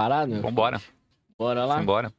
Parado, 0.00 0.32
meu? 0.32 0.40
Vambora. 0.40 0.80
Bora 1.38 1.66
lá. 1.66 1.76
Vambora. 1.76 2.10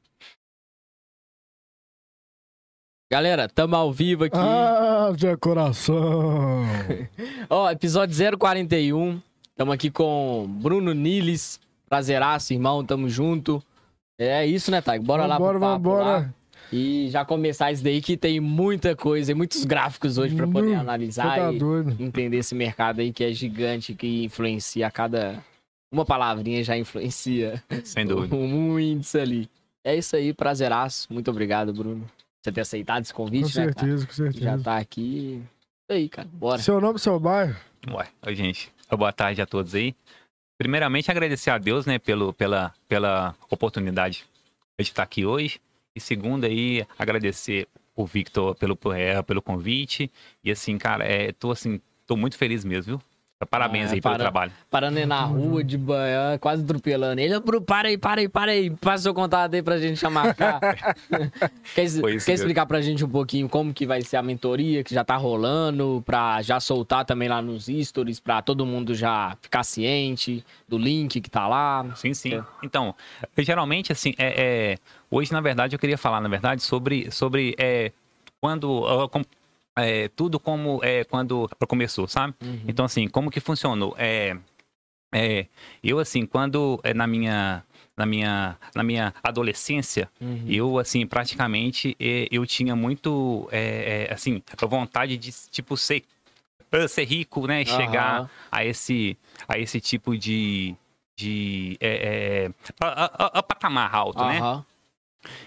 Galera, 3.12 3.50
tamo 3.50 3.76
ao 3.76 3.92
vivo 3.92 4.26
aqui. 4.26 4.38
Ah, 4.38 5.12
de 5.16 5.36
coração. 5.38 6.64
Ó, 7.50 7.72
episódio 7.72 8.16
041. 8.38 9.20
Tamo 9.56 9.72
aqui 9.72 9.90
com 9.90 10.46
Bruno 10.62 10.94
Niles. 10.94 11.60
Prazeraço, 11.90 12.54
irmão. 12.54 12.86
Tamo 12.86 13.10
junto. 13.10 13.64
É 14.20 14.46
isso, 14.46 14.70
né, 14.70 14.80
Taigo? 14.80 15.04
Bora 15.04 15.26
lá 15.26 15.40
Vambora, 15.40 15.58
pro 15.58 15.68
papo 15.68 15.90
lá. 15.90 15.98
vambora. 16.20 16.36
E 16.72 17.10
já 17.10 17.26
começar 17.26 17.72
isso 17.72 17.84
daí 17.84 18.00
que 18.00 18.16
tem 18.16 18.40
muita 18.40 18.96
coisa 18.96 19.32
e 19.32 19.34
muitos 19.34 19.66
gráficos 19.66 20.20
hoje 20.20 20.36
pra 20.36 20.48
poder 20.48 20.76
Nu, 20.76 20.80
analisar 20.82 21.34
Você 21.34 21.40
tá 21.42 21.52
e 21.52 21.58
doido. 21.58 21.96
entender 22.00 22.38
esse 22.38 22.54
mercado 22.54 23.02
aí 23.02 23.12
que 23.12 23.24
é 23.24 23.34
gigante, 23.34 23.96
que 23.96 24.26
influencia 24.26 24.86
a 24.86 24.92
cada... 24.92 25.44
Uma 25.92 26.06
palavrinha 26.06 26.64
já 26.64 26.78
influencia 26.78 27.62
Sem 27.84 28.06
dúvida. 28.06 28.34
um 28.36 28.80
índice 28.80 29.20
ali. 29.20 29.50
É 29.84 29.96
isso 29.96 30.16
aí, 30.16 30.34
prazeraço. 30.34 31.12
Muito 31.12 31.30
obrigado, 31.30 31.74
Bruno. 31.74 32.10
Você 32.42 32.52
ter 32.52 32.62
aceitado 32.62 33.04
esse 33.04 33.14
Com 33.14 33.26
convite, 33.26 33.58
né, 33.58 33.74
cara? 33.74 33.80
certeza, 33.80 34.08
com 34.08 34.14
Já 34.14 34.32
certeza. 34.32 34.64
tá 34.64 34.78
aqui. 34.78 35.42
Isso 35.44 35.98
aí, 35.98 36.10
cara. 36.10 36.28
Bora. 36.32 36.62
Seu 36.62 36.80
nome, 36.80 36.98
seu 37.00 37.20
bairro? 37.20 37.56
Ué, 37.90 38.08
oi, 38.26 38.36
gente. 38.36 38.72
Boa 38.90 39.12
tarde 39.12 39.42
a 39.42 39.46
todos 39.46 39.76
aí. 39.76 39.96
Primeiramente, 40.58 41.10
agradecer 41.10 41.50
a 41.50 41.58
Deus, 41.58 41.86
né, 41.86 41.98
pelo, 41.98 42.34
pela, 42.34 42.74
pela 42.88 43.36
oportunidade 43.50 44.24
de 44.80 44.84
estar 44.88 45.04
aqui 45.04 45.26
hoje. 45.26 45.60
E 45.96 46.00
segundo 46.00 46.46
aí, 46.46 46.86
agradecer 46.98 47.68
o 47.96 48.06
Victor 48.06 48.56
pelo, 48.56 48.78
é, 48.94 49.22
pelo 49.24 49.42
convite. 49.42 50.10
E 50.44 50.52
assim, 50.52 50.78
cara, 50.78 51.04
é, 51.04 51.32
tô 51.32 51.52
assim, 51.52 51.82
tô 52.06 52.16
muito 52.16 52.38
feliz 52.38 52.64
mesmo, 52.64 52.98
viu? 52.98 53.02
Parabéns 53.50 53.90
Ah, 53.90 53.94
aí 53.96 54.02
pelo 54.02 54.14
para- 54.14 54.24
trabalho. 54.24 54.52
Parando 54.70 54.98
aí 55.00 55.06
na 55.06 55.22
rua 55.24 55.64
de 55.64 55.78
manhã, 55.78 56.38
quase 56.40 56.64
atropelando 56.64 57.20
ele. 57.20 57.34
Para 57.66 57.88
aí, 57.90 57.98
para 57.98 58.22
aí, 58.22 58.30
para 58.30 58.52
aí. 58.52 58.70
Passa 58.70 59.04
seu 59.04 59.14
contato 59.14 59.54
aí 59.54 59.62
pra 59.62 59.78
gente 59.78 59.98
chamar 60.00 60.34
cá. 60.36 60.60
quer 61.76 61.84
isso 61.84 62.02
quer 62.02 62.08
mesmo. 62.10 62.32
explicar 62.34 62.66
pra 62.66 62.82
gente 62.82 63.04
um 63.04 63.10
pouquinho 63.10 63.50
como 63.50 63.74
que 63.74 63.86
vai 63.86 64.02
ser 64.02 64.18
a 64.18 64.22
mentoria 64.24 64.84
que 64.84 64.94
já 64.94 65.04
tá 65.04 65.16
rolando, 65.16 66.02
pra 66.06 66.42
já 66.42 66.60
soltar 66.60 67.04
também 67.06 67.28
lá 67.28 67.42
nos 67.42 67.66
stories, 67.68 68.20
pra 68.20 68.42
todo 68.42 68.66
mundo 68.66 68.94
já 68.94 69.36
ficar 69.42 69.64
ciente 69.64 70.44
do 70.68 70.78
link 70.78 71.20
que 71.20 71.30
tá 71.30 71.48
lá. 71.48 71.86
Sim, 71.96 72.14
sim. 72.14 72.36
É. 72.36 72.44
Então, 72.64 72.94
geralmente, 73.38 73.92
assim, 73.92 74.14
é, 74.18 74.74
é, 74.74 74.78
hoje, 75.10 75.32
na 75.32 75.42
verdade, 75.42 75.76
eu 75.76 75.80
queria 75.80 75.98
falar, 75.98 76.22
na 76.22 76.30
verdade, 76.30 76.62
sobre, 76.62 77.10
sobre 77.12 77.56
é, 77.58 77.92
quando. 78.40 78.86
É, 79.78 80.08
tudo 80.10 80.40
como 80.40 80.80
é, 80.84 81.04
quando 81.04 81.50
começou, 81.68 82.08
sabe? 82.08 82.34
Uhum. 82.42 82.64
Então, 82.68 82.86
assim, 82.86 83.08
como 83.08 83.30
que 83.32 83.40
funcionou? 83.40 83.96
É, 83.98 84.38
é, 85.14 85.48
eu, 85.84 86.00
assim, 86.00 86.26
quando 86.26 86.80
é, 86.84 86.94
na 86.94 87.08
minha. 87.08 87.64
Na 87.98 88.06
minha, 88.06 88.58
na 88.74 88.84
minha 88.84 89.14
adolescência, 89.22 90.10
Uhum. 90.20 90.46
eu, 90.48 90.80
assim, 90.80 91.06
praticamente, 91.06 91.96
eh, 92.00 92.28
eu 92.32 92.48
tinha 92.48 92.76
muito, 92.76 93.48
eh, 93.52 94.08
eh, 94.10 94.14
assim, 94.14 94.42
a 94.60 94.66
vontade 94.66 95.18
de, 95.18 95.30
tipo, 95.52 95.76
ser, 95.78 96.04
ser 96.88 97.04
rico, 97.04 97.46
né? 97.46 97.64
Chegar 97.66 98.22
Aham. 98.22 98.30
a 98.50 98.66
esse, 98.66 99.18
a 99.48 99.60
esse 99.60 99.80
tipo 99.82 100.18
de, 100.18 100.74
de 101.16 101.78
eh, 101.82 102.50
a, 102.80 102.88
a- 102.88 103.26
a- 103.26 103.40
a 103.40 103.44
patamar 103.44 103.94
alto, 103.94 104.24
né? 104.24 104.40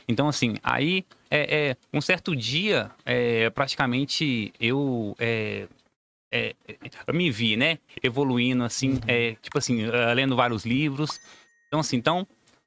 Então, 0.08 0.28
assim, 0.28 0.54
aí, 0.62 1.04
é, 1.30 1.70
é, 1.70 1.76
um 1.92 2.00
certo 2.00 2.34
dia, 2.34 2.90
é, 3.04 3.50
praticamente, 3.50 4.52
eu, 4.60 5.16
é, 5.18 5.66
é, 6.32 6.54
eu 7.06 7.14
me 7.14 7.30
vi, 7.30 7.56
né? 7.56 7.78
Evoluindo, 8.02 8.64
assim, 8.64 9.00
é, 9.06 9.36
tipo 9.42 9.58
assim, 9.58 9.86
lendo 10.14 10.36
vários 10.36 10.64
livros. 10.64 11.20
Então, 11.68 11.80
assim, 11.80 11.96
então, 11.96 12.26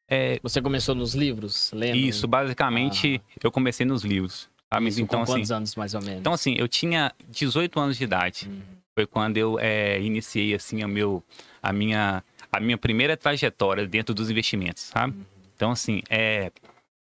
é, 0.09 0.39
Você 0.41 0.61
começou 0.61 0.95
nos 0.95 1.13
livros, 1.13 1.71
lendo? 1.73 1.97
isso, 1.97 2.27
basicamente, 2.27 3.21
eu 3.43 3.51
comecei 3.51 3.85
nos 3.85 4.03
livros. 4.05 4.49
Sabe? 4.71 4.87
Isso, 4.87 5.01
então, 5.01 5.19
com 5.19 5.23
assim, 5.23 5.33
quantos 5.33 5.51
anos, 5.51 5.75
mais 5.75 5.93
ou 5.93 6.01
menos? 6.01 6.19
então, 6.19 6.33
assim, 6.33 6.55
eu 6.57 6.67
tinha 6.67 7.11
18 7.29 7.79
anos 7.79 7.97
de 7.97 8.03
idade. 8.03 8.47
Uhum. 8.47 8.61
Foi 8.95 9.05
quando 9.05 9.37
eu 9.37 9.59
é, 9.59 9.99
iniciei, 10.01 10.55
assim, 10.55 10.83
o 10.83 10.87
meu, 10.87 11.23
a, 11.61 11.71
minha, 11.71 12.23
a 12.51 12.59
minha 12.59 12.77
primeira 12.77 13.15
trajetória 13.15 13.85
dentro 13.85 14.13
dos 14.15 14.29
investimentos, 14.29 14.83
sabe? 14.83 15.13
Então, 15.55 15.71
assim, 15.71 16.01
é, 16.09 16.51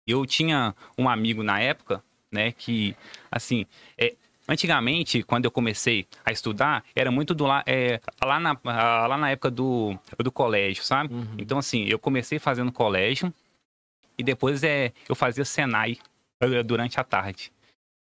eu 0.08 0.26
tinha 0.26 0.74
um 0.98 1.10
amigo 1.10 1.44
na 1.44 1.60
época, 1.60 2.04
né, 2.32 2.52
que, 2.52 2.96
assim, 3.32 3.66
é, 3.98 4.16
antigamente, 4.48 5.24
quando 5.24 5.46
eu 5.46 5.52
comecei 5.52 6.08
a 6.26 6.32
estudar, 6.32 6.84
era 6.96 7.12
muito 7.12 7.34
do 7.36 7.46
lá, 7.46 7.64
é, 7.66 8.00
lá, 8.24 8.40
na, 8.40 8.58
lá 8.64 9.18
na 9.18 9.30
época 9.30 9.52
do, 9.52 9.98
do 10.18 10.32
colégio, 10.32 10.84
sabe? 10.84 11.14
Uhum. 11.14 11.36
Então, 11.38 11.58
assim, 11.58 11.84
eu 11.86 12.00
comecei 12.00 12.40
fazendo 12.40 12.72
colégio 12.72 13.34
e 14.18 14.24
depois 14.24 14.64
é, 14.64 14.94
eu 15.08 15.16
fazia 15.16 15.46
Senai 15.46 15.98
eh, 16.42 16.64
durante 16.64 17.00
a 17.00 17.04
tarde. 17.04 17.52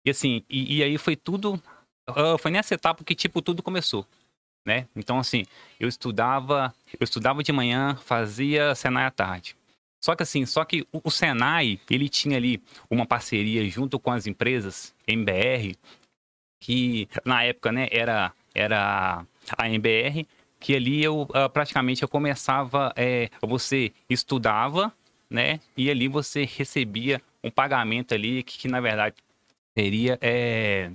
E 0.05 0.09
assim, 0.11 0.43
e, 0.49 0.77
e 0.77 0.83
aí 0.83 0.97
foi 0.97 1.15
tudo. 1.15 1.61
ah, 2.07 2.37
foi 2.37 2.51
nessa 2.51 2.75
etapa 2.75 3.03
que, 3.03 3.15
tipo, 3.15 3.41
tudo 3.41 3.63
começou. 3.63 4.05
Né? 4.65 4.87
Então, 4.95 5.19
assim, 5.19 5.45
eu 5.79 5.87
estudava, 5.87 6.73
eu 6.99 7.03
estudava 7.03 7.43
de 7.43 7.51
manhã, 7.51 7.95
fazia 7.97 8.73
Senai 8.75 9.05
à 9.05 9.11
tarde. 9.11 9.55
Só 10.05 10.15
que 10.15 10.21
assim, 10.21 10.45
só 10.45 10.63
que 10.63 10.85
o, 10.93 11.09
Senai, 11.09 11.79
ele 11.89 12.07
tinha 12.07 12.37
ali 12.37 12.61
uma 12.91 13.07
parceria 13.07 13.67
junto 13.67 13.97
com 13.97 14.11
as 14.11 14.27
empresas 14.27 14.93
MBR, 15.07 15.75
que 16.59 17.09
na 17.25 17.41
época, 17.41 17.71
né, 17.71 17.87
era, 17.89 18.31
era 18.53 19.25
a 19.57 19.67
MBR, 19.67 20.27
que 20.59 20.75
ali 20.75 21.03
eu 21.03 21.27
ah, 21.33 21.49
praticamente 21.49 22.03
eu 22.03 22.07
começava, 22.07 22.93
é, 22.95 23.31
você 23.41 23.91
estudava, 24.07 24.93
né, 25.27 25.59
e 25.75 25.89
ali 25.89 26.07
você 26.07 26.45
recebia 26.45 27.19
um 27.43 27.49
pagamento 27.49 28.13
ali 28.13 28.43
que, 28.43 28.59
que 28.59 28.67
na 28.67 28.79
verdade 28.79 29.15
seria 29.75 30.19
é, 30.21 30.91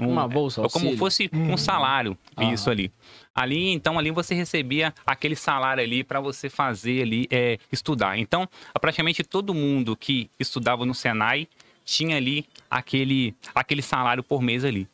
um- 0.00 0.08
Uma 0.08 0.28
bolsa, 0.28 0.60
é 0.60 0.68
como 0.68 0.86
auxílio. 0.86 0.98
fosse 0.98 1.30
um 1.32 1.50
Uhum. 1.50 1.56
salário, 1.56 2.16
isso 2.52 2.70
ali. 2.70 2.92
Ali, 3.34 3.68
então, 3.70 3.98
ali 3.98 4.10
você 4.10 4.34
recebia 4.34 4.92
aquele 5.06 5.36
salário 5.36 5.82
ali 5.82 6.02
para 6.02 6.20
você 6.20 6.48
fazer 6.50 7.02
ali, 7.02 7.26
é, 7.30 7.58
estudar. 7.70 8.18
Então, 8.18 8.48
praticamente 8.80 9.22
todo 9.24 9.54
mundo 9.54 9.96
que 9.96 10.30
estudava 10.38 10.84
no 10.84 10.94
Senai 10.94 11.46
tinha 11.84 12.16
ali 12.16 12.46
aquele, 12.70 13.34
aquele 13.54 13.82
salário 13.82 14.22
por 14.22 14.42
mês 14.42 14.64
ali. 14.64 14.88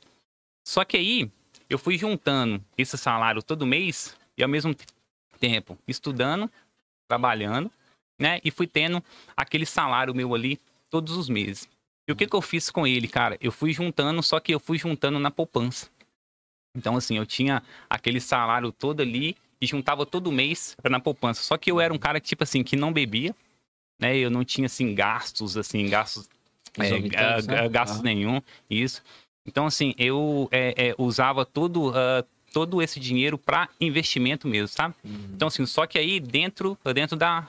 Só 0.66 0.84
que 0.84 0.97
aí, 0.97 1.31
eu 1.69 1.78
fui 1.78 1.97
juntando 1.99 2.62
esse 2.77 2.97
salário 2.99 3.43
todo 3.43 3.66
mês 3.66 4.16
e 4.37 4.43
ao 4.43 4.49
mesmo 4.49 4.75
te- 4.75 4.87
tempo 5.41 5.78
estudando, 5.88 6.50
trabalhando, 7.09 7.71
né? 8.19 8.41
E 8.44 8.50
fui 8.50 8.66
tendo 8.66 9.03
aquele 9.37 9.66
salário 9.66 10.15
meu 10.15 10.34
ali 10.34 10.59
todos 10.91 11.16
os 11.16 11.28
meses. 11.28 11.69
E 12.06 12.12
o 12.12 12.16
que, 12.16 12.26
que 12.26 12.37
eu 12.37 12.42
fiz 12.42 12.70
com 12.70 12.87
ele, 12.87 13.09
cara? 13.09 13.38
Eu 13.41 13.50
fui 13.50 13.72
juntando, 13.72 14.22
só 14.22 14.38
que 14.38 14.53
eu 14.54 14.60
fui 14.60 14.78
juntando 14.78 15.19
na 15.19 15.31
poupança. 15.31 15.88
Então, 16.76 16.97
assim, 16.97 17.16
eu 17.16 17.25
tinha 17.25 17.62
aquele 17.88 18.20
salário 18.20 18.70
todo 18.72 19.00
ali 19.00 19.37
e 19.60 19.66
juntava 19.66 20.04
todo 20.04 20.31
mês 20.32 20.76
na 20.84 21.00
poupança. 21.00 21.42
Só 21.42 21.56
que 21.56 21.70
eu 21.70 21.81
era 21.81 21.94
um 21.94 21.98
cara 21.98 22.20
que, 22.20 22.28
tipo 22.28 22.42
assim, 22.42 22.62
que 22.62 22.76
não 22.76 22.92
bebia, 22.92 23.34
né? 24.00 24.16
Eu 24.16 24.31
não 24.31 24.44
tinha, 24.44 24.66
assim, 24.66 24.94
gastos, 24.94 25.56
assim, 25.56 25.88
gastos, 25.88 26.28
é, 26.78 27.42
né? 27.42 27.69
gastos 27.69 28.03
nenhum, 28.03 28.42
isso. 28.69 29.03
Então, 29.47 29.66
assim, 29.66 29.94
eu 29.97 30.48
é, 30.50 30.88
é, 30.88 30.94
usava 30.98 31.44
todo, 31.47 31.92
ah, 31.94 32.25
todo 32.53 32.82
esse 32.82 32.98
dinheiro 32.98 33.38
para 33.38 33.69
investimento 33.81 34.48
mesmo, 34.48 34.69
sabe? 34.69 34.94
Uhum. 35.04 35.31
Então, 35.34 35.48
assim, 35.48 35.65
só 35.66 35.86
que 35.86 35.98
aí 35.98 36.19
dentro, 36.19 36.78
dentro 36.94 37.16
da, 37.16 37.47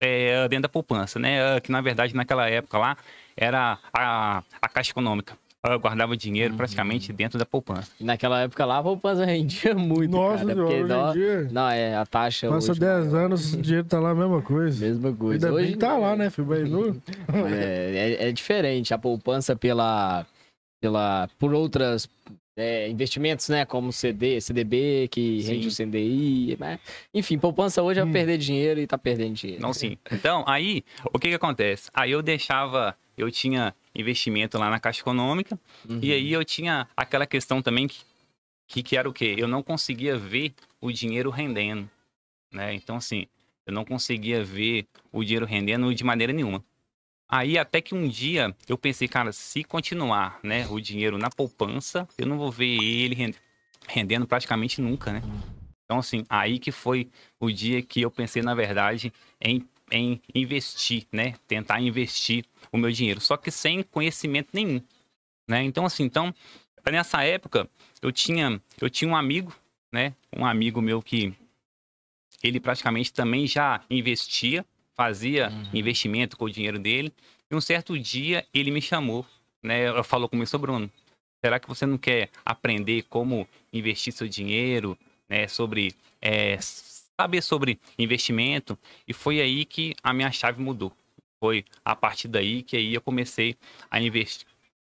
é, 0.00 0.48
dentro 0.48 0.62
da 0.62 0.68
poupança, 0.68 1.18
né? 1.18 1.56
Ah, 1.56 1.60
Que 1.60 1.70
na 1.70 1.80
verdade 1.80 2.14
naquela 2.14 2.48
época 2.48 2.78
lá 2.78 2.96
era 3.36 3.78
a, 3.92 4.42
a 4.60 4.68
Caixa 4.68 4.90
Econômica. 4.92 5.36
Eu 5.62 5.78
guardava 5.78 6.16
dinheiro 6.16 6.52
Uhum. 6.52 6.56
praticamente 6.56 7.12
dentro 7.12 7.38
da 7.38 7.44
poupança. 7.44 7.90
E 8.00 8.04
naquela 8.04 8.40
época 8.40 8.64
lá, 8.64 8.78
a 8.78 8.82
poupança 8.82 9.26
rendia 9.26 9.74
muito, 9.74 10.10
Nossa, 10.16 10.38
cara. 10.46 10.54
senhora, 10.54 10.62
Porque 10.64 10.74
hoje 10.80 10.88
dó- 10.88 11.10
em 11.10 11.12
dia, 11.12 11.48
Não, 11.52 11.68
é, 11.68 11.96
a 11.96 12.06
taxa 12.06 12.48
passa 12.48 12.70
hoje... 12.72 12.80
10 12.80 13.14
anos, 13.14 13.52
o 13.54 13.60
dinheiro 13.60 13.86
tá 13.86 14.00
lá 14.00 14.10
a 14.10 14.14
mesma 14.14 14.40
coisa. 14.40 14.86
Mesma 14.86 15.12
coisa. 15.12 15.46
Ainda 15.46 15.54
Hoje 15.54 15.64
bem 15.66 15.72
que 15.74 15.78
tá 15.78 15.98
lá, 15.98 16.16
né, 16.16 16.30
filho? 16.30 16.48
É, 17.46 18.16
é, 18.22 18.28
é 18.28 18.32
diferente. 18.32 18.94
A 18.94 18.98
poupança 18.98 19.54
pela, 19.54 20.26
pela, 20.80 21.28
por 21.38 21.52
outras 21.52 22.08
é, 22.56 22.88
investimentos, 22.88 23.46
né? 23.50 23.66
Como 23.66 23.92
CD, 23.92 24.40
CDB, 24.40 25.08
que 25.10 25.42
Sim. 25.42 25.52
rende 25.52 25.68
o 25.68 25.70
CDI. 25.70 26.56
Né? 26.58 26.78
Enfim, 27.12 27.38
poupança 27.38 27.82
hoje 27.82 28.00
é 28.00 28.04
Hum. 28.04 28.10
perder 28.12 28.38
dinheiro 28.38 28.80
e 28.80 28.86
tá 28.86 28.96
perdendo 28.96 29.34
dinheiro. 29.34 29.60
Não, 29.62 29.74
sim. 29.74 29.98
Então, 30.10 30.42
aí, 30.48 30.82
o 31.12 31.18
que 31.18 31.28
que 31.28 31.34
acontece? 31.34 31.90
Aí 31.92 32.10
eu 32.12 32.22
deixava, 32.22 32.96
eu 33.20 33.30
tinha 33.30 33.74
investimento 33.94 34.58
lá 34.58 34.68
na 34.70 34.80
Caixa 34.80 35.00
Econômica, 35.00 35.58
Uhum. 35.88 35.98
e 36.02 36.12
aí 36.12 36.32
eu 36.32 36.44
tinha 36.44 36.88
aquela 36.96 37.26
questão 37.26 37.60
também 37.62 37.86
que, 37.88 38.00
que, 38.66 38.82
que 38.82 38.96
era 38.96 39.08
o 39.08 39.12
quê? 39.12 39.34
Eu 39.38 39.48
não 39.48 39.62
conseguia 39.62 40.16
ver 40.16 40.54
o 40.80 40.90
dinheiro 40.92 41.30
rendendo, 41.30 41.88
né? 42.52 42.74
Então, 42.74 42.96
assim, 42.96 43.26
eu 43.66 43.72
não 43.72 43.84
conseguia 43.84 44.42
ver 44.44 44.86
o 45.12 45.22
dinheiro 45.24 45.46
rendendo 45.46 45.94
de 45.94 46.04
maneira 46.04 46.32
nenhuma. 46.32 46.64
Aí 47.28 47.56
até 47.56 47.80
que 47.80 47.94
um 47.94 48.08
dia 48.08 48.54
eu 48.68 48.76
pensei, 48.76 49.06
cara, 49.06 49.32
se 49.32 49.62
continuar, 49.62 50.40
né, 50.42 50.66
o 50.68 50.80
dinheiro 50.80 51.16
na 51.16 51.30
poupança, 51.30 52.08
eu 52.18 52.26
não 52.26 52.36
vou 52.36 52.50
ver 52.50 52.66
ele 52.66 53.14
ren- 53.14 53.34
rendendo 53.86 54.26
praticamente 54.26 54.80
nunca, 54.80 55.12
né? 55.12 55.22
Então, 55.84 55.98
assim, 55.98 56.24
aí 56.28 56.58
que 56.58 56.70
foi 56.72 57.08
o 57.38 57.50
dia 57.50 57.82
que 57.82 58.00
eu 58.02 58.10
pensei, 58.10 58.42
na 58.42 58.54
verdade, 58.54 59.12
em, 59.40 59.64
em 59.92 60.20
investir, 60.34 61.06
né? 61.12 61.34
Tentar 61.48 61.80
investir 61.80 62.44
o 62.72 62.78
meu 62.78 62.90
dinheiro, 62.90 63.20
só 63.20 63.36
que 63.36 63.50
sem 63.50 63.82
conhecimento 63.82 64.50
nenhum, 64.52 64.80
né? 65.48 65.62
Então, 65.62 65.84
assim, 65.84 66.04
então, 66.04 66.34
nessa 66.90 67.22
época, 67.24 67.68
eu 68.00 68.12
tinha, 68.12 68.60
eu 68.80 68.88
tinha 68.88 69.10
um 69.10 69.16
amigo, 69.16 69.54
né? 69.92 70.14
Um 70.36 70.46
amigo 70.46 70.80
meu 70.80 71.02
que 71.02 71.34
ele 72.42 72.60
praticamente 72.60 73.12
também 73.12 73.46
já 73.46 73.82
investia, 73.90 74.64
fazia 74.96 75.50
uhum. 75.50 75.70
investimento 75.74 76.36
com 76.36 76.44
o 76.44 76.50
dinheiro 76.50 76.78
dele. 76.78 77.12
E 77.50 77.54
um 77.54 77.60
certo 77.60 77.98
dia 77.98 78.46
ele 78.54 78.70
me 78.70 78.80
chamou, 78.80 79.26
né? 79.62 80.02
Falou 80.04 80.28
comigo, 80.28 80.58
Bruno, 80.58 80.90
será 81.44 81.58
que 81.58 81.68
você 81.68 81.84
não 81.84 81.98
quer 81.98 82.30
aprender 82.44 83.02
como 83.02 83.46
investir 83.72 84.12
seu 84.12 84.28
dinheiro, 84.28 84.96
né? 85.28 85.48
Sobre 85.48 85.94
é, 86.20 86.58
saber 86.60 87.42
sobre 87.42 87.78
investimento? 87.98 88.78
E 89.06 89.12
foi 89.12 89.40
aí 89.40 89.64
que 89.64 89.94
a 90.02 90.12
minha 90.12 90.30
chave 90.30 90.62
mudou. 90.62 90.92
Foi 91.40 91.64
a 91.82 91.96
partir 91.96 92.28
daí 92.28 92.62
que 92.62 92.76
aí 92.76 92.94
eu 92.94 93.00
comecei 93.00 93.56
a 93.90 94.00
investir, 94.00 94.46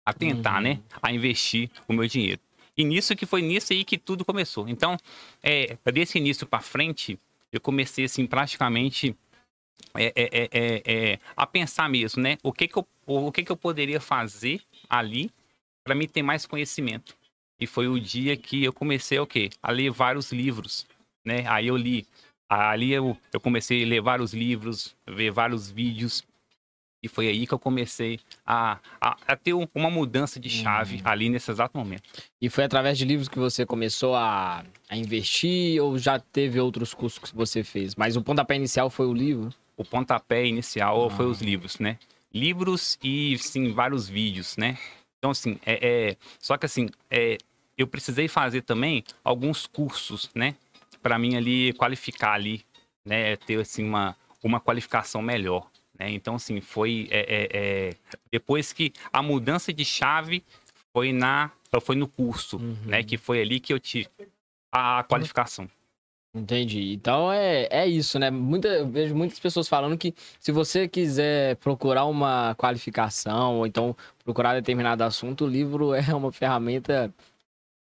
a 0.04 0.12
tentar, 0.14 0.60
né? 0.62 0.70
uhum. 0.70 0.76
né? 0.76 0.82
A 1.02 1.12
investir 1.12 1.70
o 1.86 1.92
meu 1.92 2.08
dinheiro. 2.08 2.40
E 2.76 2.84
nisso 2.84 3.14
que 3.14 3.26
foi 3.26 3.42
nisso 3.42 3.72
aí 3.72 3.84
que 3.84 3.98
tudo 3.98 4.24
começou. 4.24 4.68
Então, 4.68 4.96
é, 5.42 5.76
desse 5.92 6.16
início 6.16 6.46
para 6.46 6.60
frente, 6.60 7.18
eu 7.52 7.60
comecei 7.60 8.04
assim 8.04 8.26
praticamente 8.26 9.16
é, 9.94 10.12
é, 10.14 10.48
é, 10.52 10.82
é, 10.84 11.18
a 11.36 11.46
pensar 11.46 11.88
mesmo, 11.88 12.22
né? 12.22 12.38
O 12.42 12.52
que 12.52 12.68
que 12.68 12.78
eu, 12.78 12.86
o 13.06 13.32
que 13.32 13.42
que 13.42 13.52
eu 13.52 13.56
poderia 13.56 14.00
fazer 14.00 14.62
ali 14.88 15.30
para 15.84 15.94
me 15.94 16.06
ter 16.06 16.22
mais 16.22 16.46
conhecimento? 16.46 17.16
E 17.60 17.66
foi 17.66 17.88
o 17.88 17.98
dia 17.98 18.36
que 18.36 18.62
eu 18.62 18.72
comecei 18.72 19.18
o 19.18 19.26
quê? 19.26 19.50
A 19.62 19.72
ler 19.72 19.90
vários 19.90 20.30
livros, 20.30 20.86
né? 21.24 21.44
Aí 21.48 21.66
eu 21.66 21.76
li, 21.76 22.06
ali 22.48 22.92
eu, 22.92 23.16
eu 23.32 23.40
comecei 23.40 23.82
a 23.82 23.86
ler 23.86 24.00
vários 24.00 24.32
livros, 24.32 24.94
ver 25.06 25.30
vários 25.30 25.68
vídeos 25.68 26.24
e 27.02 27.08
foi 27.08 27.28
aí 27.28 27.46
que 27.46 27.54
eu 27.54 27.58
comecei 27.58 28.18
a, 28.44 28.78
a, 29.00 29.16
a 29.26 29.36
ter 29.36 29.52
uma 29.52 29.90
mudança 29.90 30.40
de 30.40 30.50
chave 30.50 30.96
uhum. 30.96 31.02
ali 31.04 31.28
nesse 31.28 31.50
exato 31.50 31.76
momento. 31.78 32.02
E 32.40 32.48
foi 32.48 32.64
através 32.64 32.98
de 32.98 33.04
livros 33.04 33.28
que 33.28 33.38
você 33.38 33.64
começou 33.64 34.14
a, 34.14 34.64
a 34.88 34.96
investir 34.96 35.82
ou 35.82 35.96
já 35.96 36.18
teve 36.18 36.58
outros 36.60 36.94
cursos 36.94 37.18
que 37.18 37.36
você 37.36 37.62
fez? 37.62 37.94
Mas 37.94 38.16
o 38.16 38.22
pontapé 38.22 38.56
inicial 38.56 38.90
foi 38.90 39.06
o 39.06 39.14
livro? 39.14 39.52
O 39.76 39.84
pontapé 39.84 40.44
inicial 40.44 41.06
ah. 41.06 41.10
foi 41.10 41.26
os 41.26 41.40
livros, 41.40 41.78
né? 41.78 41.98
Livros 42.34 42.98
e, 43.02 43.38
sim, 43.38 43.72
vários 43.72 44.08
vídeos, 44.08 44.56
né? 44.56 44.76
Então, 45.18 45.30
assim, 45.30 45.58
é, 45.64 46.10
é 46.10 46.16
só 46.38 46.56
que 46.56 46.66
assim, 46.66 46.88
é, 47.10 47.38
eu 47.76 47.86
precisei 47.86 48.26
fazer 48.26 48.62
também 48.62 49.04
alguns 49.22 49.66
cursos, 49.66 50.30
né? 50.34 50.56
Para 51.00 51.16
mim 51.16 51.36
ali 51.36 51.72
qualificar 51.74 52.32
ali, 52.32 52.64
né? 53.04 53.36
Ter, 53.36 53.60
assim, 53.60 53.84
uma, 53.84 54.16
uma 54.42 54.60
qualificação 54.60 55.22
melhor. 55.22 55.68
Né? 55.98 56.10
Então, 56.10 56.36
assim, 56.36 56.60
foi 56.60 57.08
é, 57.10 57.20
é, 57.20 57.48
é, 57.52 57.94
depois 58.30 58.72
que 58.72 58.92
a 59.12 59.22
mudança 59.22 59.72
de 59.72 59.84
chave 59.84 60.44
foi 60.92 61.12
na 61.12 61.50
foi 61.82 61.96
no 61.96 62.08
curso, 62.08 62.56
uhum. 62.56 62.76
né? 62.86 63.02
Que 63.02 63.16
foi 63.18 63.40
ali 63.42 63.60
que 63.60 63.72
eu 63.72 63.78
tive 63.78 64.08
a 64.72 65.04
qualificação. 65.04 65.68
Entendi. 66.34 66.92
Então 66.92 67.32
é, 67.32 67.66
é 67.70 67.86
isso, 67.86 68.18
né? 68.18 68.30
Muita, 68.30 68.68
eu 68.68 68.88
vejo 68.88 69.14
muitas 69.14 69.38
pessoas 69.38 69.68
falando 69.68 69.96
que 69.98 70.14
se 70.38 70.52
você 70.52 70.86
quiser 70.86 71.56
procurar 71.56 72.04
uma 72.04 72.54
qualificação 72.54 73.58
ou 73.58 73.66
então 73.66 73.96
procurar 74.24 74.54
determinado 74.54 75.02
assunto, 75.04 75.44
o 75.44 75.48
livro 75.48 75.92
é 75.94 76.14
uma 76.14 76.30
ferramenta, 76.30 77.12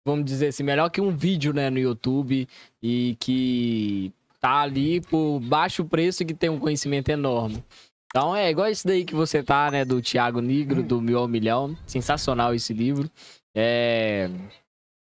vamos 0.06 0.26
dizer 0.26 0.48
assim, 0.48 0.64
melhor 0.64 0.90
que 0.90 1.02
um 1.02 1.16
vídeo 1.16 1.54
né, 1.54 1.70
no 1.70 1.80
YouTube 1.80 2.48
e 2.82 3.18
que 3.20 4.12
tá 4.40 4.62
ali 4.62 5.02
por 5.02 5.40
baixo 5.40 5.84
preço 5.84 6.24
e 6.24 6.26
que 6.26 6.34
tem 6.34 6.50
um 6.50 6.60
conhecimento 6.60 7.10
enorme. 7.10 7.64
Então 8.10 8.36
é 8.36 8.50
igual 8.50 8.68
esse 8.68 8.86
daí 8.86 9.04
que 9.06 9.16
você 9.16 9.44
tá, 9.44 9.70
né? 9.70 9.84
Do 9.84 10.02
Thiago 10.02 10.42
Negro, 10.42 10.82
do 10.82 11.02
Mil 11.02 11.20
ao 11.20 11.28
Milhão. 11.28 11.78
Sensacional 11.86 12.54
esse 12.54 12.74
livro. 12.74 13.10
É... 13.56 14.30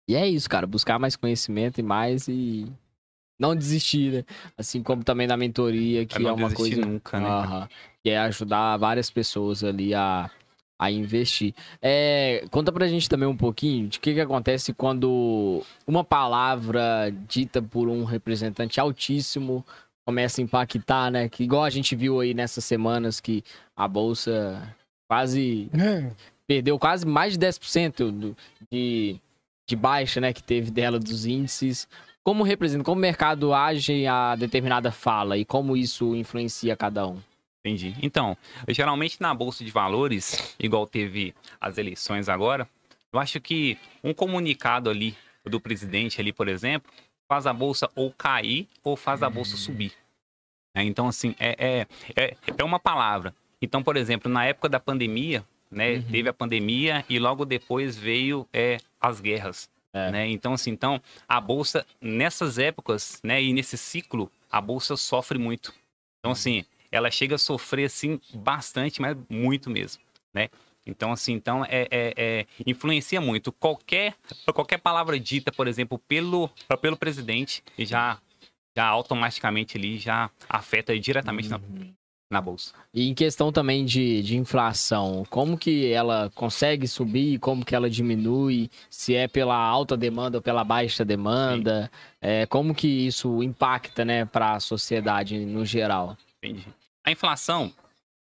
E 0.08 0.14
é 0.14 0.28
isso, 0.28 0.48
cara. 0.48 0.66
Buscar 0.66 0.98
mais 0.98 1.16
conhecimento 1.16 1.78
e 1.78 1.82
mais 1.82 2.28
e 2.28 2.66
não 3.38 3.54
desistir, 3.54 4.12
né? 4.12 4.24
Assim 4.56 4.82
como 4.82 5.02
também 5.02 5.26
na 5.26 5.36
mentoria, 5.36 6.06
que 6.06 6.24
é, 6.24 6.28
é 6.28 6.32
uma 6.32 6.52
coisa. 6.52 6.80
nunca, 6.80 7.18
né? 7.18 7.68
Que 8.02 8.10
é 8.10 8.18
ajudar 8.18 8.76
várias 8.76 9.10
pessoas 9.10 9.64
ali 9.64 9.94
a, 9.94 10.30
a 10.78 10.90
investir. 10.90 11.54
É, 11.80 12.44
conta 12.50 12.70
pra 12.70 12.86
gente 12.86 13.08
também 13.08 13.28
um 13.28 13.36
pouquinho 13.36 13.88
de 13.88 13.98
o 13.98 14.00
que, 14.00 14.14
que 14.14 14.20
acontece 14.20 14.72
quando 14.72 15.62
uma 15.86 16.04
palavra 16.04 17.12
dita 17.26 17.62
por 17.62 17.88
um 17.88 18.04
representante 18.04 18.78
altíssimo 18.78 19.64
começa 20.04 20.40
a 20.40 20.44
impactar, 20.44 21.10
né? 21.10 21.28
Que 21.28 21.44
igual 21.44 21.64
a 21.64 21.70
gente 21.70 21.96
viu 21.96 22.20
aí 22.20 22.34
nessas 22.34 22.64
semanas 22.64 23.20
que 23.20 23.42
a 23.76 23.88
bolsa 23.88 24.74
quase 25.08 25.70
é. 25.72 26.10
perdeu 26.46 26.78
quase 26.78 27.06
mais 27.06 27.36
de 27.36 27.46
10% 27.46 28.10
do, 28.10 28.36
de, 28.70 29.20
de 29.66 29.76
baixa, 29.76 30.20
né, 30.20 30.32
que 30.32 30.42
teve 30.42 30.70
dela 30.70 30.98
dos 30.98 31.26
índices. 31.26 31.88
Como 32.22 32.42
representa, 32.42 32.84
como 32.84 32.98
o 32.98 33.00
mercado 33.00 33.52
age 33.52 34.06
a 34.06 34.34
determinada 34.34 34.90
fala 34.90 35.36
e 35.36 35.44
como 35.44 35.76
isso 35.76 36.14
influencia 36.14 36.76
cada 36.76 37.06
um? 37.06 37.20
Entendi. 37.60 37.94
Então, 38.02 38.36
geralmente 38.68 39.20
na 39.20 39.34
bolsa 39.34 39.64
de 39.64 39.70
valores, 39.70 40.54
igual 40.58 40.86
teve 40.86 41.34
as 41.60 41.78
eleições 41.78 42.28
agora, 42.28 42.68
eu 43.12 43.18
acho 43.18 43.40
que 43.40 43.78
um 44.02 44.12
comunicado 44.12 44.90
ali 44.90 45.16
do 45.44 45.60
presidente 45.60 46.20
ali, 46.20 46.32
por 46.32 46.48
exemplo, 46.48 46.90
faz 47.28 47.46
a 47.46 47.52
bolsa 47.52 47.90
ou 47.94 48.12
cair 48.12 48.68
ou 48.82 48.96
faz 48.96 49.22
a 49.22 49.30
bolsa 49.30 49.56
subir. 49.56 49.92
É, 50.74 50.82
então, 50.82 51.08
assim, 51.08 51.34
é, 51.38 51.56
é, 51.58 51.86
é, 52.16 52.36
é, 52.58 52.64
uma 52.64 52.80
palavra. 52.80 53.34
Então, 53.62 53.82
por 53.82 53.96
exemplo, 53.96 54.30
na 54.30 54.44
época 54.44 54.68
da 54.68 54.80
pandemia, 54.80 55.44
né, 55.70 55.94
uhum. 55.94 56.02
teve 56.02 56.28
a 56.28 56.32
pandemia 56.32 57.04
e 57.08 57.18
logo 57.18 57.44
depois 57.44 57.96
veio 57.96 58.46
é, 58.52 58.78
as 59.00 59.20
guerras. 59.20 59.70
É. 59.92 60.10
Né? 60.10 60.28
Então, 60.28 60.54
assim, 60.54 60.70
então, 60.70 61.00
a 61.28 61.40
Bolsa, 61.40 61.86
nessas 62.00 62.58
épocas, 62.58 63.20
né, 63.22 63.40
e 63.40 63.52
nesse 63.52 63.78
ciclo, 63.78 64.30
a 64.50 64.60
Bolsa 64.60 64.96
sofre 64.96 65.38
muito. 65.38 65.72
Então, 66.18 66.32
assim, 66.32 66.64
ela 66.90 67.10
chega 67.10 67.36
a 67.36 67.38
sofrer, 67.38 67.86
assim, 67.86 68.20
bastante, 68.32 69.00
mas 69.00 69.16
muito 69.28 69.70
mesmo, 69.70 70.02
né? 70.32 70.48
Então, 70.86 71.12
assim, 71.12 71.32
então 71.32 71.64
é, 71.64 71.88
é, 71.90 72.14
é, 72.16 72.46
influencia 72.66 73.20
muito. 73.20 73.50
Qualquer, 73.52 74.14
qualquer 74.52 74.78
palavra 74.78 75.18
dita, 75.18 75.50
por 75.50 75.66
exemplo, 75.66 75.98
pelo, 75.98 76.50
pelo 76.80 76.96
presidente, 76.96 77.62
já, 77.78 78.18
já 78.76 78.86
automaticamente 78.86 79.78
ali 79.78 79.98
já 79.98 80.30
afeta 80.48 80.98
diretamente 80.98 81.52
uhum. 81.52 81.58
na, 81.58 81.86
na 82.30 82.40
bolsa. 82.40 82.74
E 82.92 83.08
em 83.08 83.14
questão 83.14 83.50
também 83.50 83.84
de, 83.84 84.22
de 84.22 84.36
inflação, 84.36 85.24
como 85.30 85.56
que 85.56 85.90
ela 85.90 86.30
consegue 86.34 86.86
subir, 86.86 87.38
como 87.38 87.64
que 87.64 87.74
ela 87.74 87.88
diminui, 87.88 88.70
se 88.90 89.14
é 89.14 89.26
pela 89.26 89.56
alta 89.56 89.96
demanda 89.96 90.38
ou 90.38 90.42
pela 90.42 90.64
baixa 90.64 91.04
demanda, 91.04 91.90
é, 92.20 92.44
como 92.46 92.74
que 92.74 92.88
isso 92.88 93.42
impacta, 93.42 94.04
né, 94.04 94.24
para 94.24 94.54
a 94.54 94.60
sociedade 94.60 95.38
no 95.46 95.64
geral? 95.64 96.16
Entendi. 96.42 96.66
A 97.04 97.10
inflação, 97.10 97.72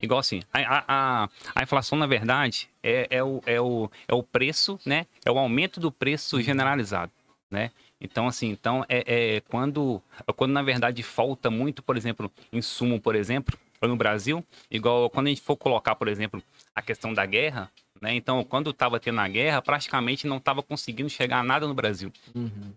Igual 0.02 0.18
assim, 0.18 0.42
a, 0.52 0.84
a, 0.88 1.28
a 1.54 1.62
inflação, 1.62 1.96
na 1.96 2.06
verdade, 2.06 2.68
é, 2.82 3.06
é, 3.08 3.22
o, 3.22 3.40
é, 3.46 3.60
o, 3.60 3.88
é 4.08 4.12
o 4.12 4.22
preço, 4.22 4.78
né? 4.84 5.06
É 5.24 5.30
o 5.30 5.38
aumento 5.38 5.78
do 5.78 5.92
preço 5.92 6.36
uhum. 6.36 6.42
generalizado, 6.42 7.12
né? 7.48 7.70
Então, 8.00 8.26
assim, 8.26 8.48
então 8.48 8.84
é, 8.88 9.36
é 9.36 9.40
quando, 9.42 10.02
quando 10.34 10.50
na 10.50 10.62
verdade 10.62 11.04
falta 11.04 11.48
muito, 11.48 11.84
por 11.84 11.96
exemplo, 11.96 12.30
insumo, 12.52 13.00
por 13.00 13.14
exemplo, 13.14 13.56
no 13.80 13.96
Brasil, 13.96 14.44
igual 14.68 15.08
quando 15.08 15.28
a 15.28 15.30
gente 15.30 15.40
for 15.40 15.56
colocar, 15.56 15.94
por 15.94 16.08
exemplo, 16.08 16.42
a 16.74 16.82
questão 16.82 17.14
da 17.14 17.24
guerra, 17.24 17.70
né? 18.00 18.12
Então, 18.16 18.42
quando 18.42 18.70
estava 18.70 18.98
tendo 18.98 19.20
a 19.20 19.28
guerra, 19.28 19.62
praticamente 19.62 20.26
não 20.26 20.38
estava 20.38 20.64
conseguindo 20.64 21.08
chegar 21.08 21.44
nada 21.44 21.68
no 21.68 21.74
Brasil. 21.74 22.12
Uhum. 22.34 22.72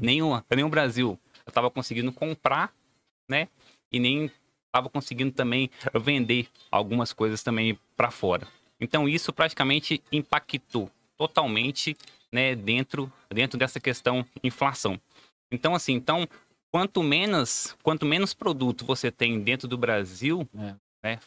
Nem, 0.00 0.22
o, 0.22 0.42
nem 0.56 0.64
o 0.64 0.68
Brasil 0.70 1.18
estava 1.46 1.70
conseguindo 1.70 2.10
comprar, 2.10 2.72
né? 3.28 3.48
E 3.92 4.00
nem 4.00 4.30
estava 4.72 4.88
conseguindo 4.88 5.32
também 5.32 5.70
vender 5.94 6.48
algumas 6.70 7.12
coisas 7.12 7.42
também 7.42 7.78
para 7.94 8.10
fora. 8.10 8.48
Então 8.80 9.06
isso 9.06 9.30
praticamente 9.32 10.02
impactou 10.10 10.90
totalmente, 11.16 11.94
né, 12.32 12.54
dentro 12.54 13.12
dentro 13.28 13.58
dessa 13.58 13.78
questão 13.78 14.24
inflação. 14.42 14.98
Então 15.50 15.74
assim, 15.74 15.92
então 15.92 16.26
quanto 16.72 17.02
menos 17.02 17.76
quanto 17.82 18.06
menos 18.06 18.32
produto 18.32 18.86
você 18.86 19.10
tem 19.10 19.38
dentro 19.40 19.68
do 19.68 19.76
Brasil, 19.76 20.48
é. 20.56 20.74
né, 21.04 21.18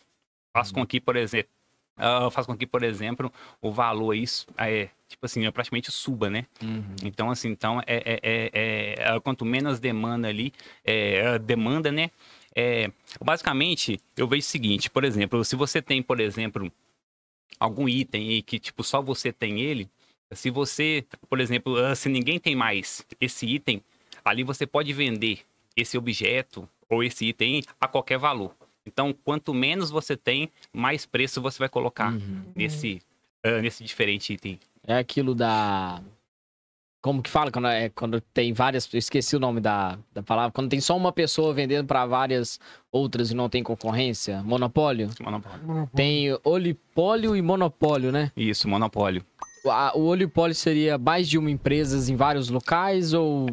faz 0.51 0.71
com 0.71 0.85
que, 0.85 0.99
por 0.99 1.15
exemplo, 1.15 1.51
uh, 1.97 2.31
faz 2.31 2.47
com 2.47 2.57
que, 2.57 2.65
por 2.65 2.81
exemplo, 2.83 3.31
o 3.61 3.71
valor 3.71 4.13
isso 4.13 4.47
é 4.57 4.89
tipo 5.07 5.25
assim, 5.25 5.45
é 5.45 5.51
praticamente 5.51 5.91
suba, 5.91 6.29
né? 6.29 6.45
Uhum. 6.61 6.95
Então, 7.03 7.29
assim, 7.29 7.49
então 7.49 7.79
é, 7.85 7.95
é, 7.97 8.19
é, 8.23 8.95
é, 8.97 9.19
quanto 9.19 9.45
menos 9.45 9.79
demanda 9.79 10.27
ali, 10.27 10.51
é, 10.83 11.37
demanda, 11.39 11.91
né? 11.91 12.09
É, 12.55 12.89
basicamente, 13.21 13.99
eu 14.15 14.27
vejo 14.27 14.41
o 14.47 14.49
seguinte, 14.49 14.89
por 14.89 15.03
exemplo, 15.03 15.43
se 15.43 15.55
você 15.55 15.81
tem, 15.81 16.01
por 16.01 16.19
exemplo, 16.19 16.71
algum 17.59 17.87
item 17.89 18.29
aí 18.29 18.41
que, 18.41 18.57
tipo, 18.59 18.83
só 18.83 19.01
você 19.01 19.31
tem 19.31 19.61
ele, 19.61 19.89
se 20.31 20.49
você, 20.49 21.05
por 21.29 21.39
exemplo, 21.39 21.77
ah, 21.77 21.95
se 21.95 22.07
ninguém 22.09 22.39
tem 22.39 22.55
mais 22.55 23.05
esse 23.19 23.45
item, 23.45 23.81
ali 24.23 24.43
você 24.43 24.65
pode 24.65 24.91
vender 24.93 25.39
esse 25.75 25.97
objeto 25.97 26.67
ou 26.89 27.03
esse 27.03 27.25
item 27.25 27.61
a 27.79 27.87
qualquer 27.87 28.17
valor. 28.17 28.55
Então, 28.85 29.13
quanto 29.13 29.53
menos 29.53 29.89
você 29.89 30.15
tem, 30.15 30.49
mais 30.71 31.05
preço 31.05 31.41
você 31.41 31.59
vai 31.59 31.69
colocar 31.69 32.13
Uhum. 32.13 32.43
nesse, 32.55 33.01
ah, 33.43 33.61
nesse 33.61 33.83
diferente 33.83 34.33
item. 34.33 34.59
É 34.87 34.97
aquilo 34.97 35.33
da. 35.35 36.01
Como 37.05 37.21
que 37.21 37.29
fala? 37.29 37.51
Quando, 37.51 37.67
é, 37.67 37.87
quando 37.89 38.19
tem 38.19 38.51
várias. 38.51 38.91
Eu 38.91 38.97
esqueci 38.97 39.35
o 39.35 39.39
nome 39.39 39.61
da, 39.61 39.95
da 40.11 40.23
palavra. 40.23 40.51
Quando 40.51 40.69
tem 40.69 40.81
só 40.81 40.97
uma 40.97 41.11
pessoa 41.11 41.53
vendendo 41.53 41.85
para 41.85 42.03
várias 42.07 42.59
outras 42.91 43.29
e 43.29 43.35
não 43.35 43.47
tem 43.47 43.61
concorrência. 43.61 44.41
Monopólio? 44.41 45.11
Monopólio. 45.21 45.87
Tem 45.95 46.35
olipólio 46.43 47.35
e 47.35 47.43
monopólio, 47.43 48.11
né? 48.11 48.31
Isso, 48.35 48.67
monopólio. 48.67 49.23
A- 49.67 49.91
o 49.95 50.01
olipólio 50.05 50.55
seria 50.55 50.97
mais 50.97 51.29
de 51.29 51.37
uma 51.37 51.51
empresa 51.51 52.11
em 52.11 52.15
vários 52.15 52.49
locais 52.49 53.13
ou. 53.13 53.45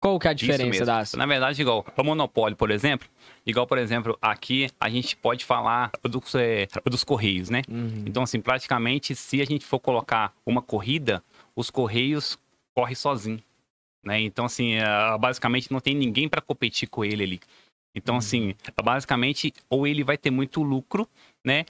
Qual 0.00 0.18
que 0.18 0.26
é 0.26 0.32
a 0.32 0.34
diferença 0.34 0.84
das? 0.84 1.14
Na 1.14 1.26
verdade, 1.26 1.62
igual 1.62 1.86
o 1.96 2.02
monopólio, 2.02 2.56
por 2.56 2.72
exemplo, 2.72 3.06
igual, 3.46 3.68
por 3.68 3.78
exemplo, 3.78 4.18
aqui 4.20 4.68
a 4.80 4.90
gente 4.90 5.16
pode 5.16 5.44
falar 5.44 5.92
dos, 6.02 6.34
é, 6.34 6.66
dos 6.86 7.04
correios, 7.04 7.50
né? 7.50 7.62
Uhum. 7.70 8.02
Então, 8.04 8.24
assim, 8.24 8.40
praticamente, 8.40 9.14
se 9.14 9.40
a 9.40 9.44
gente 9.44 9.64
for 9.64 9.78
colocar 9.78 10.32
uma 10.44 10.60
corrida, 10.60 11.22
os 11.54 11.70
correios 11.70 12.36
correm 12.74 12.94
sozinho, 12.94 13.42
né? 14.04 14.20
Então, 14.20 14.44
assim, 14.44 14.78
ah, 14.78 15.16
basicamente 15.18 15.70
não 15.72 15.80
tem 15.80 15.94
ninguém 15.94 16.28
para 16.28 16.40
competir 16.40 16.88
com 16.88 17.04
ele 17.04 17.22
ali. 17.22 17.40
Então, 17.94 18.16
assim, 18.16 18.54
basicamente, 18.82 19.52
ou 19.68 19.86
ele 19.86 20.04
vai 20.04 20.16
ter 20.16 20.30
muito 20.30 20.62
lucro, 20.62 21.08
né? 21.44 21.64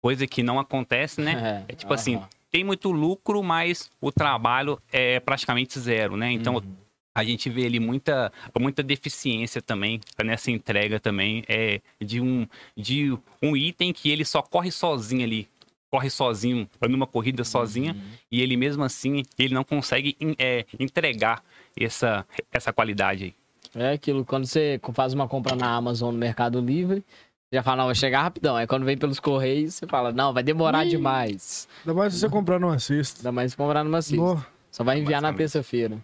Coisa 0.00 0.26
que 0.26 0.42
não 0.42 0.58
acontece, 0.58 1.20
né? 1.20 1.64
É 1.68 1.74
tipo 1.74 1.94
assim, 1.94 2.20
tem 2.50 2.64
muito 2.64 2.90
lucro, 2.90 3.42
mas 3.42 3.90
o 4.00 4.10
trabalho 4.10 4.78
é 4.92 5.20
praticamente 5.20 5.78
zero, 5.78 6.16
né? 6.16 6.32
Então, 6.32 6.54
Uhum. 6.56 6.76
a 7.16 7.22
gente 7.24 7.48
vê 7.48 7.66
ali 7.66 7.78
muita, 7.78 8.32
muita 8.58 8.82
deficiência 8.82 9.62
também 9.62 10.00
nessa 10.24 10.50
entrega 10.50 10.98
também 10.98 11.44
é 11.48 11.80
de 12.00 12.20
um 12.20 12.46
de 12.76 13.16
um 13.40 13.56
item 13.56 13.92
que 13.92 14.10
ele 14.10 14.24
só 14.24 14.42
corre 14.42 14.70
sozinho 14.70 15.22
ali 15.22 15.48
corre 15.92 16.08
sozinho 16.08 16.66
numa 16.88 17.06
corrida 17.06 17.44
sozinha 17.44 17.92
Uhum. 17.92 18.00
e 18.30 18.40
ele 18.40 18.56
mesmo 18.56 18.82
assim 18.82 19.22
ele 19.38 19.52
não 19.52 19.62
consegue 19.62 20.16
é, 20.38 20.64
entregar 20.80 21.42
essa 21.78 22.26
essa 22.50 22.72
qualidade 22.72 23.24
aí 23.24 23.34
É 23.82 23.92
aquilo, 23.92 24.24
quando 24.24 24.46
você 24.46 24.80
faz 24.94 25.12
uma 25.12 25.28
compra 25.28 25.54
na 25.54 25.68
Amazon, 25.76 26.12
no 26.14 26.18
Mercado 26.18 26.60
Livre, 26.60 27.04
você 27.50 27.56
já 27.56 27.62
fala, 27.62 27.78
não, 27.78 27.84
vai 27.86 27.94
chegar 27.94 28.22
rapidão. 28.22 28.56
Aí 28.56 28.66
quando 28.66 28.84
vem 28.84 28.96
pelos 28.96 29.20
Correios, 29.20 29.74
você 29.74 29.86
fala, 29.86 30.10
não, 30.12 30.32
vai 30.32 30.42
demorar 30.42 30.84
Ih. 30.86 30.90
demais. 30.90 31.68
Ainda 31.80 31.94
mais 31.94 32.14
se 32.14 32.20
você 32.20 32.28
comprar 32.28 32.58
numa 32.58 32.78
cesta. 32.78 33.20
Ainda 33.20 33.32
mais 33.32 33.50
se 33.52 33.56
comprar 33.56 33.84
numa 33.84 34.00
cesta. 34.02 34.46
Só 34.70 34.82
vai 34.84 34.98
enviar 34.98 35.20
na 35.22 35.32
terça-feira. 35.34 35.98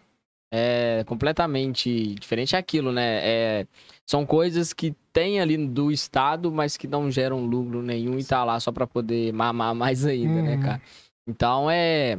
É 0.52 1.04
completamente 1.04 2.14
diferente 2.14 2.57
aquilo, 2.57 2.90
né? 2.92 3.21
É, 3.23 3.66
são 4.07 4.25
coisas 4.25 4.73
que 4.73 4.95
tem 5.18 5.40
ali 5.40 5.56
do 5.66 5.90
Estado, 5.90 6.52
mas 6.52 6.76
que 6.76 6.87
não 6.87 7.10
geram 7.10 7.44
lucro 7.44 7.82
nenhum 7.82 8.16
e 8.18 8.25
tá 8.25 8.44
lá 8.44 8.60
só 8.60 8.70
pra 8.70 8.87
poder 8.87 9.32
mamar 9.32 9.75
mais 9.75 10.06
ainda, 10.06 10.40
né, 10.42 10.52
Uhum. 10.54 10.60
cara? 10.60 10.82
Então 11.26 11.68
é. 11.68 12.18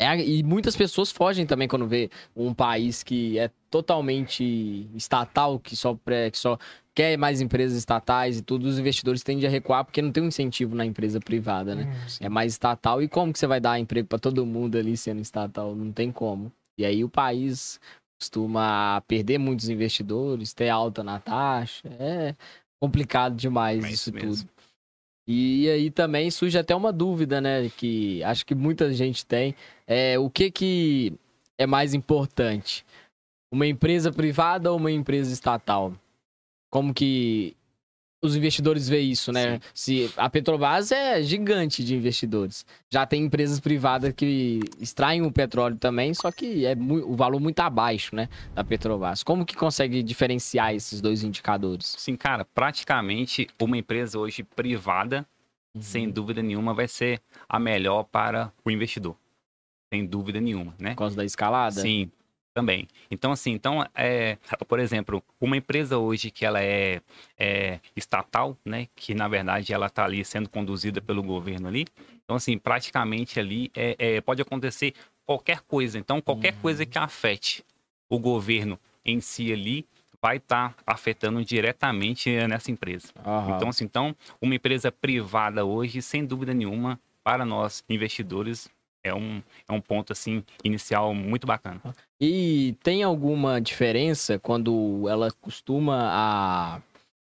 é 0.00 0.24
e 0.24 0.42
muitas 0.44 0.76
pessoas 0.76 1.10
fogem 1.10 1.44
também 1.46 1.66
quando 1.66 1.86
vê 1.88 2.08
um 2.36 2.54
país 2.54 3.02
que 3.02 3.36
é 3.40 3.50
totalmente 3.70 4.88
estatal, 4.94 5.58
que 5.58 5.74
só, 5.74 5.94
pré- 5.94 6.30
que 6.30 6.38
só 6.38 6.56
quer 6.94 7.16
mais 7.18 7.40
empresas 7.40 7.76
estatais 7.76 8.38
e 8.38 8.42
tudo, 8.42 8.66
os 8.66 8.78
investidores 8.78 9.22
tendem 9.24 9.46
a 9.46 9.50
recuar 9.50 9.84
porque 9.84 10.00
não 10.00 10.12
tem 10.12 10.22
um 10.22 10.28
incentivo 10.28 10.74
na 10.76 10.86
empresa 10.86 11.18
privada, 11.18 11.74
né? 11.74 11.82
É 12.20 12.28
mais 12.28 12.52
estatal. 12.52 13.02
E 13.02 13.08
como 13.08 13.32
que 13.32 13.38
você 13.38 13.46
vai 13.48 13.60
dar 13.60 13.78
emprego 13.80 14.06
pra 14.08 14.18
todo 14.18 14.46
mundo 14.46 14.78
ali 14.78 14.96
sendo 14.96 15.20
estatal? 15.20 15.74
Não 15.74 15.90
tem 15.92 16.12
como. 16.12 16.52
E 16.78 16.84
aí 16.84 17.02
o 17.02 17.08
país 17.08 17.80
costuma 18.18 19.02
perder 19.06 19.38
muitos 19.38 19.68
investidores, 19.68 20.54
ter 20.54 20.68
alta 20.68 21.02
na 21.02 21.18
taxa. 21.20 21.88
É 21.98 22.34
complicado 22.80 23.34
demais 23.36 23.84
É 23.84 23.90
isso 23.90 24.10
isso 24.10 24.12
tudo. 24.12 24.50
E 25.28 25.68
aí 25.68 25.90
também 25.90 26.30
surge 26.30 26.56
até 26.56 26.74
uma 26.74 26.92
dúvida, 26.92 27.40
né? 27.40 27.68
Que 27.70 28.22
acho 28.22 28.46
que 28.46 28.54
muita 28.54 28.92
gente 28.92 29.26
tem. 29.26 29.54
É, 29.86 30.18
o 30.18 30.30
que 30.30 30.50
que 30.50 31.12
é 31.58 31.66
mais 31.66 31.94
importante? 31.94 32.84
Uma 33.52 33.66
empresa 33.66 34.12
privada 34.12 34.70
ou 34.70 34.78
uma 34.78 34.90
empresa 34.90 35.32
estatal? 35.32 35.92
Como 36.70 36.94
que 36.94 37.56
os 38.22 38.34
investidores 38.34 38.88
veem 38.88 39.10
isso, 39.10 39.30
né? 39.32 39.60
Se 39.74 40.10
a 40.16 40.28
Petrobras 40.28 40.90
é 40.90 41.22
gigante 41.22 41.84
de 41.84 41.94
investidores. 41.94 42.64
Já 42.90 43.06
tem 43.06 43.24
empresas 43.24 43.60
privadas 43.60 44.12
que 44.14 44.60
extraem 44.80 45.22
o 45.22 45.30
petróleo 45.30 45.76
também, 45.76 46.14
só 46.14 46.32
que 46.32 46.64
é 46.66 46.74
o 46.74 47.14
valor 47.14 47.40
muito 47.40 47.60
abaixo, 47.60 48.16
né, 48.16 48.28
da 48.54 48.64
Petrobras. 48.64 49.22
Como 49.22 49.44
que 49.44 49.54
consegue 49.54 50.02
diferenciar 50.02 50.74
esses 50.74 51.00
dois 51.00 51.22
indicadores? 51.22 51.94
sim 51.98 52.16
cara 52.16 52.44
praticamente 52.44 53.46
uma 53.60 53.76
empresa 53.76 54.18
hoje 54.18 54.42
privada 54.42 55.26
sem 55.78 56.08
dúvida 56.10 56.42
nenhuma 56.42 56.72
vai 56.74 56.88
ser 56.88 57.20
a 57.48 57.58
melhor 57.58 58.04
para 58.04 58.52
o 58.64 58.70
investidor 58.70 59.16
sem 59.92 60.06
dúvida 60.06 60.40
nenhuma 60.40 60.74
né 60.78 60.90
Por 60.90 60.98
causa 60.98 61.16
da 61.16 61.24
escalada? 61.24 61.80
Sim, 61.80 62.10
também. 62.56 62.88
Então, 63.10 63.32
assim, 63.32 63.52
então, 63.52 63.86
é, 63.94 64.38
por 64.66 64.80
exemplo, 64.80 65.22
uma 65.38 65.58
empresa 65.58 65.98
hoje 65.98 66.30
que 66.30 66.42
ela 66.42 66.62
é, 66.62 67.02
é 67.38 67.78
estatal, 67.94 68.56
né, 68.64 68.88
que 68.96 69.14
na 69.14 69.28
verdade 69.28 69.74
ela 69.74 69.88
está 69.88 70.06
ali 70.06 70.24
sendo 70.24 70.48
conduzida 70.48 71.02
pelo 71.02 71.22
governo 71.22 71.68
ali, 71.68 71.84
então, 72.24 72.34
assim, 72.34 72.56
praticamente 72.56 73.38
ali 73.38 73.70
é, 73.76 73.94
é, 73.98 74.20
pode 74.22 74.40
acontecer 74.40 74.94
qualquer 75.26 75.60
coisa. 75.60 75.98
Então, 75.98 76.18
qualquer 76.22 76.54
Uhum. 76.54 76.60
coisa 76.62 76.86
que 76.86 76.96
afete 76.98 77.62
o 78.08 78.18
governo 78.18 78.80
em 79.04 79.20
si 79.20 79.52
ali 79.52 79.84
vai 80.22 80.38
estar 80.38 80.74
afetando 80.86 81.44
diretamente 81.44 82.30
nessa 82.48 82.70
empresa. 82.70 83.08
Aham. 83.22 83.54
Então, 83.54 83.68
assim, 83.68 83.84
então, 83.84 84.16
uma 84.40 84.54
empresa 84.54 84.90
privada 84.90 85.62
hoje, 85.66 86.00
sem 86.00 86.24
dúvida 86.24 86.54
nenhuma, 86.54 86.98
para 87.22 87.44
nós 87.44 87.84
investidores, 87.88 88.68
é 89.06 89.14
um, 89.14 89.42
é 89.68 89.72
um 89.72 89.80
ponto, 89.80 90.12
assim, 90.12 90.42
inicial 90.64 91.14
muito 91.14 91.46
bacana. 91.46 91.80
E 92.20 92.76
tem 92.82 93.02
alguma 93.02 93.60
diferença 93.60 94.38
quando 94.38 95.06
ela 95.08 95.30
costuma 95.40 95.98
a, 96.10 96.80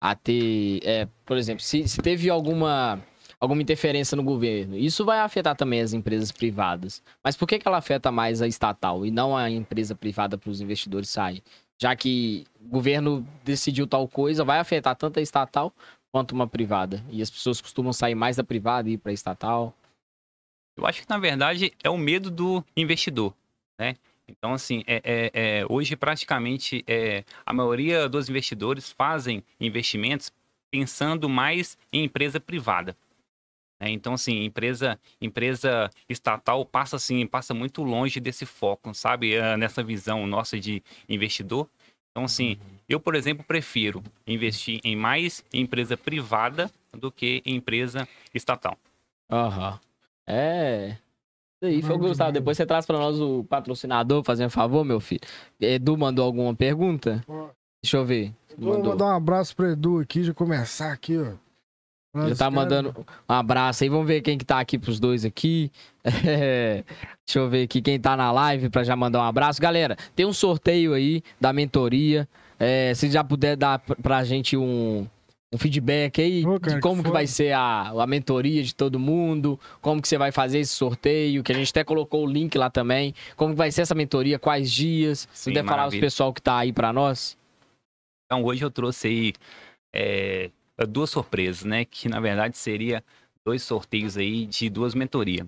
a 0.01 0.15
ter, 0.15 0.81
é, 0.85 1.09
por 1.25 1.37
exemplo, 1.37 1.63
se, 1.63 1.89
se 1.89 2.01
teve 2.01 2.29
alguma, 2.31 3.03
alguma 3.41 3.63
interferência 3.63 4.17
no 4.17 4.23
governo, 4.23 4.77
isso 4.77 5.05
vai 5.05 5.19
afetar 5.21 5.57
também 5.57 5.81
as 5.81 5.93
empresas 5.93 6.31
privadas. 6.31 7.03
Mas 7.23 7.37
por 7.37 7.49
que, 7.49 7.59
que 7.59 7.67
ela 7.67 7.79
afeta 7.79 8.13
mais 8.13 8.43
a 8.43 8.47
estatal 8.47 9.05
e 9.07 9.11
não 9.11 9.37
a 9.37 9.51
empresa 9.51 9.95
privada 9.95 10.37
para 10.37 10.51
os 10.51 10.61
investidores 10.61 11.09
saírem? 11.09 11.43
Já 11.81 11.97
que 11.97 12.45
o 12.65 12.69
governo 12.69 13.27
decidiu 13.45 13.87
tal 13.87 14.07
coisa, 14.07 14.45
vai 14.45 14.59
afetar 14.59 14.95
tanto 14.95 15.19
a 15.19 15.23
estatal 15.23 15.73
quanto 16.13 16.33
uma 16.33 16.47
privada. 16.47 17.03
E 17.11 17.21
as 17.21 17.31
pessoas 17.31 17.61
costumam 17.61 17.93
sair 17.93 18.15
mais 18.15 18.37
da 18.37 18.45
privada 18.45 18.89
e 18.89 18.93
ir 18.93 18.99
para 18.99 19.11
a 19.11 19.15
estatal. 19.15 19.75
Eu 20.77 20.87
acho 20.87 21.03
que, 21.03 21.09
na 21.11 21.19
verdade, 21.19 21.73
é 21.83 21.89
o 21.91 21.97
medo 21.99 22.31
do 22.31 22.65
investidor, 22.77 23.35
né? 23.79 23.97
Então, 24.27 24.55
assim, 24.55 24.83
é, 24.87 25.03
é- 25.05 25.31
é, 25.61 25.67
hoje 25.69 25.95
praticamente 25.97 26.83
é, 26.87 27.25
a 27.45 27.53
maioria 27.53 28.09
dos 28.09 28.29
investidores 28.29 28.91
fazem 28.91 29.45
investimentos 29.61 30.33
pensando 30.71 31.29
mais 31.29 31.77
em 31.93 32.05
empresa 32.05 32.41
privada. 32.41 32.97
né? 33.81 33.91
Então, 33.91 34.15
assim, 34.15 34.45
empresa, 34.45 34.99
empresa 35.21 35.91
estatal 36.09 36.65
passa 36.65 36.97
assim, 36.97 37.27
passa 37.27 37.53
muito 37.53 37.83
longe 37.83 38.19
desse 38.19 38.47
foco, 38.47 38.95
sabe? 38.95 39.37
Ah, 39.39 39.57
Nessa 39.57 39.83
visão 39.83 40.27
nossa 40.27 40.59
de 40.59 40.83
investidor. 41.09 41.69
Então, 42.11 42.25
assim, 42.25 42.57
eu, 42.89 42.99
por 42.99 43.15
exemplo, 43.15 43.45
prefiro 43.45 44.03
investir 44.27 44.81
em 44.85 44.97
mais 44.97 45.45
em 45.53 45.61
empresa 45.63 45.97
privada 45.97 46.71
do 46.93 47.13
que 47.13 47.43
em 47.45 47.57
empresa 47.57 48.09
estatal. 48.33 48.79
Aham. 49.31 49.79
É. 50.27 50.97
Isso 51.63 51.73
aí, 51.73 51.83
foi 51.83 51.99
demais. 51.99 52.33
Depois 52.33 52.57
você 52.57 52.67
traz 52.67 52.85
pra 52.87 52.99
nós 52.99 53.21
o 53.21 53.45
patrocinador, 53.45 54.23
fazer 54.23 54.45
um 54.47 54.51
favor, 54.51 54.85
meu 54.85 55.01
filho. 55.01 55.21
Edu 55.61 55.97
mandou 55.97 56.25
alguma 56.25 56.55
pergunta? 56.55 57.25
Deixa 57.83 57.97
eu 57.97 58.05
ver. 58.05 58.33
Vou 58.57 58.83
mandar 58.83 59.07
um 59.07 59.17
abraço 59.17 59.55
pro 59.57 59.71
Edu 59.71 59.99
aqui, 60.01 60.23
já 60.23 60.33
começar 60.35 60.93
aqui, 60.93 61.17
ó. 61.19 61.33
Esse 62.27 62.35
tá 62.39 62.45
cara- 62.45 62.51
mandando 62.53 62.95
um 63.29 63.33
abraço 63.33 63.83
aí. 63.83 63.91
Vamos 63.91 64.07
ver 64.07 64.21
quem 64.21 64.39
que 64.39 64.45
tá 64.45 64.61
aqui 64.61 64.79
pros 64.79 65.01
dois 65.01 65.25
aqui. 65.25 65.71
É, 66.05 66.85
Deixa 67.27 67.39
eu 67.41 67.49
ver 67.49 67.65
aqui 67.65 67.83
quem 67.83 67.99
tá 67.99 68.17
na 68.17 68.31
live 68.31 68.69
pra 68.71 68.85
já 68.85 68.95
mandar 68.95 69.19
um 69.21 69.25
abraço. 69.25 69.61
Galera, 69.61 69.97
tem 70.15 70.25
um 70.25 70.33
sorteio 70.33 70.93
aí 70.95 71.23
da 71.41 71.53
mentoria. 71.53 72.29
É, 72.59 72.95
se 72.95 73.11
já 73.11 73.25
puder 73.25 73.57
dar 73.57 73.81
pra 73.81 74.23
gente 74.23 74.57
um, 74.57 75.09
um 75.55 75.59
feedback 75.59 76.21
aí 76.21 76.45
Ô, 76.45 76.59
cara, 76.59 76.75
de 76.75 76.83
como 76.83 77.01
que 77.01 77.09
que 77.09 77.13
vai 77.13 77.29
ser 77.29 77.53
a, 77.53 77.91
a 77.91 78.07
mentoria 78.07 78.63
de 78.63 78.75
todo 78.75 78.99
mundo, 78.99 79.59
como 79.81 80.03
que 80.03 80.09
você 80.09 80.19
vai 80.19 80.33
fazer 80.33 80.59
esse 80.59 80.73
sorteio, 80.73 81.45
que 81.45 81.53
a 81.53 81.55
gente 81.55 81.71
até 81.71 81.85
colocou 81.85 82.25
o 82.25 82.27
link 82.27 82.59
lá 82.59 82.69
também. 82.69 83.15
Como 83.37 83.53
que 83.53 83.59
vai 83.59 83.71
ser 83.71 83.83
essa 83.83 83.95
mentoria, 83.95 84.39
quais 84.39 84.71
dias. 84.71 85.29
Se 85.33 85.51
puder 85.51 85.65
falar 85.65 85.89
pro 85.89 86.01
pessoal 86.01 86.33
que 86.33 86.43
tá 86.43 86.59
aí 86.59 86.73
pra 86.73 86.93
nós. 86.93 87.39
Então 88.27 88.43
hoje 88.43 88.65
eu 88.65 88.71
trouxe 88.71 89.07
aí 89.07 89.33
é, 89.95 90.51
duas 90.89 91.11
surpresas, 91.11 91.65
né? 91.65 91.85
Que 91.85 92.09
na 92.09 92.19
verdade 92.19 92.57
seria 92.57 93.05
dois 93.47 93.63
sorteios 93.63 94.17
aí 94.17 94.47
de 94.47 94.69
duas 94.69 94.93
mentorias. 94.93 95.47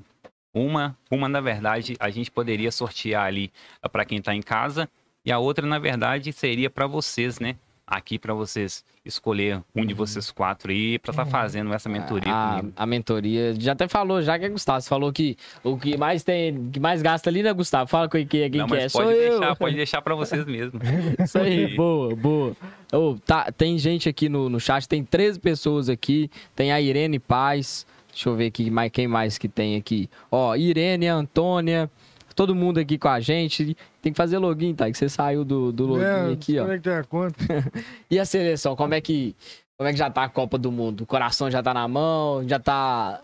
Uma, 0.55 0.97
uma 1.11 1.29
na 1.29 1.41
verdade 1.41 1.97
a 1.99 2.11
gente 2.11 2.31
poderia 2.31 2.71
sortear 2.71 3.27
ali 3.27 3.53
para 3.91 4.05
quem 4.05 4.19
está 4.19 4.35
em 4.35 4.41
casa 4.41 4.89
E 5.25 5.33
a 5.33 5.39
outra, 5.39 5.67
na 5.67 5.79
verdade, 5.79 6.33
seria 6.33 6.71
para 6.71 6.87
vocês, 6.87 7.41
né? 7.41 7.57
Aqui 7.89 8.19
para 8.19 8.35
vocês 8.35 8.85
escolher 9.05 9.59
um 9.75 9.81
Uhum. 9.83 9.87
de 9.87 9.95
vocês 9.95 10.33
quatro 10.33 10.73
aí 10.73 10.99
para 10.99 11.13
estar 11.13 11.25
fazendo 11.25 11.73
essa 11.73 11.89
mentoria 11.89 12.33
a, 12.35 12.57
comigo. 12.57 12.73
a 12.75 12.85
mentoria, 12.87 13.55
já 13.57 13.73
até 13.73 13.87
falou, 13.87 14.21
já 14.21 14.37
que 14.37 14.45
é 14.45 14.49
Gustavo. 14.49 14.81
Você 14.81 14.89
falou 14.89 15.13
que 15.13 15.37
o 15.63 15.79
que 15.79 15.97
mais 15.97 16.25
tem, 16.25 16.69
que 16.71 16.81
mais 16.81 17.01
gasta 17.01 17.31
ali, 17.31 17.45
né, 17.45 17.53
Gustavo? 17.53 17.89
Fala 17.89 18.09
com 18.09 18.19
quem, 18.27 18.27
quem 18.51 18.51
Não, 18.61 18.67
que 18.67 18.75
é. 18.75 18.83
mas 18.83 18.93
Sou 18.93 19.03
pode 19.05 19.17
eu. 19.17 19.39
deixar, 19.39 19.55
pode 19.57 19.77
deixar 19.77 20.03
para 20.03 20.15
vocês 20.17 20.45
mesmo. 20.45 20.81
Isso 21.23 21.39
aí, 21.39 21.77
boa, 21.77 22.17
boa. 22.17 22.57
Ô, 22.93 23.17
tá, 23.25 23.53
tem 23.57 23.79
gente 23.79 24.09
aqui 24.09 24.29
no, 24.29 24.49
no 24.49 24.59
chat, 24.59 24.89
tem 24.89 25.05
13 25.05 25.39
pessoas 25.39 25.89
aqui. 25.89 26.29
Tem 26.57 26.73
a 26.73 26.81
Irene 26.81 27.21
Paz. 27.21 27.87
Deixa 28.11 28.29
eu 28.31 28.35
ver 28.35 28.47
aqui 28.47 28.69
mais, 28.69 28.91
quem 28.91 29.07
mais 29.07 29.39
que 29.39 29.47
tem 29.47 29.77
aqui. 29.77 30.11
Ó, 30.29 30.57
Irene, 30.57 31.07
Antônia, 31.07 31.89
todo 32.37 32.55
mundo 32.55 32.79
aqui 32.79 32.97
com 32.99 33.09
a 33.09 33.19
gente. 33.19 33.77
Tem 34.01 34.13
que 34.13 34.17
fazer 34.17 34.39
login, 34.39 34.75
tá? 34.75 34.89
Que 34.91 34.97
você 34.97 35.09
saiu 35.09 35.45
do, 35.45 35.73
do 35.73 35.87
login 35.87 36.05
É, 36.05 36.33
aqui, 36.35 36.53
ó. 36.59 36.63
desconectei 36.63 36.93
a 36.93 37.03
conta. 37.05 37.37
E 38.11 38.19
a 38.21 38.25
seleção, 38.25 38.77
como 38.77 38.95
é 38.95 39.01
que 39.01 39.35
como 39.77 39.89
é 39.89 39.93
que 39.93 39.99
já 39.99 40.09
tá 40.11 40.23
a 40.25 40.29
Copa 40.29 40.57
do 40.57 40.71
Mundo? 40.71 41.03
O 41.03 41.07
coração 41.07 41.51
já 41.51 41.63
tá 41.63 41.75
na 41.75 41.87
mão, 41.89 42.47
já 42.49 42.59
tá 42.59 43.21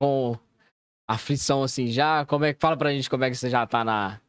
com 0.00 0.36
aflição 1.08 1.62
assim 1.62 1.88
já? 1.88 2.24
Como 2.26 2.44
é 2.44 2.54
que 2.54 2.60
fala 2.60 2.76
pra 2.76 2.92
gente 2.92 3.10
como 3.10 3.24
é 3.24 3.30
que 3.30 3.36
você 3.36 3.50
já 3.50 3.66
tá 3.66 3.84
na 3.84 4.20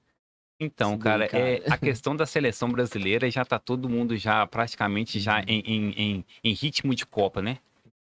Então, 0.60 0.92
Sim, 0.92 1.00
cara, 1.00 1.28
cara. 1.28 1.44
é, 1.44 1.64
a 1.70 1.78
questão 1.80 2.16
da 2.16 2.26
seleção 2.26 2.70
brasileira 2.70 3.30
já 3.32 3.44
tá 3.46 3.58
todo 3.60 3.90
mundo 3.90 4.16
já 4.18 4.46
praticamente 4.46 5.20
já 5.20 5.42
em, 5.48 5.60
em, 5.66 5.90
em, 5.92 6.26
em 6.44 6.54
ritmo 6.54 6.94
de 6.94 7.06
Copa, 7.06 7.42
né? 7.42 7.58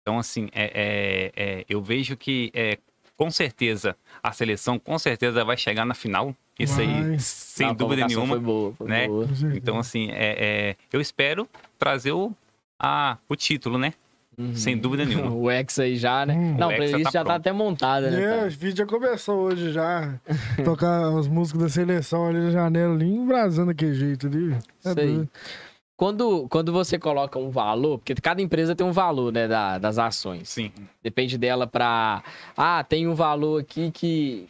Então, 0.01 0.17
assim, 0.19 0.49
é, 0.53 0.71
é- 0.73 1.31
é, 1.59 1.65
eu 1.67 1.81
vejo 1.81 2.15
que 2.17 2.49
é, 2.53 2.77
com 3.17 3.31
certeza 3.31 3.95
a 4.21 4.31
seleção 4.31 4.77
com 4.77 4.97
certeza 4.97 5.43
vai 5.43 5.57
chegar 5.57 5.85
na 5.85 5.93
final. 5.93 6.35
Isso 6.59 6.79
aí, 6.79 7.19
sem 7.19 7.67
Não, 7.67 7.75
dúvida 7.75 8.07
nenhuma. 8.07 8.27
Foi 8.27 8.39
boa, 8.39 8.73
foi 8.73 8.87
né? 8.87 9.07
boa. 9.07 9.27
Então, 9.53 9.77
assim, 9.77 10.09
é, 10.11 10.35
é, 10.39 10.75
eu 10.91 10.99
espero 10.99 11.47
trazer 11.77 12.13
o, 12.13 12.31
a, 12.79 13.17
o 13.29 13.35
título, 13.35 13.77
né? 13.77 13.93
Uhum. 14.37 14.55
Sem 14.55 14.77
dúvida 14.77 15.03
nenhuma. 15.03 15.31
O 15.33 15.49
X 15.49 15.79
aí 15.79 15.95
já, 15.97 16.25
né? 16.25 16.35
Hum. 16.35 16.55
Não, 16.57 16.69
a 16.69 16.75
playlist 16.75 17.03
tá 17.03 17.09
já 17.11 17.19
tá 17.19 17.25
pronto. 17.25 17.37
até 17.37 17.51
montada, 17.51 18.11
né? 18.11 18.43
É, 18.43 18.45
o 18.45 18.49
vídeo 18.49 18.77
já 18.77 18.85
começou 18.85 19.39
hoje 19.41 19.71
já. 19.71 20.13
Tocar 20.63 21.07
as 21.17 21.27
músicas 21.27 21.61
da 21.61 21.69
seleção 21.69 22.27
ali 22.27 22.39
na 22.39 22.51
janela, 22.51 22.93
ali, 22.93 23.07
embrasando 23.07 23.67
daquele 23.67 23.93
jeito 23.93 24.27
ali. 24.27 24.53
É 24.53 24.89
Isso 24.89 24.99
aí. 24.99 25.27
Quando, 25.97 26.47
quando 26.49 26.71
você 26.71 26.99
coloca 26.99 27.39
um 27.39 27.49
valor, 27.49 27.97
porque 27.97 28.13
cada 28.15 28.39
empresa 28.41 28.75
tem 28.75 28.85
um 28.85 28.91
valor, 28.91 29.33
né, 29.33 29.47
da- 29.47 29.79
das 29.79 29.97
ações. 29.97 30.47
Sim. 30.47 30.71
Depende 31.01 31.37
dela 31.39 31.65
pra. 31.65 32.23
Ah, 32.55 32.83
tem 32.83 33.07
um 33.07 33.15
valor 33.15 33.61
aqui 33.61 33.89
que. 33.91 34.47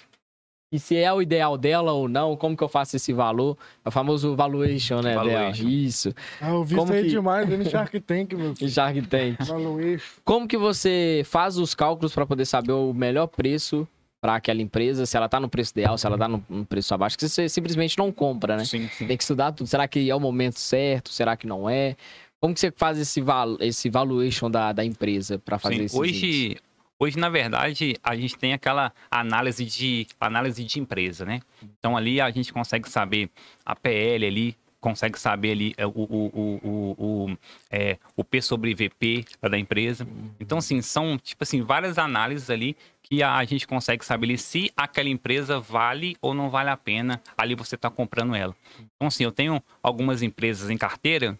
E 0.69 0.77
se 0.77 0.97
é 0.97 1.11
o 1.13 1.21
ideal 1.21 1.57
dela 1.57 1.93
ou 1.93 2.09
não, 2.09 2.35
como 2.35 2.57
que 2.57 2.61
eu 2.61 2.67
faço 2.67 2.97
esse 2.97 3.13
valor? 3.13 3.57
É 3.85 3.87
o 3.87 3.91
famoso 3.91 4.35
valuation, 4.35 4.99
né? 5.01 5.15
Valuation. 5.15 5.63
Dela. 5.63 5.73
Isso. 5.73 6.13
Ah, 6.41 6.49
eu 6.49 6.63
vi 6.65 6.75
Como 6.75 6.87
isso 6.87 6.93
aí 6.93 7.03
que- 7.03 7.09
demais, 7.11 7.47
no 7.47 7.63
Shark 7.63 7.97
Tank, 8.01 8.33
meu 8.33 8.53
filho. 8.53 8.69
Shark 8.69 9.01
Tank. 9.03 9.37
Valuation. 9.45 10.03
Como 10.25 10.45
que 10.45 10.57
você 10.57 11.21
faz 11.25 11.57
os 11.57 11.73
cálculos 11.73 12.13
para 12.13 12.25
poder 12.25 12.43
saber 12.45 12.73
o 12.73 12.93
melhor 12.93 13.27
preço 13.27 13.87
para 14.21 14.35
aquela 14.35 14.61
empresa? 14.61 15.05
Se 15.05 15.15
ela 15.15 15.29
tá 15.29 15.39
no 15.39 15.49
preço 15.49 15.71
ideal, 15.71 15.97
se 15.97 16.05
ela 16.05 16.17
tá 16.17 16.27
no, 16.27 16.43
no 16.49 16.65
preço 16.65 16.93
abaixo, 16.93 17.17
que 17.17 17.27
você 17.27 17.47
simplesmente 17.47 17.97
não 17.97 18.11
compra, 18.11 18.57
né? 18.57 18.65
Sim, 18.65 18.89
sim. 18.89 19.07
Tem 19.07 19.17
que 19.17 19.23
estudar 19.23 19.51
tudo. 19.51 19.67
Será 19.67 19.87
que 19.87 20.09
é 20.09 20.15
o 20.15 20.19
momento 20.19 20.59
certo? 20.59 21.09
Será 21.09 21.35
que 21.35 21.47
não 21.47 21.69
é? 21.69 21.95
Como 22.39 22.53
que 22.53 22.59
você 22.59 22.71
faz 22.71 22.99
esse, 22.99 23.21
val 23.21 23.57
esse 23.59 23.89
valuation 23.89 24.49
da, 24.49 24.71
da 24.71 24.85
empresa 24.85 25.39
para 25.39 25.57
fazer 25.57 25.85
isso? 25.85 25.99
hoje, 25.99 26.57
hoje, 26.99 27.17
na 27.17 27.29
verdade, 27.29 27.95
a 28.03 28.15
gente 28.15 28.37
tem 28.37 28.53
aquela 28.53 28.91
análise 29.09 29.65
de, 29.65 30.07
análise 30.19 30.63
de 30.63 30.79
empresa, 30.79 31.25
né? 31.25 31.41
Então, 31.79 31.97
ali 31.97 32.21
a 32.21 32.29
gente 32.29 32.53
consegue 32.53 32.89
saber 32.89 33.29
a 33.65 33.75
PL 33.75 34.25
ali, 34.25 34.57
consegue 34.79 35.19
saber 35.19 35.51
ali 35.51 35.73
é, 35.77 35.85
o, 35.85 35.91
o, 35.91 36.59
o, 36.63 36.95
o, 36.97 37.37
é, 37.69 37.97
o 38.15 38.23
P 38.23 38.41
sobre 38.41 38.73
VP 38.73 39.25
da 39.41 39.57
empresa. 39.57 40.07
Então, 40.39 40.59
assim, 40.59 40.81
são, 40.81 41.17
tipo 41.17 41.43
assim, 41.43 41.61
várias 41.61 41.97
análises 41.97 42.49
ali 42.49 42.75
que 43.01 43.23
a, 43.23 43.43
gente 43.45 43.65
consegue 43.67 44.05
saber 44.05 44.37
se 44.37 44.71
aquela 44.75 45.09
empresa 45.09 45.59
vale 45.59 46.17
ou 46.21 46.33
não 46.33 46.49
vale 46.49 46.69
a 46.69 46.77
pena 46.77 47.21
ali 47.37 47.55
você 47.55 47.77
tá 47.77 47.89
comprando 47.89 48.35
ela. 48.35 48.55
Então, 48.95 49.07
assim, 49.07 49.23
eu 49.23 49.31
tenho 49.31 49.61
algumas 49.81 50.21
empresas 50.21 50.69
em 50.69 50.77
carteira 50.77 51.37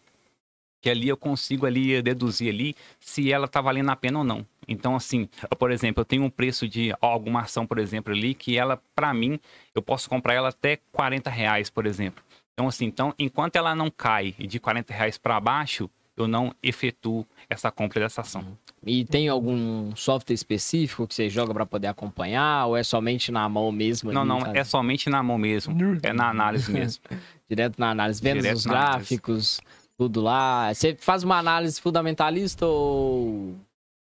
que 0.81 0.89
ali 0.89 1.09
eu 1.09 1.17
consigo 1.17 1.65
ali 1.65 2.01
deduzir 2.01 2.53
ali 2.53 2.75
se 2.99 3.31
ela 3.31 3.47
tá 3.47 3.59
valendo 3.59 3.89
a 3.89 3.95
pena 3.95 4.19
ou 4.19 4.23
não. 4.23 4.45
Então, 4.67 4.95
assim, 4.95 5.27
eu, 5.49 5.57
por 5.57 5.71
exemplo, 5.71 6.01
eu 6.01 6.05
tenho 6.05 6.23
um 6.23 6.29
preço 6.29 6.67
de 6.67 6.93
alguma 7.01 7.41
ação, 7.41 7.65
por 7.65 7.79
exemplo, 7.79 8.13
ali, 8.13 8.33
que 8.33 8.57
ela, 8.57 8.81
para 8.95 9.13
mim, 9.13 9.39
eu 9.73 9.81
posso 9.81 10.09
comprar 10.09 10.33
ela 10.33 10.49
até 10.49 10.77
40 10.91 11.29
reais, 11.29 11.69
por 11.69 11.85
exemplo. 11.85 12.23
Então, 12.57 12.67
assim, 12.67 12.85
então, 12.85 13.13
enquanto 13.19 13.55
ela 13.55 13.75
não 13.75 13.87
cai 13.91 14.31
de 14.31 14.59
40 14.59 14.91
reais 14.91 15.15
para 15.15 15.39
baixo, 15.39 15.87
eu 16.17 16.27
não 16.27 16.51
efetuo 16.63 17.23
essa 17.47 17.69
compra 17.69 17.99
dessa 17.99 18.21
ação. 18.21 18.57
E 18.83 19.05
tem 19.05 19.29
algum 19.29 19.95
software 19.95 20.33
específico 20.33 21.05
que 21.07 21.13
você 21.13 21.29
joga 21.29 21.53
para 21.53 21.67
poder 21.67 21.85
acompanhar? 21.85 22.65
Ou 22.65 22.75
é 22.75 22.81
somente 22.81 23.31
na 23.31 23.47
mão 23.47 23.71
mesmo? 23.71 24.11
Não, 24.11 24.21
ali, 24.21 24.29
não, 24.29 24.41
sabe? 24.41 24.57
é 24.57 24.63
somente 24.63 25.07
na 25.07 25.21
mão 25.21 25.37
mesmo. 25.37 25.77
É 26.01 26.11
na 26.11 26.29
análise 26.29 26.71
mesmo. 26.71 27.03
Direto 27.47 27.77
na 27.77 27.91
análise, 27.91 28.19
vendo 28.23 28.41
Direto 28.41 28.57
os 28.57 28.65
na 28.65 28.73
análise. 28.73 29.09
gráficos, 29.09 29.61
tudo 29.95 30.19
lá. 30.21 30.73
Você 30.73 30.97
faz 30.99 31.23
uma 31.23 31.37
análise 31.37 31.79
fundamentalista 31.79 32.65
ou 32.65 33.55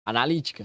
analítica? 0.05 0.64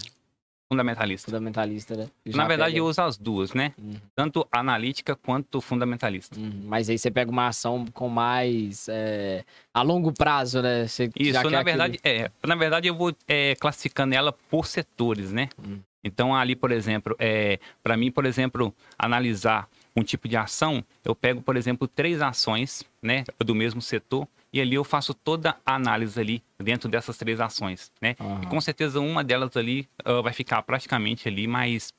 Fundamentalista. 0.70 1.26
Fundamentalista, 1.32 1.96
né? 1.96 2.08
Já 2.26 2.38
Na 2.38 2.46
verdade, 2.48 2.72
pega- 2.72 2.80
eu 2.80 2.86
uso 2.86 3.02
as 3.02 3.18
duas, 3.18 3.54
né? 3.54 3.74
Uhum. 3.78 3.94
Tanto 4.14 4.46
analítica 4.52 5.16
quanto 5.16 5.62
fundamentalista. 5.62 6.38
Uhum, 6.38 6.64
Mas 6.66 6.90
aí 6.90 6.98
você 6.98 7.10
pega 7.10 7.32
uma 7.32 7.48
ação 7.48 7.86
com 7.94 8.10
mais 8.10 8.88
é, 8.90 9.46
a 9.74 9.82
longo 9.82 10.12
prazo, 10.12 10.62
né? 10.62 10.86
Você 10.86 11.10
Isso, 11.18 11.50
na 11.50 11.64
verdade, 11.64 12.00
é. 12.04 12.30
Na 12.46 12.56
verdade, 12.56 12.88
eu 12.90 12.96
vou 12.96 13.16
é, 13.28 13.56
classificando 13.56 14.14
ela 14.14 14.34
por 14.34 14.66
setores, 14.68 15.32
né? 15.32 15.48
Hum. 15.58 15.80
Então, 16.04 16.36
ali, 16.36 16.56
por 16.56 16.72
exemplo, 16.72 17.16
é, 17.18 17.60
para 17.82 17.96
mim, 17.96 18.12
por 18.12 18.26
exemplo, 18.26 18.74
analisar 19.00 19.70
um 19.96 20.04
tipo 20.04 20.28
de 20.28 20.36
ação, 20.36 20.84
eu 21.04 21.16
pego, 21.16 21.42
por 21.42 21.56
exemplo, 21.56 21.88
três 21.88 22.22
ações, 22.22 22.84
né, 23.02 23.24
do 23.40 23.56
mesmo 23.56 23.82
setor, 23.82 24.28
e 24.58 24.62
ali 24.62 24.76
eu 24.76 24.84
faço 24.84 25.14
toda 25.14 25.56
a 25.64 25.76
análise 25.76 26.20
ali 26.20 26.44
dentro 26.58 26.90
dessas 26.90 27.16
três 27.16 27.40
ações, 27.40 27.92
né? 28.02 28.16
Aham. 28.20 28.42
E 28.44 28.48
com 28.48 28.60
certeza 28.60 29.00
uma 29.00 29.24
delas 29.24 29.56
ali 29.56 29.88
ah, 30.04 30.22
vai 30.22 30.34
ficar 30.34 30.62
praticamente 30.64 31.28
ali 31.28 31.48
mais, 31.48 31.94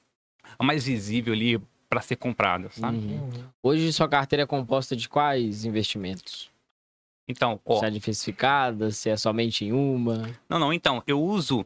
mais 0.60 0.84
visível 0.84 1.32
ali 1.32 1.60
para 1.88 2.00
ser 2.00 2.16
comprada, 2.16 2.68
sabe? 2.70 2.98
Uhum. 2.98 3.44
Hoje 3.62 3.92
sua 3.92 4.08
carteira 4.08 4.42
é 4.42 4.46
composta 4.46 4.96
de 4.96 5.08
quais 5.08 5.64
investimentos? 5.64 6.50
Então, 7.28 7.60
ó, 7.64 7.78
Se 7.78 7.86
é 7.86 7.90
diversificada, 7.90 8.90
se 8.90 9.08
é 9.08 9.16
somente 9.16 9.64
em 9.64 9.72
uma? 9.72 10.28
Não, 10.48 10.58
não, 10.58 10.72
então, 10.72 11.02
eu 11.06 11.22
uso, 11.22 11.64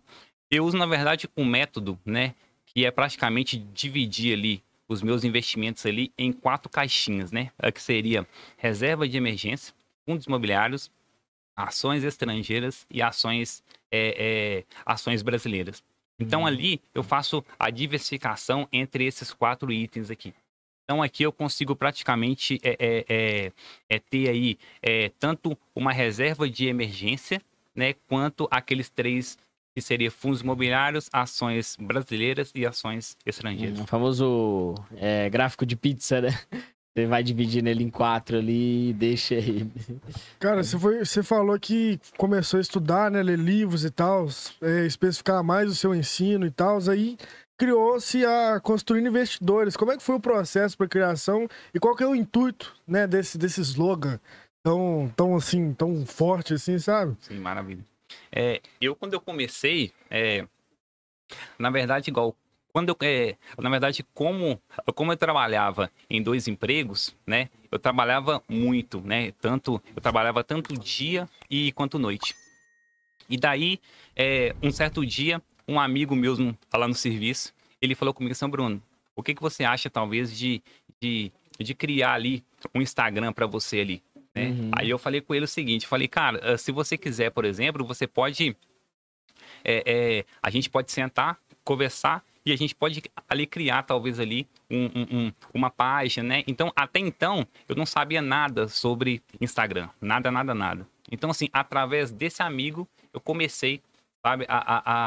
eu 0.51 0.65
uso, 0.65 0.77
na 0.77 0.87
verdade, 0.87 1.29
um 1.37 1.45
método, 1.45 1.99
né? 2.05 2.35
Que 2.67 2.85
é 2.85 2.91
praticamente 2.91 3.57
dividir 3.57 4.35
ali 4.35 4.63
os 4.89 5.03
meus 5.03 5.25
investimentos 5.25 5.87
ali 5.87 6.13
em 6.19 6.33
quatro 6.33 6.69
caixinhas, 6.69 7.33
né? 7.33 7.51
Que 7.73 7.81
seria 7.81 8.27
reserva 8.59 9.09
de 9.09 9.17
emergência, 9.17 9.73
fundos 10.05 10.27
imobiliários, 10.27 10.91
ações 11.57 12.05
estrangeiras 12.05 12.87
e 12.91 13.03
ações, 13.03 13.63
é, 13.91 14.15
é, 14.19 14.65
ações 14.85 15.23
brasileiras. 15.23 15.83
Então, 16.19 16.41
Uhum. 16.41 16.47
ali 16.47 16.81
eu 16.95 17.03
faço 17.03 17.45
a 17.59 17.71
diversificação 17.71 18.69
entre 18.73 19.05
esses 19.05 19.33
quatro 19.33 19.73
itens 19.73 20.11
aqui. 20.11 20.33
Então, 20.85 21.03
aqui 21.03 21.23
eu 21.23 21.33
consigo 21.33 21.75
praticamente 21.75 22.61
é, 22.63 22.77
é, 22.79 23.05
é, 23.09 23.53
é 23.89 23.99
ter 23.99 24.29
aí 24.29 24.59
é, 24.83 25.11
tanto 25.19 25.57
uma 25.75 25.93
reserva 25.93 26.49
de 26.49 26.67
emergência, 26.67 27.41
né, 27.75 27.95
quanto 28.09 28.47
aqueles 28.51 28.91
três 28.91 29.39
que 29.75 29.81
seria 29.81 30.11
fundos 30.11 30.43
imobiliários, 30.43 31.09
ações 31.13 31.77
brasileiras 31.81 32.53
e 32.55 32.67
ações 32.67 33.17
estrangeiras. 33.25 33.81
O 33.81 33.87
famoso 33.87 34.75
é, 34.97 35.31
gráfico 35.31 35.65
de 35.65 35.77
pizza, 35.77 36.21
né? 36.21 36.29
Você 36.95 37.07
vai 37.07 37.23
dividindo 37.23 37.71
ele 37.71 37.85
em 37.85 37.91
quatro 37.91 38.37
ali 38.37 38.91
e 38.91 38.93
deixa 38.93 39.35
ele. 39.35 39.71
Cara, 40.39 40.63
você, 40.63 40.79
foi, 40.79 40.99
você 40.99 41.23
falou 41.23 41.59
que 41.59 41.99
começou 42.19 42.59
a 42.59 42.61
estudar, 42.61 43.11
né? 43.11 43.23
Ler 43.23 43.39
livros 43.39 43.83
e 43.85 43.91
tal, 43.91 44.29
é, 44.61 44.85
especificar 44.85 45.43
mais 45.43 45.71
o 45.71 45.75
seu 45.75 45.95
ensino 45.95 46.45
e 46.45 46.51
tal. 46.51 46.79
Aí 46.91 47.17
criou-se 47.57 48.25
a 48.27 48.61
Construindo 48.61 49.09
Investidores. 49.09 49.75
Como 49.75 49.91
é 49.91 49.97
que 49.97 50.03
foi 50.03 50.17
o 50.17 50.21
processo 50.21 50.77
para 50.77 50.87
criação 50.87 51.49
e 51.73 51.81
qual 51.81 51.97
que 51.97 52.03
é 52.03 52.07
o 52.07 52.15
intuito, 52.15 52.75
né, 52.87 53.07
desse, 53.07 53.39
desse 53.39 53.63
slogan 53.63 54.21
tão, 54.63 55.13
tão 55.17 55.35
assim, 55.35 55.73
tão 55.73 56.05
forte 56.07 56.55
assim, 56.55 56.79
sabe? 56.79 57.17
Sim, 57.21 57.39
maravilha. 57.39 57.85
É, 58.31 58.61
eu, 58.81 58.95
quando 58.95 59.15
eu 59.15 59.21
comecei, 59.21 59.93
é, 60.11 60.47
na 61.59 61.71
verdade, 61.71 62.11
igual, 62.11 62.37
quando 62.73 62.89
eu, 62.89 62.97
é, 63.03 63.37
na 63.59 63.69
verdade, 63.69 64.03
como, 64.15 64.61
como 64.95 65.13
eu 65.13 65.17
trabalhava 65.17 65.91
em 66.09 66.23
dois 66.23 66.49
empregos, 66.49 67.15
né, 67.27 67.51
eu 67.71 67.79
trabalhava 67.79 68.43
muito, 68.49 69.01
né, 69.01 69.33
tanto, 69.33 69.81
eu 69.95 70.01
trabalhava 70.01 70.43
tanto 70.43 70.75
dia 70.75 71.29
e 71.51 71.71
quanto 71.73 71.99
noite. 71.99 72.35
E 73.29 73.37
daí, 73.37 73.79
é, 74.17 74.55
um 74.63 74.71
certo 74.71 75.05
dia, 75.05 75.41
um 75.69 75.79
amigo 75.79 76.17
meu 76.17 76.35
lá 76.73 76.89
no 76.89 76.95
serviço, 76.95 77.53
ele 77.81 77.95
falou 77.95 78.15
comigo, 78.15 78.35
São 78.35 78.49
Bruno, 78.49 78.83
o 79.15 79.23
que, 79.23 79.35
que 79.35 79.43
você 79.43 79.65
acha, 79.65 79.91
talvez, 79.91 80.37
de, 80.37 80.63
de, 81.01 81.31
de 81.59 81.75
criar 81.75 82.15
ali 82.15 82.43
um 82.75 82.81
Instagram 82.81 83.33
para 83.33 83.47
você 83.47 83.81
ali? 83.81 84.03
Né? 84.35 84.47
Uhum. 84.47 84.71
Aí 84.73 84.89
eu 84.89 84.99
falei 84.99 85.21
com 85.21 85.35
ele 85.35 85.45
o 85.45 85.49
seguinte, 85.49 85.87
falei, 85.87 86.09
cara, 86.09 86.55
ah, 86.55 86.57
se 86.57 86.73
você 86.73 86.97
quiser, 86.97 87.31
por 87.31 87.45
exemplo, 87.45 87.85
você 87.85 88.07
pode, 88.07 88.57
é, 89.63 89.83
é, 89.85 90.25
a 90.43 90.49
gente 90.49 90.71
pode 90.71 90.91
sentar, 90.91 91.39
conversar 91.63 92.25
e 92.45 92.53
a 92.53 92.57
gente 92.57 92.75
pode 92.75 93.03
ali 93.29 93.47
criar 93.47 93.83
talvez 93.85 94.19
ali 94.19 94.47
um- 94.71 94.87
um- 94.87 95.07
um- 95.27 95.33
uma 95.55 95.71
página, 95.71 96.27
né? 96.29 96.45
Então 96.47 96.73
até 96.75 96.99
então 97.01 97.47
eu 97.69 97.77
não 97.77 97.87
sabia 97.87 98.21
nada 98.23 98.69
sobre 98.69 99.23
Instagram, 99.41 99.89
nada, 100.01 100.31
nada, 100.31 100.55
nada. 100.55 100.87
Então 101.11 101.31
assim, 101.31 101.49
através 101.53 102.11
desse 102.11 102.43
amigo 102.43 102.89
eu 103.13 103.21
comecei, 103.21 103.81
sabe, 104.25 104.45
a, 104.49 104.57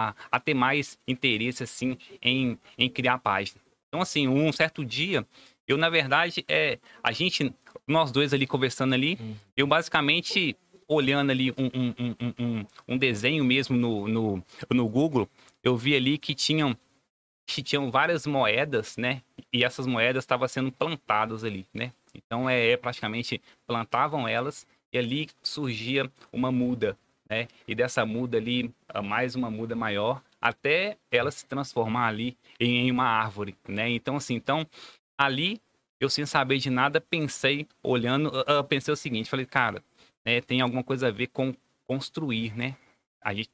a, 0.10 0.16
a, 0.32 0.40
ter 0.40 0.54
mais 0.54 0.98
interesse 1.08 1.64
assim 1.64 1.98
em, 2.22 2.58
em 2.78 2.90
criar 2.90 3.18
página. 3.20 3.60
Então 3.88 4.02
assim, 4.02 4.28
um 4.28 4.52
certo 4.52 4.84
dia 4.86 5.26
eu 5.68 5.78
na 5.78 5.90
verdade 5.90 6.46
é 6.48 6.80
a 7.04 7.12
gente 7.12 7.54
nós 7.88 8.12
dois 8.12 8.34
ali 8.34 8.48
conversando 8.48 8.94
ali, 8.94 9.18
eu 9.58 9.68
basicamente 9.68 10.56
olhando 10.88 11.32
ali 11.32 11.52
um, 11.52 11.66
um, 11.74 11.94
um, 12.00 12.34
um- 12.40 12.66
um, 12.90 12.98
desenho 12.98 13.44
mesmo 13.44 13.76
no, 13.76 14.08
no, 14.08 14.44
no 14.70 14.88
Google, 14.88 15.28
eu 15.64 15.76
vi 15.76 15.96
ali 15.96 16.18
que 16.18 16.34
tinham, 16.36 16.78
tinham 17.46 17.92
várias 17.92 18.26
moedas, 18.26 18.98
né? 18.98 19.22
E 19.54 19.64
essas 19.64 19.86
moedas 19.86 20.24
estavam 20.24 20.48
sendo 20.48 20.72
plantadas 20.72 21.44
ali, 21.44 21.66
né? 21.74 21.92
Então 22.14 22.50
é, 22.50 22.72
é 22.72 22.78
praticamente 22.78 23.42
plantavam 23.68 24.28
elas 24.28 24.68
e 24.92 24.98
ali 24.98 25.30
surgia 25.44 26.12
uma 26.32 26.52
muda, 26.52 26.98
né? 27.30 27.48
E 27.68 27.76
dessa 27.76 28.06
muda 28.06 28.38
ali, 28.38 28.74
ah, 28.90 29.02
mais 29.02 29.36
uma 29.36 29.50
muda 29.50 29.76
maior, 29.76 30.22
até 30.42 30.98
ela 31.12 31.32
se 31.32 31.46
transformar 31.46 32.08
ali 32.08 32.38
em, 32.60 32.90
uma 32.92 33.06
árvore, 33.06 33.56
né? 33.68 33.90
Então 33.90 34.16
assim, 34.16 34.36
então 34.36 34.66
ali 35.18 35.62
eu 36.00 36.10
sem 36.10 36.26
saber 36.26 36.58
de 36.58 36.70
nada 36.70 37.00
pensei, 37.00 37.68
olhando, 37.84 38.32
ah, 38.48 38.60
ah, 38.60 38.64
pensei 38.64 38.94
o 38.94 38.98
seguinte, 38.98 39.30
falei, 39.30 39.46
cara, 39.46 39.84
né, 40.26 40.42
tem 40.42 40.62
alguma 40.62 40.84
coisa 40.84 41.08
a 41.08 41.12
ver 41.12 41.28
com 41.28 41.54
construir, 41.88 42.56
né? 42.56 42.76
A 43.22 43.34
gente 43.34 43.50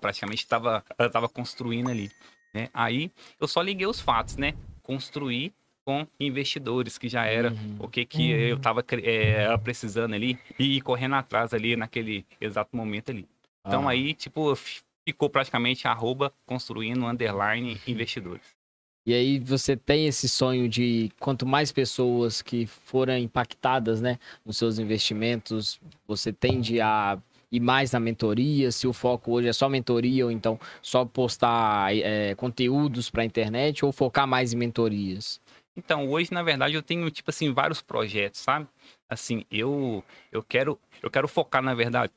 praticamente 0.00 0.42
estava 0.42 0.80
tava 1.12 1.28
construindo 1.28 1.90
ali, 1.90 2.10
né? 2.52 2.68
Aí 2.72 3.10
eu 3.40 3.46
só 3.48 3.60
liguei 3.62 3.86
os 3.86 4.00
fatos, 4.00 4.36
né? 4.36 4.54
Construir 4.82 5.52
com 5.84 6.06
investidores, 6.20 6.98
que 6.98 7.08
já 7.08 7.24
era 7.24 7.50
Uhum. 7.52 7.76
o 7.80 7.88
que, 7.88 8.04
que 8.04 8.30
eu 8.30 8.56
estava 8.56 8.84
precisando 9.62 10.14
ali 10.14 10.38
e 10.58 10.80
correndo 10.82 11.14
atrás 11.14 11.54
ali 11.54 11.76
naquele 11.76 12.26
exato 12.40 12.76
momento 12.76 13.10
ali. 13.10 13.26
Então 13.66 13.88
Ah. 13.88 13.92
aí, 13.92 14.12
tipo, 14.14 14.54
fi- 14.54 14.82
ficou 15.06 15.30
praticamente 15.30 15.88
arroba 15.88 16.32
construindo 16.44 17.06
underline 17.06 17.80
investidores. 17.86 18.42
E 19.06 19.14
aí 19.14 19.38
você 19.38 19.74
tem 19.74 20.06
esse 20.06 20.28
sonho 20.28 20.68
de 20.68 21.10
quanto 21.18 21.46
mais 21.46 21.72
pessoas 21.72 22.42
que 22.42 22.66
forem 22.66 23.24
impactadas, 23.24 24.02
né, 24.02 24.18
nos 24.44 24.58
seus 24.58 24.78
investimentos, 24.78 25.80
você 26.06 26.30
tende 26.30 26.78
a 26.78 27.18
ir 27.50 27.60
mais 27.60 27.92
na 27.92 28.00
mentoria, 28.00 28.70
se 28.70 28.86
o 28.86 28.92
foco 28.92 29.32
hoje 29.32 29.48
é 29.48 29.52
só 29.52 29.68
mentoria 29.68 30.24
ou 30.24 30.30
então 30.30 30.58
só 30.82 31.04
postar 31.04 31.94
é, 31.96 32.34
conteúdos 32.34 33.10
para 33.10 33.22
a 33.22 33.24
internet 33.26 33.84
ou 33.84 33.92
focar 33.92 34.26
mais 34.26 34.52
em 34.52 34.56
mentorias. 34.56 35.40
Então, 35.78 36.08
hoje, 36.08 36.32
na 36.32 36.42
verdade, 36.42 36.74
eu 36.74 36.82
tenho, 36.82 37.08
tipo 37.08 37.30
assim, 37.30 37.52
vários 37.52 37.80
projetos, 37.80 38.40
sabe? 38.40 38.66
Assim, 39.08 39.44
eu, 39.48 40.02
eu, 40.32 40.42
quero, 40.42 40.76
eu 41.00 41.08
quero 41.08 41.28
focar, 41.28 41.62
na 41.62 41.72
verdade, 41.72 42.12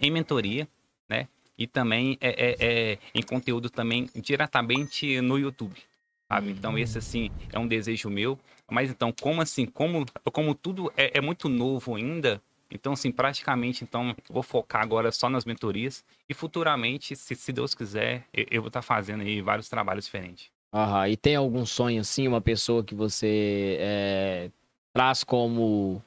em 0.00 0.10
mentoria, 0.10 0.66
né? 1.08 1.28
E 1.56 1.64
também 1.64 2.18
é, 2.20 2.28
é, 2.28 2.56
é, 2.58 2.98
em 3.14 3.22
conteúdo 3.22 3.70
também 3.70 4.10
diretamente 4.16 5.20
no 5.20 5.38
YouTube, 5.38 5.80
sabe? 6.28 6.50
Então, 6.50 6.76
esse, 6.76 6.98
assim, 6.98 7.30
é 7.52 7.58
um 7.58 7.68
desejo 7.68 8.10
meu. 8.10 8.36
Mas, 8.68 8.90
então, 8.90 9.12
como 9.12 9.40
assim, 9.40 9.64
como, 9.64 10.04
como 10.32 10.52
tudo 10.52 10.92
é, 10.96 11.18
é 11.18 11.20
muito 11.20 11.48
novo 11.48 11.94
ainda, 11.94 12.42
então, 12.70 12.92
assim, 12.92 13.10
praticamente, 13.10 13.82
então, 13.84 14.14
vou 14.28 14.42
focar 14.42 14.82
agora 14.82 15.10
só 15.10 15.28
nas 15.28 15.44
mentorias. 15.44 16.04
E 16.28 16.34
futuramente, 16.34 17.16
se, 17.16 17.34
se 17.34 17.52
Deus 17.52 17.74
quiser, 17.74 18.24
eu, 18.32 18.46
eu 18.50 18.62
vou 18.62 18.68
estar 18.68 18.82
fazendo 18.82 19.22
aí 19.22 19.40
vários 19.40 19.68
trabalhos 19.68 20.04
diferentes. 20.04 20.50
Aham, 20.72 21.08
E 21.08 21.16
tem 21.16 21.34
algum 21.34 21.64
sonho 21.64 22.00
assim, 22.00 22.28
uma 22.28 22.40
pessoa 22.42 22.84
que 22.84 22.94
você 22.94 23.78
é, 23.80 24.50
traz 24.92 25.24
como 25.24 26.02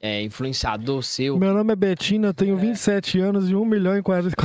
é, 0.00 0.22
influenciador 0.22 1.02
seu? 1.02 1.38
Meu 1.38 1.52
nome 1.52 1.72
é 1.72 1.76
Betina, 1.76 2.28
eu 2.28 2.34
tenho 2.34 2.56
27 2.56 3.18
anos 3.18 3.50
e 3.50 3.54
1 3.56 3.64
milhão 3.64 3.98
e 3.98 4.02
40. 4.02 4.36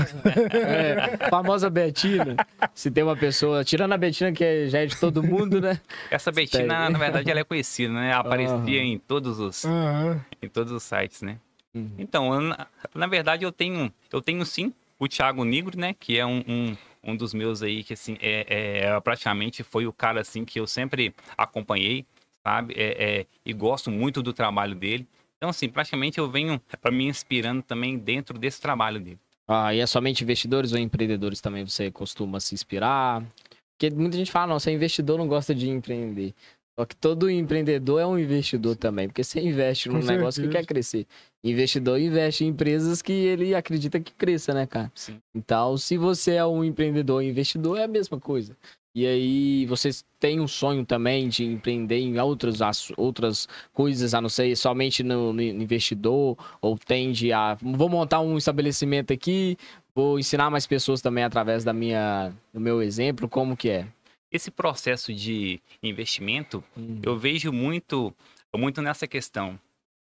É, 0.51 1.29
famosa 1.29 1.69
Betina. 1.69 2.37
Se 2.73 2.89
tem 2.89 3.03
uma 3.03 3.15
pessoa, 3.15 3.63
tirando 3.63 3.93
a 3.93 3.97
Betina 3.97 4.31
que 4.31 4.67
já 4.67 4.79
é 4.79 4.85
de 4.87 4.95
todo 4.97 5.21
mundo, 5.21 5.61
né? 5.61 5.79
Essa? 6.09 6.31
Betina, 6.31 6.89
na 6.89 6.97
verdade, 6.97 7.29
ela 7.29 7.41
é 7.41 7.43
conhecida, 7.43 7.93
né? 7.93 8.13
Aparecia 8.13 8.55
Aham. 8.55 8.67
em 8.69 8.97
todos 8.97 9.39
os 9.39 9.65
Aham. 9.65 10.19
em 10.41 10.47
todos 10.49 10.71
os 10.71 10.81
sites, 10.81 11.21
né? 11.21 11.37
Uhum. 11.73 11.95
Então, 11.97 12.33
eu, 12.33 12.41
na, 12.41 12.67
na 12.93 13.07
verdade, 13.07 13.43
eu 13.43 13.51
tenho 13.51 13.91
eu 14.11 14.21
tenho 14.21 14.45
sim 14.45 14.73
o 14.99 15.07
Thiago 15.07 15.43
Negro, 15.43 15.77
né? 15.77 15.95
Que 15.99 16.17
é 16.17 16.25
um, 16.25 16.43
um, 16.47 16.77
um 17.03 17.15
dos 17.15 17.33
meus 17.33 17.63
aí 17.63 17.83
que 17.83 17.93
assim 17.93 18.17
é, 18.21 18.83
é 18.85 18.99
praticamente 18.99 19.63
foi 19.63 19.87
o 19.87 19.93
cara 19.93 20.21
assim 20.21 20.45
que 20.45 20.59
eu 20.59 20.67
sempre 20.67 21.13
acompanhei, 21.37 22.05
sabe? 22.43 22.73
É, 22.77 23.19
é, 23.19 23.25
e 23.45 23.53
gosto 23.53 23.89
muito 23.89 24.21
do 24.21 24.33
trabalho 24.33 24.75
dele. 24.75 25.07
Então, 25.37 25.49
assim, 25.49 25.67
praticamente 25.67 26.19
eu 26.19 26.29
venho 26.29 26.61
me 26.91 27.05
inspirando 27.07 27.63
também 27.63 27.97
dentro 27.97 28.37
desse 28.37 28.61
trabalho 28.61 28.99
dele. 28.99 29.19
Ah, 29.47 29.73
e 29.73 29.79
é 29.79 29.87
somente 29.87 30.23
investidores 30.23 30.71
ou 30.71 30.77
empreendedores 30.77 31.41
também 31.41 31.65
você 31.65 31.89
costuma 31.89 32.39
se 32.39 32.53
inspirar? 32.53 33.23
Porque 33.71 33.89
muita 33.89 34.15
gente 34.15 34.31
fala, 34.31 34.47
não, 34.47 34.59
você 34.59 34.69
é 34.69 34.73
investidor, 34.73 35.17
não 35.17 35.27
gosta 35.27 35.55
de 35.55 35.67
empreender. 35.67 36.35
Só 36.81 36.85
que 36.85 36.95
todo 36.95 37.29
empreendedor 37.29 38.01
é 38.01 38.07
um 38.07 38.17
investidor 38.17 38.75
também, 38.75 39.07
porque 39.07 39.23
você 39.23 39.39
investe 39.39 39.87
num 39.87 39.99
Com 39.99 40.05
negócio 40.07 40.41
que 40.41 40.47
certeza. 40.47 40.65
quer 40.65 40.65
crescer. 40.65 41.05
Investidor 41.43 41.99
investe 41.99 42.43
em 42.43 42.47
empresas 42.47 43.03
que 43.03 43.13
ele 43.13 43.53
acredita 43.53 43.99
que 43.99 44.11
cresça, 44.11 44.51
né, 44.51 44.65
cara? 44.65 44.91
Sim. 44.95 45.19
Então, 45.35 45.77
se 45.77 45.95
você 45.95 46.33
é 46.33 46.45
um 46.45 46.63
empreendedor 46.63 47.23
e 47.23 47.29
investidor, 47.29 47.77
é 47.77 47.83
a 47.83 47.87
mesma 47.87 48.19
coisa. 48.19 48.57
E 48.95 49.05
aí, 49.05 49.65
vocês 49.67 50.03
têm 50.19 50.39
um 50.39 50.47
sonho 50.47 50.83
também 50.83 51.29
de 51.29 51.45
empreender 51.45 51.99
em 51.99 52.19
outras, 52.19 52.59
outras 52.97 53.47
coisas, 53.71 54.15
a 54.15 54.19
não 54.19 54.27
ser 54.27 54.55
somente 54.55 55.03
no, 55.03 55.31
no 55.31 55.41
investidor, 55.43 56.35
ou 56.59 56.79
tende 56.79 57.31
a. 57.31 57.59
Vou 57.61 57.89
montar 57.89 58.21
um 58.21 58.39
estabelecimento 58.39 59.13
aqui, 59.13 59.55
vou 59.93 60.17
ensinar 60.17 60.49
mais 60.49 60.65
pessoas 60.65 60.99
também 60.99 61.23
através 61.23 61.63
da 61.63 61.73
minha, 61.73 62.33
do 62.51 62.59
meu 62.59 62.81
exemplo, 62.81 63.29
como 63.29 63.55
que 63.55 63.69
é. 63.69 63.87
Esse 64.31 64.49
processo 64.49 65.13
de 65.13 65.61
investimento 65.83 66.63
Hum. 66.77 67.01
eu 67.03 67.17
vejo 67.17 67.51
muito, 67.51 68.13
muito 68.55 68.81
nessa 68.81 69.05
questão. 69.05 69.59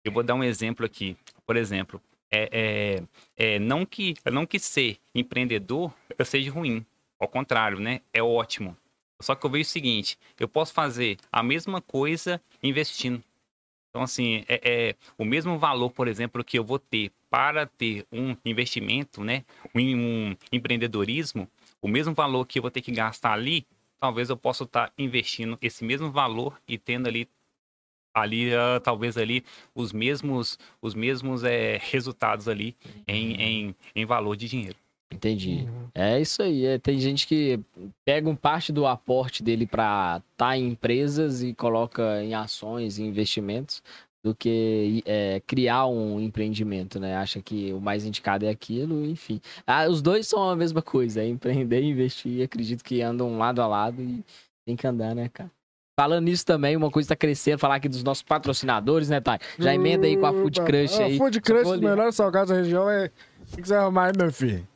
Eu 0.04 0.12
vou 0.12 0.24
dar 0.24 0.36
um 0.36 0.44
exemplo 0.44 0.86
aqui. 0.86 1.18
Por 1.46 1.58
exemplo, 1.58 2.02
é, 2.32 2.50
é, 3.38 3.56
é, 3.56 3.60
não, 3.60 3.86
que, 3.86 4.14
não 4.32 4.46
que 4.46 4.60
ser 4.60 4.98
empreendedor 5.14 5.94
seja 6.24 6.52
ruim. 6.52 6.86
Ao 7.20 7.28
contrário, 7.28 7.80
né? 7.80 8.02
É 8.14 8.22
ótimo. 8.22 8.78
Só 9.22 9.36
que 9.36 9.46
eu 9.46 9.50
vejo 9.50 9.68
o 9.68 9.72
seguinte: 9.72 10.18
eu 10.40 10.48
posso 10.48 10.74
fazer 10.74 11.18
a 11.32 11.42
mesma 11.42 11.82
coisa 11.82 12.42
investindo. 12.62 13.24
Então, 13.90 14.04
assim, 14.04 14.44
é, 14.48 14.60
é 14.64 14.96
o 15.18 15.24
mesmo 15.24 15.58
valor, 15.58 15.90
por 15.90 16.08
exemplo, 16.08 16.44
que 16.44 16.60
eu 16.60 16.64
vou 16.66 16.78
ter 16.78 17.12
para 17.30 17.66
ter 17.66 18.06
um 18.12 18.36
investimento, 18.44 19.24
né? 19.24 19.46
Um, 19.74 19.80
um 19.82 20.36
empreendedorismo, 20.52 21.50
o 21.82 21.88
mesmo 21.88 22.14
valor 22.14 22.46
que 22.46 22.60
eu 22.60 22.62
vou 22.62 22.72
ter 22.72 22.82
que 22.82 22.92
gastar 22.92 23.32
ali, 23.32 23.66
talvez 24.00 24.30
eu 24.30 24.38
possa 24.38 24.64
estar 24.64 24.92
investindo 24.98 25.58
esse 25.62 25.84
mesmo 25.84 26.12
valor 26.12 26.60
e 26.68 26.78
tendo 26.78 27.08
ali 27.08 27.28
ali 28.14 28.54
ah, 28.54 28.80
talvez 28.80 29.18
ali 29.18 29.44
os 29.74 29.92
mesmos 29.92 30.58
os 30.82 30.94
mesmos 30.94 31.44
eh, 31.44 31.78
resultados 31.82 32.48
ali 32.48 32.76
em, 33.08 33.34
em, 33.36 33.76
em 33.96 34.06
valor 34.06 34.36
de 34.38 34.48
dinheiro. 34.48 34.78
Entendi. 35.12 35.66
É 35.94 36.20
isso 36.20 36.42
aí. 36.42 36.66
é, 36.66 36.78
tem 36.78 37.00
gente 37.00 37.28
que 37.28 37.60
pega 38.04 38.30
um 38.30 38.36
parte 38.36 38.72
do 38.72 38.86
aporte 38.86 39.44
dele 39.44 39.66
para 39.66 40.22
estar 40.32 40.58
em 40.58 40.70
empresas 40.70 41.44
e 41.44 41.54
coloca 41.54 42.24
em 42.24 42.34
ações 42.34 42.98
e 42.98 43.04
investimentos 43.04 43.82
do 44.26 44.34
que 44.34 45.04
é, 45.06 45.40
criar 45.46 45.86
um 45.86 46.20
empreendimento, 46.20 47.00
né? 47.00 47.16
Acha 47.16 47.40
que 47.40 47.72
o 47.72 47.80
mais 47.80 48.04
indicado 48.06 48.44
é 48.44 48.50
aquilo, 48.50 49.06
enfim. 49.06 49.40
Ah, 49.68 49.88
os 49.88 50.02
dois 50.02 50.28
são 50.28 50.50
a 50.50 50.56
mesma 50.56 50.82
coisa, 50.82 51.22
é 51.22 51.28
empreender 51.28 51.82
e 51.82 51.92
investir. 51.92 52.44
Acredito 52.44 52.84
que 52.84 53.04
andam 53.04 53.38
lado 53.38 53.62
a 53.62 53.68
lado 53.68 54.02
e 54.02 54.26
tem 54.66 54.76
que 54.76 54.88
andar, 54.88 55.14
né, 55.14 55.30
cara? 55.32 55.52
Falando 55.96 56.26
nisso 56.26 56.44
também, 56.44 56.76
uma 56.76 56.90
coisa 56.90 57.10
tá 57.10 57.16
crescendo, 57.16 57.60
falar 57.60 57.76
aqui 57.76 57.88
dos 57.88 58.04
nossos 58.04 58.24
patrocinadores, 58.24 59.10
né, 59.10 59.22
Thay? 59.22 59.38
Já 59.60 59.76
emenda 59.76 60.08
aí 60.08 60.18
com 60.18 60.26
a 60.26 60.34
Food 60.34 60.60
Opa. 60.60 60.72
Crush 60.72 61.00
Ah, 61.00 61.04
aí. 61.04 61.18
Food 61.20 61.36
Só 61.36 61.42
Crush, 61.54 61.70
os 61.70 61.80
melhores 61.80 62.16
salgados 62.16 62.50
da 62.50 62.56
região 62.56 62.90
é. 62.90 63.12
O 63.54 63.58
que 63.58 63.68
você 63.68 63.74
vai 63.76 63.84
arrumar 63.84 64.06
aí, 64.08 64.14
meu 64.18 64.34
filho? 64.34 64.68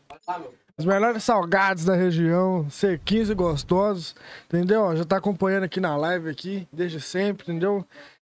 Os 0.77 0.85
melhores 0.85 1.23
salgados 1.23 1.85
da 1.85 1.95
região, 1.95 2.69
sequinhos 2.69 3.31
e 3.31 3.33
gostosos, 3.33 4.15
entendeu? 4.45 4.95
Já 4.95 5.03
tá 5.03 5.17
acompanhando 5.17 5.63
aqui 5.63 5.79
na 5.79 5.97
live 5.97 6.29
aqui, 6.29 6.67
desde 6.71 7.01
sempre, 7.01 7.51
entendeu? 7.51 7.83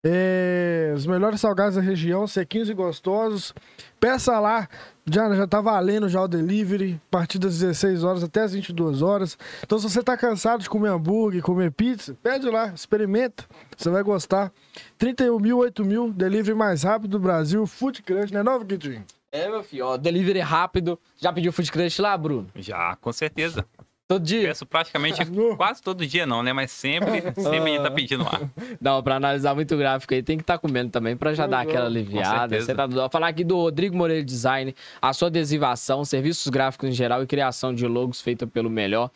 É, 0.05 0.91
os 0.95 1.05
melhores 1.05 1.39
salgados 1.39 1.75
da 1.75 1.81
região, 1.81 2.27
sequinhos 2.27 2.69
e 2.69 2.73
gostosos. 2.73 3.53
Peça 3.99 4.37
lá, 4.39 4.67
já, 5.09 5.33
já 5.33 5.47
tá 5.47 5.61
valendo 5.61 6.09
já 6.09 6.21
o 6.21 6.27
delivery, 6.27 6.99
a 7.07 7.11
partir 7.11 7.39
das 7.39 7.59
16 7.59 8.03
horas 8.03 8.23
até 8.23 8.41
as 8.41 8.53
22 8.53 9.01
horas. 9.01 9.37
Então, 9.63 9.79
se 9.79 9.89
você 9.89 10.03
tá 10.03 10.17
cansado 10.17 10.61
de 10.61 10.69
comer 10.69 10.89
hambúrguer, 10.89 11.41
comer 11.41 11.71
pizza, 11.71 12.17
pede 12.21 12.49
lá, 12.49 12.67
experimenta, 12.67 13.45
você 13.77 13.89
vai 13.89 14.03
gostar. 14.03 14.51
31 14.97 15.39
mil, 15.39 15.57
8 15.59 15.85
mil, 15.85 16.11
delivery 16.11 16.57
mais 16.57 16.83
rápido 16.83 17.11
do 17.11 17.19
Brasil, 17.19 17.65
Food 17.65 18.03
Crunch, 18.03 18.33
né, 18.33 18.43
novo 18.43 18.65
Kidinho? 18.65 19.05
É, 19.33 19.49
meu 19.49 19.63
filho, 19.63 19.87
ó, 19.87 19.97
delivery 19.97 20.41
rápido. 20.41 20.99
Já 21.17 21.33
pediu 21.33 21.51
food 21.51 21.71
crunch 21.71 21.99
lá, 21.99 22.15
Bruno? 22.15 22.47
Já, 22.55 22.95
com 22.97 23.11
certeza. 23.11 23.65
Todo 24.13 24.23
dia? 24.23 24.49
Peço 24.49 24.65
praticamente 24.65 25.21
quase 25.57 25.81
todo 25.81 26.05
dia 26.05 26.25
não, 26.25 26.43
né? 26.43 26.53
Mas 26.53 26.71
sempre, 26.71 27.21
sempre 27.35 27.57
a 27.57 27.67
gente 27.67 27.81
tá 27.81 27.91
pedindo 27.91 28.23
lá. 28.23 28.41
Não, 28.79 29.01
pra 29.01 29.15
analisar 29.15 29.55
muito 29.55 29.75
gráfico 29.75 30.13
aí, 30.13 30.21
tem 30.21 30.37
que 30.37 30.43
estar 30.43 30.57
comendo 30.57 30.91
também 30.91 31.17
pra 31.17 31.33
já 31.33 31.47
dar 31.47 31.65
é, 31.65 31.69
aquela 31.69 31.85
com 31.85 31.87
aliviada. 31.87 32.59
certeza. 32.59 32.65
Você 32.65 32.75
tá 32.75 33.09
falar 33.09 33.29
aqui 33.29 33.43
do 33.43 33.57
Rodrigo 33.57 33.95
Moreira 33.95 34.23
Design, 34.23 34.75
a 35.01 35.13
sua 35.13 35.29
adesivação, 35.29 36.05
serviços 36.05 36.47
gráficos 36.47 36.89
em 36.89 36.91
geral 36.91 37.23
e 37.23 37.27
criação 37.27 37.73
de 37.73 37.87
logos 37.87 38.21
feita 38.21 38.45
pelo 38.45 38.69
melhor. 38.69 39.09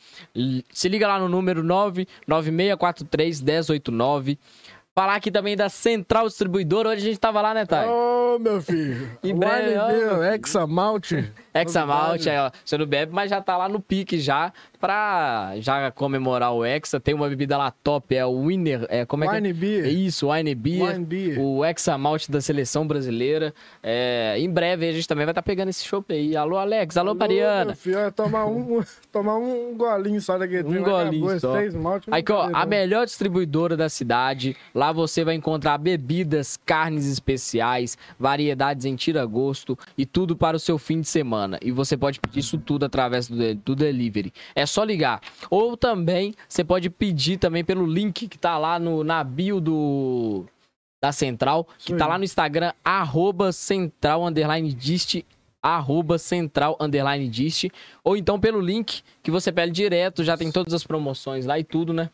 Se 0.71 0.89
liga 0.89 1.07
lá 1.07 1.19
no 1.19 1.29
número 1.29 1.62
996431089. 2.27 4.38
Falar 4.97 5.13
aqui 5.13 5.29
também 5.29 5.55
da 5.55 5.69
Central 5.69 6.25
Distribuidora. 6.25 6.89
Hoje 6.89 7.03
a 7.03 7.05
gente 7.05 7.19
tava 7.19 7.39
lá, 7.39 7.53
né, 7.53 7.67
Thay? 7.67 7.88
Ô, 7.88 8.39
meu 8.39 8.60
filho. 8.60 9.12
Em 9.23 9.36
breve. 9.36 9.75
Examalt, 11.53 12.12
novidade. 12.12 12.29
aí, 12.31 12.38
ó, 12.39 12.49
você 12.65 12.79
não 12.79 12.88
bebe, 12.88 13.13
mas 13.13 13.29
já 13.29 13.39
tá 13.39 13.55
lá 13.57 13.69
no 13.69 13.79
pique 13.79 14.19
já, 14.19 14.51
pra 14.79 15.53
já 15.57 15.91
comemorar 15.91 16.53
o 16.53 16.63
Hexa. 16.65 16.99
Tem 16.99 17.13
uma 17.13 17.27
bebida 17.27 17.57
lá 17.57 17.71
top, 17.71 18.15
é 18.15 18.25
o 18.25 18.47
Winner, 18.47 18.85
é, 18.89 19.05
como 19.05 19.23
é 19.23 19.27
que 19.27 19.35
Wine 19.35 19.49
é? 19.49 19.53
Beer. 19.53 19.87
Isso, 19.87 20.31
Wine 20.31 20.55
Beer. 20.55 20.93
Wine 20.93 21.05
Beer. 21.05 21.39
O 21.39 21.65
Examalt 21.65 22.29
da 22.29 22.41
seleção 22.41 22.85
brasileira. 22.87 23.53
É, 23.81 24.35
em 24.37 24.49
breve 24.49 24.87
a 24.87 24.91
gente 24.91 25.07
também 25.07 25.25
vai 25.25 25.31
estar 25.31 25.41
pegando 25.41 25.69
esse 25.69 25.83
chopp 25.83 26.13
aí. 26.13 26.35
Alô, 26.35 26.57
Alex. 26.57 26.97
Alô, 26.97 27.15
Mariana. 27.15 27.75
Filho, 27.75 27.99
é 27.99 28.11
tomar 28.11 28.45
um, 28.45 28.83
tomar 29.11 29.37
um 29.37 29.75
golinho 29.75 30.21
só 30.21 30.37
daquele 30.37 30.67
Um 30.67 30.83
golinho 30.83 31.39
só. 31.39 31.55
Malte, 31.77 32.07
Aí, 32.11 32.21
que, 32.21 32.31
ó, 32.31 32.49
a 32.53 32.65
melhor 32.65 33.05
distribuidora 33.05 33.75
da 33.75 33.89
cidade. 33.89 34.55
Lá 34.73 34.91
você 34.91 35.23
vai 35.23 35.35
encontrar 35.35 35.77
bebidas, 35.77 36.57
carnes 36.65 37.07
especiais, 37.07 37.97
variedades 38.19 38.85
em 38.85 38.95
tira-gosto 38.95 39.77
e 39.97 40.05
tudo 40.05 40.35
para 40.35 40.57
o 40.57 40.59
seu 40.59 40.77
fim 40.77 41.01
de 41.01 41.07
semana. 41.07 41.57
E 41.61 41.71
você 41.71 41.97
pode 41.97 42.19
pedir 42.19 42.39
isso 42.39 42.57
tudo 42.57 42.85
através 42.85 43.27
do, 43.27 43.55
do 43.55 43.75
delivery. 43.75 44.31
É 44.55 44.65
só 44.67 44.84
ligar. 44.84 45.21
Ou 45.49 45.75
também 45.75 46.34
você 46.47 46.63
pode 46.63 46.89
pedir 46.89 47.38
também 47.38 47.63
pelo 47.63 47.86
link 47.86 48.27
que 48.27 48.38
tá 48.38 48.58
lá 48.58 48.77
no, 48.77 49.03
na 49.03 49.23
bio 49.23 49.60
do 49.60 50.45
da 51.01 51.12
Central, 51.12 51.65
que 51.77 51.91
Isso 51.91 51.97
tá 51.97 52.06
aí. 52.06 52.10
lá 52.10 52.17
no 52.17 52.23
Instagram, 52.23 52.73
arroba 52.84 53.51
central 53.51 54.25
underline 54.25 54.73
dist, 54.73 55.23
arroba 55.62 56.17
central 56.17 56.75
underline 56.80 57.27
dist, 57.30 57.65
ou 58.03 58.17
então 58.17 58.39
pelo 58.39 58.60
link 58.60 59.03
que 59.21 59.30
você 59.30 59.51
pede 59.51 59.71
direto, 59.71 60.23
já 60.23 60.36
tem 60.36 60.51
todas 60.51 60.73
as 60.73 60.84
promoções 60.84 61.45
lá 61.45 61.60
e 61.60 61.63
tudo, 61.63 61.93
né? 61.93 62.10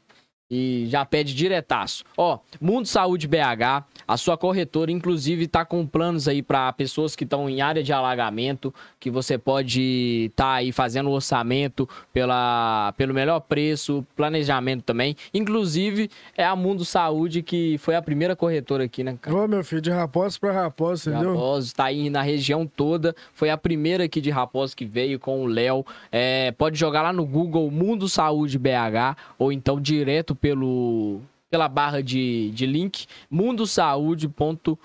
E 0.53 0.85
já 0.87 1.03
pede 1.03 1.33
diretaço. 1.33 2.03
Ó, 2.15 2.37
Mundo 2.61 2.87
Saúde 2.87 3.27
BH, 3.27 3.83
a 4.07 4.17
sua 4.17 4.37
corretora, 4.37 4.91
inclusive, 4.91 5.47
tá 5.47 5.65
com 5.65 5.85
planos 5.87 6.27
aí 6.27 6.43
para 6.43 6.71
pessoas 6.73 7.15
que 7.15 7.23
estão 7.23 7.49
em 7.49 7.61
área 7.61 7.81
de 7.81 7.91
alagamento, 7.91 8.71
que 8.99 9.09
você 9.09 9.35
pode 9.35 10.27
estar 10.29 10.53
aí 10.53 10.71
fazendo 10.71 11.09
o 11.09 11.13
orçamento 11.13 11.89
pela, 12.13 12.93
pelo 12.97 13.13
melhor 13.15 13.39
preço, 13.39 14.05
planejamento 14.15 14.83
também. 14.83 15.15
Inclusive, 15.33 16.09
é 16.37 16.45
a 16.45 16.55
Mundo 16.55 16.85
Saúde 16.85 17.41
que 17.41 17.77
foi 17.79 17.95
a 17.95 18.01
primeira 18.01 18.35
corretora 18.35 18.83
aqui, 18.83 19.03
né, 19.03 19.17
cara? 19.19 19.35
Ô, 19.35 19.47
meu 19.47 19.63
filho, 19.63 19.81
de 19.81 19.89
raposo 19.89 20.39
pra 20.39 20.51
raposo, 20.51 21.09
entendeu? 21.09 21.33
Raposo, 21.33 21.73
tá 21.73 21.85
aí 21.85 22.09
na 22.09 22.21
região 22.21 22.67
toda. 22.67 23.15
Foi 23.33 23.49
a 23.49 23.57
primeira 23.57 24.03
aqui 24.03 24.21
de 24.21 24.29
Raposo 24.29 24.75
que 24.75 24.85
veio 24.85 25.19
com 25.19 25.43
o 25.43 25.47
Léo. 25.47 25.85
É, 26.11 26.51
pode 26.51 26.77
jogar 26.77 27.01
lá 27.01 27.11
no 27.11 27.25
Google 27.25 27.69
Mundo 27.71 28.07
Saúde 28.07 28.59
BH 28.59 29.17
ou 29.39 29.51
então 29.51 29.81
direto 29.81 30.35
pelo 30.43 31.21
pela 31.49 31.69
barra 31.69 32.03
de, 32.03 32.51
de 32.51 32.65
link 32.65 33.05
mundosaude.com.br 33.31 34.77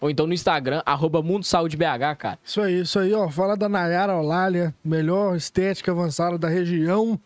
ou 0.00 0.08
então 0.08 0.26
no 0.26 0.32
Instagram, 0.32 0.82
arroba 0.86 1.20
Mundo 1.20 1.44
Saúde 1.44 1.76
BH, 1.76 2.16
cara. 2.16 2.38
Isso 2.42 2.62
aí, 2.62 2.80
isso 2.80 2.98
aí, 2.98 3.12
ó. 3.12 3.28
Fala 3.28 3.56
da 3.56 3.68
Nayara 3.68 4.16
Olália, 4.16 4.74
melhor 4.82 5.36
estética 5.36 5.92
avançada 5.92 6.38
da 6.38 6.48
região. 6.48 7.20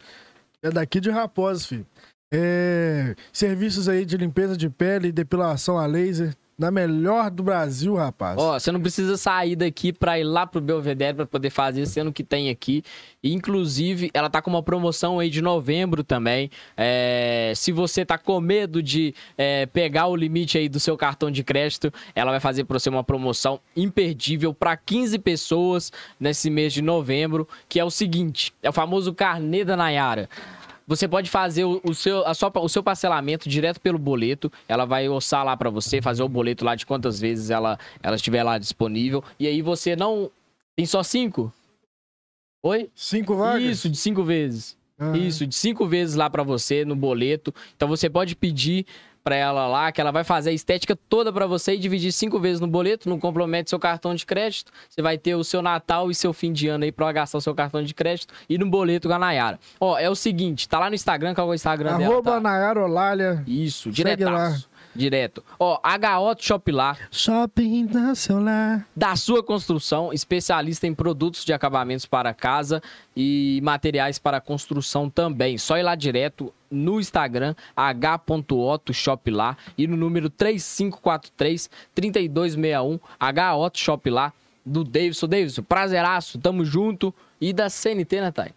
É 0.61 0.71
daqui 0.71 0.99
de 0.99 1.11
Raposo, 1.11 1.69
filho. 1.69 1.87
É, 2.33 3.15
serviços 3.33 3.89
aí 3.89 4.05
de 4.05 4.17
limpeza 4.17 4.57
de 4.57 4.69
pele 4.69 5.13
depilação 5.13 5.79
a 5.79 5.87
laser. 5.87 6.35
Da 6.59 6.73
melhor 6.73 7.31
do 7.31 7.45
Brasil, 7.45 7.95
rapaz. 7.95 8.37
Ó, 8.37 8.59
você 8.59 8.73
não 8.73 8.81
precisa 8.81 9.17
sair 9.17 9.55
daqui 9.55 9.93
pra 9.93 10.19
ir 10.19 10.25
lá 10.25 10.45
pro 10.45 10.61
Belvedere 10.61 11.19
pra 11.19 11.25
poder 11.25 11.51
fazer, 11.51 11.87
sendo 11.87 12.13
que 12.13 12.25
tem 12.25 12.51
aqui. 12.51 12.83
Inclusive, 13.23 14.11
ela 14.13 14.29
tá 14.29 14.43
com 14.43 14.51
uma 14.51 14.63
promoção 14.63 15.21
aí 15.21 15.31
de 15.31 15.41
novembro 15.41 16.03
também. 16.03 16.51
É, 16.77 17.53
se 17.55 17.71
você 17.71 18.05
tá 18.05 18.19
com 18.19 18.41
medo 18.41 18.83
de 18.83 19.15
é, 19.37 19.67
pegar 19.67 20.09
o 20.09 20.17
limite 20.17 20.59
aí 20.59 20.69
do 20.69 20.81
seu 20.81 20.97
cartão 20.97 21.31
de 21.31 21.45
crédito, 21.45 21.93
ela 22.13 22.33
vai 22.33 22.41
fazer 22.41 22.65
pra 22.65 22.77
você 22.77 22.89
uma 22.89 23.05
promoção 23.05 23.61
imperdível 23.77 24.53
pra 24.53 24.77
15 24.77 25.17
pessoas 25.21 25.93
nesse 26.19 26.51
mês 26.51 26.73
de 26.73 26.83
novembro, 26.83 27.47
que 27.69 27.79
é 27.79 27.85
o 27.85 27.91
seguinte, 27.91 28.53
é 28.65 28.69
o 28.69 28.73
famoso 28.73 29.15
carnê 29.15 29.65
da 29.65 29.77
Nayara. 29.77 30.29
Você 30.89 31.07
pode 31.07 31.29
fazer 31.31 31.65
o, 31.65 31.81
o 31.85 31.95
seu, 31.95 32.27
a 32.27 32.33
sua- 32.33 32.51
o 32.57 32.69
seu 32.69 32.83
parcelamento 32.83 33.47
direto 33.49 33.79
pelo 33.81 33.99
boleto. 33.99 34.51
Ela 34.67 34.85
vai 34.87 35.07
orçar 35.09 35.45
lá 35.45 35.55
pra 35.57 35.69
você, 35.71 36.01
fazer 36.03 36.23
o 36.23 36.29
boleto 36.29 36.65
lá 36.65 36.75
de 36.75 36.87
quantas 36.87 37.21
vezes 37.21 37.51
ela, 37.51 37.79
ela 38.03 38.17
estiver 38.17 38.43
lá 38.43 38.57
disponível. 38.59 39.23
E 39.39 39.47
aí 39.47 39.61
você 39.63 39.95
não. 39.95 40.31
Tem 40.75 40.87
só 40.87 41.03
cinco? 41.03 41.53
Oi? 42.65 42.89
Cinco 42.95 43.37
vagas? 43.37 43.63
Isso, 43.63 43.89
de 43.89 43.97
cinco 43.97 44.25
vezes. 44.25 44.77
Ah, 44.99 45.17
Isso, 45.17 45.47
de 45.47 45.55
cinco 45.55 45.87
vezes 45.87 46.17
lá 46.17 46.29
pra 46.29 46.43
você 46.43 46.85
no 46.85 46.97
boleto. 46.97 47.55
Então 47.77 47.87
você 47.87 48.11
pode 48.11 48.35
pedir 48.35 48.85
pra 49.29 49.37
ela 49.37 49.67
lá 49.67 49.93
que 49.93 50.01
ela 50.01 50.11
vai 50.11 50.25
fazer 50.25 50.49
a 50.51 50.53
estética 50.55 50.97
toda 51.09 51.31
pra 51.31 51.47
você 51.47 51.75
e 51.75 51.79
dividir 51.79 52.11
cinco 52.13 52.39
vezes 52.41 52.61
no 52.61 52.67
boleto, 52.67 53.09
não 53.11 53.19
compromete 53.19 53.69
seu 53.69 53.79
cartão 53.79 54.15
de 54.15 54.25
crédito. 54.25 54.73
Você 54.89 55.03
vai 55.03 55.19
ter 55.19 55.35
o 55.35 55.45
seu 55.45 55.61
Natal 55.61 56.11
e 56.11 56.15
seu 56.15 56.33
fim 56.33 56.51
de 56.51 56.67
ano 56.69 56.85
aí 56.85 56.91
pra 56.93 57.13
gastar 57.13 57.37
o 57.37 57.41
seu 57.41 57.55
cartão 57.55 57.83
de 57.83 57.93
crédito 57.93 58.33
e 58.49 58.57
no 58.57 58.67
boleto 58.71 59.07
com 59.07 59.15
a 59.15 59.19
Nayara. 59.19 59.59
Ó, 59.79 59.99
é 59.99 60.09
o 60.09 60.15
seguinte, 60.15 60.67
tá 60.67 60.79
lá 60.79 60.89
no 60.89 60.95
Instagram, 60.95 61.35
qual 61.35 61.47
é 61.47 61.51
o 61.51 61.55
Instagram 61.55 61.99
dela? 61.99 62.13
Arroba 62.13 62.31
Tá? 62.33 62.41
Nayara 62.41 62.83
Olália. 62.83 63.43
Isso, 63.47 63.91
diretaço. 63.91 64.68
Direto. 64.99 65.45
Ó, 65.61 65.77
HO 65.77 66.37
Shop 66.41 66.73
lá, 66.73 66.97
Shopping 67.11 67.85
Nacional. 67.85 68.81
da 68.97 69.15
sua 69.15 69.45
construção, 69.45 70.13
especialista 70.13 70.89
em 70.89 70.95
produtos 70.95 71.45
de 71.45 71.53
acabamentos 71.53 72.05
para 72.05 72.35
casa 72.35 72.83
e 73.17 73.61
materiais 73.63 74.19
para 74.19 74.41
construção 74.41 75.09
também. 75.09 75.57
Só 75.57 75.79
ir 75.79 75.85
lá 75.85 75.95
direto 75.95 76.53
no 76.69 76.99
Instagram, 76.99 77.55
h.otto 77.77 78.93
shop 78.93 79.31
lá 79.31 79.57
e 79.79 79.87
no 79.87 79.97
número 79.97 80.29
3543 80.29 81.71
3261 81.95 82.99
HOT 83.21 83.79
shop 83.79 84.11
lá 84.11 84.33
do 84.67 84.83
Davidson. 84.83 85.29
Davidson, 85.29 85.63
prazeraço, 85.63 86.39
tamo 86.39 86.65
junto. 86.65 87.15
E 87.41 87.53
da 87.53 87.71
CNT, 87.71 88.33
Thay? 88.33 88.53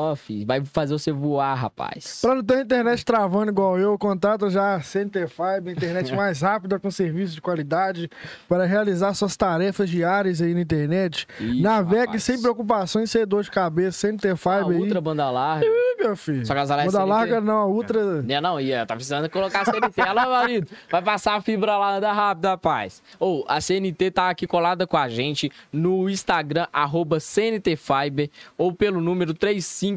Ó, 0.00 0.16
filho, 0.16 0.46
vai 0.46 0.64
fazer 0.64 0.94
você 0.94 1.12
voar, 1.12 1.52
rapaz. 1.54 2.20
Pra 2.22 2.34
não 2.34 2.42
ter 2.42 2.62
internet 2.62 3.04
travando 3.04 3.50
igual 3.50 3.78
eu, 3.78 3.98
contato 3.98 4.48
já 4.48 4.76
a 4.76 4.80
Center 4.80 5.28
Fiber, 5.28 5.74
internet 5.74 6.12
mais 6.16 6.40
rápida 6.40 6.78
com 6.78 6.90
serviço 6.90 7.34
de 7.34 7.40
qualidade 7.42 8.08
para 8.48 8.64
realizar 8.64 9.12
suas 9.12 9.36
tarefas 9.36 9.90
diárias 9.90 10.40
aí 10.40 10.54
na 10.54 10.62
internet. 10.62 11.26
Ih, 11.38 11.60
Navegue 11.60 12.06
rapaz. 12.06 12.24
sem 12.24 12.40
preocupações, 12.40 13.10
sem 13.10 13.26
dor 13.26 13.42
de 13.42 13.50
cabeça, 13.50 14.08
A 14.08 14.36
Fiber 14.36 14.68
aí. 14.70 14.80
ultra 14.80 15.00
banda 15.02 15.30
larga. 15.30 15.66
Ih, 15.66 15.96
meu 16.02 16.16
filho. 16.16 16.46
Só 16.46 16.54
que 16.54 16.60
as 16.60 16.68
Banda 16.70 16.90
CNT. 16.90 17.04
larga 17.06 17.40
não, 17.42 17.58
a 17.58 17.66
Ultra... 17.66 18.22
Né, 18.22 18.40
não, 18.40 18.58
ia, 18.58 18.86
tá 18.86 18.94
precisando 18.94 19.28
colocar 19.28 19.60
a 19.60 19.64
CNT. 19.66 20.00
Olha 20.00 20.12
lá, 20.14 20.26
marido. 20.28 20.66
Vai 20.90 21.02
passar 21.02 21.34
a 21.36 21.42
fibra 21.42 21.76
lá, 21.76 21.96
anda 21.98 22.10
rápido, 22.10 22.46
rapaz. 22.46 23.02
Ou, 23.18 23.44
a 23.46 23.60
CNT 23.60 24.10
tá 24.12 24.30
aqui 24.30 24.46
colada 24.46 24.86
com 24.86 24.96
a 24.96 25.10
gente 25.10 25.52
no 25.70 26.08
Instagram, 26.08 26.66
arroba 26.72 27.20
CNTFiber, 27.20 28.30
ou 28.56 28.72
pelo 28.72 29.00
número 29.00 29.34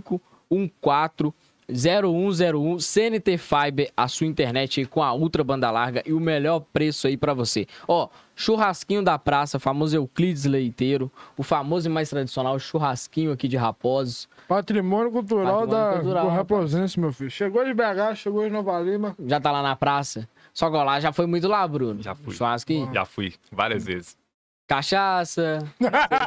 3514 0.01 1.33
0101 1.69 2.79
CNT 2.79 3.37
Fiber, 3.37 3.91
a 3.95 4.07
sua 4.07 4.27
internet 4.27 4.81
aí 4.81 4.85
com 4.85 5.01
a 5.01 5.13
ultra 5.13 5.43
banda 5.43 5.71
larga 5.71 6.03
e 6.05 6.13
o 6.13 6.19
melhor 6.19 6.59
preço 6.73 7.07
aí 7.07 7.15
pra 7.15 7.33
você. 7.33 7.65
Ó, 7.87 8.09
churrasquinho 8.35 9.01
da 9.01 9.17
praça, 9.17 9.59
famoso 9.59 9.95
Euclides 9.95 10.45
Leiteiro, 10.45 11.11
o 11.37 11.43
famoso 11.43 11.87
e 11.87 11.91
mais 11.91 12.09
tradicional 12.09 12.59
churrasquinho 12.59 13.31
aqui 13.31 13.47
de 13.47 13.55
Raposos. 13.57 14.27
Patrimônio 14.47 15.11
cultural 15.11 15.61
Patrimônio 15.61 15.91
da 15.91 15.99
cultural. 15.99 16.29
Raposense, 16.29 16.99
meu 16.99 17.13
filho. 17.13 17.31
Chegou 17.31 17.63
de 17.63 17.73
BH, 17.73 18.15
chegou 18.15 18.43
de 18.43 18.49
Nova 18.49 18.79
Lima. 18.79 19.15
Já 19.25 19.39
tá 19.39 19.51
lá 19.51 19.63
na 19.63 19.75
praça. 19.75 20.27
Só 20.53 20.69
que 20.69 20.75
ó, 20.75 20.83
lá 20.83 20.99
já 20.99 21.11
foi 21.11 21.25
muito 21.25 21.47
lá, 21.47 21.67
Bruno. 21.67 22.01
Já 22.01 22.13
fui. 22.13 22.35
Churrasquinho. 22.35 22.93
Já 22.93 23.05
fui 23.05 23.33
várias 23.51 23.85
vezes. 23.85 24.22
Cachaça, 24.67 25.59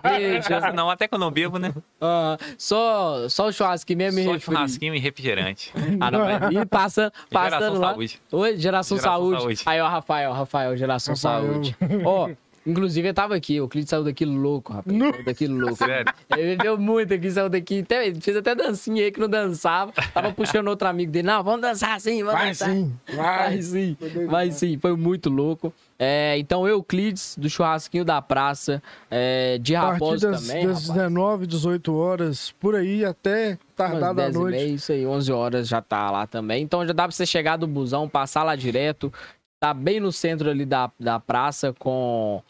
cerveja. 0.03 0.72
Não, 0.75 0.90
até 0.90 1.09
que 1.09 1.14
eu 1.14 1.18
não 1.18 1.31
bebo, 1.31 1.59
né? 1.59 1.72
ah, 2.01 2.37
só, 2.59 3.29
só 3.29 3.46
o 3.49 3.53
churrasquinho 3.53 3.96
mesmo 3.99 4.20
e 4.20 4.25
Só 4.25 4.33
refri. 4.33 4.44
churrasquinho 4.55 4.94
e 4.94 4.99
refrigerante. 4.99 5.72
Ah, 6.01 6.11
não, 6.11 6.20
mas 6.20 6.51
e 6.55 6.66
passa, 6.66 7.12
passando 7.33 7.61
Geração 7.61 7.81
lá. 7.81 7.88
saúde. 7.92 8.20
Oi, 8.31 8.57
geração, 8.57 8.96
Geração 8.99 8.99
saúde. 8.99 9.40
Saúde. 9.40 9.62
Aí, 9.66 9.81
ó, 9.81 9.88
Rafael, 9.88 10.33
Rafael, 10.33 10.77
geração 10.77 11.14
Rafael. 11.14 11.53
saúde. 11.55 11.77
Ó, 12.05 12.29
inclusive 12.67 13.09
eu 13.09 13.15
tava 13.15 13.35
aqui, 13.37 13.61
o 13.61 13.69
Clide 13.69 13.89
saiu 13.89 14.05
daqui 14.05 14.25
louco, 14.25 14.73
rapaz. 14.73 14.97
Saiu 14.99 15.25
daqui 15.25 15.47
louco. 15.47 15.77
Sério. 15.77 16.13
Ele 16.37 16.57
bebeu 16.57 16.79
muito 16.79 17.15
aqui, 17.15 17.31
saiu 17.31 17.49
daqui. 17.49 17.81
Até, 17.81 18.07
ele 18.09 18.21
fez 18.21 18.37
até 18.37 18.55
dancinha 18.55 19.05
aí 19.05 19.13
que 19.13 19.21
não 19.21 19.29
dançava. 19.29 19.93
Tava 20.13 20.33
puxando 20.33 20.69
outro 20.69 20.89
amigo 20.89 21.11
dele. 21.13 21.27
Não, 21.27 21.43
vamos 21.45 21.61
dançar 21.61 22.01
sim, 22.01 22.23
vamos 22.23 22.39
Vai 22.41 22.49
dançar. 22.49 22.69
sim, 22.71 22.93
Vai 23.15 23.25
vai. 23.49 23.63
sim, 23.63 23.97
vai 24.29 24.51
sim, 24.51 24.79
foi 24.79 24.97
muito 24.97 25.31
louco. 25.31 25.73
É, 25.99 26.37
então, 26.39 26.69
Euclides, 26.69 27.37
do 27.39 27.49
churrasquinho 27.49 28.05
da 28.05 28.21
praça, 28.21 28.83
é, 29.11 29.57
de 29.57 29.75
A 29.75 29.81
partir 29.81 29.93
Raposo 29.95 30.31
das, 30.31 30.47
também, 30.47 30.67
das 30.67 30.83
rapaz. 30.89 30.93
19, 31.09 31.47
18 31.47 31.95
horas, 31.97 32.51
por 32.61 32.75
aí, 32.75 33.03
até 33.03 33.59
tardar 33.75 34.13
da 34.15 34.25
10 34.25 34.35
noite. 34.35 34.57
meia, 34.57 34.75
isso 34.75 34.93
aí, 34.93 35.07
11 35.07 35.33
horas 35.33 35.67
já 35.67 35.81
tá 35.81 36.11
lá 36.11 36.27
também. 36.27 36.63
Então 36.63 36.87
já 36.87 36.93
dá 36.93 37.05
pra 37.05 37.13
você 37.13 37.25
chegar 37.25 37.57
do 37.57 37.67
busão, 37.67 38.07
passar 38.07 38.43
lá 38.43 38.55
direto. 38.55 39.11
Tá 39.59 39.73
bem 39.73 39.99
no 39.99 40.13
centro 40.13 40.51
ali 40.51 40.67
da, 40.67 40.91
da 41.01 41.19
praça 41.19 41.73
com, 41.79 42.43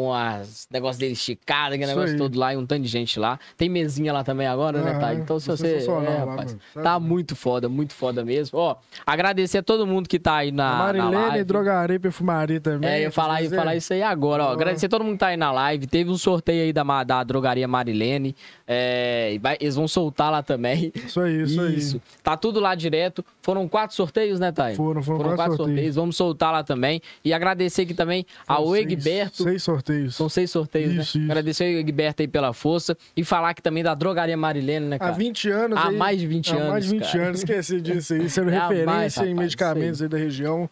com 0.00 0.14
as 0.14 0.66
negócios 0.70 0.98
dele 0.98 1.12
esticado, 1.12 1.74
aquele 1.74 1.86
negócio 1.86 2.12
aí. 2.12 2.16
todo 2.16 2.38
lá 2.38 2.54
e 2.54 2.56
um 2.56 2.64
tanto 2.64 2.82
de 2.82 2.88
gente 2.88 3.20
lá. 3.20 3.38
Tem 3.56 3.68
mesinha 3.68 4.12
lá 4.12 4.24
também 4.24 4.46
agora, 4.46 4.80
né, 4.80 4.92
Aham, 4.92 5.00
tá? 5.00 5.14
Então 5.14 5.38
se 5.38 5.46
você... 5.46 5.80
sensacional 5.80 6.12
É, 6.12 6.18
rapaz. 6.18 6.56
Sabe? 6.72 6.84
tá 6.84 6.98
muito 6.98 7.36
foda, 7.36 7.68
muito 7.68 7.92
foda 7.92 8.24
mesmo. 8.24 8.58
Ó, 8.58 8.76
agradecer 9.06 9.58
a 9.58 9.62
todo 9.62 9.86
mundo 9.86 10.08
que 10.08 10.18
tá 10.18 10.36
aí 10.36 10.48
A 10.48 10.52
na, 10.52 10.70
na 10.70 10.78
Marilene, 10.78 11.16
live. 11.16 11.44
drogaria 11.44 11.96
e 11.96 11.98
perfumaria 11.98 12.60
também. 12.60 12.88
É, 12.88 13.06
eu 13.06 13.12
falar, 13.12 13.42
eu 13.42 13.50
falar 13.50 13.76
isso 13.76 13.92
aí 13.92 14.02
agora, 14.02 14.44
ó. 14.44 14.52
Agradecer 14.52 14.86
a 14.86 14.88
todo 14.88 15.04
mundo 15.04 15.14
que 15.14 15.20
tá 15.20 15.26
aí 15.28 15.36
na 15.36 15.52
live. 15.52 15.86
Teve 15.86 16.10
um 16.10 16.16
sorteio 16.16 16.62
aí 16.62 16.72
da, 16.72 17.04
da 17.04 17.22
drogaria 17.22 17.68
Marilene. 17.68 18.34
É, 18.72 19.36
vai- 19.42 19.56
eles 19.60 19.74
vão 19.74 19.88
soltar 19.88 20.30
lá 20.30 20.44
também. 20.44 20.92
Isso 20.94 21.20
aí, 21.20 21.42
isso, 21.42 21.60
aí. 21.60 22.00
Tá 22.22 22.36
tudo 22.36 22.60
lá 22.60 22.76
direto. 22.76 23.24
Foram 23.42 23.66
quatro 23.66 23.96
sorteios, 23.96 24.38
né, 24.38 24.52
Thay? 24.52 24.76
Foram, 24.76 25.02
foram, 25.02 25.18
Foram 25.18 25.30
quatro, 25.30 25.36
quatro 25.36 25.56
sorteios. 25.56 25.74
sorteios. 25.76 25.96
Vamos 25.96 26.16
soltar 26.16 26.52
lá 26.52 26.62
também. 26.62 27.02
E 27.24 27.32
agradecer 27.32 27.82
aqui 27.82 27.94
também 27.94 28.24
ao 28.46 28.58
Foram 28.66 28.74
seis- 28.74 28.92
Egberto. 28.92 29.42
Seis 29.42 29.62
sorteios. 29.64 30.14
São 30.14 30.28
seis 30.28 30.50
sorteios, 30.52 30.92
Isso, 30.92 31.18
né? 31.18 31.24
isso. 31.24 31.32
Agradecer 31.32 31.64
ao 31.64 31.80
Egberto 31.80 32.22
aí 32.22 32.28
pela 32.28 32.52
força. 32.52 32.96
E 33.16 33.24
falar 33.24 33.50
aqui 33.50 33.60
também 33.60 33.82
da 33.82 33.92
drogaria 33.92 34.36
Marilene, 34.36 34.86
né, 34.86 34.96
Há 34.96 34.98
cara? 35.00 35.12
20 35.14 35.50
anos. 35.50 35.76
Há 35.76 35.88
aí- 35.88 35.96
mais 35.96 36.20
de 36.20 36.26
20 36.28 36.52
há 36.52 36.56
anos. 36.56 36.68
mais 36.70 36.84
de 36.84 36.90
20 36.92 37.10
cara. 37.12 37.24
anos, 37.26 37.38
esqueci 37.40 37.80
disso 37.80 38.14
aí. 38.14 38.30
Sendo 38.30 38.50
É 38.54 38.56
a 38.56 38.60
mais, 38.60 38.78
referência 38.78 39.20
em 39.22 39.28
rapaz, 39.30 39.38
medicamentos 39.38 40.00
aí 40.02 40.08
da 40.08 40.16
região. 40.16 40.70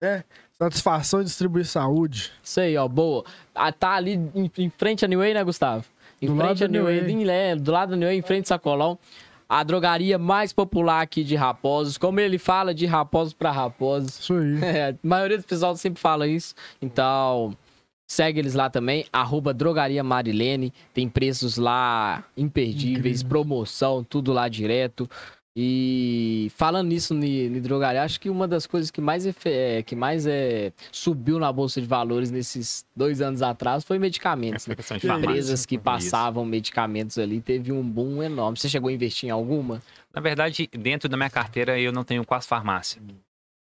É, 0.00 0.22
satisfação 0.56 1.20
em 1.20 1.24
distribuir 1.24 1.66
saúde. 1.66 2.30
Isso 2.42 2.60
aí, 2.60 2.76
ó, 2.76 2.86
boa. 2.86 3.24
Ah, 3.54 3.72
tá 3.72 3.90
ali 3.94 4.12
em, 4.34 4.50
em 4.56 4.70
frente 4.70 5.04
a 5.04 5.08
New 5.08 5.18
Way, 5.18 5.34
né, 5.34 5.42
Gustavo? 5.42 5.84
Em 6.20 6.26
Do 6.26 6.36
frente 6.36 6.62
lado 6.62 6.64
a 6.64 6.68
New 6.68 6.84
Way, 6.84 7.30
é, 7.30 7.56
do 7.56 7.72
lado 7.72 7.90
da 7.90 7.96
New 7.96 8.08
Way, 8.08 8.18
em 8.18 8.22
frente 8.22 8.44
ao 8.44 8.58
Sacolão. 8.58 8.98
A 9.48 9.64
drogaria 9.64 10.16
mais 10.16 10.52
popular 10.52 11.00
aqui 11.00 11.24
de 11.24 11.34
Raposos. 11.34 11.98
Como 11.98 12.20
ele 12.20 12.38
fala, 12.38 12.72
de 12.72 12.86
Raposos 12.86 13.32
pra 13.32 13.50
Raposos. 13.50 14.20
Isso 14.20 14.34
aí. 14.34 14.58
É, 14.62 14.88
a 14.90 14.94
maioria 15.02 15.36
dos 15.36 15.46
pessoal 15.46 15.74
sempre 15.76 16.00
fala 16.00 16.28
isso. 16.28 16.54
Então, 16.80 17.56
segue 18.08 18.38
eles 18.38 18.54
lá 18.54 18.70
também. 18.70 19.06
Arroba 19.12 19.52
Drogaria 19.52 20.04
Marilene. 20.04 20.72
Tem 20.94 21.08
preços 21.08 21.56
lá 21.56 22.22
imperdíveis, 22.36 23.22
Incrível. 23.22 23.28
promoção, 23.28 24.04
tudo 24.04 24.32
lá 24.32 24.48
direto. 24.48 25.10
E 25.56 26.50
falando 26.54 26.88
nisso 26.88 27.12
em 27.12 27.60
drogaria, 27.60 28.02
acho 28.02 28.20
que 28.20 28.30
uma 28.30 28.46
das 28.46 28.66
coisas 28.66 28.90
que 28.90 29.00
mais, 29.00 29.26
é, 29.44 29.82
que 29.82 29.96
mais 29.96 30.24
é, 30.26 30.72
subiu 30.92 31.40
na 31.40 31.52
Bolsa 31.52 31.80
de 31.80 31.86
Valores 31.88 32.30
nesses 32.30 32.86
dois 32.94 33.20
anos 33.20 33.42
atrás 33.42 33.82
foi 33.82 33.98
medicamentos. 33.98 34.66
Né? 34.66 34.76
Empresas 35.02 35.66
que 35.66 35.74
Isso. 35.74 35.82
passavam 35.82 36.44
medicamentos 36.44 37.18
ali, 37.18 37.40
teve 37.40 37.72
um 37.72 37.82
boom 37.82 38.22
enorme. 38.22 38.58
Você 38.58 38.68
chegou 38.68 38.90
a 38.90 38.92
investir 38.92 39.28
em 39.28 39.32
alguma? 39.32 39.82
Na 40.14 40.20
verdade, 40.20 40.68
dentro 40.72 41.08
da 41.08 41.16
minha 41.16 41.30
carteira, 41.30 41.78
eu 41.78 41.92
não 41.92 42.04
tenho 42.04 42.24
quase 42.24 42.46
farmácia. 42.46 43.02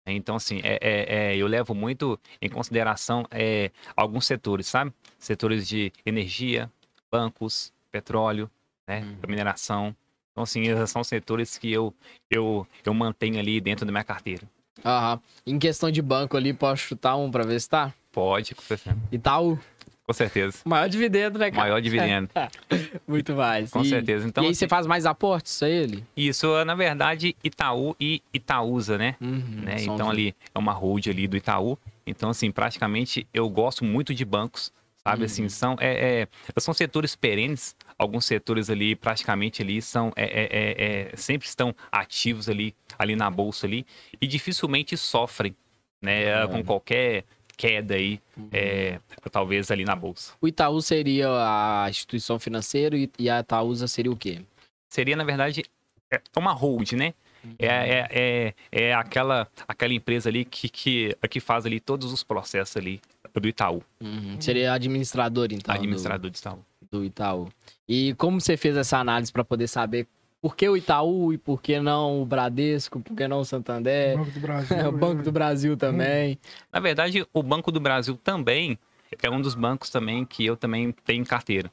Então, 0.06 0.36
assim, 0.36 0.60
é, 0.64 0.80
é- 0.82 1.34
é, 1.34 1.38
eu 1.38 1.48
levo 1.48 1.74
muito 1.76 2.20
em 2.42 2.50
consideração 2.50 3.26
é, 3.30 3.72
alguns 3.96 4.26
setores, 4.26 4.68
sabe? 4.68 4.92
Setores 5.18 5.68
de 5.68 5.92
energia, 6.06 6.72
bancos, 7.12 7.72
petróleo, 7.92 8.50
né? 8.88 9.02
Uhum. 9.02 9.18
mineração. 9.28 9.96
Então, 10.32 10.44
assim, 10.44 10.62
esses 10.64 10.90
são 10.90 11.04
setores 11.04 11.58
que 11.58 11.72
eu, 11.72 11.94
eu, 12.30 12.66
eu 12.86 12.94
mantenho 12.94 13.40
ali 13.40 13.60
dentro 13.60 13.86
da 13.86 13.92
minha 13.92 14.04
carteira. 14.04 14.44
Aham. 14.86 15.20
Em 15.46 15.60
questão 15.60 15.92
de 15.92 16.02
banco 16.02 16.38
ali, 16.38 16.54
posso 16.54 16.84
chutar 16.84 17.16
um 17.18 17.30
pra 17.30 17.44
ver 17.44 17.60
se 17.60 17.70
tá? 17.70 17.94
Pode, 18.12 18.56
com 18.56 18.62
certeza. 18.62 18.98
Itaú. 19.12 19.60
Com 20.06 20.14
certeza. 20.14 20.58
Maior 20.66 20.88
dividendo, 20.90 21.38
né, 21.38 21.52
cara? 21.52 21.64
Maior 21.64 21.82
dividendo. 21.82 22.30
Muito 23.08 23.36
mais. 23.36 23.70
Com 23.70 23.82
E- 23.84 23.90
certeza. 23.90 24.28
Então, 24.28 24.44
e 24.44 24.48
aí 24.48 24.52
assim, 24.52 24.60
você 24.60 24.68
faz 24.68 24.88
mais 24.88 25.06
aportes 25.06 25.62
a 25.62 25.70
ele? 25.70 26.04
isso, 26.18 26.64
na 26.66 26.74
verdade, 26.74 27.36
Itaú 27.44 27.96
e 28.00 28.22
Itaúsa, 28.34 28.98
né? 28.98 29.16
Uhum, 29.22 29.62
né? 29.64 29.76
Então 29.82 30.08
os- 30.08 30.12
ali 30.14 30.34
é 30.56 30.58
uma 30.58 30.72
hold 30.74 31.06
ali 31.08 31.28
do 31.28 31.38
Itaú. 31.38 31.78
Então 32.08 32.30
assim, 32.32 32.50
praticamente 32.50 33.28
eu 33.34 33.48
gosto 33.50 33.84
muito 33.86 34.16
de 34.16 34.26
bancos, 34.26 34.72
sabe? 35.04 35.26
Assim, 35.26 35.44
Uhum. 35.44 35.50
são 35.50 35.76
é, 35.80 36.22
é, 36.22 36.28
são 36.60 36.74
setores 36.74 37.16
perenes. 37.16 37.76
Alguns 38.00 38.24
setores 38.26 38.70
ali 38.70 38.96
praticamente 38.96 39.62
ali 39.62 39.82
são 39.82 40.12
é, 40.16 40.24
é, 40.24 40.48
é, 40.52 41.12
é, 41.12 41.16
sempre 41.18 41.48
estão 41.48 41.76
ativos 41.92 42.48
ali 42.48 42.74
ali 42.98 43.16
na 43.16 43.30
bolsa 43.30 43.68
ali 43.68 43.86
e 44.22 44.26
dificilmente 44.26 44.96
sofrem, 44.96 45.54
né? 46.02 46.46
Uhum. 46.46 46.52
Com 46.52 46.64
qualquer 46.64 47.26
queda 47.58 47.96
aí, 47.96 48.22
é, 48.54 49.00
talvez 49.30 49.70
ali 49.70 49.84
na 49.84 49.98
bolsa. 49.98 50.34
O 50.40 50.48
Itaú 50.48 50.82
seria 50.82 51.28
a 51.30 51.88
instituição 51.90 52.40
financeira 52.40 52.96
e 53.20 53.30
a 53.30 53.42
Itaúsa 53.42 53.86
seria 53.86 54.12
o 54.12 54.16
quê? 54.16 54.42
Seria 54.88 55.18
na 55.18 55.26
verdade 55.26 55.64
é 56.10 56.22
uma 56.38 56.54
hold, 56.54 56.94
né? 56.94 57.14
É, 57.58 57.68
é, 57.68 58.08
é, 58.12 58.54
é 58.72 58.94
aquela, 58.94 59.48
aquela 59.68 59.94
empresa 59.94 60.30
ali 60.30 60.44
que, 60.44 60.68
que, 60.68 61.16
que 61.30 61.40
faz 61.40 61.66
ali 61.66 61.80
todos 61.80 62.12
os 62.12 62.24
processos 62.24 62.76
ali 62.78 63.02
do 63.34 63.48
Itaú, 63.48 63.84
Uhum, 64.02 64.40
Seria 64.42 64.74
administrador, 64.74 65.50
então, 65.52 65.74
do- 65.74 65.78
administrador 65.80 66.30
de 66.32 66.38
Itaú. 66.38 66.60
Do, 66.92 67.06
Itaú. 67.06 67.50
E 67.90 68.14
como 68.14 68.40
você 68.40 68.56
fez 68.56 68.78
essa 68.78 69.00
análise 69.00 69.32
para 69.32 69.44
poder 69.44 69.68
saber 69.68 70.08
por 70.40 70.56
que 70.56 70.70
o 70.70 70.78
Itaú 70.78 71.34
e 71.34 71.40
por 71.40 71.60
que 71.60 71.80
não 71.80 72.22
o 72.22 72.26
Bradesco, 72.26 73.00
por 73.00 73.16
que 73.16 73.28
não 73.28 73.40
o 73.40 73.46
Santander, 73.46 74.16
Banco 74.16 74.32
do 74.32 74.40
Brasil. 74.40 74.88
o 74.88 74.92
Banco 74.92 75.24
do 75.24 75.32
Brasil 75.32 75.76
também? 75.78 76.38
Na 76.72 76.80
verdade, 76.80 77.26
o 77.34 77.42
Banco 77.42 77.72
do 77.72 77.80
Brasil 77.80 78.16
também 78.16 78.78
é 79.24 79.28
um 79.28 79.42
dos 79.42 79.56
bancos 79.56 79.90
também 79.90 80.24
que 80.24 80.46
eu 80.46 80.56
também 80.56 80.92
tenho 81.04 81.26
carteira. 81.26 81.72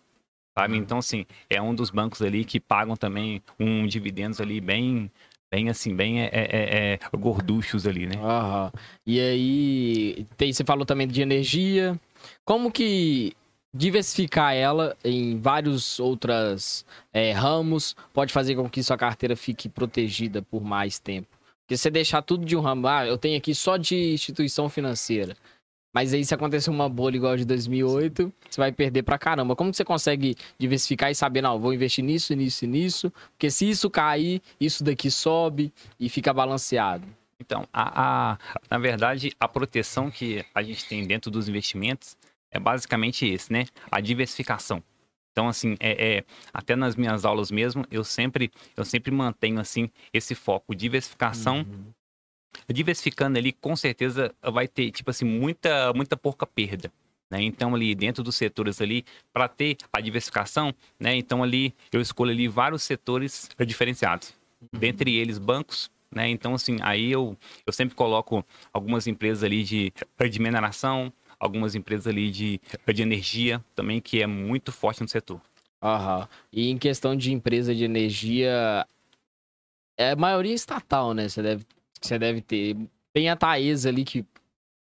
Sabe? 0.59 0.79
Então, 0.79 0.99
assim, 0.99 1.27
é 1.51 1.61
um 1.61 1.75
dos 1.75 1.91
bancos 1.91 2.23
ali 2.23 2.43
que 2.43 2.59
pagam 2.59 2.97
também 2.97 3.43
um 3.61 3.87
dividendos 3.87 4.41
ali 4.41 4.59
bem, 4.59 5.11
bem 5.53 5.69
assim, 5.69 5.95
bem 5.95 6.23
é, 6.23 6.31
é, 6.33 6.95
é, 6.95 6.99
gorduchos 7.15 7.87
ali, 7.87 8.07
né? 8.07 8.15
Aham. 8.17 8.73
E 9.07 9.21
aí, 9.21 10.27
tem, 10.39 10.51
você 10.51 10.65
falou 10.65 10.87
também 10.87 11.07
de 11.07 11.21
energia. 11.21 12.01
Como 12.43 12.73
que 12.73 13.37
diversificar 13.77 14.55
ela 14.55 14.97
em 15.05 15.39
vários 15.39 15.99
outros 16.01 16.85
ramos 17.35 17.95
pode 18.13 18.33
fazer 18.33 18.55
com 18.57 18.69
que 18.69 18.83
sua 18.83 18.97
carteira 18.97 19.37
fique 19.37 19.69
protegida 19.69 20.43
por 20.43 20.63
mais 20.63 20.99
tempo? 20.99 21.29
Porque 21.67 21.77
você 21.77 21.91
deixar 21.91 22.23
tudo 22.23 22.45
de 22.45 22.57
um 22.57 22.61
ramo, 22.61 22.87
ah, 22.87 23.07
eu 23.07 23.19
tenho 23.19 23.37
aqui 23.37 23.55
só 23.55 23.77
de 23.77 24.13
instituição 24.13 24.69
financeira. 24.69 25.37
Mas 25.93 26.13
aí 26.13 26.25
se 26.25 26.35
acontecer 26.35 26.69
uma 26.71 26.89
bolha 26.89 27.17
igual 27.17 27.33
a 27.33 27.37
de 27.37 27.45
2008, 27.45 28.33
você 28.51 28.61
vai 28.61 28.71
perder 28.71 29.03
pra 29.03 29.17
caramba. 29.19 29.57
Como 29.57 29.73
você 29.73 29.83
consegue 29.85 30.37
diversificar 30.59 31.11
e 31.11 31.15
saber, 31.15 31.41
não, 31.41 31.59
vou 31.59 31.73
investir 31.73 32.05
nisso, 32.05 32.35
nisso 32.35 32.65
e 32.67 32.69
nisso? 32.69 33.13
Porque 33.33 33.51
se 33.51 33.69
isso 33.69 33.89
cair, 33.89 34.43
isso 34.61 34.85
daqui 34.85 35.11
sobe 35.11 35.73
e 35.99 36.09
fica 36.11 36.33
balanceado. 36.35 37.07
Então, 37.41 37.67
a, 37.73 38.33
a- 38.33 38.39
na 38.71 38.79
verdade, 38.79 39.33
a 39.41 39.49
proteção 39.49 40.11
que 40.11 40.45
a 40.55 40.63
gente 40.63 40.85
tem 40.87 41.03
dentro 41.07 41.31
dos 41.31 41.49
investimentos 41.49 42.17
é 42.51 42.59
basicamente 42.59 43.27
esse, 43.27 43.53
né? 43.53 43.67
A 43.91 44.01
diversificação. 44.01 44.83
Então, 45.33 45.49
assim, 45.49 45.77
é, 45.81 46.17
é- 46.19 46.25
até 46.53 46.75
nas 46.75 46.97
minhas 46.97 47.25
aulas 47.25 47.51
mesmo, 47.51 47.85
eu 47.91 48.03
sempre, 48.03 48.51
eu 48.77 48.85
sempre 48.85 49.11
mantenho, 49.11 49.61
assim, 49.61 49.91
esse 50.13 50.35
foco, 50.35 50.75
diversificação. 50.75 51.67
Diversificando 52.69 53.39
ali, 53.39 53.53
com 53.53 53.77
certeza, 53.77 54.35
vai 54.43 54.67
ter, 54.67 54.91
tipo 54.91 55.11
assim, 55.11 55.27
muita, 55.27 55.93
muita 55.93 56.17
pouca 56.17 56.47
perda. 56.47 56.91
Né? 57.31 57.43
Então, 57.43 57.75
ali 57.75 57.95
dentro 57.95 58.23
dos 58.23 58.37
setores 58.37 58.81
ali, 58.81 59.05
para 59.33 59.47
ter 59.49 59.77
a 59.93 60.01
diversificação, 60.01 60.73
né? 60.99 61.15
Então, 61.15 61.43
ali, 61.43 61.75
eu 61.93 62.01
escolho 62.01 62.31
ali 62.31 62.49
vários 62.49 62.83
setores 62.83 63.51
diferenciados. 63.67 64.33
Dentre 64.73 65.15
eles, 65.17 65.37
bancos, 65.39 65.91
né? 66.11 66.29
Então, 66.29 66.55
assim, 66.55 66.79
aí 66.81 67.11
eu, 67.11 67.37
eu 67.67 67.73
sempre 67.73 67.95
coloco 67.95 68.45
algumas 68.73 69.07
empresas 69.07 69.43
ali 69.43 69.63
de, 69.65 69.93
de 70.31 70.41
mineração, 70.41 71.13
algumas 71.39 71.75
empresas 71.75 72.07
ali 72.07 72.31
de, 72.31 72.61
de 72.93 73.03
energia 73.03 73.65
também, 73.75 74.01
que 74.01 74.23
é 74.23 74.27
muito 74.27 74.73
forte 74.73 75.03
no 75.03 75.09
setor. 75.09 75.41
Aham. 75.83 76.29
E 76.53 76.71
em 76.71 76.79
questão 76.79 77.15
de 77.17 77.33
empresa 77.33 77.75
de 77.75 77.85
energia, 77.85 78.87
é 79.99 80.11
a 80.11 80.17
maioria 80.17 80.55
estatal, 80.55 81.13
né? 81.15 81.29
Você 81.29 81.43
deve, 81.43 81.65
você 82.01 82.19
deve 82.19 82.41
ter. 82.41 82.77
Tem 83.13 83.29
a 83.29 83.37
Taesa 83.37 83.89
ali 83.89 84.05
que 84.05 84.25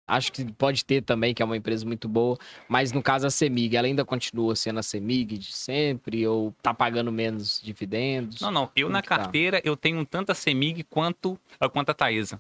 Acho 0.08 0.32
que 0.32 0.46
pode 0.54 0.86
ter 0.86 1.02
também, 1.02 1.34
que 1.34 1.42
é 1.42 1.46
uma 1.46 1.58
empresa 1.58 1.84
muito 1.84 2.08
boa. 2.08 2.38
Mas 2.70 2.92
no 2.92 3.02
caso 3.02 3.26
a 3.26 3.32
Semig, 3.32 3.76
ela 3.76 3.88
ainda 3.88 4.06
continua 4.06 4.56
sendo 4.56 4.78
a 4.80 4.84
Semig 4.84 5.36
de 5.36 5.52
sempre? 5.52 6.28
Ou 6.28 6.54
tá 6.62 6.76
pagando 6.76 7.12
menos 7.12 7.60
dividendos? 7.64 8.40
Não, 8.40 8.52
não. 8.52 8.72
Eu 8.76 8.86
Como 8.86 8.94
na 8.94 9.02
tá? 9.02 9.08
carteira, 9.08 9.60
eu 9.64 9.76
tenho 9.76 10.06
tanto 10.06 10.32
a 10.32 10.36
Semig 10.36 10.84
quanto, 10.84 11.40
a- 11.60 11.68
quanto 11.68 11.90
a 11.90 11.94
Taesa. 11.96 12.40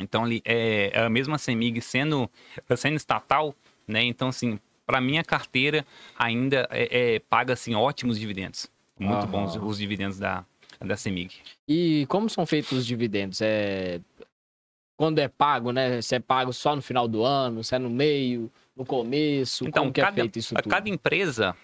Então, 0.00 0.24
é, 0.44 0.90
é 0.92 1.00
a 1.00 1.10
mesma 1.10 1.38
Semig 1.38 1.80
sendo, 1.80 2.30
sendo 2.76 2.96
estatal, 2.96 3.54
né? 3.86 4.02
Então, 4.02 4.28
assim, 4.28 4.58
para 4.86 5.00
minha 5.00 5.22
carteira 5.22 5.86
ainda 6.18 6.66
é, 6.70 7.14
é, 7.14 7.18
paga, 7.18 7.52
assim, 7.52 7.74
ótimos 7.74 8.18
dividendos. 8.18 8.68
Muito 8.98 9.26
bons 9.26 9.56
os 9.56 9.78
dividendos 9.78 10.18
da, 10.18 10.44
da 10.80 10.96
Semig. 10.96 11.36
E 11.68 12.04
como 12.08 12.28
são 12.28 12.44
feitos 12.44 12.72
os 12.72 12.86
dividendos? 12.86 13.40
É... 13.40 14.00
Quando 14.98 15.18
é 15.18 15.28
pago, 15.28 15.72
né? 15.72 16.02
Se 16.02 16.16
é 16.16 16.20
pago 16.20 16.52
só 16.52 16.76
no 16.76 16.82
final 16.82 17.08
do 17.08 17.24
ano, 17.24 17.64
se 17.64 17.74
é 17.74 17.78
no 17.78 17.88
meio, 17.88 18.52
no 18.76 18.84
começo? 18.84 19.66
Então, 19.66 19.84
como 19.84 19.92
que 19.94 20.00
cada- 20.02 20.12
é 20.12 20.22
feito 20.24 20.38
isso 20.38 20.54
tudo? 20.54 20.68
Cada 20.68 20.90
empresa, 20.90 21.56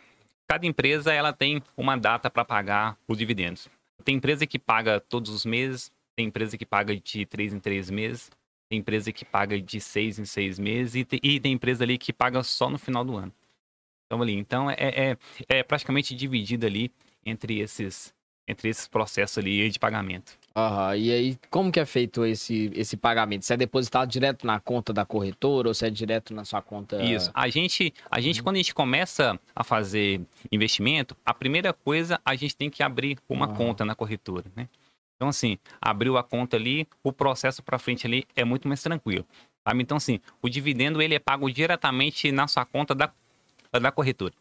cada 0.48 0.66
empresa 0.66 1.12
ela 1.12 1.32
tem 1.34 1.62
uma 1.76 1.96
data 1.96 2.30
para 2.30 2.44
pagar 2.44 2.96
os 3.06 3.18
dividendos. 3.18 3.68
Tem 4.04 4.14
empresa 4.14 4.46
que 4.46 4.58
paga 4.58 5.00
todos 5.00 5.30
os 5.30 5.44
meses, 5.44 5.92
tem 6.16 6.26
empresa 6.26 6.56
que 6.56 6.64
paga 6.66 6.96
de 6.96 7.26
três 7.26 7.52
em 7.52 7.60
três 7.60 7.90
meses, 7.90 8.30
tem 8.68 8.78
empresa 8.80 9.12
que 9.12 9.24
paga 9.24 9.60
de 9.60 9.80
seis 9.80 10.18
em 10.18 10.24
seis 10.24 10.58
meses 10.58 10.94
e 10.96 11.04
tem, 11.04 11.20
e 11.22 11.38
tem 11.38 11.52
empresa 11.52 11.84
ali 11.84 11.98
que 11.98 12.12
paga 12.12 12.42
só 12.42 12.68
no 12.70 12.78
final 12.78 13.04
do 13.04 13.16
ano. 13.16 13.32
Então 14.06 14.22
ali, 14.22 14.32
então 14.34 14.70
é, 14.70 14.76
é, 14.78 15.16
é 15.48 15.62
praticamente 15.62 16.14
dividido 16.14 16.64
ali 16.66 16.90
entre 17.24 17.58
esses 17.60 18.14
entre 18.48 18.68
esses 18.68 18.86
processos 18.86 19.38
ali 19.38 19.68
de 19.68 19.76
pagamento. 19.76 20.38
Aham, 20.54 20.96
E 20.96 21.10
aí, 21.12 21.38
como 21.50 21.72
que 21.72 21.80
é 21.80 21.84
feito 21.84 22.24
esse, 22.24 22.70
esse 22.76 22.96
pagamento? 22.96 23.44
Se 23.44 23.52
é 23.52 23.56
depositado 23.56 24.08
direto 24.08 24.46
na 24.46 24.60
conta 24.60 24.92
da 24.92 25.04
corretora 25.04 25.66
ou 25.66 25.74
se 25.74 25.84
é 25.84 25.90
direto 25.90 26.32
na 26.32 26.44
sua 26.44 26.62
conta? 26.62 27.02
Isso. 27.02 27.28
A 27.34 27.48
gente, 27.48 27.92
a 28.08 28.20
gente 28.20 28.44
quando 28.44 28.54
a 28.54 28.58
gente 28.60 28.72
começa 28.72 29.36
a 29.52 29.64
fazer 29.64 30.20
investimento, 30.52 31.16
a 31.26 31.34
primeira 31.34 31.72
coisa 31.72 32.20
a 32.24 32.36
gente 32.36 32.56
tem 32.56 32.70
que 32.70 32.84
abrir 32.84 33.18
uma 33.28 33.46
Ah. 33.46 33.48
conta 33.56 33.84
na 33.84 33.96
corretora, 33.96 34.44
né? 34.54 34.68
Então 35.16 35.28
assim, 35.28 35.58
abriu 35.80 36.16
a 36.16 36.22
conta 36.22 36.56
ali, 36.56 36.86
o 37.02 37.12
processo 37.12 37.62
para 37.62 37.78
frente 37.78 38.06
ali 38.06 38.24
é 38.34 38.44
muito 38.44 38.68
mais 38.68 38.82
tranquilo. 38.82 39.26
Sabe? 39.66 39.82
Então 39.82 39.96
assim, 39.96 40.20
o 40.42 40.48
dividendo 40.48 41.00
ele 41.00 41.14
é 41.14 41.18
pago 41.18 41.50
diretamente 41.50 42.30
na 42.30 42.46
sua 42.46 42.64
conta 42.64 42.94
da, 42.94 43.10
da 43.72 43.90
corretora. 43.90 44.34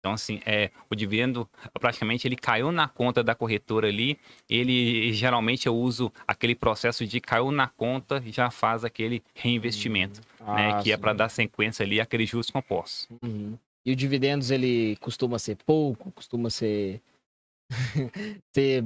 Então 0.00 0.12
assim, 0.12 0.40
é, 0.46 0.70
o 0.88 0.94
dividendo 0.94 1.48
praticamente 1.74 2.26
ele 2.26 2.36
caiu 2.36 2.72
na 2.72 2.88
conta 2.88 3.22
da 3.22 3.34
corretora 3.34 3.88
ali, 3.88 4.18
ele 4.48 5.12
geralmente 5.12 5.66
eu 5.66 5.76
uso 5.76 6.12
aquele 6.26 6.54
processo 6.54 7.06
de 7.06 7.20
caiu 7.20 7.50
na 7.50 7.68
conta 7.68 8.22
e 8.24 8.30
já 8.30 8.50
faz 8.50 8.84
aquele 8.84 9.22
reinvestimento 9.34 10.20
né, 10.40 10.72
Ah, 10.72 10.82
que 10.82 10.92
é 10.92 10.96
sim. 10.96 11.00
para 11.00 11.12
dar 11.12 11.28
sequência 11.28 11.84
ali 11.84 12.00
àqueles 12.00 12.28
juros 12.28 12.50
compostos. 12.50 13.08
Uhum. 13.22 13.58
E 13.84 13.92
o 13.92 13.96
dividendos, 13.96 14.50
ele 14.50 14.96
costuma 14.96 15.38
ser 15.38 15.56
pouco, 15.64 16.12
costuma 16.12 16.50
ser... 16.50 17.00
ser 18.54 18.84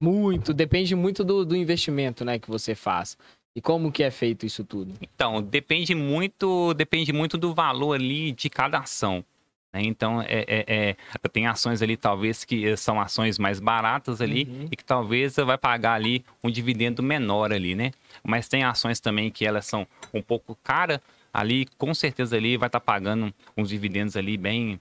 muito, 0.00 0.54
depende 0.54 0.94
muito 0.94 1.22
do, 1.22 1.44
do 1.44 1.54
investimento, 1.54 2.24
né, 2.24 2.38
que 2.38 2.48
você 2.48 2.74
faz. 2.74 3.16
E 3.54 3.60
como 3.60 3.90
que 3.92 4.02
é 4.02 4.10
feito 4.10 4.46
isso 4.46 4.64
tudo? 4.64 4.94
Então, 5.00 5.42
depende 5.42 5.94
muito, 5.94 6.72
depende 6.74 7.12
muito 7.12 7.36
do 7.36 7.52
valor 7.52 7.94
ali 7.94 8.32
de 8.32 8.48
cada 8.48 8.78
ação. 8.78 9.24
né? 9.72 9.82
Então, 9.84 10.20
é, 10.22 10.44
é- 10.48 10.64
é- 10.68 11.28
tem 11.32 11.46
ações 11.46 11.80
ali, 11.82 11.96
talvez, 11.96 12.44
que 12.44 12.76
são 12.76 13.00
ações 13.00 13.38
mais 13.38 13.60
baratas 13.60 14.20
ali 14.20 14.44
Uhum. 14.50 14.68
e 14.70 14.74
que 14.76 14.84
talvez 14.84 15.34
você 15.34 15.44
vai 15.44 15.56
pagar 15.58 15.92
ali 15.94 16.24
um 16.42 16.50
dividendo 16.50 17.02
menor 17.04 17.52
ali, 17.52 17.76
né? 17.76 17.92
Mas 18.24 18.48
tem 18.48 18.64
ações 18.64 18.98
também 18.98 19.30
que 19.30 19.46
elas 19.46 19.66
são 19.66 19.86
um 20.12 20.20
pouco 20.22 20.56
caras 20.64 20.98
ali, 21.32 21.66
com 21.78 21.94
certeza 21.94 22.36
ali 22.36 22.56
vai 22.56 22.66
estar 22.66 22.80
pagando 22.80 23.32
uns 23.56 23.68
dividendos 23.68 24.16
ali 24.16 24.36
bem, 24.36 24.80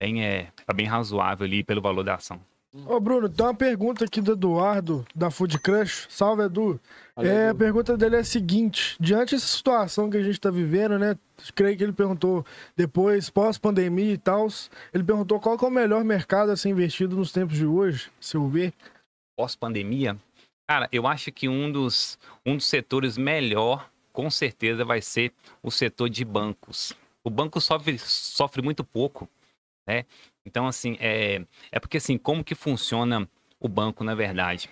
bem, 0.00 0.24
é, 0.24 0.48
bem 0.74 0.86
razoável 0.86 1.44
ali 1.46 1.62
pelo 1.62 1.80
valor 1.80 2.02
da 2.02 2.14
ação. 2.16 2.40
Ô, 2.86 2.98
Bruno, 2.98 3.28
tem 3.28 3.46
uma 3.46 3.54
pergunta 3.54 4.04
aqui 4.04 4.20
do 4.20 4.32
Eduardo, 4.32 5.06
da 5.14 5.30
Food 5.30 5.60
Crush. 5.60 6.06
Salve, 6.10 6.42
Edu. 6.42 6.80
Olha, 7.14 7.28
É, 7.28 7.46
a 7.46 7.50
Edu. 7.50 7.58
pergunta 7.58 7.96
dele 7.96 8.16
é 8.16 8.18
a 8.18 8.24
seguinte: 8.24 8.96
diante 8.98 9.34
dessa 9.36 9.46
situação 9.46 10.10
que 10.10 10.16
a 10.16 10.22
gente 10.22 10.40
tá 10.40 10.50
vivendo, 10.50 10.98
né? 10.98 11.16
Creio 11.54 11.76
que 11.76 11.84
ele 11.84 11.92
perguntou 11.92 12.44
depois, 12.76 13.30
pós-pandemia 13.30 14.12
e 14.14 14.18
tal. 14.18 14.48
Ele 14.92 15.04
perguntou 15.04 15.38
qual 15.38 15.56
que 15.56 15.64
é 15.64 15.68
o 15.68 15.70
melhor 15.70 16.02
mercado 16.02 16.50
a 16.50 16.56
ser 16.56 16.70
investido 16.70 17.16
nos 17.16 17.30
tempos 17.30 17.56
de 17.56 17.64
hoje, 17.66 18.10
se 18.20 18.36
eu 18.36 18.48
ver. 18.48 18.72
pós-pandemia, 19.38 20.16
cara, 20.68 20.88
eu 20.90 21.06
acho 21.06 21.30
que 21.30 21.48
um 21.48 21.70
dos, 21.70 22.18
um 22.44 22.56
dos 22.56 22.66
setores 22.66 23.16
melhor, 23.16 23.88
com 24.12 24.28
certeza, 24.30 24.84
vai 24.84 25.00
ser 25.00 25.32
o 25.62 25.70
setor 25.70 26.08
de 26.08 26.24
bancos. 26.24 26.92
O 27.22 27.30
banco 27.30 27.60
sofre, 27.60 27.98
sofre 27.98 28.62
muito 28.62 28.82
pouco, 28.84 29.28
né? 29.88 30.04
Então, 30.46 30.66
assim, 30.66 30.96
é, 31.00 31.44
é 31.72 31.80
porque, 31.80 31.96
assim, 31.96 32.18
como 32.18 32.44
que 32.44 32.54
funciona 32.54 33.28
o 33.58 33.68
banco, 33.68 34.04
na 34.04 34.14
verdade? 34.14 34.68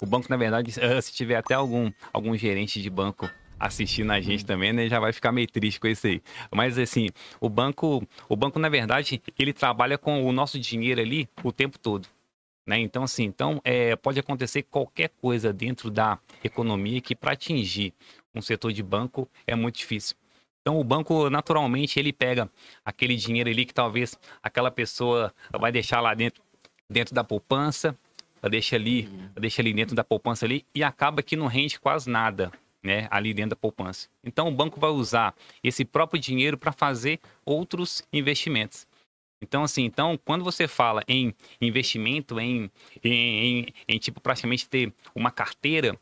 O 0.00 0.06
banco, 0.06 0.28
na 0.30 0.36
verdade, 0.36 0.72
se 0.72 0.80
tiver 1.12 1.36
até 1.36 1.54
algum, 1.54 1.90
algum 2.12 2.36
gerente 2.36 2.80
de 2.80 2.88
banco 2.88 3.28
assistindo 3.58 4.12
a 4.12 4.20
gente 4.20 4.46
também, 4.46 4.72
né, 4.72 4.88
já 4.88 5.00
vai 5.00 5.12
ficar 5.12 5.32
meio 5.32 5.48
triste 5.48 5.80
com 5.80 5.88
isso 5.88 6.06
aí. 6.06 6.22
Mas, 6.54 6.78
assim, 6.78 7.08
o 7.40 7.48
banco, 7.48 8.06
o 8.28 8.36
banco, 8.36 8.58
na 8.58 8.68
verdade, 8.68 9.20
ele 9.36 9.52
trabalha 9.52 9.98
com 9.98 10.24
o 10.24 10.32
nosso 10.32 10.60
dinheiro 10.60 11.00
ali 11.00 11.28
o 11.42 11.50
tempo 11.50 11.76
todo. 11.76 12.06
Né? 12.64 12.78
Então, 12.78 13.02
assim, 13.02 13.24
então, 13.24 13.60
é, 13.64 13.96
pode 13.96 14.20
acontecer 14.20 14.62
qualquer 14.62 15.08
coisa 15.20 15.52
dentro 15.52 15.90
da 15.90 16.18
economia 16.44 17.00
que 17.00 17.16
para 17.16 17.32
atingir 17.32 17.94
um 18.34 18.42
setor 18.42 18.72
de 18.72 18.82
banco 18.82 19.28
é 19.46 19.56
muito 19.56 19.78
difícil. 19.78 20.14
Então, 20.68 20.78
o 20.78 20.84
banco, 20.84 21.30
naturalmente, 21.30 21.98
ele 21.98 22.12
pega 22.12 22.46
aquele 22.84 23.16
dinheiro 23.16 23.48
ali 23.48 23.64
que 23.64 23.72
talvez 23.72 24.18
aquela 24.42 24.70
pessoa 24.70 25.32
vai 25.58 25.72
deixar 25.72 25.98
lá 26.02 26.12
dentro, 26.12 26.42
dentro 26.90 27.14
da 27.14 27.24
poupança, 27.24 27.96
deixa 28.50 28.76
ali, 28.76 29.08
deixa 29.34 29.62
ali 29.62 29.72
dentro 29.72 29.96
da 29.96 30.04
poupança 30.04 30.44
ali 30.44 30.66
e 30.74 30.84
acaba 30.84 31.22
que 31.22 31.36
não 31.36 31.46
rende 31.46 31.80
quase 31.80 32.10
nada, 32.10 32.52
né, 32.82 33.08
ali 33.10 33.32
dentro 33.32 33.50
da 33.52 33.56
poupança. 33.56 34.10
Então, 34.22 34.46
o 34.46 34.52
banco 34.52 34.78
vai 34.78 34.90
usar 34.90 35.34
esse 35.64 35.86
próprio 35.86 36.20
dinheiro 36.20 36.58
para 36.58 36.70
fazer 36.70 37.18
outros 37.46 38.06
investimentos. 38.12 38.86
Então, 39.40 39.62
assim, 39.62 39.84
então, 39.86 40.18
quando 40.22 40.44
você 40.44 40.68
fala 40.68 41.02
em 41.08 41.34
investimento, 41.62 42.38
em, 42.38 42.70
em, 43.02 43.10
em, 43.12 43.66
em, 43.88 43.98
tipo, 43.98 44.20
praticamente 44.20 44.68
ter 44.68 44.92
uma 45.14 45.30
carteira, 45.30 45.98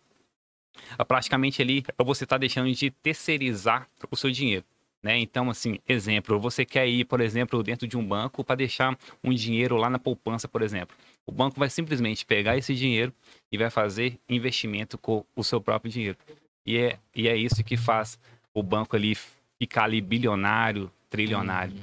praticamente 1.06 1.62
ali 1.62 1.84
você 2.04 2.24
está 2.24 2.38
deixando 2.38 2.72
de 2.72 2.90
terceirizar 2.90 3.88
o 4.10 4.16
seu 4.16 4.30
dinheiro. 4.30 4.64
Né? 5.02 5.18
Então, 5.18 5.48
assim, 5.50 5.78
exemplo, 5.88 6.38
você 6.40 6.64
quer 6.64 6.88
ir, 6.88 7.04
por 7.04 7.20
exemplo, 7.20 7.62
dentro 7.62 7.86
de 7.86 7.96
um 7.96 8.04
banco 8.04 8.42
para 8.42 8.56
deixar 8.56 8.98
um 9.22 9.32
dinheiro 9.32 9.76
lá 9.76 9.88
na 9.88 9.98
poupança, 9.98 10.48
por 10.48 10.62
exemplo. 10.62 10.96
O 11.24 11.30
banco 11.30 11.60
vai 11.60 11.70
simplesmente 11.70 12.26
pegar 12.26 12.56
esse 12.56 12.74
dinheiro 12.74 13.12
e 13.52 13.56
vai 13.56 13.70
fazer 13.70 14.18
investimento 14.28 14.98
com 14.98 15.24
o 15.36 15.44
seu 15.44 15.60
próprio 15.60 15.92
dinheiro. 15.92 16.18
E 16.66 16.76
é, 16.76 16.98
e 17.14 17.28
é 17.28 17.36
isso 17.36 17.62
que 17.62 17.76
faz 17.76 18.18
o 18.52 18.62
banco 18.62 18.96
ali 18.96 19.16
ficar 19.58 19.84
ali 19.84 20.00
bilionário, 20.00 20.90
trilionário. 21.08 21.74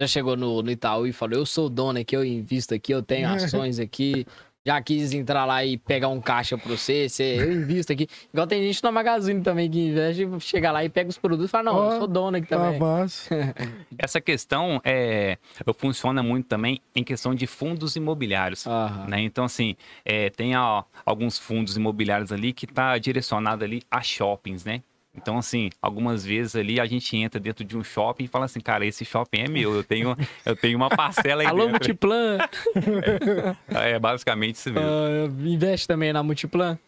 Já 0.00 0.06
chegou 0.06 0.36
no, 0.36 0.62
no 0.62 0.70
Itaú 0.70 1.06
e 1.06 1.12
falou: 1.12 1.40
Eu 1.40 1.46
sou 1.46 1.68
dono 1.68 1.98
aqui, 1.98 2.16
eu 2.16 2.24
invisto 2.24 2.72
aqui, 2.74 2.92
eu 2.92 3.02
tenho 3.02 3.28
ações 3.34 3.80
aqui. 3.80 4.24
Já 4.66 4.82
quis 4.82 5.12
entrar 5.14 5.44
lá 5.46 5.64
e 5.64 5.78
pegar 5.78 6.08
um 6.08 6.20
caixa 6.20 6.58
pra 6.58 6.68
você, 6.76 7.08
você 7.08 7.42
eu 7.42 7.52
invisto 7.52 7.92
aqui. 7.92 8.06
Igual 8.32 8.46
tem 8.46 8.62
gente 8.62 8.82
na 8.82 8.92
Magazine 8.92 9.40
também 9.42 9.70
que 9.70 9.78
investe, 9.78 10.26
chega 10.40 10.70
lá 10.70 10.84
e 10.84 10.88
pega 10.88 11.08
os 11.08 11.16
produtos 11.16 11.46
e 11.46 11.48
fala: 11.48 11.72
Não, 11.72 11.76
Ó, 11.78 11.92
eu 11.92 11.98
sou 11.98 12.06
dono 12.08 12.36
aqui 12.36 12.46
Tá 12.48 12.56
também. 12.56 12.78
massa. 12.78 13.34
Essa 13.98 14.20
questão 14.20 14.80
é, 14.84 15.38
funciona 15.76 16.22
muito 16.22 16.46
também 16.46 16.80
em 16.94 17.02
questão 17.02 17.34
de 17.34 17.46
fundos 17.46 17.96
imobiliários. 17.96 18.66
Aham. 18.66 19.06
né? 19.08 19.20
Então, 19.20 19.44
assim, 19.44 19.74
é, 20.04 20.28
tem 20.30 20.56
ó, 20.56 20.82
alguns 21.06 21.38
fundos 21.38 21.76
imobiliários 21.76 22.30
ali 22.32 22.52
que 22.52 22.66
tá 22.66 22.98
direcionado 22.98 23.64
ali 23.64 23.82
a 23.90 24.02
shoppings, 24.02 24.64
né? 24.64 24.82
Então, 25.18 25.36
assim, 25.36 25.70
algumas 25.82 26.24
vezes 26.24 26.56
ali 26.56 26.80
a 26.80 26.86
gente 26.86 27.16
entra 27.16 27.40
dentro 27.40 27.64
de 27.64 27.76
um 27.76 27.82
shopping 27.82 28.24
e 28.24 28.28
fala 28.28 28.44
assim, 28.44 28.60
cara, 28.60 28.86
esse 28.86 29.04
shopping 29.04 29.40
é 29.40 29.48
meu, 29.48 29.74
eu 29.74 29.84
tenho, 29.84 30.16
eu 30.46 30.56
tenho 30.56 30.76
uma 30.76 30.88
parcela 30.88 31.42
aí 31.42 31.46
Alô, 31.48 31.66
dentro. 31.66 31.72
Multiplan! 31.72 32.38
É 33.70 33.98
basicamente 33.98 34.56
isso 34.56 34.72
mesmo. 34.72 34.88
Ah, 34.88 35.26
investe 35.48 35.86
também 35.86 36.12
na 36.12 36.22
Multiplan? 36.22 36.78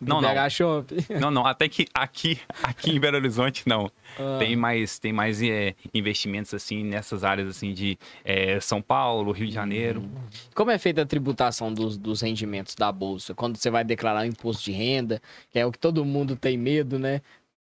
Não, 0.00 0.20
não. 0.20 0.32
BH 0.32 0.50
Shop. 0.50 0.94
Não, 1.20 1.30
não, 1.30 1.46
até 1.46 1.68
que 1.68 1.86
aqui, 1.92 2.40
aqui 2.62 2.92
em 2.92 2.98
Belo 2.98 3.18
Horizonte 3.18 3.68
não. 3.68 3.90
Ah. 4.18 4.36
Tem 4.38 4.56
mais, 4.56 4.98
tem 4.98 5.12
mais 5.12 5.42
é, 5.42 5.74
investimentos 5.92 6.54
assim 6.54 6.82
nessas 6.82 7.22
áreas 7.22 7.48
assim 7.48 7.74
de 7.74 7.98
é, 8.24 8.58
São 8.60 8.80
Paulo, 8.80 9.30
Rio 9.30 9.46
de 9.46 9.52
Janeiro. 9.52 10.08
Como 10.54 10.70
é 10.70 10.78
feita 10.78 11.02
a 11.02 11.06
tributação 11.06 11.72
dos, 11.72 11.98
dos 11.98 12.22
rendimentos 12.22 12.74
da 12.74 12.90
bolsa? 12.90 13.34
Quando 13.34 13.56
você 13.58 13.68
vai 13.68 13.84
declarar 13.84 14.22
o 14.22 14.24
imposto 14.24 14.64
de 14.64 14.72
renda, 14.72 15.20
que 15.50 15.58
é 15.58 15.66
o 15.66 15.70
que 15.70 15.78
todo 15.78 16.02
mundo 16.04 16.34
tem 16.34 16.56
medo, 16.56 16.98
né? 16.98 17.20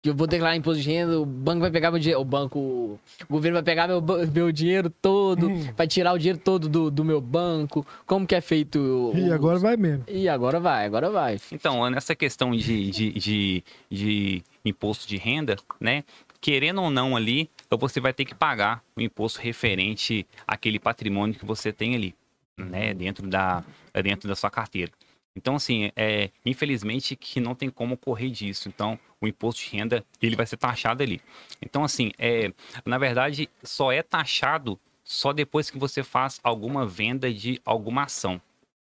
Que 0.06 0.10
eu 0.12 0.14
vou 0.14 0.28
declarar 0.28 0.56
imposto 0.56 0.84
de 0.84 0.88
renda, 0.88 1.20
o 1.20 1.26
banco 1.26 1.62
vai 1.62 1.72
pegar 1.72 1.90
meu 1.90 2.00
dinheiro, 2.00 2.22
o 2.22 2.24
banco, 2.24 2.60
o 2.60 3.00
governo 3.28 3.56
vai 3.56 3.64
pegar 3.64 3.88
meu, 3.88 4.00
meu 4.32 4.52
dinheiro 4.52 4.88
todo, 4.88 5.50
vai 5.76 5.88
tirar 5.88 6.14
o 6.14 6.18
dinheiro 6.20 6.38
todo 6.38 6.70
do, 6.70 6.92
do 6.92 7.04
meu 7.04 7.20
banco. 7.20 7.84
Como 8.06 8.28
que 8.28 8.36
é 8.36 8.40
feito? 8.40 8.78
o- 8.78 9.18
E 9.18 9.32
agora 9.32 9.58
vai 9.58 9.76
mesmo. 9.76 10.04
E 10.08 10.30
agora 10.30 10.60
vai, 10.60 10.86
agora 10.86 11.10
vai. 11.10 11.40
Então, 11.52 11.90
nessa 11.90 12.14
questão 12.14 12.52
de, 12.52 12.92
de, 12.92 13.12
de, 13.14 13.64
de 13.90 14.44
imposto 14.64 15.08
de 15.08 15.18
renda, 15.18 15.56
né? 15.82 16.04
querendo 16.40 16.84
ou 16.84 16.92
não 16.92 17.16
ali, 17.18 17.50
você 17.72 18.00
vai 18.00 18.14
ter 18.14 18.26
que 18.26 18.36
pagar 18.36 18.84
o 18.96 19.02
imposto 19.02 19.40
referente 19.42 20.24
àquele 20.48 20.78
patrimônio 20.78 21.34
que 21.34 21.44
você 21.44 21.74
tem 21.74 21.96
ali, 21.96 22.14
né, 22.56 22.94
dentro 22.94 23.28
da, 23.28 23.64
dentro 24.04 24.28
da 24.28 24.36
sua 24.36 24.52
carteira. 24.52 24.92
Então, 25.36 25.56
assim, 25.56 25.92
é, 25.96 26.32
infelizmente 26.46 27.16
que 27.16 27.42
não 27.42 27.54
tem 27.54 27.70
como 27.70 27.98
correr 27.98 28.30
disso. 28.30 28.70
Então, 28.70 28.98
o 29.20 29.28
imposto 29.28 29.62
de 29.62 29.76
renda, 29.76 30.06
ele 30.22 30.36
vai 30.36 30.46
ser 30.46 30.58
taxado 30.58 31.04
ali. 31.04 31.22
Então, 31.62 31.84
assim, 31.84 32.12
é, 32.18 32.54
na 32.86 32.98
verdade, 32.98 33.50
só 33.62 33.92
é 33.92 34.02
taxado 34.02 34.80
só 35.04 35.34
depois 35.34 35.70
que 35.70 35.78
você 35.78 36.04
faz 36.04 36.40
alguma 36.44 36.86
venda 36.86 37.32
de 37.32 37.62
alguma 37.66 38.04
ação. 38.04 38.42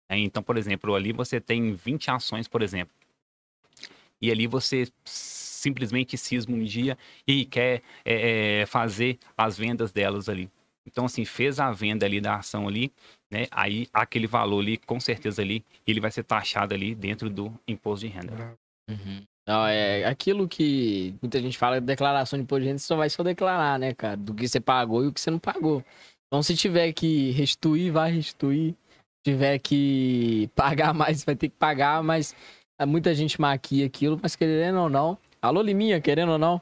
Né? 0.10 0.20
Então, 0.20 0.44
por 0.44 0.58
exemplo, 0.58 0.96
ali 0.96 1.12
você 1.12 1.42
tem 1.42 1.74
20 1.74 2.12
ações, 2.12 2.48
por 2.48 2.62
exemplo. 2.62 2.94
E 4.22 4.32
ali 4.32 4.48
você 4.48 4.88
simplesmente 5.04 6.18
cisma 6.18 6.56
um 6.56 6.64
dia 6.64 6.98
e 7.28 7.46
quer 7.46 7.82
é, 8.06 8.62
é, 8.62 8.66
fazer 8.66 9.20
as 9.38 9.58
vendas 9.58 9.92
delas 9.92 10.30
ali. 10.30 10.50
Então, 10.86 11.06
assim, 11.06 11.26
fez 11.26 11.60
a 11.60 11.72
venda 11.72 12.06
ali 12.06 12.20
da 12.20 12.36
ação 12.36 12.68
ali, 12.68 12.92
né? 13.32 13.48
Aí 13.52 13.88
aquele 13.94 14.28
valor 14.28 14.60
ali, 14.60 14.78
com 14.78 15.00
certeza 15.00 15.42
ali, 15.42 15.64
ele 15.88 16.00
vai 16.00 16.12
ser 16.12 16.24
taxado 16.24 16.74
ali 16.74 16.94
dentro 16.94 17.30
do 17.30 17.54
imposto 17.68 18.06
de 18.06 18.14
renda. 18.14 18.58
Uhum. 18.90 19.24
Não, 19.48 19.68
é 19.68 20.06
aquilo 20.06 20.48
que 20.48 21.16
muita 21.22 21.42
gente 21.42 21.58
fala, 21.58 21.82
declaração 21.82 22.38
de 22.38 22.44
imposto 22.44 22.62
de 22.62 22.68
renda, 22.68 22.80
você 22.80 22.86
só 22.86 22.96
vai 22.96 23.10
só 23.10 23.24
declarar, 23.24 23.78
né, 23.78 23.94
cara? 23.94 24.16
Do 24.16 24.34
que 24.34 24.48
você 24.48 24.60
pagou 24.60 25.04
e 25.04 25.08
o 25.08 25.14
que 25.14 25.20
você 25.20 25.32
não 25.32 25.40
pagou. 25.40 25.84
Então, 26.28 26.42
se 26.42 26.56
tiver 26.56 26.92
que 26.94 27.32
restituir, 27.32 27.92
vai 27.92 28.12
restituir. 28.12 28.72
Se 28.72 29.32
tiver 29.32 29.60
que 29.60 30.50
pagar 30.56 30.94
mais, 30.94 31.24
vai 31.24 31.36
ter 31.36 31.50
que 31.50 31.56
pagar, 31.56 32.04
mas 32.04 32.36
muita 32.88 33.14
gente 33.14 33.40
maquia 33.40 33.86
aquilo, 33.86 34.20
mas 34.22 34.36
querendo 34.36 34.80
ou 34.80 34.90
não, 34.90 35.18
Alô, 35.44 35.62
Liminha, 35.62 36.00
querendo 36.00 36.32
ou 36.32 36.38
não. 36.38 36.62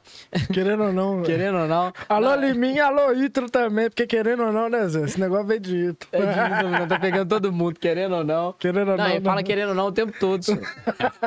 Querendo 0.52 0.82
ou 0.82 0.92
não. 0.92 1.22
querendo 1.22 1.56
ou 1.56 1.68
não. 1.68 1.92
Alô, 2.08 2.34
Liminha, 2.34 2.86
alô, 2.86 3.12
Itro 3.12 3.48
também, 3.48 3.88
porque 3.88 4.08
querendo 4.08 4.42
ou 4.42 4.52
não, 4.52 4.68
né, 4.68 4.88
Zé? 4.88 5.04
Esse 5.04 5.20
negócio 5.20 5.46
veio 5.46 5.60
de 5.60 5.76
Itro. 5.90 6.08
É 6.10 6.18
de 6.18 6.54
Itro, 6.54 6.68
não 6.68 6.88
tá 6.88 6.98
pegando 6.98 7.28
todo 7.28 7.52
mundo, 7.52 7.78
querendo 7.78 8.16
ou 8.16 8.24
não. 8.24 8.52
Querendo 8.54 8.90
ou 8.90 8.96
não. 8.96 9.04
Não, 9.04 9.10
ele 9.12 9.24
fala 9.24 9.40
querendo 9.44 9.68
ou 9.68 9.74
não 9.76 9.86
o 9.86 9.92
tempo 9.92 10.12
todo. 10.18 10.42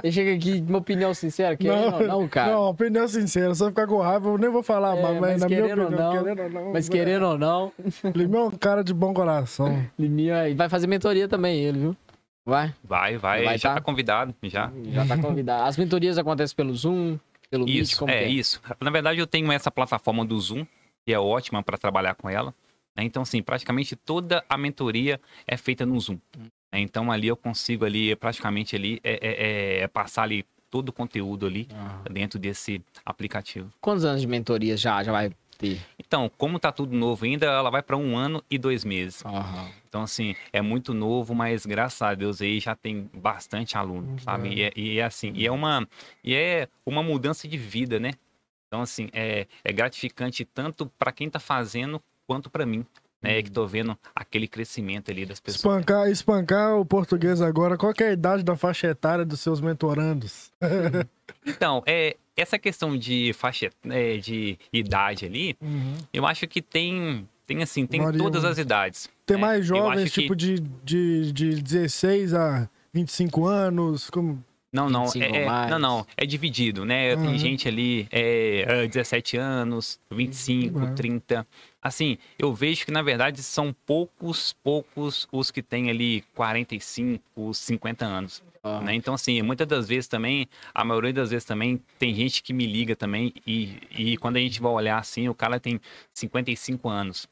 ele 0.03 0.11
chega 0.11 0.33
aqui, 0.33 0.65
uma 0.67 0.79
opinião 0.79 1.13
sincera, 1.13 1.55
querendo 1.55 1.91
não, 1.91 2.01
ou 2.01 2.07
não, 2.07 2.27
cara. 2.27 2.51
Não, 2.51 2.63
opinião 2.71 3.07
sincera, 3.07 3.55
só 3.55 3.69
ficar 3.69 3.87
com 3.87 3.99
raiva, 3.99 4.27
eu 4.27 4.37
nem 4.37 4.49
vou 4.49 4.61
falar 4.61 4.97
é, 4.97 5.01
mais, 5.01 5.19
mas, 5.21 5.41
na 5.41 5.47
minha 5.47 5.65
opinião, 5.65 5.89
não, 5.91 6.11
querendo 6.11 6.41
ou 6.41 6.49
não. 6.49 6.73
Mas 6.73 6.89
querendo 6.89 7.25
ou 7.25 7.37
não. 7.37 7.71
Liminha 8.13 8.41
é 8.41 8.43
um 8.43 8.51
cara 8.51 8.83
de 8.83 8.93
bom 8.93 9.13
coração. 9.13 9.81
Liminha 9.97 10.53
vai 10.57 10.67
fazer 10.67 10.87
mentoria 10.87 11.29
também, 11.29 11.61
ele, 11.61 11.79
viu? 11.79 11.97
Vai? 12.45 12.73
Vai, 12.83 13.17
vai. 13.17 13.43
vai 13.45 13.57
já 13.57 13.69
tá? 13.69 13.75
tá 13.75 13.81
convidado, 13.81 14.35
já. 14.43 14.69
Já 14.91 15.05
tá 15.05 15.17
convidado. 15.17 15.63
As 15.63 15.77
mentorias 15.77 16.17
acontecem 16.17 16.55
pelo 16.55 16.75
Zoom, 16.75 17.17
pelo 17.49 17.67
isso, 17.67 18.05
Meet, 18.05 18.15
é, 18.15 18.23
é? 18.23 18.27
isso. 18.27 18.61
Na 18.79 18.89
verdade, 18.89 19.19
eu 19.19 19.27
tenho 19.27 19.51
essa 19.51 19.71
plataforma 19.71 20.25
do 20.25 20.39
Zoom, 20.39 20.65
que 21.05 21.13
é 21.13 21.19
ótima 21.19 21.61
para 21.61 21.77
trabalhar 21.77 22.15
com 22.15 22.29
ela. 22.29 22.53
Né? 22.95 23.03
Então, 23.03 23.23
assim, 23.23 23.41
praticamente 23.41 23.95
toda 23.95 24.43
a 24.49 24.57
mentoria 24.57 25.19
é 25.47 25.57
feita 25.57 25.85
no 25.85 25.99
Zoom. 25.99 26.19
Né? 26.37 26.79
Então, 26.79 27.11
ali 27.11 27.27
eu 27.27 27.37
consigo 27.37 27.85
ali, 27.85 28.15
praticamente 28.15 28.75
ali, 28.75 28.99
é, 29.03 29.19
é, 29.21 29.83
é 29.83 29.87
passar 29.87 30.23
ali 30.23 30.45
todo 30.69 30.89
o 30.89 30.93
conteúdo 30.93 31.45
ali 31.45 31.67
uhum. 31.71 32.13
dentro 32.13 32.37
desse 32.37 32.81
aplicativo. 33.05 33.71
Quantos 33.79 34.03
anos 34.03 34.21
de 34.21 34.27
mentoria 34.27 34.75
já, 34.75 35.01
já 35.03 35.11
vai 35.11 35.31
ter? 35.57 35.79
Então, 35.97 36.29
como 36.37 36.59
tá 36.59 36.71
tudo 36.71 36.95
novo 36.95 37.23
ainda, 37.23 37.45
ela 37.45 37.69
vai 37.69 37.81
para 37.81 37.95
um 37.95 38.17
ano 38.17 38.43
e 38.49 38.57
dois 38.57 38.83
meses. 38.83 39.23
Uhum. 39.23 39.69
Então, 39.95 40.03
assim, 40.03 40.35
é 40.51 40.61
muito 40.61 40.93
novo, 40.93 41.33
mas 41.33 41.65
graças 41.65 42.01
a 42.01 42.13
Deus 42.13 42.41
aí 42.41 42.59
já 42.59 42.75
tem 42.75 43.09
bastante 43.13 43.77
aluno, 43.77 44.09
uhum. 44.09 44.19
sabe? 44.19 44.49
E 44.49 44.61
é, 44.61 44.71
e 44.75 44.99
é, 44.99 45.05
assim, 45.05 45.31
e 45.33 45.47
é 45.47 45.51
uma, 45.51 45.87
e 46.21 46.35
é 46.35 46.67
uma 46.85 47.01
mudança 47.01 47.47
de 47.47 47.57
vida, 47.57 47.97
né? 47.97 48.11
Então, 48.67 48.81
assim, 48.81 49.07
é, 49.13 49.47
é 49.63 49.71
gratificante 49.71 50.43
tanto 50.43 50.91
para 50.99 51.13
quem 51.13 51.29
tá 51.29 51.39
fazendo 51.39 52.01
quanto 52.27 52.49
para 52.49 52.65
mim. 52.65 52.85
Né, 53.21 53.41
que 53.41 53.49
tô 53.49 53.65
vendo 53.65 53.97
aquele 54.13 54.47
crescimento 54.47 55.09
ali 55.09 55.25
das 55.25 55.39
pessoas. 55.39 55.61
Espancar, 55.61 56.09
espancar 56.09 56.75
o 56.75 56.85
português 56.85 57.41
agora, 57.41 57.75
qual 57.75 57.91
é 57.97 58.03
a 58.03 58.11
idade 58.11 58.43
da 58.43 58.55
faixa 58.55 58.87
etária 58.87 59.25
dos 59.25 59.39
seus 59.39 59.59
mentorandos? 59.59 60.51
então, 61.43 61.81
é, 61.87 62.17
essa 62.37 62.59
questão 62.59 62.95
de 62.95 63.33
faixa 63.33 63.71
é, 63.89 64.17
de 64.17 64.59
idade 64.71 65.25
ali, 65.25 65.57
uhum. 65.59 65.95
eu 66.13 66.27
acho 66.27 66.45
que 66.47 66.61
tem, 66.61 67.27
tem 67.47 67.63
assim, 67.63 67.87
tem 67.87 68.01
Maria, 68.01 68.19
todas 68.19 68.45
as 68.45 68.59
idades. 68.59 69.09
Tem 69.25 69.37
né? 69.37 69.41
mais 69.41 69.65
jovens, 69.65 70.11
tipo 70.11 70.35
que... 70.35 70.59
de, 70.59 70.59
de, 70.83 71.31
de 71.31 71.61
16 71.61 72.33
a 72.33 72.69
25 72.93 73.45
anos, 73.45 74.09
como... 74.09 74.43
Não, 74.71 74.89
não, 74.89 75.05
é, 75.05 75.43
é, 75.43 75.69
não, 75.69 75.79
não, 75.79 76.07
é 76.17 76.25
dividido, 76.25 76.83
né? 76.83 77.15
Uhum. 77.15 77.27
Tem 77.27 77.39
gente 77.39 77.65
ali, 77.65 78.09
é, 78.11 78.85
17 78.85 79.37
anos, 79.37 79.97
25, 80.11 80.77
uhum. 80.77 80.93
30. 80.93 81.47
Assim, 81.81 82.17
eu 82.37 82.53
vejo 82.53 82.83
que, 82.83 82.91
na 82.91 83.01
verdade, 83.01 83.41
são 83.41 83.73
poucos, 83.85 84.51
poucos 84.61 85.29
os 85.31 85.49
que 85.49 85.63
têm 85.63 85.89
ali 85.89 86.25
45, 86.35 87.53
50 87.53 88.05
anos. 88.05 88.43
Uhum. 88.65 88.81
Né? 88.81 88.95
Então, 88.95 89.13
assim, 89.13 89.41
muitas 89.43 89.65
das 89.65 89.87
vezes 89.87 90.09
também, 90.09 90.45
a 90.73 90.83
maioria 90.83 91.13
das 91.13 91.29
vezes 91.29 91.45
também, 91.45 91.79
tem 91.97 92.13
gente 92.13 92.43
que 92.43 92.51
me 92.51 92.65
liga 92.65 92.97
também 92.97 93.31
e, 93.47 93.77
e 93.91 94.17
quando 94.17 94.35
a 94.37 94.39
gente 94.39 94.59
vai 94.59 94.71
olhar 94.73 94.97
assim, 94.97 95.29
o 95.29 95.33
cara 95.33 95.57
tem 95.57 95.79
55 96.13 96.89
anos. 96.89 97.29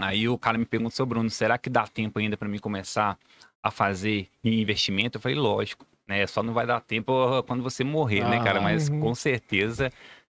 Aí 0.00 0.28
o 0.28 0.38
cara 0.38 0.58
me 0.58 0.64
pergunta, 0.64 0.94
seu 0.94 1.06
Bruno, 1.06 1.30
será 1.30 1.58
que 1.58 1.70
dá 1.70 1.86
tempo 1.86 2.18
ainda 2.18 2.36
para 2.36 2.48
mim 2.48 2.58
começar 2.58 3.18
a 3.62 3.70
fazer 3.70 4.28
investimento? 4.44 5.18
Eu 5.18 5.20
falei, 5.20 5.36
lógico 5.36 5.86
né? 6.08 6.26
Só 6.26 6.42
não 6.42 6.54
vai 6.54 6.66
dar 6.66 6.80
tempo 6.80 7.12
quando 7.46 7.62
você 7.62 7.84
morrer, 7.84 8.22
ah, 8.22 8.30
né, 8.30 8.42
cara? 8.42 8.60
Mas 8.60 8.88
uhum. 8.88 8.98
com 8.98 9.14
certeza 9.14 9.92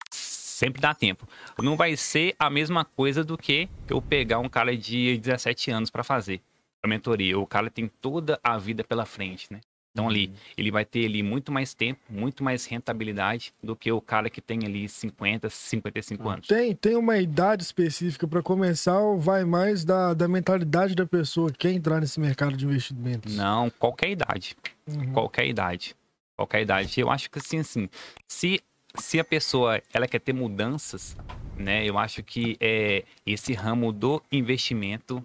sempre 0.10 0.82
dá 0.82 0.96
tempo. 0.96 1.28
Não 1.60 1.76
vai 1.76 1.98
ser 1.98 2.34
a 2.40 2.50
mesma 2.50 2.86
coisa 2.86 3.24
do 3.26 3.38
que 3.38 3.68
eu 3.90 4.02
pegar 4.02 4.40
um 4.40 4.48
cara 4.48 4.76
de 4.76 5.18
17 5.18 5.70
anos 5.70 5.90
para 5.90 6.04
fazer 6.04 6.42
a 6.82 6.88
mentoria. 6.88 7.38
O 7.38 7.46
cara 7.46 7.70
tem 7.70 7.90
toda 7.90 8.40
a 8.42 8.58
vida 8.58 8.84
pela 8.84 9.06
frente, 9.06 9.52
né? 9.52 9.60
Então 9.96 10.10
ali, 10.10 10.28
uhum. 10.28 10.34
ele 10.58 10.72
vai 10.72 10.84
ter 10.84 11.06
ali 11.06 11.24
muito 11.24 11.54
mais 11.54 11.74
tempo, 11.74 12.02
muito 12.10 12.44
mais 12.44 12.66
rentabilidade 12.66 13.54
do 13.64 13.78
que 13.78 13.90
o 13.90 14.02
cara 14.02 14.30
que 14.30 14.42
tem 14.42 14.60
ali 14.66 14.90
50, 14.90 15.50
55 15.50 16.30
anos. 16.30 16.48
Tem, 16.48 16.76
tem 16.76 16.98
uma 16.98 17.18
idade 17.18 17.64
específica 17.64 18.28
para 18.28 18.44
começar 18.44 19.00
ou 19.00 19.18
vai 19.18 19.46
mais 19.46 19.86
da, 19.86 20.14
da 20.14 20.28
mentalidade 20.28 20.96
da 20.96 21.06
pessoa 21.06 21.50
que 21.50 21.60
quer 21.60 21.72
entrar 21.72 22.02
nesse 22.02 22.20
mercado 22.20 22.58
de 22.58 22.66
investimentos? 22.66 23.34
Não, 23.38 23.70
qualquer 23.70 24.10
idade. 24.10 24.58
Uhum. 24.86 25.14
Qualquer 25.14 25.48
idade. 25.48 25.96
Qualquer 26.36 26.64
idade. 26.64 27.00
Eu 27.00 27.10
acho 27.10 27.32
que 27.32 27.40
assim, 27.40 27.60
assim, 27.60 27.90
se, 28.28 28.60
se 28.96 29.18
a 29.18 29.24
pessoa 29.24 29.82
ela 29.94 30.10
quer 30.10 30.20
ter 30.20 30.34
mudanças, 30.34 31.16
né? 31.58 31.86
Eu 31.86 31.98
acho 31.98 32.22
que 32.22 32.58
é, 32.60 33.06
esse 33.26 33.54
ramo 33.54 33.94
do 33.94 34.22
investimento 34.30 35.24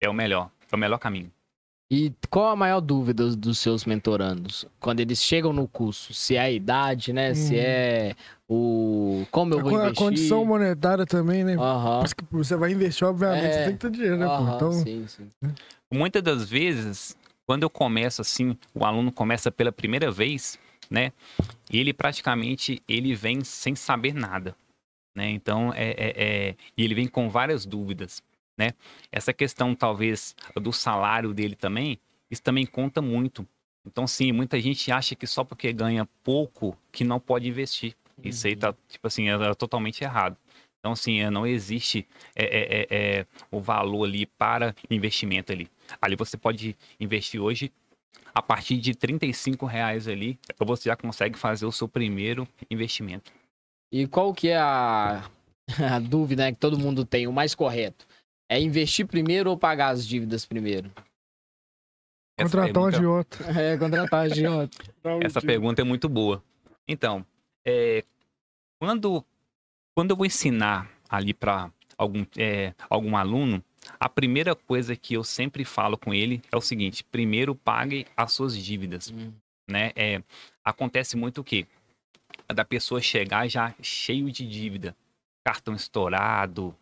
é 0.00 0.08
o 0.08 0.12
melhor, 0.12 0.50
é 0.72 0.74
o 0.74 0.78
melhor 0.78 0.98
caminho. 0.98 1.30
E 1.94 2.10
qual 2.30 2.48
a 2.48 2.56
maior 2.56 2.80
dúvida 2.80 3.36
dos 3.36 3.58
seus 3.58 3.84
mentorandos? 3.84 4.64
Quando 4.80 5.00
eles 5.00 5.22
chegam 5.22 5.52
no 5.52 5.68
curso, 5.68 6.14
se 6.14 6.36
é 6.36 6.40
a 6.40 6.50
idade, 6.50 7.12
né? 7.12 7.32
Hum. 7.32 7.34
Se 7.34 7.58
é 7.58 8.16
o... 8.48 9.26
Como 9.30 9.52
eu 9.52 9.60
vou 9.60 9.76
a, 9.76 9.82
investir? 9.82 10.02
A 10.02 10.08
condição 10.08 10.42
monetária 10.42 11.04
também, 11.04 11.44
né? 11.44 11.54
Uhum. 11.54 12.02
Você 12.30 12.56
vai 12.56 12.72
investir, 12.72 13.06
obviamente, 13.06 13.44
é... 13.44 13.52
você 13.52 13.64
tem 13.64 13.72
que 13.74 13.78
ter 13.78 13.90
dinheiro, 13.90 14.16
né? 14.16 14.26
Uhum, 14.26 14.54
então... 14.56 14.72
sim, 14.72 15.06
sim. 15.06 15.28
Muitas 15.92 16.22
das 16.22 16.48
vezes, 16.48 17.14
quando 17.46 17.64
eu 17.64 17.68
começo 17.68 18.22
assim, 18.22 18.56
o 18.74 18.86
aluno 18.86 19.12
começa 19.12 19.52
pela 19.52 19.70
primeira 19.70 20.10
vez, 20.10 20.58
né? 20.90 21.12
Ele 21.70 21.92
praticamente, 21.92 22.82
ele 22.88 23.14
vem 23.14 23.44
sem 23.44 23.74
saber 23.74 24.14
nada, 24.14 24.56
né? 25.14 25.28
Então, 25.28 25.70
é, 25.74 25.90
é, 25.90 26.14
é... 26.16 26.54
E 26.74 26.84
ele 26.84 26.94
vem 26.94 27.06
com 27.06 27.28
várias 27.28 27.66
dúvidas 27.66 28.22
né? 28.56 28.70
Essa 29.10 29.32
questão, 29.32 29.74
talvez, 29.74 30.34
do 30.60 30.72
salário 30.72 31.32
dele 31.32 31.56
também, 31.56 31.98
isso 32.30 32.42
também 32.42 32.66
conta 32.66 33.02
muito. 33.02 33.46
Então, 33.86 34.06
sim, 34.06 34.32
muita 34.32 34.60
gente 34.60 34.90
acha 34.92 35.14
que 35.14 35.26
só 35.26 35.42
porque 35.44 35.72
ganha 35.72 36.08
pouco 36.22 36.76
que 36.90 37.04
não 37.04 37.18
pode 37.18 37.48
investir. 37.48 37.94
Uhum. 38.16 38.24
Isso 38.28 38.46
aí 38.46 38.56
tá, 38.56 38.68
uhum. 38.70 38.76
tipo 38.88 39.06
assim, 39.06 39.28
é, 39.28 39.32
é 39.34 39.54
totalmente 39.54 40.02
errado. 40.02 40.36
Então, 40.78 40.92
assim, 40.92 41.22
não 41.30 41.46
existe 41.46 42.06
é, 42.34 42.44
é, 42.44 42.80
é, 42.80 42.86
é, 42.90 43.26
o 43.50 43.60
valor 43.60 44.04
ali 44.04 44.26
para 44.26 44.74
investimento 44.90 45.52
ali. 45.52 45.68
Ali 46.00 46.16
você 46.16 46.36
pode 46.36 46.76
investir 46.98 47.40
hoje 47.40 47.70
a 48.34 48.42
partir 48.42 48.78
de 48.78 48.94
35 48.94 49.66
reais 49.66 50.08
ali, 50.08 50.38
você 50.58 50.88
já 50.88 50.96
consegue 50.96 51.38
fazer 51.38 51.66
o 51.66 51.72
seu 51.72 51.86
primeiro 51.86 52.48
investimento. 52.70 53.32
E 53.92 54.06
qual 54.06 54.32
que 54.32 54.48
é 54.48 54.56
a, 54.56 55.22
a 55.94 55.98
dúvida 55.98 56.44
né, 56.44 56.52
que 56.52 56.58
todo 56.58 56.78
mundo 56.78 57.04
tem, 57.04 57.26
o 57.26 57.32
mais 57.32 57.54
correto? 57.54 58.06
É 58.52 58.60
investir 58.60 59.06
primeiro 59.06 59.48
ou 59.48 59.56
pagar 59.56 59.88
as 59.88 60.06
dívidas 60.06 60.44
primeiro? 60.44 60.92
contratar 62.36 62.82
um 62.82 62.86
agiota. 62.86 63.38
É, 63.58 63.78
contratar 63.78 64.20
um 64.20 64.22
agiota. 64.24 64.78
Essa 65.22 65.40
pergunta 65.40 65.80
é 65.80 65.84
muito 65.84 66.06
boa. 66.06 66.44
Então, 66.86 67.24
é, 67.66 68.04
quando, 68.78 69.24
quando 69.94 70.10
eu 70.10 70.16
vou 70.16 70.26
ensinar 70.26 70.90
ali 71.08 71.32
para 71.32 71.72
algum, 71.96 72.26
é, 72.36 72.74
algum 72.90 73.16
aluno, 73.16 73.64
a 73.98 74.06
primeira 74.06 74.54
coisa 74.54 74.94
que 74.94 75.14
eu 75.14 75.24
sempre 75.24 75.64
falo 75.64 75.96
com 75.96 76.12
ele 76.12 76.42
é 76.52 76.56
o 76.56 76.60
seguinte: 76.60 77.02
primeiro 77.04 77.54
pague 77.54 78.06
as 78.14 78.32
suas 78.32 78.54
dívidas. 78.54 79.10
Hum. 79.10 79.32
Né? 79.70 79.92
É, 79.96 80.22
acontece 80.62 81.16
muito 81.16 81.40
o 81.40 81.44
quê? 81.44 81.66
Da 82.54 82.66
pessoa 82.66 83.00
chegar 83.00 83.48
já 83.48 83.74
cheio 83.80 84.30
de 84.30 84.46
dívida. 84.46 84.94
cartão 85.42 85.74
estourado, 85.74 86.76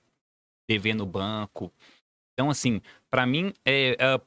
devendo 0.71 1.05
banco. 1.05 1.73
Então, 2.33 2.49
assim, 2.49 2.81
para 3.11 3.27
mim, 3.27 3.53
é, 3.65 3.97
é, 3.99 4.21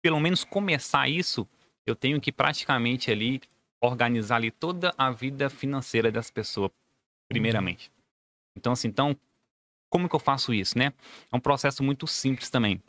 pelo 0.00 0.20
menos 0.20 0.44
começar 0.44 1.08
isso, 1.08 1.48
eu 1.84 1.96
tenho 1.96 2.20
que 2.20 2.30
praticamente 2.30 3.10
ali 3.10 3.40
organizar 3.80 4.36
ali 4.36 4.52
toda 4.52 4.94
a 4.96 5.10
vida 5.10 5.50
financeira 5.50 6.12
das 6.12 6.30
pessoas, 6.30 6.70
primeiramente. 7.28 7.90
Então, 8.56 8.72
assim, 8.72 8.86
então, 8.86 9.16
como 9.90 10.08
que 10.08 10.14
eu 10.14 10.20
faço 10.20 10.54
isso, 10.54 10.78
né? 10.78 10.92
É 11.32 11.36
um 11.36 11.40
processo 11.40 11.82
muito 11.82 12.06
simples 12.06 12.48
também. 12.48 12.80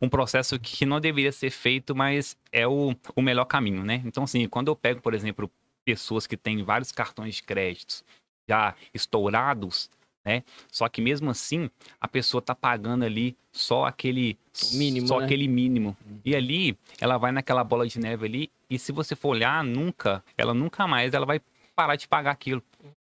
Um 0.00 0.08
processo 0.08 0.60
que 0.60 0.86
não 0.86 1.00
deveria 1.00 1.32
ser 1.32 1.50
feito, 1.50 1.92
mas 1.92 2.36
é 2.52 2.68
o, 2.68 2.94
o 3.16 3.20
melhor 3.22 3.46
caminho, 3.46 3.84
né? 3.84 4.00
Então, 4.04 4.22
assim, 4.22 4.48
quando 4.48 4.68
eu 4.68 4.76
pego, 4.76 5.00
por 5.00 5.12
exemplo, 5.12 5.50
pessoas 5.84 6.24
que 6.24 6.36
têm 6.36 6.62
vários 6.62 6.92
cartões 6.92 7.34
de 7.34 7.42
créditos 7.42 8.04
já 8.48 8.76
estourados, 8.94 9.90
né? 10.24 10.42
Só 10.70 10.88
que 10.88 11.00
mesmo 11.00 11.30
assim, 11.30 11.70
a 12.00 12.06
pessoa 12.06 12.42
tá 12.42 12.54
pagando 12.54 13.04
ali 13.04 13.36
só 13.52 13.84
aquele 13.86 14.38
mínimo, 14.72 15.06
só 15.06 15.18
né? 15.18 15.24
aquele 15.24 15.48
mínimo. 15.48 15.96
E 16.24 16.34
ali 16.34 16.76
ela 17.00 17.18
vai 17.18 17.32
naquela 17.32 17.64
bola 17.64 17.86
de 17.86 17.98
neve 17.98 18.26
ali 18.26 18.50
e 18.68 18.78
se 18.78 18.92
você 18.92 19.16
for 19.16 19.30
olhar, 19.30 19.64
nunca, 19.64 20.22
ela 20.36 20.54
nunca 20.54 20.86
mais 20.86 21.12
ela 21.14 21.26
vai 21.26 21.40
parar 21.74 21.96
de 21.96 22.06
pagar 22.06 22.30
aquilo, 22.30 22.62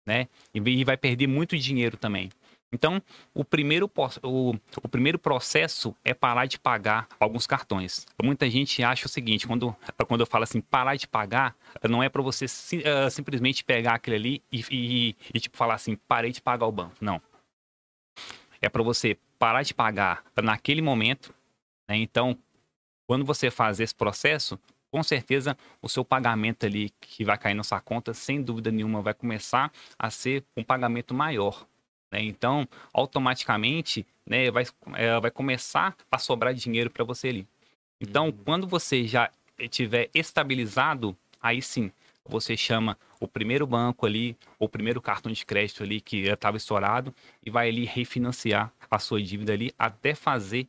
né? 0.04 0.28
E 0.54 0.84
vai 0.84 0.96
perder 0.96 1.26
muito 1.26 1.56
dinheiro 1.58 1.96
também. 1.96 2.30
Então, 2.72 3.02
o 3.34 3.44
primeiro, 3.44 3.90
o, 4.22 4.54
o, 4.82 4.88
primeiro 4.88 5.18
processo 5.18 5.94
é 6.02 6.14
parar 6.14 6.46
de 6.46 6.58
pagar 6.58 7.06
alguns 7.20 7.46
cartões. 7.46 8.06
Muita 8.22 8.48
gente 8.48 8.82
acha 8.82 9.06
o 9.06 9.10
seguinte, 9.10 9.46
quando, 9.46 9.76
quando 10.08 10.22
eu 10.22 10.26
falo 10.26 10.44
assim, 10.44 10.60
parar 10.60 10.96
de 10.96 11.06
pagar, 11.06 11.54
não 11.88 12.02
é 12.02 12.08
para 12.08 12.22
você 12.22 12.46
uh, 12.46 13.10
simplesmente 13.10 13.62
pegar 13.62 13.94
aquele 13.94 14.16
ali 14.16 14.42
e, 14.50 14.64
e, 14.70 15.16
e, 15.34 15.40
tipo, 15.40 15.56
falar 15.56 15.74
assim, 15.74 15.96
parei 16.08 16.32
de 16.32 16.40
pagar 16.40 16.66
o 16.66 16.72
banco. 16.72 16.96
Não. 16.98 17.20
É 18.60 18.70
para 18.70 18.82
você 18.82 19.18
parar 19.38 19.62
de 19.62 19.74
pagar 19.74 20.24
naquele 20.42 20.80
momento. 20.80 21.34
Né? 21.86 21.96
Então, 21.96 22.38
quando 23.06 23.24
você 23.24 23.50
faz 23.50 23.80
esse 23.80 23.94
processo, 23.94 24.58
com 24.90 25.02
certeza 25.02 25.58
o 25.82 25.88
seu 25.88 26.04
pagamento 26.04 26.64
ali 26.64 26.90
que 27.00 27.24
vai 27.24 27.36
cair 27.36 27.54
na 27.54 27.64
sua 27.64 27.80
conta, 27.80 28.14
sem 28.14 28.40
dúvida 28.40 28.70
nenhuma, 28.70 29.02
vai 29.02 29.12
começar 29.12 29.70
a 29.98 30.10
ser 30.10 30.44
um 30.56 30.62
pagamento 30.62 31.12
maior. 31.12 31.66
Né? 32.12 32.22
Então, 32.22 32.68
automaticamente, 32.92 34.06
né, 34.28 34.50
vai, 34.50 34.64
é, 34.94 35.18
vai 35.18 35.30
começar 35.30 35.96
a 36.10 36.18
sobrar 36.18 36.52
dinheiro 36.52 36.90
para 36.90 37.04
você 37.04 37.28
ali. 37.28 37.48
Então, 37.98 38.26
uhum. 38.26 38.32
quando 38.44 38.66
você 38.66 39.06
já 39.06 39.30
estiver 39.58 40.10
estabilizado, 40.14 41.16
aí 41.40 41.62
sim, 41.62 41.90
você 42.24 42.56
chama 42.56 42.98
o 43.18 43.26
primeiro 43.26 43.66
banco 43.66 44.04
ali, 44.06 44.36
o 44.58 44.68
primeiro 44.68 45.00
cartão 45.00 45.32
de 45.32 45.44
crédito 45.46 45.82
ali 45.82 46.00
que 46.00 46.28
estava 46.28 46.56
estourado 46.56 47.14
e 47.44 47.50
vai 47.50 47.68
ali 47.68 47.84
refinanciar 47.84 48.72
a 48.90 48.98
sua 48.98 49.22
dívida 49.22 49.52
ali 49.52 49.72
até 49.78 50.14
fazer 50.14 50.68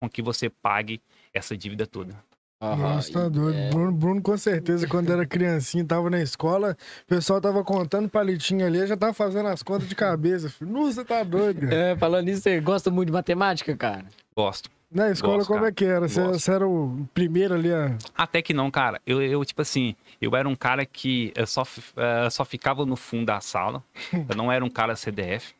com 0.00 0.08
que 0.08 0.20
você 0.20 0.50
pague 0.50 1.00
essa 1.32 1.56
dívida 1.56 1.86
toda. 1.86 2.22
Nossa, 2.62 3.12
tá 3.12 3.28
doido. 3.28 3.58
É... 3.58 3.70
Bruno, 3.70 3.92
Bruno, 3.92 4.22
com 4.22 4.36
certeza, 4.36 4.86
quando 4.86 5.12
era 5.12 5.26
criancinha, 5.26 5.84
tava 5.84 6.08
na 6.08 6.22
escola, 6.22 6.76
o 7.02 7.06
pessoal 7.06 7.40
tava 7.40 7.64
contando 7.64 8.08
palitinho 8.08 8.64
ali, 8.64 8.86
já 8.86 8.96
tava 8.96 9.12
fazendo 9.12 9.48
as 9.48 9.62
contas 9.62 9.88
de 9.88 9.96
cabeça. 9.96 10.52
Nossa, 10.60 11.04
tá 11.04 11.24
doido. 11.24 11.72
É, 11.72 11.96
falando 11.96 12.26
nisso, 12.26 12.42
você 12.42 12.60
gosta 12.60 12.90
muito 12.90 13.08
de 13.08 13.12
matemática, 13.12 13.76
cara? 13.76 14.04
Gosto. 14.36 14.70
Na 14.90 15.10
escola, 15.10 15.38
Gosto, 15.38 15.48
como 15.48 15.60
cara. 15.60 15.70
é 15.70 15.72
que 15.72 15.84
era? 15.86 16.06
Você, 16.06 16.22
você, 16.22 16.52
era 16.52 16.68
o 16.68 17.08
primeiro 17.14 17.54
ali 17.54 17.72
a... 17.72 17.96
Até 18.14 18.42
que 18.42 18.52
não, 18.52 18.70
cara. 18.70 19.00
Eu, 19.06 19.22
eu 19.22 19.42
tipo 19.42 19.62
assim, 19.62 19.96
eu 20.20 20.36
era 20.36 20.46
um 20.46 20.54
cara 20.54 20.84
que 20.84 21.32
só, 21.46 21.62
uh, 21.62 22.30
só 22.30 22.44
ficava 22.44 22.84
no 22.84 22.94
fundo 22.94 23.24
da 23.26 23.40
sala. 23.40 23.82
eu 24.12 24.36
não 24.36 24.52
era 24.52 24.62
um 24.62 24.68
cara 24.68 24.94
CDF. 24.94 25.54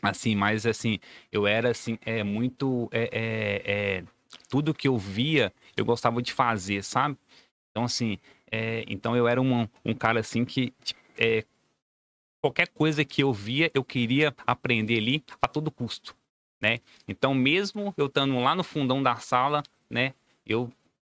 Assim, 0.00 0.36
mas 0.36 0.64
assim, 0.64 1.00
eu 1.32 1.44
era 1.44 1.70
assim, 1.70 1.98
é 2.06 2.22
muito... 2.22 2.88
É, 2.92 3.02
é, 3.12 3.62
é 3.66 4.04
tudo 4.48 4.74
que 4.74 4.88
eu 4.88 4.96
via, 4.96 5.52
eu 5.76 5.84
gostava 5.84 6.22
de 6.22 6.32
fazer, 6.32 6.82
sabe? 6.82 7.16
Então, 7.70 7.84
assim, 7.84 8.18
é, 8.50 8.84
então 8.86 9.16
eu 9.16 9.26
era 9.26 9.40
um, 9.40 9.66
um 9.84 9.94
cara 9.94 10.20
assim 10.20 10.44
que 10.44 10.72
é, 11.18 11.44
qualquer 12.42 12.68
coisa 12.68 13.04
que 13.04 13.22
eu 13.22 13.32
via, 13.32 13.70
eu 13.72 13.84
queria 13.84 14.34
aprender 14.46 14.98
ali 14.98 15.24
a 15.40 15.48
todo 15.48 15.70
custo, 15.70 16.14
né? 16.60 16.80
Então, 17.08 17.34
mesmo 17.34 17.94
eu 17.96 18.06
estando 18.06 18.38
lá 18.40 18.54
no 18.54 18.62
fundão 18.62 19.02
da 19.02 19.16
sala, 19.16 19.62
né? 19.88 20.12
Eu 20.46 20.70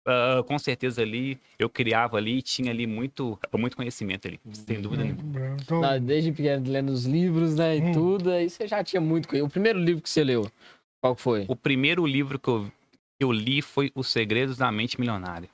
Uh, 0.06 0.44
com 0.44 0.60
certeza 0.60 1.02
ali 1.02 1.40
eu 1.58 1.70
criava 1.70 2.18
ali 2.18 2.42
tinha 2.42 2.72
ali 2.72 2.86
muito 2.86 3.40
muito 3.58 3.78
conhecimento 3.78 4.28
ali 4.28 4.38
sem 4.52 4.82
dúvida 4.82 5.02
nenhuma 5.06 5.56
então... 5.62 6.02
desde 6.02 6.30
pequeno 6.34 6.70
lendo 6.70 6.92
os 6.92 7.06
livros 7.06 7.56
né 7.56 7.78
e 7.78 7.82
hum. 7.82 7.92
tudo 7.94 8.30
aí 8.30 8.50
você 8.50 8.68
já 8.68 8.84
tinha 8.84 9.00
muito 9.00 9.34
o 9.34 9.48
primeiro 9.48 9.80
livro 9.80 10.04
que 10.04 10.10
você 10.10 10.22
leu 10.22 10.52
qual 11.00 11.16
foi 11.16 11.46
o 11.48 11.56
primeiro 11.56 12.06
livro 12.06 12.38
que 12.38 12.50
eu 12.50 12.70
eu 13.24 13.32
li 13.32 13.62
foi 13.62 13.92
Os 13.96 14.08
Segredos 14.08 14.58
da 14.58 14.72
Mente 14.72 15.00
Milionária. 15.00 15.50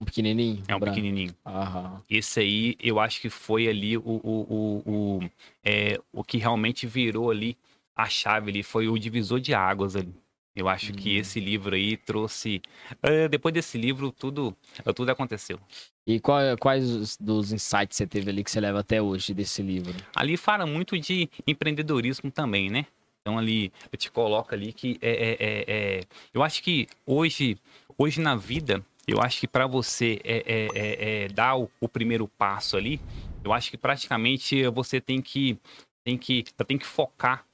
Um 0.00 0.04
pequenininho? 0.04 0.62
É 0.66 0.74
um 0.74 0.80
branco. 0.80 0.94
pequenininho. 0.94 1.34
Aham. 1.44 2.02
Esse 2.08 2.40
aí, 2.40 2.76
eu 2.80 2.98
acho 2.98 3.20
que 3.20 3.28
foi 3.28 3.68
ali 3.68 3.98
o, 3.98 4.02
o, 4.02 4.46
o, 4.48 4.82
o, 4.86 5.30
é, 5.62 6.00
o 6.12 6.24
que 6.24 6.38
realmente 6.38 6.86
virou 6.86 7.30
ali 7.30 7.56
a 7.94 8.08
chave 8.08 8.50
ali, 8.50 8.62
foi 8.62 8.88
o 8.88 8.98
divisor 8.98 9.40
de 9.40 9.52
águas 9.52 9.94
ali. 9.94 10.14
Eu 10.56 10.68
acho 10.68 10.92
que 10.92 11.16
esse 11.16 11.38
hum. 11.38 11.44
livro 11.44 11.74
aí 11.74 11.96
trouxe. 11.96 12.60
Uh, 12.96 13.28
depois 13.28 13.54
desse 13.54 13.78
livro, 13.78 14.10
tudo, 14.10 14.56
tudo 14.96 15.10
aconteceu. 15.10 15.60
E 16.06 16.18
qual, 16.18 16.40
quais 16.58 17.16
dos 17.18 17.52
insights 17.52 17.96
você 17.96 18.06
teve 18.06 18.30
ali 18.30 18.42
que 18.42 18.50
você 18.50 18.60
leva 18.60 18.80
até 18.80 19.00
hoje 19.00 19.32
desse 19.32 19.62
livro? 19.62 19.94
Ali 20.14 20.36
fala 20.36 20.66
muito 20.66 20.98
de 20.98 21.30
empreendedorismo 21.46 22.30
também, 22.30 22.68
né? 22.68 22.86
Então 23.20 23.38
ali 23.38 23.72
eu 23.92 23.98
te 23.98 24.10
coloco 24.10 24.54
ali 24.54 24.72
que 24.72 24.98
é, 25.02 25.10
é, 25.10 25.36
é, 25.40 25.64
é 25.68 26.00
eu 26.32 26.42
acho 26.42 26.62
que 26.62 26.88
hoje, 27.06 27.58
hoje 27.98 28.20
na 28.20 28.34
vida, 28.34 28.84
eu 29.06 29.20
acho 29.20 29.40
que 29.40 29.48
para 29.48 29.66
você 29.66 30.20
é, 30.24 30.42
é, 30.46 31.24
é, 31.24 31.28
dar 31.28 31.56
o, 31.56 31.70
o, 31.80 31.88
primeiro 31.88 32.26
passo 32.26 32.76
ali, 32.76 33.00
eu 33.44 33.52
acho 33.52 33.70
que 33.70 33.76
praticamente 33.76 34.66
você 34.68 35.00
tem 35.00 35.20
que 35.20 35.58
tem 36.04 36.16
que 36.16 36.44
tem 36.66 36.78
que 36.78 36.86
focar 36.86 37.44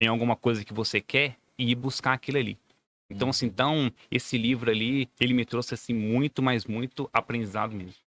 em 0.00 0.06
alguma 0.06 0.36
coisa 0.36 0.64
que 0.64 0.72
você 0.72 1.00
quer 1.00 1.36
e 1.58 1.70
ir 1.70 1.74
buscar 1.74 2.12
aquilo 2.12 2.38
ali. 2.38 2.58
Então, 3.08 3.28
assim, 3.28 3.46
então, 3.46 3.92
esse 4.10 4.38
livro 4.38 4.70
ali, 4.70 5.08
ele 5.20 5.34
me 5.34 5.44
trouxe, 5.44 5.74
assim, 5.74 5.92
muito, 5.92 6.42
mas 6.42 6.64
muito 6.64 7.08
aprendizado 7.12 7.74
mesmo. 7.74 8.01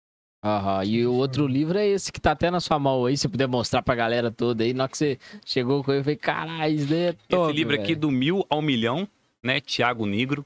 Aham, 0.44 0.84
e 0.84 1.06
o 1.06 1.14
outro 1.14 1.46
livro 1.46 1.78
é 1.78 1.86
esse 1.86 2.12
que 2.12 2.20
tá 2.20 2.32
até 2.32 2.50
na 2.50 2.60
sua 2.60 2.78
mão 2.78 3.06
aí, 3.06 3.16
se 3.16 3.26
puder 3.26 3.48
mostrar 3.48 3.80
pra 3.80 3.94
galera 3.94 4.30
toda 4.30 4.62
aí. 4.62 4.74
Na 4.74 4.84
hora 4.84 4.90
que 4.90 4.98
você 4.98 5.18
chegou 5.42 5.82
com 5.82 5.90
ele, 5.90 6.00
eu 6.00 6.04
falei, 6.04 6.16
caralho, 6.16 6.74
isso 6.74 6.86
daí 6.86 6.98
é 6.98 7.12
top, 7.26 7.44
Esse 7.44 7.56
livro 7.56 7.72
véio. 7.72 7.82
aqui, 7.82 7.94
do 7.94 8.10
mil 8.10 8.44
ao 8.50 8.60
milhão, 8.60 9.08
né, 9.42 9.58
Tiago 9.58 10.04
Negro. 10.04 10.44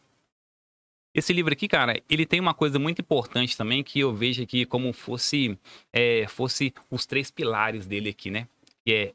Esse 1.12 1.32
livro 1.32 1.53
aqui, 1.53 1.66
cara, 1.66 2.01
ele 2.09 2.24
tem 2.24 2.38
uma 2.38 2.55
coisa 2.55 2.78
muito 2.78 3.01
importante 3.01 3.57
também, 3.57 3.82
que 3.82 3.99
eu 3.99 4.14
vejo 4.14 4.40
aqui 4.40 4.64
como 4.64 4.92
fosse, 4.92 5.59
é, 5.92 6.26
fosse 6.28 6.72
os 6.88 7.05
três 7.05 7.28
pilares 7.28 7.84
dele 7.84 8.11
aqui, 8.11 8.30
né? 8.30 8.46
Que 8.84 8.94
é 8.94 9.12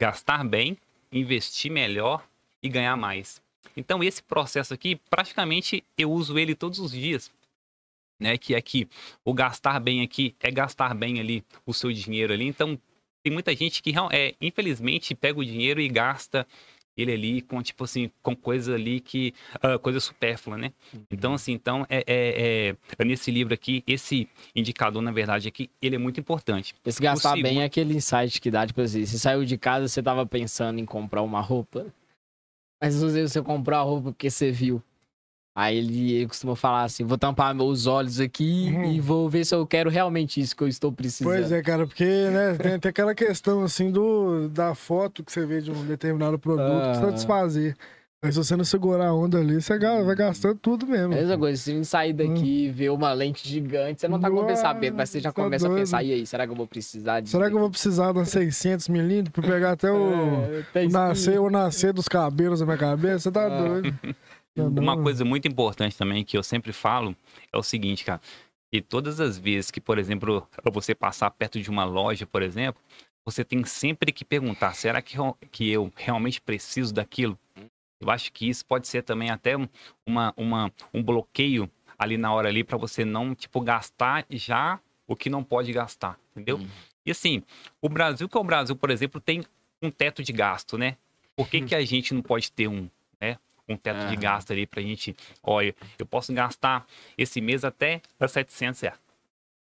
gastar 0.00 0.42
bem, 0.44 0.78
investir 1.12 1.70
melhor 1.70 2.24
e 2.62 2.70
ganhar 2.70 2.96
mais. 2.96 3.42
Então, 3.76 4.02
esse 4.02 4.22
processo 4.22 4.72
aqui, 4.72 4.98
praticamente, 5.10 5.84
eu 5.98 6.10
uso 6.10 6.38
ele 6.38 6.54
todos 6.54 6.78
os 6.78 6.90
dias 6.92 7.30
né? 8.22 8.38
Que 8.38 8.54
é 8.54 8.60
que 8.62 8.88
o 9.24 9.34
gastar 9.34 9.80
bem 9.80 10.02
aqui 10.02 10.34
é 10.40 10.50
gastar 10.50 10.94
bem 10.94 11.20
ali 11.20 11.44
o 11.66 11.74
seu 11.74 11.92
dinheiro 11.92 12.32
ali. 12.32 12.46
Então, 12.46 12.78
tem 13.22 13.32
muita 13.32 13.54
gente 13.54 13.82
que, 13.82 13.92
é, 14.10 14.34
infelizmente, 14.40 15.14
pega 15.14 15.38
o 15.38 15.44
dinheiro 15.44 15.80
e 15.80 15.88
gasta 15.88 16.46
ele 16.96 17.12
ali 17.12 17.40
com, 17.40 17.62
tipo 17.62 17.84
assim, 17.84 18.10
com 18.22 18.36
coisa 18.36 18.74
ali 18.74 19.00
que... 19.00 19.32
Uh, 19.64 19.78
coisa 19.78 19.98
supérflua, 19.98 20.58
né? 20.58 20.72
Uhum. 20.92 21.04
Então, 21.10 21.34
assim, 21.34 21.52
então, 21.52 21.86
é, 21.88 22.04
é, 22.06 22.76
é, 22.98 23.04
nesse 23.04 23.30
livro 23.30 23.54
aqui, 23.54 23.82
esse 23.86 24.28
indicador, 24.54 25.00
na 25.00 25.10
verdade, 25.10 25.48
aqui, 25.48 25.70
ele 25.80 25.96
é 25.96 25.98
muito 25.98 26.20
importante. 26.20 26.74
Esse 26.84 27.00
gastar 27.00 27.30
segundo... 27.30 27.44
bem 27.44 27.62
é 27.62 27.64
aquele 27.64 27.94
insight 27.94 28.40
que 28.40 28.50
dá, 28.50 28.66
tipo 28.66 28.80
assim, 28.80 29.06
você 29.06 29.18
saiu 29.18 29.44
de 29.44 29.56
casa, 29.56 29.88
você 29.88 30.02
tava 30.02 30.26
pensando 30.26 30.80
em 30.80 30.84
comprar 30.84 31.22
uma 31.22 31.40
roupa, 31.40 31.86
mas 32.82 33.00
você 33.00 33.40
comprou 33.40 33.78
a 33.78 33.82
roupa 33.82 34.10
porque 34.10 34.28
você 34.28 34.50
viu. 34.50 34.82
Aí 35.54 35.76
ele, 35.76 36.12
ele 36.12 36.26
costuma 36.26 36.56
falar 36.56 36.84
assim: 36.84 37.04
vou 37.04 37.18
tampar 37.18 37.54
meus 37.54 37.86
olhos 37.86 38.18
aqui 38.18 38.72
uhum. 38.74 38.92
e 38.92 39.00
vou 39.00 39.28
ver 39.28 39.44
se 39.44 39.54
eu 39.54 39.66
quero 39.66 39.90
realmente 39.90 40.40
isso 40.40 40.56
que 40.56 40.62
eu 40.62 40.68
estou 40.68 40.90
precisando. 40.90 41.34
Pois 41.34 41.52
é, 41.52 41.62
cara, 41.62 41.86
porque 41.86 42.04
né, 42.04 42.54
tem, 42.54 42.78
tem 42.78 42.88
aquela 42.88 43.14
questão 43.14 43.62
assim 43.62 43.90
do, 43.90 44.48
da 44.48 44.74
foto 44.74 45.22
que 45.22 45.30
você 45.30 45.44
vê 45.44 45.60
de 45.60 45.70
um 45.70 45.84
determinado 45.84 46.38
produto 46.38 46.70
uhum. 46.70 46.94
satisfazer. 46.94 47.76
Mas 48.24 48.34
se 48.34 48.38
você 48.44 48.54
não 48.54 48.64
segurar 48.64 49.08
a 49.08 49.12
onda 49.12 49.40
ali, 49.40 49.60
você 49.60 49.76
vai 49.76 50.14
gastando 50.14 50.54
tudo 50.54 50.86
mesmo. 50.86 51.08
Mesma 51.08 51.36
coisa, 51.36 51.60
se 51.60 51.84
sair 51.84 52.12
daqui 52.12 52.66
e 52.66 52.70
ver 52.70 52.90
uma 52.90 53.12
lente 53.12 53.46
gigante, 53.46 54.00
você 54.00 54.06
não 54.06 54.20
tá 54.20 54.30
com 54.30 54.46
pensamento, 54.46 54.94
mas 54.94 55.10
você 55.10 55.18
já 55.18 55.32
tá 55.32 55.42
começa 55.42 55.66
doido. 55.66 55.76
a 55.76 55.80
pensar, 55.80 56.04
e 56.04 56.12
aí, 56.12 56.24
será 56.24 56.46
que 56.46 56.52
eu 56.52 56.56
vou 56.56 56.68
precisar 56.68 57.18
de... 57.18 57.28
Será 57.28 57.48
que 57.50 57.56
eu 57.56 57.58
vou 57.58 57.68
precisar 57.68 58.12
de 58.12 58.20
uns 58.20 58.28
600 58.28 58.88
milímetros 58.90 59.32
pra 59.32 59.42
pegar 59.42 59.72
até 59.72 59.90
o... 59.90 60.12
É, 60.72 60.86
o 60.86 60.88
nascer, 60.88 61.40
o 61.40 61.50
nascer 61.50 61.92
dos 61.92 62.06
cabelos 62.06 62.60
da 62.60 62.64
minha 62.64 62.78
cabeça? 62.78 63.18
Você 63.18 63.32
tá 63.32 63.46
ah. 63.46 63.48
doido. 63.48 63.98
Uma 64.80 64.94
coisa 65.02 65.24
muito 65.24 65.48
importante 65.48 65.96
também 65.96 66.24
que 66.24 66.36
eu 66.36 66.42
sempre 66.42 66.72
falo 66.72 67.16
é 67.52 67.56
o 67.56 67.62
seguinte, 67.62 68.04
cara. 68.04 68.20
E 68.72 68.80
todas 68.80 69.20
as 69.20 69.38
vezes 69.38 69.70
que, 69.70 69.80
por 69.80 69.98
exemplo, 69.98 70.46
você 70.72 70.94
passar 70.94 71.30
perto 71.30 71.60
de 71.60 71.70
uma 71.70 71.84
loja, 71.84 72.26
por 72.26 72.42
exemplo, 72.42 72.80
você 73.24 73.44
tem 73.44 73.62
sempre 73.64 74.12
que 74.12 74.24
perguntar: 74.24 74.74
será 74.74 75.00
que, 75.02 75.18
eu- 75.18 75.36
que 75.50 75.70
eu 75.70 75.92
realmente 75.96 76.40
preciso 76.40 76.92
daquilo? 76.92 77.38
Eu 78.00 78.10
acho 78.10 78.32
que 78.32 78.48
isso 78.48 78.64
pode 78.66 78.88
ser 78.88 79.02
também 79.02 79.30
até 79.30 79.56
um- 79.56 79.68
uma, 80.06 80.34
uma, 80.36 80.72
um 80.92 81.02
bloqueio 81.02 81.70
ali 81.98 82.16
na 82.16 82.32
hora 82.32 82.48
ali 82.48 82.64
para 82.64 82.76
você 82.76 83.04
não, 83.04 83.34
tipo, 83.34 83.60
gastar 83.60 84.26
já 84.30 84.80
o 85.06 85.14
que 85.14 85.30
não 85.30 85.44
pode 85.44 85.72
gastar, 85.72 86.18
entendeu? 86.32 86.56
Uhum. 86.56 86.68
E 87.06 87.10
assim, 87.10 87.42
o 87.80 87.88
Brasil, 87.88 88.28
que 88.28 88.36
é 88.36 88.40
o 88.40 88.44
Brasil, 88.44 88.74
por 88.74 88.90
exemplo, 88.90 89.20
tem 89.20 89.44
um 89.80 89.90
teto 89.90 90.22
de 90.22 90.32
gasto, 90.32 90.76
né? 90.76 90.96
Por 91.36 91.48
que, 91.48 91.60
que 91.60 91.74
a 91.74 91.84
gente 91.84 92.12
não 92.14 92.22
pode 92.22 92.50
ter 92.50 92.66
um? 92.68 92.88
Um 93.68 93.76
teto 93.76 94.08
de 94.08 94.16
gasto 94.16 94.50
ali 94.52 94.66
pra 94.66 94.82
gente, 94.82 95.14
olha, 95.42 95.74
eu 95.98 96.04
posso 96.04 96.32
gastar 96.32 96.86
esse 97.16 97.40
mês 97.40 97.64
até 97.64 98.02
a 98.18 98.26
700 98.26 98.80
reais. 98.80 98.98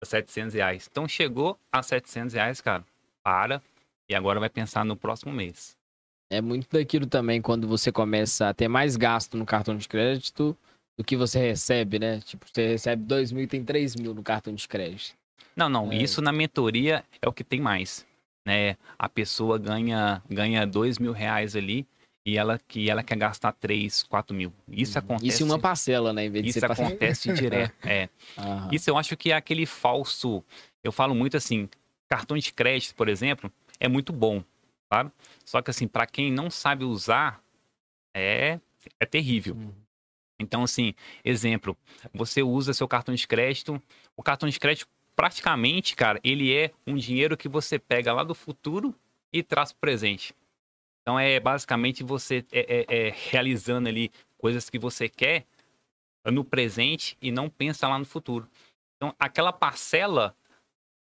A 0.02 0.06
700 0.06 0.54
reais. 0.54 0.88
Então 0.90 1.08
chegou 1.08 1.60
a 1.72 1.84
700 1.84 2.34
reais, 2.34 2.62
cara, 2.62 2.84
para 3.24 3.62
e 4.10 4.16
agora 4.16 4.40
vai 4.40 4.50
pensar 4.50 4.84
no 4.86 4.96
próximo 4.96 5.32
mês. 5.32 5.76
É 6.32 6.42
muito 6.42 6.68
daquilo 6.72 7.06
também 7.06 7.42
quando 7.42 7.68
você 7.68 7.92
começa 7.92 8.50
a 8.50 8.54
ter 8.54 8.68
mais 8.68 8.96
gasto 8.96 9.38
no 9.38 9.46
cartão 9.46 9.76
de 9.76 9.88
crédito 9.88 10.58
do 10.98 11.04
que 11.04 11.18
você 11.18 11.40
recebe, 11.40 12.00
né? 12.00 12.22
Tipo, 12.22 12.46
você 12.52 12.68
recebe 12.68 13.04
2 13.04 13.32
mil 13.34 13.44
e 13.44 13.48
tem 13.48 13.64
3 13.64 13.96
mil 13.98 14.14
no 14.14 14.24
cartão 14.24 14.54
de 14.54 14.68
crédito. 14.68 15.14
Não, 15.56 15.68
não, 15.68 15.92
É. 15.92 15.98
isso 15.98 16.22
na 16.22 16.32
mentoria 16.32 17.04
é 17.22 17.28
o 17.28 17.34
que 17.34 17.44
tem 17.44 17.60
mais, 17.60 18.06
né? 18.46 18.78
A 18.98 19.10
pessoa 19.10 19.60
ganha 19.60 20.22
ganha 20.30 20.66
dois 20.66 20.98
mil 20.98 21.12
reais 21.12 21.56
ali 21.56 21.86
e 22.26 22.38
ela 22.38 22.60
que 22.68 22.90
ela 22.90 23.04
quer 23.04 23.18
gastar 23.18 23.52
3, 23.54 24.04
4 24.04 24.36
mil. 24.36 24.54
Isso 24.68 24.98
acontece. 24.98 25.28
Isso 25.28 25.44
em 25.44 25.46
uma 25.46 25.60
parcela, 25.60 26.14
né? 26.14 26.26
Em 26.26 26.30
vez 26.30 26.44
de 26.44 26.50
Isso 26.52 26.60
ser 26.60 26.68
parcela. 26.68 26.90
acontece 26.90 27.34
direto. 27.34 27.74
É. 27.88 28.10
Aham. 28.38 28.70
Isso 28.72 28.90
eu 28.90 28.98
acho 28.98 29.18
que 29.18 29.32
é 29.32 29.36
aquele 29.36 29.66
falso. 29.66 30.44
Eu 30.84 30.92
falo 30.92 31.16
muito 31.16 31.36
assim, 31.38 31.68
cartão 32.08 32.38
de 32.38 32.54
crédito, 32.54 32.96
por 32.96 33.08
exemplo, 33.08 33.52
é 33.80 33.88
muito 33.88 34.14
bom, 34.14 34.44
sabe? 34.92 35.12
Só 35.46 35.62
que 35.62 35.72
assim, 35.72 35.88
para 35.88 36.06
quem 36.06 36.32
não 36.32 36.50
sabe 36.50 36.84
usar, 36.84 37.42
é 38.16 38.60
é 39.00 39.06
terrível. 39.06 39.56
Uhum. 39.56 39.74
Então 40.40 40.64
assim, 40.64 40.94
exemplo, 41.24 41.78
você 42.14 42.42
usa 42.44 42.74
seu 42.74 42.88
cartão 42.88 43.14
de 43.14 43.28
crédito, 43.28 43.82
o 44.16 44.24
cartão 44.24 44.50
de 44.50 44.60
crédito 44.60 44.88
praticamente, 45.16 45.96
cara, 45.96 46.20
ele 46.24 46.54
é 46.56 46.72
um 46.86 46.96
dinheiro 46.96 47.38
que 47.38 47.48
você 47.48 47.78
pega 47.78 48.14
lá 48.14 48.24
do 48.24 48.34
futuro 48.34 48.96
e 49.32 49.44
traz 49.44 49.72
pro 49.72 49.82
presente. 49.82 50.34
Então 51.02 51.20
é 51.20 51.40
basicamente 51.40 52.04
você 52.04 52.46
é, 52.52 52.86
é- 52.88 53.08
é 53.08 53.16
realizando 53.30 53.90
ali 53.90 54.12
coisas 54.38 54.70
que 54.70 54.78
você 54.80 55.10
quer 55.10 55.46
no 56.26 56.44
presente 56.46 57.18
e 57.22 57.32
não 57.32 57.50
pensa 57.50 57.88
lá 57.88 57.98
no 57.98 58.06
futuro. 58.06 58.48
Então 58.96 59.16
aquela 59.20 59.52
parcela, 59.52 60.36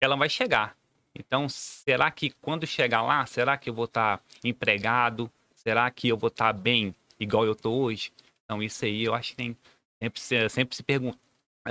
ela 0.01 0.15
vai 0.15 0.29
chegar. 0.29 0.77
Então 1.13 1.49
será 1.49 2.09
que 2.11 2.29
quando 2.41 2.65
chegar 2.65 3.01
lá, 3.01 3.25
será 3.25 3.57
que 3.57 3.69
eu 3.69 3.73
vou 3.73 3.85
estar 3.85 4.23
empregado? 4.43 5.29
Será 5.53 5.91
que 5.91 6.07
eu 6.07 6.17
vou 6.17 6.29
estar 6.29 6.53
bem 6.53 6.95
igual 7.19 7.45
eu 7.45 7.55
tô 7.55 7.71
hoje? 7.73 8.13
Então 8.45 8.63
isso 8.63 8.85
aí 8.85 9.03
eu 9.03 9.13
acho 9.13 9.31
que 9.31 9.35
tem 9.35 9.57
sempre 10.01 10.21
se, 10.21 10.49
sempre 10.49 10.75
se 10.75 10.83
perguntar, 10.83 11.19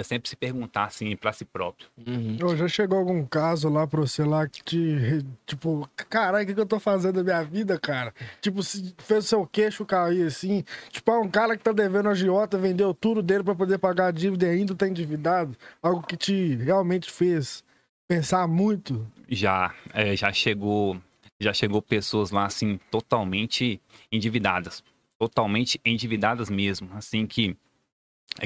sempre 0.02 0.28
se 0.28 0.36
perguntar 0.36 0.84
assim 0.84 1.16
para 1.16 1.32
si 1.32 1.44
próprio. 1.44 1.88
Uhum. 2.06 2.56
Já 2.56 2.68
chegou 2.68 2.98
algum 2.98 3.24
caso 3.24 3.68
lá 3.68 3.86
pra 3.86 4.00
você 4.00 4.22
lá 4.22 4.46
que 4.46 4.62
te. 4.62 5.24
Tipo, 5.46 5.88
caralho, 6.08 6.44
o 6.44 6.46
que, 6.46 6.54
que 6.54 6.60
eu 6.60 6.66
tô 6.66 6.78
fazendo 6.78 7.16
da 7.16 7.24
minha 7.24 7.42
vida, 7.42 7.78
cara? 7.78 8.14
Tipo, 8.40 8.62
se 8.62 8.94
fez 8.98 9.24
o 9.24 9.28
seu 9.28 9.46
queixo 9.46 9.84
cair 9.84 10.26
assim. 10.26 10.64
Tipo, 10.90 11.10
ah, 11.12 11.20
um 11.20 11.28
cara 11.28 11.56
que 11.56 11.64
tá 11.64 11.72
devendo 11.72 12.08
a 12.08 12.12
agiota, 12.12 12.58
vendeu 12.58 12.94
tudo 12.94 13.22
dele 13.22 13.42
pra 13.42 13.54
poder 13.54 13.78
pagar 13.78 14.06
a 14.06 14.10
dívida 14.12 14.46
e 14.46 14.50
ainda 14.50 14.74
tá 14.74 14.86
endividado. 14.86 15.56
Algo 15.82 16.02
que 16.02 16.16
te 16.16 16.54
realmente 16.56 17.10
fez 17.10 17.64
pensar 18.06 18.46
muito. 18.46 19.06
já 19.28 19.74
é, 19.92 20.16
já 20.16 20.32
chegou 20.32 20.96
já 21.40 21.52
chegou 21.52 21.82
pessoas 21.82 22.30
lá 22.30 22.46
assim 22.46 22.80
totalmente 22.90 23.80
endividadas 24.10 24.82
totalmente 25.18 25.80
endividadas 25.84 26.48
mesmo 26.48 26.88
assim 26.94 27.26
que, 27.26 27.56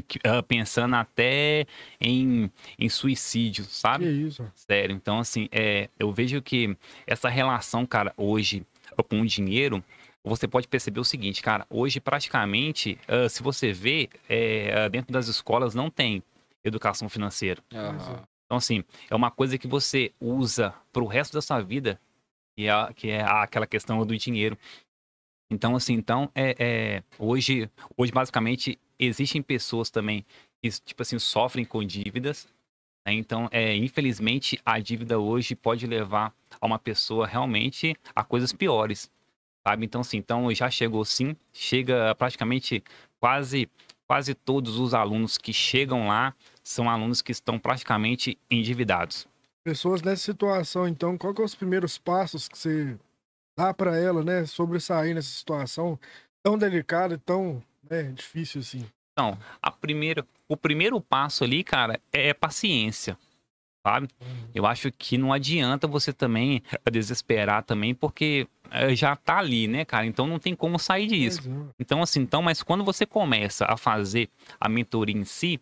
que, 0.06 0.18
ah, 0.24 0.42
pensando 0.42 0.94
até 0.94 1.66
em, 2.00 2.50
em 2.78 2.88
suicídio 2.88 3.64
Que 3.64 3.72
sabe 3.72 4.06
isso? 4.26 4.50
sério 4.54 4.94
então 4.94 5.18
assim 5.18 5.48
é, 5.52 5.88
eu 5.98 6.12
vejo 6.12 6.40
que 6.40 6.76
essa 7.06 7.28
relação 7.28 7.84
cara 7.84 8.12
hoje 8.16 8.64
com 9.08 9.20
o 9.20 9.26
dinheiro 9.26 9.82
você 10.24 10.46
pode 10.46 10.68
perceber 10.68 11.00
o 11.00 11.04
seguinte 11.04 11.42
cara 11.42 11.66
hoje 11.68 12.00
praticamente 12.00 12.98
ah, 13.08 13.28
se 13.28 13.42
você 13.42 13.72
vê 13.72 14.08
é, 14.28 14.72
ah, 14.84 14.88
dentro 14.88 15.12
das 15.12 15.28
escolas 15.28 15.74
não 15.74 15.90
tem 15.90 16.22
educação 16.64 17.08
financeira 17.08 17.60
Aham. 17.74 18.22
então, 18.46 18.58
assim, 18.58 18.84
é 19.10 19.14
uma 19.16 19.30
coisa 19.30 19.56
que 19.56 19.66
você 19.66 20.12
usa 20.20 20.74
pro 20.92 21.06
resto 21.06 21.32
da 21.32 21.40
sua 21.40 21.60
vida, 21.62 21.98
que 22.54 22.68
é, 22.68 22.92
que 22.94 23.08
é 23.08 23.22
aquela 23.22 23.66
questão 23.66 24.04
do 24.04 24.14
dinheiro. 24.16 24.58
Então, 25.52 25.76
assim, 25.76 25.92
então, 25.92 26.30
é, 26.34 26.56
é, 26.58 27.02
hoje, 27.18 27.70
hoje, 27.94 28.10
basicamente, 28.10 28.78
existem 28.98 29.42
pessoas 29.42 29.90
também 29.90 30.24
que, 30.62 30.70
tipo 30.70 31.02
assim, 31.02 31.18
sofrem 31.18 31.64
com 31.64 31.84
dívidas. 31.84 32.48
né? 33.06 33.12
Então, 33.12 33.48
é, 33.52 33.76
infelizmente, 33.76 34.58
a 34.64 34.78
dívida 34.78 35.18
hoje 35.18 35.54
pode 35.54 35.86
levar 35.86 36.34
a 36.58 36.66
uma 36.66 36.78
pessoa 36.78 37.26
realmente 37.26 37.94
a 38.14 38.24
coisas 38.24 38.50
piores, 38.52 39.10
sabe? 39.66 39.84
Então, 39.84 40.00
assim, 40.00 40.16
então 40.16 40.52
já 40.54 40.70
chegou 40.70 41.04
sim, 41.04 41.36
chega 41.52 42.14
praticamente 42.14 42.82
quase, 43.20 43.68
quase 44.06 44.34
todos 44.34 44.78
os 44.78 44.94
alunos 44.94 45.36
que 45.36 45.52
chegam 45.52 46.08
lá 46.08 46.34
são 46.64 46.88
alunos 46.88 47.20
que 47.20 47.32
estão 47.32 47.58
praticamente 47.58 48.38
endividados. 48.50 49.26
Pessoas 49.64 50.00
nessa 50.00 50.22
situação, 50.22 50.88
então, 50.88 51.18
qual 51.18 51.34
que 51.34 51.42
é 51.42 51.44
os 51.44 51.54
primeiros 51.54 51.98
passos 51.98 52.48
que 52.48 52.58
você 52.58 52.98
dá 53.56 53.72
pra 53.74 53.96
ela, 53.96 54.22
né? 54.22 54.44
Sobressair 54.46 55.14
nessa 55.14 55.28
situação 55.28 55.98
tão 56.42 56.56
delicada 56.58 57.14
e 57.14 57.18
tão 57.18 57.62
né, 57.88 58.04
difícil 58.04 58.60
assim. 58.60 58.86
Então, 59.12 59.38
a 59.60 59.70
primeira, 59.70 60.26
o 60.48 60.56
primeiro 60.56 61.00
passo 61.00 61.44
ali, 61.44 61.62
cara, 61.62 62.00
é 62.12 62.32
paciência, 62.32 63.16
sabe? 63.86 64.08
Eu 64.54 64.64
acho 64.66 64.90
que 64.90 65.18
não 65.18 65.32
adianta 65.32 65.86
você 65.86 66.12
também 66.12 66.62
desesperar 66.90 67.62
também, 67.62 67.94
porque 67.94 68.46
eh, 68.70 68.94
já 68.96 69.14
tá 69.14 69.36
ali, 69.38 69.68
né, 69.68 69.84
cara? 69.84 70.06
Então 70.06 70.26
não 70.26 70.38
tem 70.38 70.54
como 70.54 70.78
sair 70.78 71.06
disso. 71.08 71.40
É. 71.46 71.74
Então, 71.78 72.02
assim, 72.02 72.20
então, 72.20 72.40
mas 72.42 72.62
quando 72.62 72.82
você 72.84 73.04
começa 73.04 73.66
a 73.66 73.76
fazer 73.76 74.30
a 74.58 74.66
mentoria 74.68 75.16
em 75.16 75.24
si, 75.24 75.60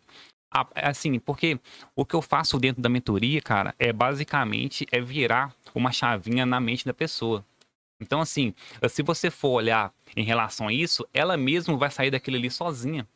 a- 0.49 0.67
assim, 0.89 1.19
porque 1.19 1.59
o 1.93 2.05
que 2.05 2.15
eu 2.15 2.21
faço 2.21 2.57
dentro 2.57 2.81
da 2.81 2.87
mentoria, 2.89 3.41
cara, 3.41 3.75
é 3.77 3.91
basicamente 3.91 4.85
é 4.91 5.01
virar 5.01 5.53
uma 5.75 5.91
chavinha 5.91 6.45
na 6.45 6.59
mente 6.61 6.85
da 6.85 6.93
pessoa. 6.93 7.43
Então, 8.01 8.19
assim, 8.19 8.53
se 8.89 9.03
você 9.03 9.29
for 9.29 9.49
olhar 9.51 9.93
em 10.17 10.23
relação 10.23 10.67
a 10.67 10.73
isso, 10.73 11.07
ela 11.13 11.37
mesmo 11.37 11.77
vai 11.77 11.91
sair 11.91 12.11
daquilo 12.11 12.35
ali 12.37 12.49
sozinha. 12.49 13.07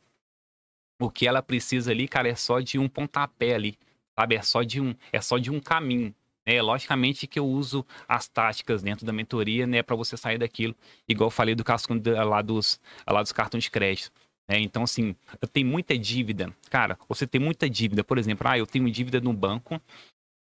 O 0.99 1.09
que 1.09 1.27
ela 1.27 1.41
precisa 1.43 1.91
ali, 1.91 2.07
cara, 2.07 2.29
é 2.29 2.35
só 2.35 2.59
de 2.59 2.79
um 2.79 2.87
pontapé 2.87 3.53
ali, 3.55 3.77
sabe? 4.17 4.35
É 4.35 4.41
só 4.41 4.63
de 4.63 4.79
um, 4.79 4.95
é 5.11 5.19
só 5.19 5.37
de 5.37 5.51
um 5.51 5.59
caminho. 5.59 6.13
É, 6.45 6.61
logicamente 6.61 7.25
que 7.25 7.39
eu 7.39 7.45
uso 7.47 7.83
as 8.07 8.27
táticas 8.27 8.83
dentro 8.83 9.03
da 9.05 9.11
mentoria, 9.11 9.65
né, 9.65 9.81
para 9.81 9.95
você 9.95 10.15
sair 10.15 10.37
daquilo, 10.37 10.75
igual 11.09 11.27
eu 11.27 11.31
falei 11.31 11.55
do 11.55 11.63
caso 11.63 11.87
da- 11.99 12.23
lá 12.23 12.39
dos, 12.41 12.79
lá 13.07 13.21
dos 13.23 13.31
cartões 13.31 13.63
de 13.63 13.71
crédito. 13.71 14.11
né? 14.47 14.59
Então, 14.59 14.83
assim, 14.83 15.15
eu 15.41 15.47
tenho 15.47 15.65
muita 15.67 15.97
dívida. 15.97 16.55
Cara, 16.69 16.99
você 17.09 17.25
tem 17.25 17.41
muita 17.41 17.67
dívida. 17.67 18.03
Por 18.03 18.19
exemplo, 18.19 18.47
ah, 18.47 18.55
eu 18.57 18.67
tenho 18.67 18.89
dívida 18.91 19.19
no 19.19 19.33
banco 19.33 19.81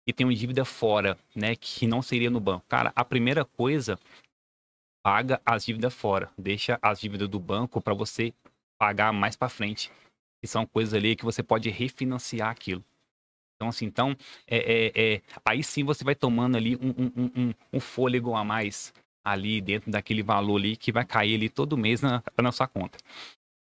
e 0.06 0.12
tenho 0.12 0.34
dívida 0.34 0.64
fora, 0.64 1.18
né, 1.34 1.54
que 1.56 1.86
não 1.86 2.02
seria 2.02 2.30
no 2.30 2.40
banco. 2.40 2.64
Cara, 2.68 2.92
a 2.96 3.04
primeira 3.04 3.44
coisa, 3.44 3.98
paga 5.02 5.40
as 5.44 5.64
dívidas 5.64 5.94
fora. 5.94 6.30
Deixa 6.36 6.78
as 6.82 7.00
dívidas 7.00 7.28
do 7.28 7.38
banco 7.38 7.80
para 7.80 7.94
você 7.94 8.32
pagar 8.78 9.12
mais 9.12 9.36
para 9.36 9.48
frente. 9.48 9.90
Que 10.40 10.46
são 10.46 10.66
coisas 10.66 10.94
ali 10.94 11.16
que 11.16 11.24
você 11.24 11.42
pode 11.42 11.68
refinanciar 11.68 12.48
aquilo. 12.50 12.84
Então, 13.56 13.68
assim, 13.68 13.84
então, 13.84 14.16
é, 14.46 14.56
é, 14.56 14.92
é, 15.14 15.22
aí 15.44 15.62
sim 15.62 15.84
você 15.84 16.02
vai 16.02 16.14
tomando 16.14 16.56
ali 16.56 16.76
um, 16.76 16.88
um, 16.88 17.30
um- 17.36 17.54
um, 17.74 17.80
fôlego 17.80 18.34
a 18.34 18.42
mais 18.42 18.90
ali 19.22 19.60
dentro 19.60 19.90
daquele 19.90 20.22
valor 20.22 20.56
ali 20.56 20.76
que 20.78 20.90
vai 20.90 21.04
cair 21.04 21.34
ali 21.34 21.50
todo 21.50 21.76
mês 21.76 22.00
na, 22.00 22.22
na 22.40 22.52
sua 22.52 22.66
conta. 22.66 22.96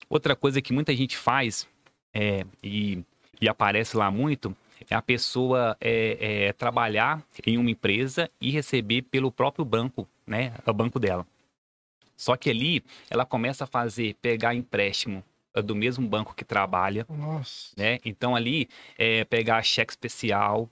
Outra 0.09 0.37
coisa 0.37 0.63
que 0.63 0.73
muita 0.73 0.95
gente 0.95 1.17
faz 1.17 1.67
é, 2.15 2.47
e, 2.63 3.03
e 3.41 3.49
aparece 3.49 3.97
lá 3.97 4.09
muito 4.09 4.57
a 4.95 5.03
pessoa 5.03 5.77
é, 5.81 6.47
é, 6.47 6.53
trabalhar 6.53 7.23
em 7.47 7.59
uma 7.59 7.71
empresa 7.71 8.31
e 8.41 8.51
receber 8.51 9.03
pelo 9.03 9.31
próprio 9.31 9.65
banco, 9.65 10.09
né? 10.27 10.55
O 10.67 10.73
banco 10.73 10.99
dela. 10.99 11.27
Só 12.17 12.37
que 12.37 12.51
ali 12.51 12.83
ela 13.09 13.25
começa 13.25 13.65
a 13.65 13.67
fazer, 13.67 14.15
pegar 14.21 14.55
empréstimo 14.55 15.23
eh, 15.55 15.63
do 15.63 15.75
mesmo 15.77 16.07
banco 16.07 16.35
que 16.35 16.45
trabalha, 16.45 17.07
Nossa. 17.09 17.73
né? 17.77 18.01
Então 18.05 18.35
ali 18.35 18.69
é 18.99 19.25
pegar 19.25 19.63
cheque 19.63 19.93
especial. 19.93 20.69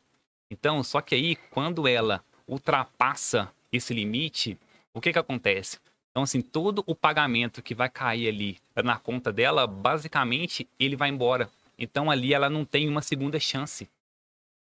Então, 0.50 0.82
só 0.82 1.00
que 1.00 1.14
aí 1.14 1.36
quando 1.50 1.86
ela 1.86 2.24
ultrapassa 2.48 3.50
esse 3.72 3.94
limite, 3.94 4.58
o 4.92 5.00
que 5.00 5.12
que 5.12 5.18
acontece? 5.18 5.78
Então 6.10 6.24
assim, 6.24 6.40
todo 6.40 6.82
o 6.84 6.96
pagamento 6.96 7.62
que 7.62 7.74
vai 7.74 7.88
cair 7.88 8.28
ali 8.28 8.58
na 8.74 8.98
conta 8.98 9.32
dela, 9.32 9.68
basicamente 9.68 10.68
ele 10.80 10.96
vai 10.96 11.10
embora. 11.10 11.48
Então 11.78 12.10
ali 12.10 12.34
ela 12.34 12.50
não 12.50 12.64
tem 12.64 12.88
uma 12.88 13.02
segunda 13.02 13.38
chance. 13.38 13.88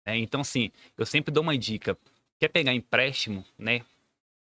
Né? 0.05 0.17
Então 0.17 0.41
assim, 0.41 0.71
eu 0.97 1.05
sempre 1.05 1.33
dou 1.33 1.43
uma 1.43 1.57
dica. 1.57 1.97
Quer 2.39 2.49
pegar 2.49 2.73
empréstimo, 2.73 3.45
né? 3.57 3.81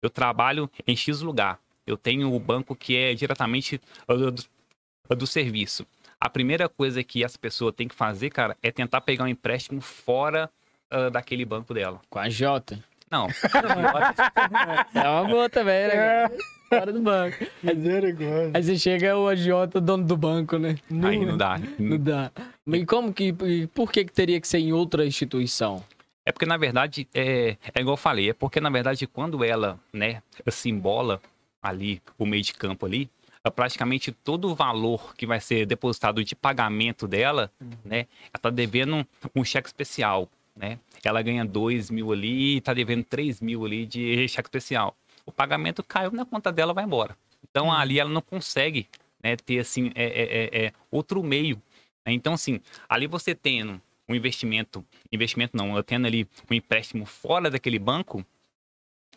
eu 0.01 0.09
trabalho 0.09 0.69
em 0.87 0.95
X 0.95 1.21
lugar. 1.21 1.59
Eu 1.85 1.97
tenho 1.97 2.33
o 2.33 2.39
banco 2.39 2.75
que 2.75 2.95
é 2.95 3.13
diretamente 3.13 3.81
do, 4.07 4.31
do, 4.31 5.15
do 5.15 5.27
serviço. 5.27 5.85
A 6.19 6.29
primeira 6.29 6.67
coisa 6.69 7.03
que 7.03 7.23
essa 7.23 7.37
pessoa 7.37 7.73
tem 7.73 7.87
que 7.87 7.95
fazer, 7.95 8.29
cara, 8.29 8.57
é 8.61 8.71
tentar 8.71 9.01
pegar 9.01 9.23
um 9.23 9.27
empréstimo 9.27 9.81
fora 9.81 10.49
uh, 10.91 11.09
daquele 11.09 11.45
banco 11.45 11.73
dela. 11.73 12.01
Com 12.09 12.19
a 12.19 12.29
Jota? 12.29 12.83
Não. 13.09 13.27
é 14.93 15.09
uma 15.09 15.23
boa 15.23 15.49
também, 15.49 15.87
né? 15.87 16.29
É. 16.71 16.79
Fora 16.79 16.93
do 16.93 17.01
banco. 17.01 17.37
Misericórdia. 17.63 18.51
Aí 18.53 18.63
você 18.63 18.77
chega 18.77 19.17
o 19.17 19.27
agiota, 19.27 19.81
dono 19.81 20.03
do 20.03 20.15
banco, 20.15 20.57
né? 20.57 20.77
Aí 21.03 21.25
não 21.25 21.37
dá. 21.37 21.59
Não 21.77 21.97
dá. 21.97 22.31
Mas 22.65 22.85
como 22.85 23.13
que. 23.13 23.35
e 23.43 23.67
Por 23.67 23.91
que, 23.91 24.05
que 24.05 24.11
teria 24.11 24.39
que 24.39 24.47
ser 24.47 24.59
em 24.59 24.71
outra 24.71 25.05
instituição? 25.05 25.83
É 26.25 26.31
porque, 26.31 26.45
na 26.45 26.57
verdade, 26.57 27.07
é, 27.13 27.57
é 27.73 27.81
igual 27.81 27.93
eu 27.93 27.97
falei, 27.97 28.29
é 28.29 28.33
porque, 28.33 28.61
na 28.61 28.69
verdade, 28.69 29.07
quando 29.07 29.43
ela, 29.43 29.79
né, 29.91 30.21
se 30.49 30.69
embola 30.69 31.19
ali, 31.59 31.99
o 32.19 32.25
meio 32.25 32.43
de 32.43 32.53
campo 32.53 32.85
ali, 32.85 33.09
é 33.43 33.49
praticamente 33.49 34.11
todo 34.11 34.51
o 34.51 34.53
valor 34.53 35.15
que 35.15 35.25
vai 35.25 35.39
ser 35.39 35.65
depositado 35.65 36.23
de 36.23 36.35
pagamento 36.35 37.07
dela, 37.07 37.51
né, 37.83 38.05
ela 38.31 38.39
tá 38.39 38.49
devendo 38.51 38.97
um, 38.97 39.05
um 39.37 39.43
cheque 39.43 39.69
especial, 39.69 40.29
né? 40.55 40.77
Ela 41.03 41.21
ganha 41.21 41.45
2 41.45 41.89
mil 41.89 42.11
ali 42.11 42.57
e 42.57 42.61
tá 42.61 42.73
devendo 42.73 43.03
3 43.05 43.41
mil 43.41 43.65
ali 43.65 43.85
de 43.85 44.27
cheque 44.27 44.49
especial. 44.49 44.95
O 45.29 45.31
pagamento 45.31 45.83
caiu 45.83 46.09
na 46.11 46.25
conta 46.25 46.51
dela, 46.51 46.73
vai 46.73 46.83
embora. 46.83 47.15
Então, 47.47 47.71
ali 47.71 47.99
ela 47.99 48.09
não 48.09 48.19
consegue, 48.19 48.89
né, 49.23 49.35
ter, 49.35 49.59
assim, 49.59 49.91
é, 49.93 50.03
é, 50.03 50.23
é, 50.23 50.65
é 50.65 50.73
outro 50.89 51.21
meio. 51.21 51.61
né? 52.03 52.11
Então, 52.11 52.33
assim, 52.33 52.59
ali 52.89 53.05
você 53.05 53.35
tendo 53.35 53.79
um 54.07 54.15
investimento, 54.15 54.83
investimento 55.11 55.55
não, 55.55 55.77
eu 55.77 55.83
tendo 55.83 56.07
ali 56.07 56.27
um 56.49 56.53
empréstimo 56.55 57.05
fora 57.05 57.51
daquele 57.51 57.77
banco, 57.77 58.25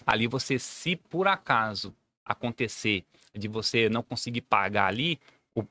ali 0.05 0.27
você, 0.27 0.59
se 0.59 0.97
por 0.97 1.27
acaso 1.27 1.95
acontecer 2.27 3.07
de 3.35 3.49
você 3.49 3.89
não 3.89 4.03
conseguir 4.03 4.43
pagar 4.43 4.89
ali, 4.89 5.19
o, 5.57 5.65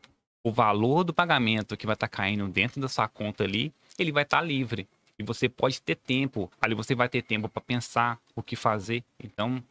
o 0.44 0.52
valor 0.52 1.04
do 1.04 1.14
pagamento 1.14 1.78
que 1.78 1.86
vai 1.86 1.94
estar 1.94 2.08
caindo 2.08 2.48
dentro 2.48 2.82
da 2.82 2.90
sua 2.90 3.08
conta 3.08 3.44
ali, 3.44 3.72
ele 4.00 4.12
vai 4.12 4.24
estar 4.24 4.42
livre. 4.42 4.90
E 5.20 5.24
você 5.24 5.48
pode 5.48 5.80
ter 5.80 5.98
tempo, 5.98 6.52
ali 6.60 6.74
você 6.74 6.96
vai 6.96 7.08
ter 7.08 7.22
tempo 7.22 7.48
para 7.48 7.62
pensar 7.62 8.20
o 8.36 8.42
que 8.42 8.56
fazer. 8.56 9.04
Então, 9.24 9.64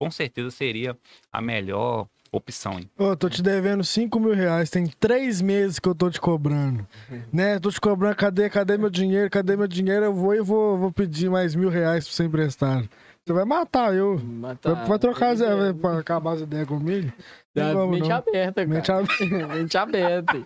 com 0.00 0.10
certeza 0.10 0.50
seria 0.50 0.96
a 1.30 1.42
melhor 1.42 2.08
opção. 2.32 2.78
Hein? 2.78 2.90
Ô, 2.96 3.14
tô 3.14 3.28
te 3.28 3.42
devendo 3.42 3.84
5 3.84 4.18
mil 4.18 4.32
reais, 4.32 4.70
tem 4.70 4.86
três 4.86 5.42
meses 5.42 5.78
que 5.78 5.86
eu 5.86 5.94
tô 5.94 6.10
te 6.10 6.18
cobrando. 6.18 6.86
Né? 7.32 7.60
Tô 7.60 7.70
te 7.70 7.80
cobrando, 7.80 8.16
cadê, 8.16 8.48
cadê 8.48 8.78
meu 8.78 8.88
dinheiro? 8.90 9.28
Cadê 9.30 9.56
meu 9.56 9.68
dinheiro? 9.68 10.06
Eu 10.06 10.14
vou 10.14 10.34
e 10.34 10.40
vou, 10.40 10.78
vou 10.78 10.90
pedir 10.90 11.30
mais 11.30 11.54
mil 11.54 11.68
reais 11.68 12.06
pra 12.06 12.14
você 12.14 12.24
emprestar. 12.24 12.88
Você 13.30 13.34
vai 13.34 13.44
matar 13.44 13.94
eu. 13.94 14.18
Matar- 14.18 14.74
Vai, 14.74 14.86
vai 14.86 14.98
trocar 14.98 15.28
as, 15.30 15.38
vai, 15.38 15.72
pra 15.72 15.98
acabar 16.00 16.32
as 16.32 16.40
ideias 16.40 16.66
comigo? 16.66 17.12
Não 17.54 17.86
mente 17.86 18.08
não. 18.08 18.16
aberta, 18.16 18.66
cara. 18.66 18.66
Mente 18.66 18.90
aberta. 18.90 19.54
mente 19.54 19.76
aberta. 19.76 20.44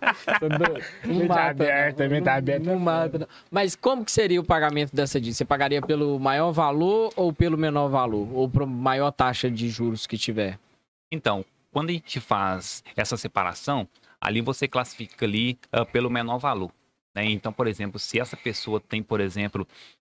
Mente 1.06 1.26
mata, 1.28 1.50
aberta, 1.50 2.04
não. 2.04 2.10
mente 2.10 2.24
Não- 2.26 2.32
aberta. 2.34 2.64
Não 2.66 2.78
mata, 2.78 3.18
não. 3.20 3.26
Mas 3.50 3.74
como 3.74 4.04
que 4.04 4.12
seria 4.12 4.38
o 4.38 4.44
pagamento 4.44 4.94
dessa 4.94 5.18
dívida? 5.18 5.34
Você 5.36 5.46
pagaria 5.46 5.80
pelo 5.80 6.18
maior 6.20 6.52
valor 6.52 7.10
ou 7.16 7.32
pelo 7.32 7.56
menor 7.56 7.88
valor? 7.88 8.28
Ou 8.34 8.50
por 8.50 8.66
maior 8.66 9.10
taxa 9.12 9.50
de 9.50 9.70
juros 9.70 10.06
que 10.06 10.18
tiver? 10.18 10.58
Então, 11.10 11.42
quando 11.72 11.88
a 11.88 11.92
gente 11.92 12.20
faz 12.20 12.84
essa 12.94 13.16
separação, 13.16 13.88
ali 14.20 14.42
você 14.42 14.68
classifica 14.68 15.24
ali 15.24 15.58
ah, 15.72 15.86
pelo 15.86 16.10
menor 16.10 16.36
valor. 16.36 16.70
né? 17.14 17.24
Então, 17.24 17.50
por 17.50 17.66
exemplo, 17.66 17.98
se 17.98 18.20
essa 18.20 18.36
pessoa 18.36 18.78
tem, 18.78 19.02
por 19.02 19.20
exemplo, 19.20 19.66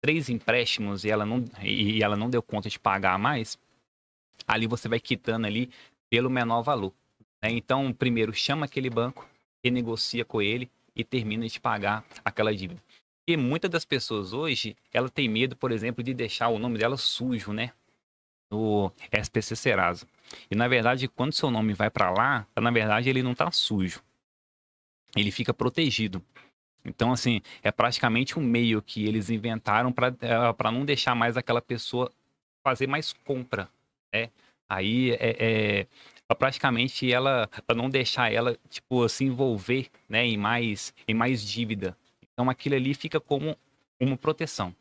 três 0.01 0.29
empréstimos 0.29 1.05
e 1.05 1.11
ela 1.11 1.27
não, 1.27 1.45
e 1.63 2.03
ela 2.03 2.17
não 2.17 2.31
deu 2.31 2.43
conta 2.43 2.69
de 2.69 2.79
pagar 2.79 3.19
mais, 3.19 3.59
ali 4.47 4.67
você 4.67 4.89
vai 4.89 5.01
quitando 5.01 5.47
ali 5.47 5.71
pelo 6.09 6.31
menor 6.31 6.63
valor. 6.63 6.93
né? 7.43 7.51
Então, 7.51 7.93
primeiro 7.93 8.33
chama 8.33 8.67
aquele 8.67 8.91
banco, 8.91 9.29
renegocia 9.65 10.25
com 10.25 10.41
ele 10.41 10.71
e 10.95 11.05
termina 11.05 11.47
de 11.47 11.61
pagar 11.61 12.05
aquela 12.25 12.55
dívida. 12.55 12.83
E 13.29 13.37
muitas 13.37 13.71
das 13.71 13.85
pessoas 13.85 14.33
hoje, 14.33 14.77
ela 14.93 15.09
tem 15.09 15.29
medo, 15.29 15.57
por 15.57 15.73
exemplo, 15.73 16.03
de 16.03 16.15
deixar 16.15 16.49
o 16.49 16.59
nome 16.59 16.79
dela 16.79 16.97
sujo, 16.97 17.53
né? 17.53 17.73
No 18.49 18.93
SPC 19.11 19.57
Serasa. 19.57 20.07
E 20.49 20.55
na 20.55 20.69
verdade, 20.69 21.09
quando 21.09 21.33
seu 21.33 21.51
nome 21.51 21.73
vai 21.73 21.91
para 21.91 22.11
lá, 22.11 22.47
na 22.55 22.71
verdade 22.71 23.09
ele 23.09 23.25
não 23.25 23.35
tá 23.35 23.51
sujo. 23.51 24.01
Ele 25.17 25.33
fica 25.33 25.53
protegido. 25.53 26.23
Então, 26.89 27.13
assim, 27.13 27.41
é 27.63 27.71
praticamente 27.71 28.39
um 28.39 28.43
meio 28.43 28.81
que 28.83 29.05
eles 29.07 29.31
inventaram 29.31 29.93
para 29.93 30.71
não 30.73 30.85
deixar 30.85 31.15
mais 31.15 31.37
aquela 31.37 31.61
pessoa 31.61 32.11
fazer 32.65 32.87
mais 32.87 33.13
compra, 33.13 33.69
né? 34.13 34.31
Aí 34.69 35.13
é, 35.13 35.37
é- 35.81 35.87
é 36.29 36.35
praticamente 36.35 37.11
ela 37.13 37.49
pra 37.67 37.77
não 37.77 37.89
deixar 37.89 38.33
ela 38.33 38.57
tipo 38.69 39.09
se 39.09 39.25
envolver, 39.25 39.89
né, 40.09 40.25
em 40.27 40.37
mais 40.37 40.93
em 41.07 41.15
mais 41.15 41.45
dívida. 41.45 41.97
Então 42.33 42.51
aquilo 42.51 42.75
ali 42.75 42.93
fica 42.95 43.21
como 43.21 43.57
uma 44.01 44.17
proteção. 44.17 44.75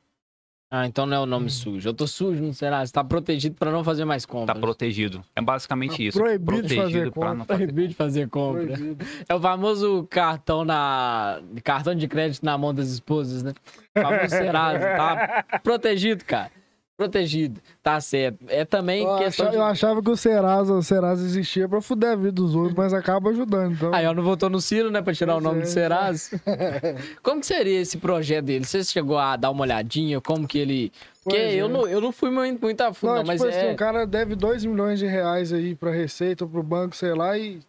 Ah, 0.70 0.86
então 0.88 1.06
não 1.06 1.16
é 1.16 1.20
o 1.20 1.26
nome 1.26 1.50
sujo. 1.50 1.88
Eu 1.88 1.94
tô 1.94 2.08
sujo, 2.08 2.44
não 2.44 2.52
será? 2.52 2.86
Você 2.86 2.92
tá 2.92 3.04
protegido 3.04 3.56
pra 3.56 3.72
não 3.72 3.84
fazer 3.84 4.04
mais 4.04 4.26
Tá 4.26 4.32
compras. 4.32 4.60
protegido. 4.60 5.22
É 5.36 5.42
basicamente 5.42 5.98
Tá 5.98 6.04
isso. 6.04 6.18
proibido 6.20 6.64
de 6.64 6.76
fazer 6.76 7.12
pra 7.12 7.30
não 7.30 7.38
compra. 7.40 7.46
fazer 7.46 7.64
Proibido 7.66 7.88
de 7.90 7.94
fazer 7.96 8.30
compra. 8.30 8.64
Proibido. 8.66 9.06
É 9.30 9.36
o 9.36 9.40
famoso 9.40 10.08
cartão 10.10 10.66
na. 10.66 11.40
cartão 11.64 11.94
de 11.96 12.08
crédito 12.08 12.44
na 12.44 12.58
mão 12.58 12.74
das 12.74 12.90
esposas, 12.90 13.44
né? 13.44 13.54
O 13.96 14.02
famoso 14.02 14.30
Serasa. 14.30 14.80
Tá 14.80 15.46
protegido, 15.64 16.26
cara. 16.26 16.52
Protegido. 16.98 17.60
Tá 17.84 18.00
certo. 18.00 18.46
É 18.48 18.64
também 18.64 19.04
Eu, 19.04 19.18
questão 19.18 19.48
achava, 19.48 19.52
de. 19.52 19.58
eu 19.58 19.64
achava 19.64 20.02
que 20.02 20.10
o 20.10 20.16
Serasa, 20.16 20.74
o 20.74 20.82
Serasa 20.82 21.26
existia 21.26 21.68
pra 21.68 21.82
fuder 21.82 22.12
a 22.12 22.16
vida 22.16 22.32
dos 22.32 22.56
outros, 22.56 22.74
mas 22.74 22.94
acaba 22.94 23.32
ajudando. 23.32 23.74
Então, 23.74 23.94
Aí, 23.94 24.08
ó, 24.08 24.14
não 24.14 24.24
votou 24.24 24.50
no 24.50 24.62
Ciro, 24.62 24.90
né? 24.90 25.02
Pra 25.02 25.14
tirar 25.14 25.34
Pois 25.34 25.44
o 25.44 25.48
nome 25.48 25.60
é, 25.60 25.64
do 25.64 25.68
Serasa. 25.68 26.42
Como 27.22 27.42
que 27.42 27.48
seria 27.48 27.82
esse 27.82 27.98
projeto 27.98 28.46
dele? 28.46 28.64
Você 28.64 28.82
chegou 28.86 29.18
a 29.18 29.36
dar 29.36 29.52
uma 29.52 29.64
olhadinha? 29.64 30.22
Como 30.22 30.48
que 30.48 30.58
ele. 30.58 30.92
Porque 31.22 31.36
é. 31.38 31.56
eu, 31.56 31.68
não, 31.68 31.86
eu 31.86 32.00
não 32.00 32.14
fui 32.14 32.30
muito, 32.30 32.62
muito 32.62 32.80
a 32.80 32.94
fundo, 32.94 33.10
não, 33.10 33.24
não, 33.24 33.24
tipo 33.24 33.44
mas 33.44 33.56
assim, 33.56 33.68
é. 33.68 33.74
o 33.74 33.76
cara 33.76 34.08
deve 34.08 34.36
2 34.36 34.64
milhões 34.64 34.98
de 34.98 35.06
reais 35.06 35.52
aí 35.52 35.76
pra 35.76 35.92
Receita 35.92 36.46
ou 36.46 36.50
pro 36.50 36.64
banco, 36.64 36.96
sei 36.96 37.14
lá, 37.14 37.38
e 37.38 37.60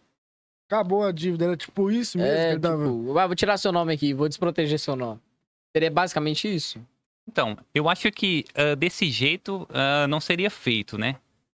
acabou 0.69 1.03
a 1.03 1.11
dívida. 1.11 1.45
Era 1.45 1.57
tipo 1.57 1.91
isso 1.91 2.17
mesmo 2.17 2.33
que 2.33 2.39
É, 2.39 2.53
tipo, 2.53 3.17
ah, 3.17 3.27
vou 3.27 3.35
tirar 3.35 3.57
seu 3.57 3.73
nome 3.73 3.93
aqui, 3.93 4.13
vou 4.13 4.29
desproteger 4.29 4.79
seu 4.79 4.95
nome. 4.95 5.19
Seria 5.75 5.91
basicamente 5.91 6.53
isso? 6.53 6.79
Então, 7.27 7.57
eu 7.73 7.89
acho 7.89 8.11
que 8.11 8.45
ah, 8.55 8.75
desse 8.75 9.09
jeito 9.09 9.67
ah, 9.71 10.07
não 10.07 10.19
seria 10.19 10.49
feito, 10.49 10.97
né? 10.97 11.15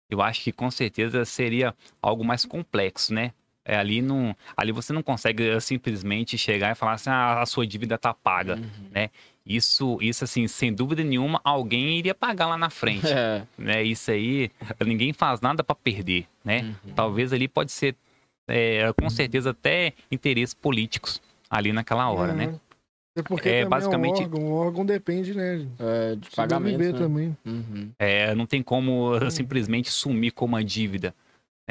Eu 0.09 0.21
acho 0.21 0.41
que 0.43 0.51
com 0.51 0.71
certeza 0.71 1.23
seria 1.25 1.73
algo 2.01 2.23
mais 2.25 2.43
complexo, 2.45 3.13
né? 3.13 3.31
É, 3.63 3.77
ali, 3.77 4.01
não, 4.01 4.35
ali 4.57 4.71
você 4.71 4.91
não 4.91 5.03
consegue 5.03 5.47
ah, 5.51 5.59
simplesmente 5.59 6.37
chegar 6.37 6.71
e 6.71 6.75
falar 6.75 6.93
assim, 6.93 7.09
ah, 7.11 7.41
a 7.41 7.45
sua 7.45 7.67
dívida 7.67 7.97
tá 7.97 8.13
paga, 8.13 8.55
Uhum. 8.55 8.89
né? 8.91 9.09
Isso, 9.45 9.97
isso 10.01 10.23
assim, 10.23 10.47
sem 10.47 10.71
dúvida 10.73 11.03
nenhuma, 11.03 11.41
alguém 11.43 11.97
iria 11.97 12.13
pagar 12.15 12.47
lá 12.47 12.57
na 12.57 12.69
frente, 12.69 13.07
É. 13.13 13.43
né? 13.57 13.83
Isso 13.83 14.09
aí, 14.11 14.49
ninguém 14.85 15.13
faz 15.13 15.39
nada 15.41 15.63
para 15.63 15.75
perder, 15.75 16.25
né? 16.43 16.61
Uhum. 16.85 16.93
Talvez 16.95 17.31
ali 17.33 17.47
pode 17.47 17.71
ser, 17.71 17.95
é, 18.47 18.91
com 18.99 19.09
certeza, 19.09 19.51
até 19.51 19.93
interesses 20.11 20.53
políticos 20.55 21.21
ali 21.49 21.71
naquela 21.71 22.09
hora, 22.09 22.33
né? 22.33 22.59
É 23.19 23.23
porque 23.23 23.49
É, 23.49 23.53
também 23.63 23.69
basicamente- 23.69 24.21
é 24.21 24.25
um 24.25 24.33
órgão, 24.33 24.43
o 24.51 24.53
órgão 24.55 24.85
depende, 24.85 25.33
né? 25.35 25.65
É, 25.79 26.15
de 26.15 26.29
pagamento. 26.31 26.79
Né? 26.79 26.93
também. 26.93 27.37
Uhum. 27.45 27.89
É, 27.99 28.33
não 28.35 28.45
tem 28.45 28.61
como 28.63 29.15
uh, 29.15 29.19
simplesmente 29.31 29.89
sumir 29.89 30.31
com 30.31 30.45
uma 30.45 30.63
dívida. 30.63 31.13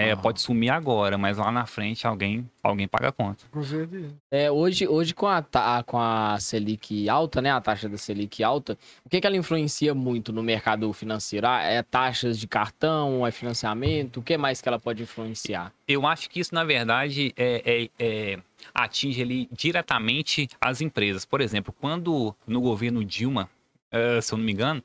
É, 0.00 0.12
Aham. 0.12 0.22
Pode 0.22 0.40
sumir 0.40 0.70
agora, 0.70 1.18
mas 1.18 1.38
lá 1.38 1.50
na 1.50 1.66
frente 1.66 2.06
alguém, 2.06 2.48
alguém 2.62 2.86
paga 2.86 3.08
a 3.08 3.12
conta. 3.12 3.44
Com 3.50 3.64
certeza. 3.64 4.14
É, 4.30 4.48
hoje, 4.48 4.86
hoje 4.86 5.12
com, 5.12 5.26
a, 5.26 5.42
com 5.84 5.98
a 5.98 6.38
Selic 6.38 7.08
alta, 7.08 7.42
né? 7.42 7.50
A 7.50 7.60
taxa 7.60 7.88
da 7.88 7.96
Selic 7.98 8.40
alta, 8.44 8.78
o 9.04 9.08
que, 9.08 9.20
que 9.20 9.26
ela 9.26 9.36
influencia 9.36 9.92
muito 9.96 10.32
no 10.32 10.40
mercado 10.40 10.92
financeiro? 10.92 11.48
Ah, 11.48 11.62
é 11.64 11.82
taxas 11.82 12.38
de 12.38 12.46
cartão, 12.46 13.26
é 13.26 13.32
financiamento? 13.32 14.18
O 14.18 14.22
que 14.22 14.38
mais 14.38 14.60
que 14.60 14.68
ela 14.68 14.78
pode 14.78 15.02
influenciar? 15.02 15.72
Eu 15.88 16.06
acho 16.06 16.30
que 16.30 16.38
isso, 16.38 16.54
na 16.54 16.62
verdade, 16.62 17.32
é, 17.36 17.62
é- 17.66 17.90
é- 17.98 18.38
atinge 18.74 19.22
ali 19.22 19.48
diretamente 19.52 20.48
as 20.60 20.80
empresas. 20.80 21.24
Por 21.24 21.40
exemplo, 21.40 21.72
quando 21.72 22.34
no 22.46 22.60
governo 22.60 23.04
Dilma, 23.04 23.50
eh, 23.90 24.20
se 24.20 24.32
eu 24.32 24.38
não 24.38 24.44
me 24.44 24.52
engano, 24.52 24.82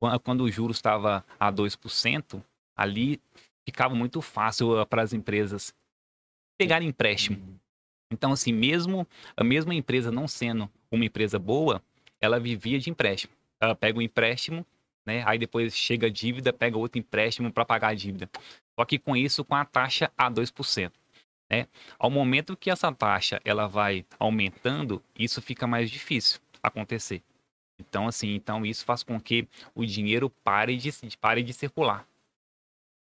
quan- 0.00 0.18
quando 0.18 0.42
o 0.42 0.50
juros 0.50 0.76
estava 0.76 1.24
a 1.38 1.50
2%, 1.50 2.42
ali 2.76 3.20
ficava 3.66 3.94
muito 3.94 4.20
fácil 4.22 4.84
para 4.86 5.02
as 5.02 5.12
empresas 5.12 5.74
pegarem 6.58 6.88
empréstimo. 6.88 7.58
Então, 8.10 8.32
assim, 8.32 8.52
mesmo 8.52 9.06
a 9.36 9.44
mesma 9.44 9.74
empresa 9.74 10.10
não 10.10 10.26
sendo 10.26 10.70
uma 10.90 11.04
empresa 11.04 11.38
boa, 11.38 11.82
ela 12.20 12.40
vivia 12.40 12.78
de 12.78 12.90
empréstimo. 12.90 13.32
Ela 13.60 13.74
pega 13.74 13.98
o 13.98 14.02
empréstimo, 14.02 14.66
né? 15.06 15.22
Aí 15.26 15.38
depois 15.38 15.76
chega 15.76 16.06
a 16.06 16.10
dívida, 16.10 16.52
pega 16.52 16.78
outro 16.78 16.98
empréstimo 16.98 17.52
para 17.52 17.64
pagar 17.64 17.88
a 17.88 17.94
dívida. 17.94 18.28
Só 18.78 18.84
que 18.84 18.98
com 18.98 19.16
isso, 19.16 19.44
com 19.44 19.54
a 19.54 19.64
taxa 19.64 20.10
a 20.16 20.30
2%. 20.30 20.92
Né? 21.50 21.66
Ao 21.98 22.10
momento 22.10 22.56
que 22.56 22.70
essa 22.70 22.92
taxa 22.92 23.40
ela 23.44 23.66
vai 23.66 24.04
aumentando, 24.18 25.02
isso 25.18 25.40
fica 25.40 25.66
mais 25.66 25.90
difícil 25.90 26.40
acontecer. 26.62 27.22
Então, 27.78 28.08
assim, 28.08 28.34
então 28.34 28.66
isso 28.66 28.84
faz 28.84 29.02
com 29.02 29.20
que 29.20 29.46
o 29.74 29.86
dinheiro 29.86 30.28
pare 30.42 30.76
de, 30.76 30.90
pare 31.18 31.42
de 31.42 31.52
circular. 31.52 32.06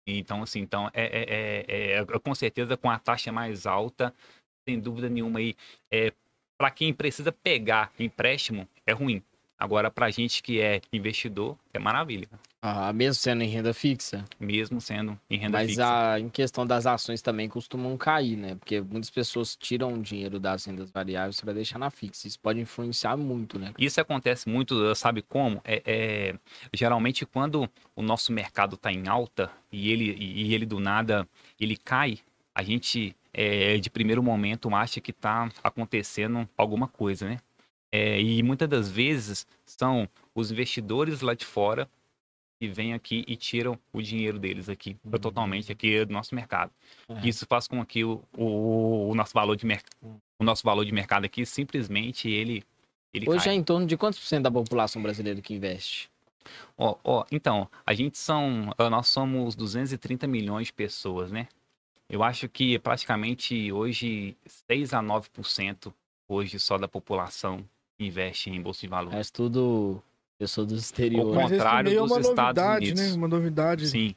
Então, 0.07 0.43
assim, 0.43 0.61
então 0.61 0.90
é, 0.93 1.05
é, 1.05 1.64
é, 1.68 1.99
é 1.99 2.05
com 2.18 2.34
certeza 2.34 2.76
com 2.76 2.90
a 2.90 2.99
taxa 2.99 3.30
mais 3.30 3.66
alta, 3.66 4.12
sem 4.66 4.80
dúvida 4.80 5.09
nenhuma 5.09 5.38
aí, 5.38 5.55
é, 5.90 6.12
para 6.59 6.70
quem 6.70 6.93
precisa 6.93 7.30
pegar 7.30 7.93
empréstimo, 7.99 8.68
é 8.86 8.93
ruim. 8.93 9.22
Agora, 9.59 9.90
para 9.90 10.11
gente 10.11 10.43
que 10.43 10.61
é 10.61 10.80
investidor, 10.93 11.57
é 11.72 11.78
maravilha. 11.78 12.28
Ah, 12.65 12.93
mesmo 12.93 13.15
sendo 13.15 13.43
em 13.43 13.49
renda 13.49 13.75
fixa? 13.75 14.25
Mesmo 14.39 14.81
sendo 14.81 15.19
em 15.29 15.37
renda 15.37 15.59
Mas 15.59 15.71
fixa. 15.71 16.13
a, 16.13 16.21
em 16.21 16.29
questão 16.29 16.65
das 16.65 16.87
ações 16.87 17.21
também 17.21 17.49
costumam 17.49 17.97
cair, 17.97 18.37
né? 18.37 18.55
Porque 18.55 18.81
muitas 18.81 19.11
pessoas 19.11 19.57
tiram 19.57 19.93
o 19.95 20.01
dinheiro 20.01 20.39
das 20.39 20.65
rendas 20.65 20.89
variáveis 20.89 21.41
para 21.41 21.53
deixar 21.53 21.81
na 21.81 21.91
fixa. 21.91 22.29
Isso 22.29 22.39
pode 22.39 22.61
influenciar 22.61 23.17
muito, 23.17 23.59
né? 23.59 23.75
Isso 23.77 24.01
acontece 24.01 24.49
muito, 24.49 24.95
sabe 24.95 25.23
como? 25.23 25.61
É, 25.65 25.83
é 25.85 26.35
geralmente 26.73 27.27
quando 27.27 27.69
o 27.97 28.03
nosso 28.03 28.33
mercado 28.33 28.77
está 28.77 28.93
em 28.93 29.09
alta 29.09 29.51
e 29.73 29.91
ele, 29.91 30.17
e 30.17 30.55
ele 30.55 30.65
do 30.65 30.79
nada 30.79 31.27
ele 31.59 31.77
cai, 31.77 32.21
a 32.55 32.63
gente 32.63 33.17
é, 33.35 33.77
de 33.79 33.91
primeiro 33.91 34.23
momento 34.23 34.73
acha 34.73 35.01
que 35.01 35.11
está 35.11 35.51
acontecendo 35.65 36.49
alguma 36.57 36.87
coisa, 36.87 37.29
né? 37.29 37.39
É, 37.91 38.21
e 38.23 38.41
muitas 38.41 38.69
das 38.69 38.89
vezes 38.89 39.49
são 39.67 40.09
os 40.33 40.53
investidores 40.53 41.23
lá 41.23 41.35
de 41.35 41.45
fora 41.45 41.89
que 42.63 42.69
vêm 42.69 42.95
aqui 42.95 43.25
e 43.27 43.35
tiram 43.35 43.77
o 43.93 44.01
dinheiro 44.01 44.39
deles 44.39 44.69
aqui, 44.69 44.97
uhum. 45.05 45.11
totalmente 45.19 45.73
aqui 45.73 46.05
do 46.05 46.13
nosso 46.13 46.33
mercado. 46.33 46.71
É. 47.09 47.27
Isso 47.27 47.45
faz 47.45 47.67
com 47.67 47.85
que 47.85 48.05
o, 48.05 48.23
o, 48.39 49.09
o 49.11 49.15
nosso 49.17 49.35
valor 49.35 49.57
de 49.57 49.67
mercado, 49.67 49.91
o 50.39 50.45
nosso 50.45 50.63
valor 50.63 50.85
de 50.85 50.93
mercado 50.93 51.25
aqui 51.25 51.45
simplesmente 51.45 52.31
ele, 52.31 52.63
ele 53.13 53.29
Hoje 53.29 53.47
cai. 53.47 53.55
é 53.55 53.57
em 53.57 53.65
torno 53.65 53.85
de 53.85 53.97
quantos 53.97 54.21
por 54.21 54.27
cento 54.27 54.45
da 54.45 54.51
população 54.51 55.03
brasileira 55.03 55.41
que 55.41 55.53
investe? 55.53 56.09
Ó, 56.79 56.97
ó, 57.03 57.25
então, 57.33 57.69
a 57.85 57.95
gente 57.95 58.17
são, 58.17 58.73
ah, 58.79 58.89
nós 58.89 59.09
somos 59.09 59.57
230 59.57 60.29
milhões 60.29 60.69
de 60.69 60.73
pessoas, 60.73 61.33
né? 61.33 61.49
Eu 62.09 62.23
acho 62.23 62.49
que 62.49 62.79
praticamente 62.79 63.73
hoje 63.73 64.37
6 64.69 64.95
a 64.95 65.03
9% 65.03 65.93
hoje 66.29 66.61
só 66.61 66.79
da 66.79 66.87
população 66.87 67.65
investe 67.99 68.51
em 68.51 68.63
bolsa 68.63 68.83
de 68.83 68.87
valores. 68.87 69.29
É 69.29 69.33
tudo 69.33 70.01
pessoa 70.43 70.66
do 70.66 70.74
exterior. 70.74 71.26
O 71.36 71.40
contrário 71.40 71.90
é 71.93 71.95
dos 71.95 72.11
uma 72.11 72.20
Estados 72.20 72.36
novidade, 72.62 72.86
Unidos. 72.86 73.11
Né? 73.11 73.16
Uma 73.16 73.28
novidade 73.28 73.88
Sim. 73.88 74.14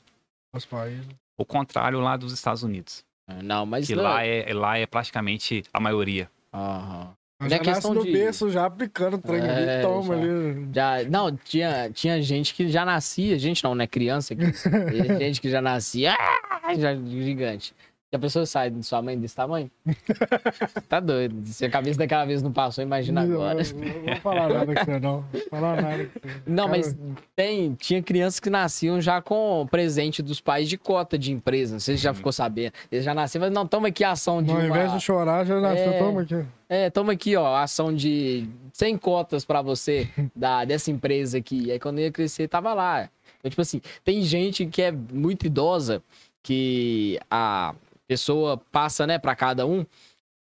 nos 0.54 0.66
países. 0.66 1.06
O 1.38 1.46
contrário 1.46 2.00
lá 2.00 2.18
dos 2.18 2.34
Estados 2.34 2.64
Unidos. 2.64 3.04
É, 3.30 3.42
não, 3.44 3.66
mas 3.66 3.86
que 3.88 3.96
não... 3.96 4.04
lá 4.04 4.26
é 4.26 4.52
lá 4.54 4.78
é 4.78 4.86
praticamente 4.86 5.64
a 5.72 5.80
maioria. 5.80 6.30
Aham. 6.54 7.14
Mas 7.40 7.50
Já 7.50 7.56
é 7.58 7.60
questão 7.60 7.94
nasce 7.94 8.08
no 8.08 8.12
de- 8.12 8.18
berço, 8.18 8.50
já 8.50 8.66
aplicando 8.66 9.16
o 9.16 9.18
trem 9.18 9.42
É, 9.42 9.82
toma 9.82 10.16
já. 10.16 10.22
ali. 10.22 10.70
Já, 10.74 11.04
não, 11.10 11.36
tinha, 11.36 11.90
tinha 11.92 12.22
gente 12.22 12.54
que 12.54 12.70
já 12.70 12.86
nascia, 12.86 13.38
gente 13.38 13.62
não, 13.64 13.76
né? 13.76 13.86
Criança 13.86 14.34
aqui. 14.34 14.46
Tem 14.90 15.20
gente 15.20 15.42
que 15.42 15.50
já 15.50 15.62
nascia, 15.62 16.16
ah, 16.18 16.74
já 16.76 16.96
gigante. 16.96 17.76
A 18.16 18.20
pessoa 18.20 18.46
sai 18.46 18.70
de 18.70 18.82
sua 18.84 19.02
mãe 19.02 19.20
desse 19.20 19.36
tamanho? 19.36 19.70
tá 20.88 21.00
doido. 21.00 21.46
Se 21.46 21.66
a 21.66 21.70
cabeça 21.70 22.00
daquela 22.00 22.26
vez 22.26 22.42
não 22.42 22.52
passou, 22.52 22.84
imagina 22.84 23.22
agora. 23.22 23.62
Não, 23.62 23.86
não 23.86 24.04
vou 24.04 24.16
falar 24.22 24.50
nada 24.50 24.74
com 24.74 24.86
você, 24.86 25.00
não. 25.00 25.26
Vou 25.32 25.42
falar 25.50 25.82
nada 25.82 26.06
com 26.06 26.20
você. 26.28 26.42
Não, 26.48 26.68
Cara, 26.68 26.78
mas 26.78 26.98
tem, 27.36 27.74
tinha 27.74 28.02
crianças 28.02 28.40
que 28.40 28.50
nasciam 28.50 29.02
já 29.02 29.22
com 29.22 29.68
presente 29.70 30.22
dos 30.22 30.40
pais 30.40 30.70
de 30.70 30.78
cota 30.78 31.18
de 31.18 31.34
empresa. 31.34 31.74
Não 31.74 31.80
sei 31.80 31.98
se 31.98 32.04
já 32.04 32.14
ficou 32.14 32.32
sabendo. 32.32 32.72
Eles 32.92 33.04
já 33.04 33.14
nasciam, 33.14 33.42
mas 33.42 33.52
não, 33.52 33.68
toma 33.68 33.90
aqui 33.90 34.04
a 34.04 34.12
ação 34.12 34.42
de 34.42 34.52
Ao 34.52 34.58
uma... 34.58 34.68
invés 34.68 34.94
de 34.94 35.02
chorar, 35.02 35.46
já 35.46 35.60
nasceu. 35.60 35.92
É. 35.92 36.00
Toma 36.00 36.22
aqui. 36.22 36.46
É, 36.68 36.90
toma 36.90 37.14
aqui, 37.14 37.36
ó, 37.36 37.56
ação 37.56 37.94
de 37.94 38.48
100 38.74 38.98
cotas 38.98 39.46
pra 39.46 39.62
você 39.62 40.10
da, 40.36 40.66
dessa 40.66 40.90
empresa 40.90 41.38
aqui. 41.38 41.66
E 41.66 41.72
aí 41.72 41.80
quando 41.80 42.00
ia 42.00 42.12
crescer, 42.12 42.48
tava 42.48 42.74
lá. 42.74 43.10
Então, 43.40 43.50
tipo 43.50 43.62
assim, 43.62 43.82
tem 44.04 44.22
gente 44.24 44.66
que 44.66 44.82
é 44.82 44.92
muito 44.92 45.46
idosa, 45.46 46.02
que 46.42 47.20
a 47.30 47.76
pessoa 48.08 48.58
passa, 48.72 49.06
né, 49.06 49.18
pra 49.18 49.36
cada 49.36 49.66
um, 49.66 49.86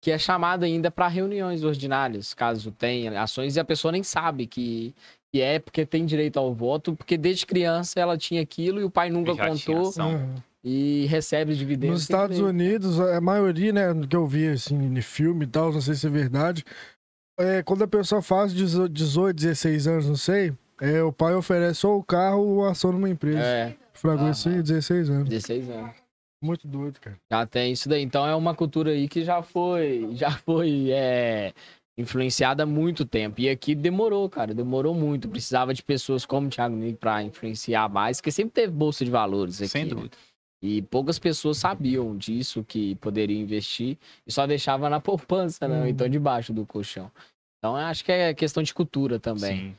que 0.00 0.10
é 0.10 0.18
chamada 0.18 0.66
ainda 0.66 0.90
pra 0.90 1.06
reuniões 1.08 1.62
ordinárias, 1.62 2.34
caso 2.34 2.72
tenha 2.72 3.22
ações, 3.22 3.56
e 3.56 3.60
a 3.60 3.64
pessoa 3.64 3.92
nem 3.92 4.02
sabe 4.02 4.46
que, 4.46 4.94
que 5.32 5.40
é 5.40 5.58
porque 5.58 5.86
tem 5.86 6.04
direito 6.04 6.38
ao 6.38 6.52
voto, 6.52 6.94
porque 6.96 7.16
desde 7.16 7.46
criança 7.46 8.00
ela 8.00 8.18
tinha 8.18 8.42
aquilo 8.42 8.80
e 8.80 8.84
o 8.84 8.90
pai 8.90 9.10
nunca 9.10 9.36
contou. 9.36 9.92
Uhum. 9.98 10.34
e 10.64 11.06
recebe 11.06 11.52
os 11.52 11.58
dividendos. 11.58 11.94
Nos 11.94 12.02
Estados 12.02 12.38
Unidos, 12.38 13.00
a 13.00 13.20
maioria, 13.20 13.72
né, 13.72 13.94
do 13.94 14.06
que 14.06 14.16
eu 14.16 14.26
vi, 14.26 14.48
assim, 14.48 14.76
em 14.76 15.00
filme 15.00 15.44
e 15.44 15.48
tal, 15.48 15.72
não 15.72 15.80
sei 15.80 15.94
se 15.94 16.06
é 16.06 16.10
verdade, 16.10 16.64
é, 17.38 17.62
quando 17.62 17.82
a 17.82 17.88
pessoa 17.88 18.20
faz 18.22 18.52
18, 18.52 19.34
16 19.34 19.86
anos, 19.86 20.06
não 20.08 20.16
sei, 20.16 20.52
é, 20.80 21.02
o 21.02 21.12
pai 21.12 21.34
oferece 21.34 21.86
ou 21.86 21.98
o 21.98 22.02
carro 22.02 22.42
ou 22.42 22.64
a 22.66 22.72
ação 22.72 22.92
numa 22.92 23.08
empresa. 23.08 23.38
É, 23.38 23.76
Fragou 23.94 24.30
isso 24.30 24.48
aí, 24.48 24.60
16 24.60 25.10
anos. 25.10 25.28
16 25.28 25.70
anos. 25.70 26.01
Muito 26.42 26.66
doido, 26.66 26.98
cara. 27.00 27.16
Já 27.30 27.46
tem 27.46 27.72
isso 27.72 27.88
daí. 27.88 28.02
Então 28.02 28.26
é 28.26 28.34
uma 28.34 28.54
cultura 28.54 28.90
aí 28.90 29.08
que 29.08 29.22
já 29.22 29.42
foi, 29.42 30.08
já 30.12 30.32
foi 30.32 30.90
é, 30.90 31.52
influenciada 31.96 32.64
há 32.64 32.66
muito 32.66 33.04
tempo. 33.04 33.40
E 33.40 33.48
aqui 33.48 33.74
demorou, 33.74 34.28
cara, 34.28 34.52
demorou 34.52 34.92
muito. 34.94 35.28
Precisava 35.28 35.72
de 35.72 35.82
pessoas 35.82 36.26
como 36.26 36.48
o 36.48 36.50
Thiago 36.50 36.74
Nick 36.74 36.98
para 36.98 37.22
influenciar 37.22 37.88
mais, 37.88 38.20
porque 38.20 38.32
sempre 38.32 38.52
teve 38.52 38.72
bolsa 38.72 39.04
de 39.04 39.10
valores 39.10 39.60
aqui. 39.60 39.68
Sem 39.68 39.84
né? 39.84 39.90
dúvida. 39.90 40.16
E 40.60 40.82
poucas 40.82 41.18
pessoas 41.18 41.58
sabiam 41.58 42.16
disso, 42.16 42.64
que 42.64 42.94
poderiam 42.96 43.40
investir, 43.40 43.98
e 44.24 44.32
só 44.32 44.46
deixava 44.46 44.88
na 44.88 44.98
poupança, 45.00 45.66
né? 45.68 45.76
Ou 45.76 45.82
Uhum. 45.82 45.88
Então 45.88 46.08
debaixo 46.08 46.52
do 46.52 46.66
colchão. 46.66 47.10
Então 47.58 47.78
eu 47.78 47.86
acho 47.86 48.04
que 48.04 48.10
é 48.10 48.34
questão 48.34 48.62
de 48.62 48.74
cultura 48.74 49.20
também. 49.20 49.56
Sim. 49.56 49.76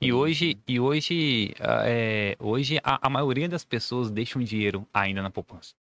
E 0.00 0.12
hoje, 0.12 0.58
e 0.66 0.80
hoje, 0.80 1.54
ah, 1.60 1.82
é, 1.84 2.36
hoje 2.38 2.78
a, 2.82 3.06
a 3.06 3.10
maioria 3.10 3.48
das 3.48 3.64
pessoas 3.64 4.10
deixam 4.10 4.42
dinheiro 4.42 4.86
ainda 4.92 5.20
na 5.20 5.30
poupança. 5.30 5.74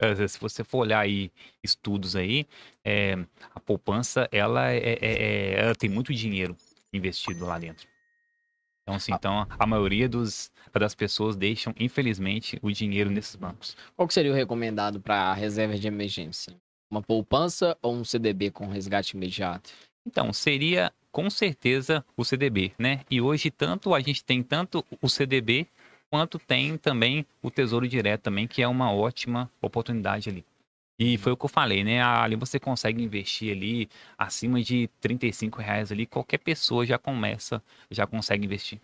Eh, 0.00 0.28
Se 0.28 0.38
você 0.40 0.64
for 0.64 0.78
olhar 0.78 1.00
aí 1.00 1.30
estudos 1.62 2.16
aí, 2.16 2.46
é, 2.84 3.14
a 3.54 3.60
poupança 3.60 4.28
ela, 4.32 4.70
é, 4.70 4.78
é- 4.78 4.98
é- 5.00 5.60
ela 5.60 5.74
tem 5.74 5.88
muito 5.88 6.12
dinheiro 6.12 6.56
investido 6.92 7.44
lá 7.46 7.58
dentro. 7.58 7.86
Então, 8.82 8.96
assim, 8.96 9.12
então 9.14 9.46
a 9.58 9.66
maioria 9.66 10.06
dos, 10.08 10.52
das 10.72 10.94
pessoas 10.94 11.36
deixam, 11.36 11.72
infelizmente, 11.78 12.58
o 12.60 12.70
dinheiro 12.70 13.08
nesses 13.10 13.34
bancos. 13.34 13.74
Qual 13.96 14.06
que 14.06 14.12
seria 14.12 14.30
o 14.30 14.34
recomendado 14.34 15.00
para 15.00 15.32
reserva 15.32 15.78
de 15.78 15.86
emergência? 15.88 16.54
Uma 16.90 17.00
poupança 17.02 17.76
ou 17.80 17.94
um 17.94 18.04
CDB 18.04 18.50
com 18.50 18.66
resgate 18.68 19.16
imediato? 19.16 19.70
Então, 20.06 20.32
seria 20.34 20.92
com 21.10 21.30
certeza 21.30 22.04
o 22.14 22.24
CDB, 22.24 22.72
né? 22.78 23.00
E 23.10 23.22
hoje 23.22 23.50
tanto 23.50 23.94
a 23.94 24.00
gente 24.00 24.22
tem 24.22 24.42
tanto 24.42 24.84
o 25.00 25.08
CDB 25.08 25.66
quanto 26.10 26.38
tem 26.38 26.76
também 26.78 27.26
o 27.42 27.50
Tesouro 27.50 27.86
Direto 27.88 28.22
também, 28.22 28.46
que 28.46 28.62
é 28.62 28.68
uma 28.68 28.92
ótima 28.92 29.50
oportunidade 29.60 30.28
ali. 30.30 30.44
E 30.98 31.18
foi 31.18 31.32
o 31.32 31.36
que 31.36 31.44
eu 31.44 31.48
falei, 31.48 31.82
né? 31.82 32.00
Ali 32.02 32.36
você 32.36 32.60
consegue 32.60 33.02
investir 33.02 33.52
ali 33.52 33.88
acima 34.16 34.62
de 34.62 34.88
35 35.00 35.60
reais 35.60 35.90
ali, 35.90 36.06
qualquer 36.06 36.38
pessoa 36.38 36.86
já 36.86 36.96
começa, 36.98 37.60
já 37.90 38.06
consegue 38.06 38.44
investir. 38.44 38.80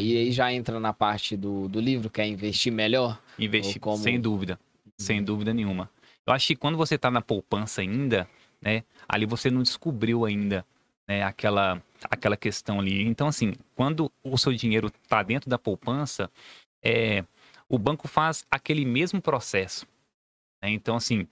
E 0.00 0.16
aí 0.16 0.32
já 0.32 0.52
entra 0.52 0.80
na 0.80 0.92
parte 0.92 1.36
do, 1.36 1.68
do 1.68 1.80
livro, 1.80 2.08
que 2.08 2.20
é 2.20 2.26
investir 2.26 2.72
melhor. 2.72 3.20
Investir, 3.38 3.80
como- 3.80 4.02
sem 4.02 4.18
dúvida, 4.20 4.58
sem 4.98 5.22
dúvida 5.22 5.52
nenhuma. 5.52 5.90
Eu 6.26 6.32
acho 6.32 6.46
que 6.46 6.56
quando 6.56 6.78
você 6.78 6.94
está 6.94 7.10
na 7.10 7.20
poupança 7.20 7.82
ainda, 7.82 8.26
né? 8.62 8.82
Ali 9.06 9.26
você 9.26 9.50
não 9.50 9.62
descobriu 9.62 10.24
ainda, 10.24 10.64
né? 11.06 11.22
Aquela, 11.24 11.82
aquela 12.10 12.36
questão 12.36 12.80
ali. 12.80 13.02
Então, 13.02 13.26
assim, 13.28 13.52
quando 13.74 14.10
o 14.22 14.36
seu 14.38 14.52
dinheiro 14.52 14.88
está 15.02 15.22
dentro 15.22 15.48
da 15.50 15.58
poupança, 15.58 16.30
é, 16.82 17.24
o 17.68 17.78
banco 17.78 18.06
faz 18.08 18.44
aquele 18.50 18.84
mesmo 18.84 19.20
processo. 19.22 19.86
né? 20.62 20.70
Então, 20.70 20.96
assim, 20.96 21.26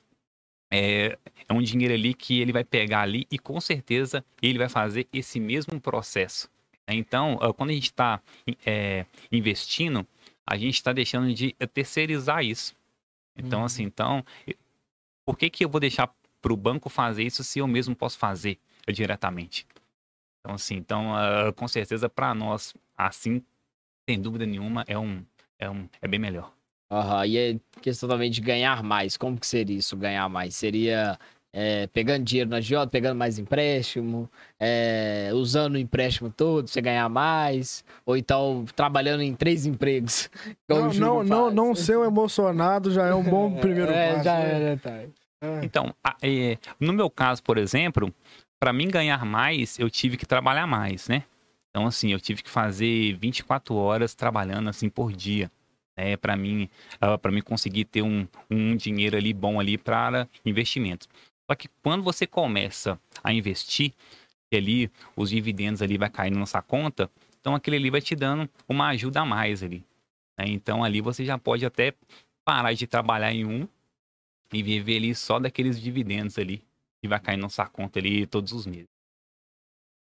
é, 0.70 1.18
é 1.48 1.52
um 1.52 1.62
dinheiro 1.62 1.92
ali 1.94 2.14
que 2.14 2.40
ele 2.40 2.52
vai 2.52 2.64
pegar 2.64 3.02
ali 3.02 3.26
e 3.30 3.38
com 3.38 3.60
certeza 3.60 4.24
ele 4.40 4.58
vai 4.58 4.68
fazer 4.68 5.06
esse 5.12 5.38
mesmo 5.38 5.80
processo. 5.80 6.48
né? 6.88 6.94
Então, 6.94 7.38
ah, 7.40 7.52
quando 7.52 7.70
a 7.70 7.74
gente 7.74 7.84
está 7.90 8.20
investindo, 9.30 10.06
a 10.46 10.56
gente 10.56 10.74
está 10.74 10.92
deixando 10.92 11.32
de 11.34 11.52
terceirizar 11.72 12.44
isso. 12.44 12.74
Então, 13.36 13.60
Uhum. 13.60 13.64
assim, 13.66 13.82
então, 13.84 14.24
por 15.24 15.36
que, 15.38 15.48
que 15.50 15.64
eu 15.64 15.68
vou 15.68 15.80
deixar 15.80 16.12
para 16.40 16.52
o 16.52 16.56
banco 16.56 16.88
fazer 16.88 17.22
isso 17.22 17.44
se 17.44 17.58
eu 17.60 17.66
mesmo 17.66 17.94
posso 17.94 18.18
fazer 18.18 18.58
diretamente? 18.88 19.66
Então, 20.42 20.54
assim, 20.56 20.74
então, 20.76 21.14
ah, 21.14 21.52
com 21.54 21.68
certeza, 21.68 22.08
para 22.08 22.34
nós, 22.34 22.74
assim, 22.96 23.42
sem 24.08 24.20
dúvida 24.20 24.44
nenhuma, 24.44 24.84
é 24.88 24.98
um, 24.98 25.24
é 25.58 25.70
um, 25.70 25.88
é 26.00 26.08
bem 26.08 26.18
melhor. 26.18 26.52
Aham, 26.90 27.24
E 27.26 27.38
é 27.38 27.56
questão 27.80 28.08
também 28.08 28.30
de 28.30 28.40
ganhar 28.40 28.82
mais. 28.82 29.16
Como 29.16 29.38
que 29.38 29.46
seria 29.46 29.76
isso, 29.78 29.96
ganhar 29.96 30.28
mais? 30.28 30.54
Seria 30.56 31.18
é, 31.52 31.86
pegando 31.86 32.24
dinheiro 32.24 32.50
na 32.50 32.56
agiota, 32.56 32.90
pegando 32.90 33.16
mais 33.16 33.38
empréstimo, 33.38 34.28
é, 34.58 35.30
usando 35.32 35.74
o 35.74 35.78
empréstimo 35.78 36.28
todo, 36.28 36.68
você 36.68 36.80
ganhar 36.82 37.08
mais, 37.08 37.84
ou 38.04 38.16
então 38.16 38.64
trabalhando 38.74 39.22
em 39.22 39.34
três 39.34 39.64
empregos. 39.64 40.28
Não, 40.68 40.92
não, 40.92 41.22
não, 41.22 41.50
não 41.50 41.74
ser 41.74 41.96
um 41.98 42.04
emocionado 42.04 42.90
já 42.90 43.06
é 43.06 43.14
um 43.14 43.22
bom 43.22 43.54
primeiro 43.60 43.92
É, 43.92 44.08
passo. 44.14 44.24
já 44.24 44.38
né? 44.38 44.72
é, 44.72 44.76
tá. 44.76 44.90
É. 45.42 45.64
Então, 45.64 45.94
a- 46.02 46.16
é, 46.22 46.56
no 46.80 46.92
meu 46.94 47.10
caso, 47.10 47.42
por 47.42 47.58
exemplo, 47.58 48.12
para 48.62 48.72
mim 48.72 48.86
ganhar 48.86 49.24
mais, 49.24 49.76
eu 49.76 49.90
tive 49.90 50.16
que 50.16 50.24
trabalhar 50.24 50.68
mais, 50.68 51.08
né? 51.08 51.24
Então, 51.68 51.84
assim, 51.84 52.12
eu 52.12 52.20
tive 52.20 52.44
que 52.44 52.48
fazer 52.48 53.12
24 53.16 53.74
horas 53.74 54.14
trabalhando, 54.14 54.70
assim, 54.70 54.88
por 54.88 55.12
dia. 55.12 55.50
né, 55.96 56.16
para 56.16 56.36
mim, 56.36 56.70
uh, 57.02 57.18
para 57.18 57.32
mim 57.32 57.42
conseguir 57.42 57.86
ter 57.86 58.02
um, 58.02 58.24
um 58.48 58.76
dinheiro 58.76 59.16
ali 59.16 59.32
bom 59.32 59.58
ali 59.58 59.76
para 59.76 60.28
investimento. 60.44 61.08
Só 61.50 61.56
que 61.56 61.68
quando 61.82 62.04
você 62.04 62.24
começa 62.24 63.00
a 63.24 63.32
investir, 63.32 63.92
ali 64.52 64.88
os 65.16 65.30
dividendos 65.30 65.82
ali 65.82 65.98
vai 65.98 66.08
caindo 66.08 66.34
na 66.34 66.40
nossa 66.40 66.62
conta, 66.62 67.10
então 67.40 67.56
aquele 67.56 67.78
ali 67.78 67.90
vai 67.90 68.00
te 68.00 68.14
dando 68.14 68.48
uma 68.68 68.90
ajuda 68.90 69.22
a 69.22 69.24
mais 69.24 69.60
ali. 69.64 69.84
Né? 70.38 70.44
Então 70.46 70.84
ali 70.84 71.00
você 71.00 71.24
já 71.24 71.36
pode 71.36 71.66
até 71.66 71.94
parar 72.44 72.74
de 72.74 72.86
trabalhar 72.86 73.32
em 73.32 73.44
um 73.44 73.66
e 74.52 74.62
viver 74.62 74.98
ali 74.98 75.14
só 75.16 75.40
daqueles 75.40 75.80
dividendos 75.80 76.38
ali 76.38 76.62
que 77.02 77.08
vai 77.08 77.18
cair 77.18 77.36
na 77.36 77.42
nossa 77.42 77.66
conta 77.66 77.98
ali 77.98 78.24
todos 78.26 78.52
os 78.52 78.64
meses. 78.64 78.86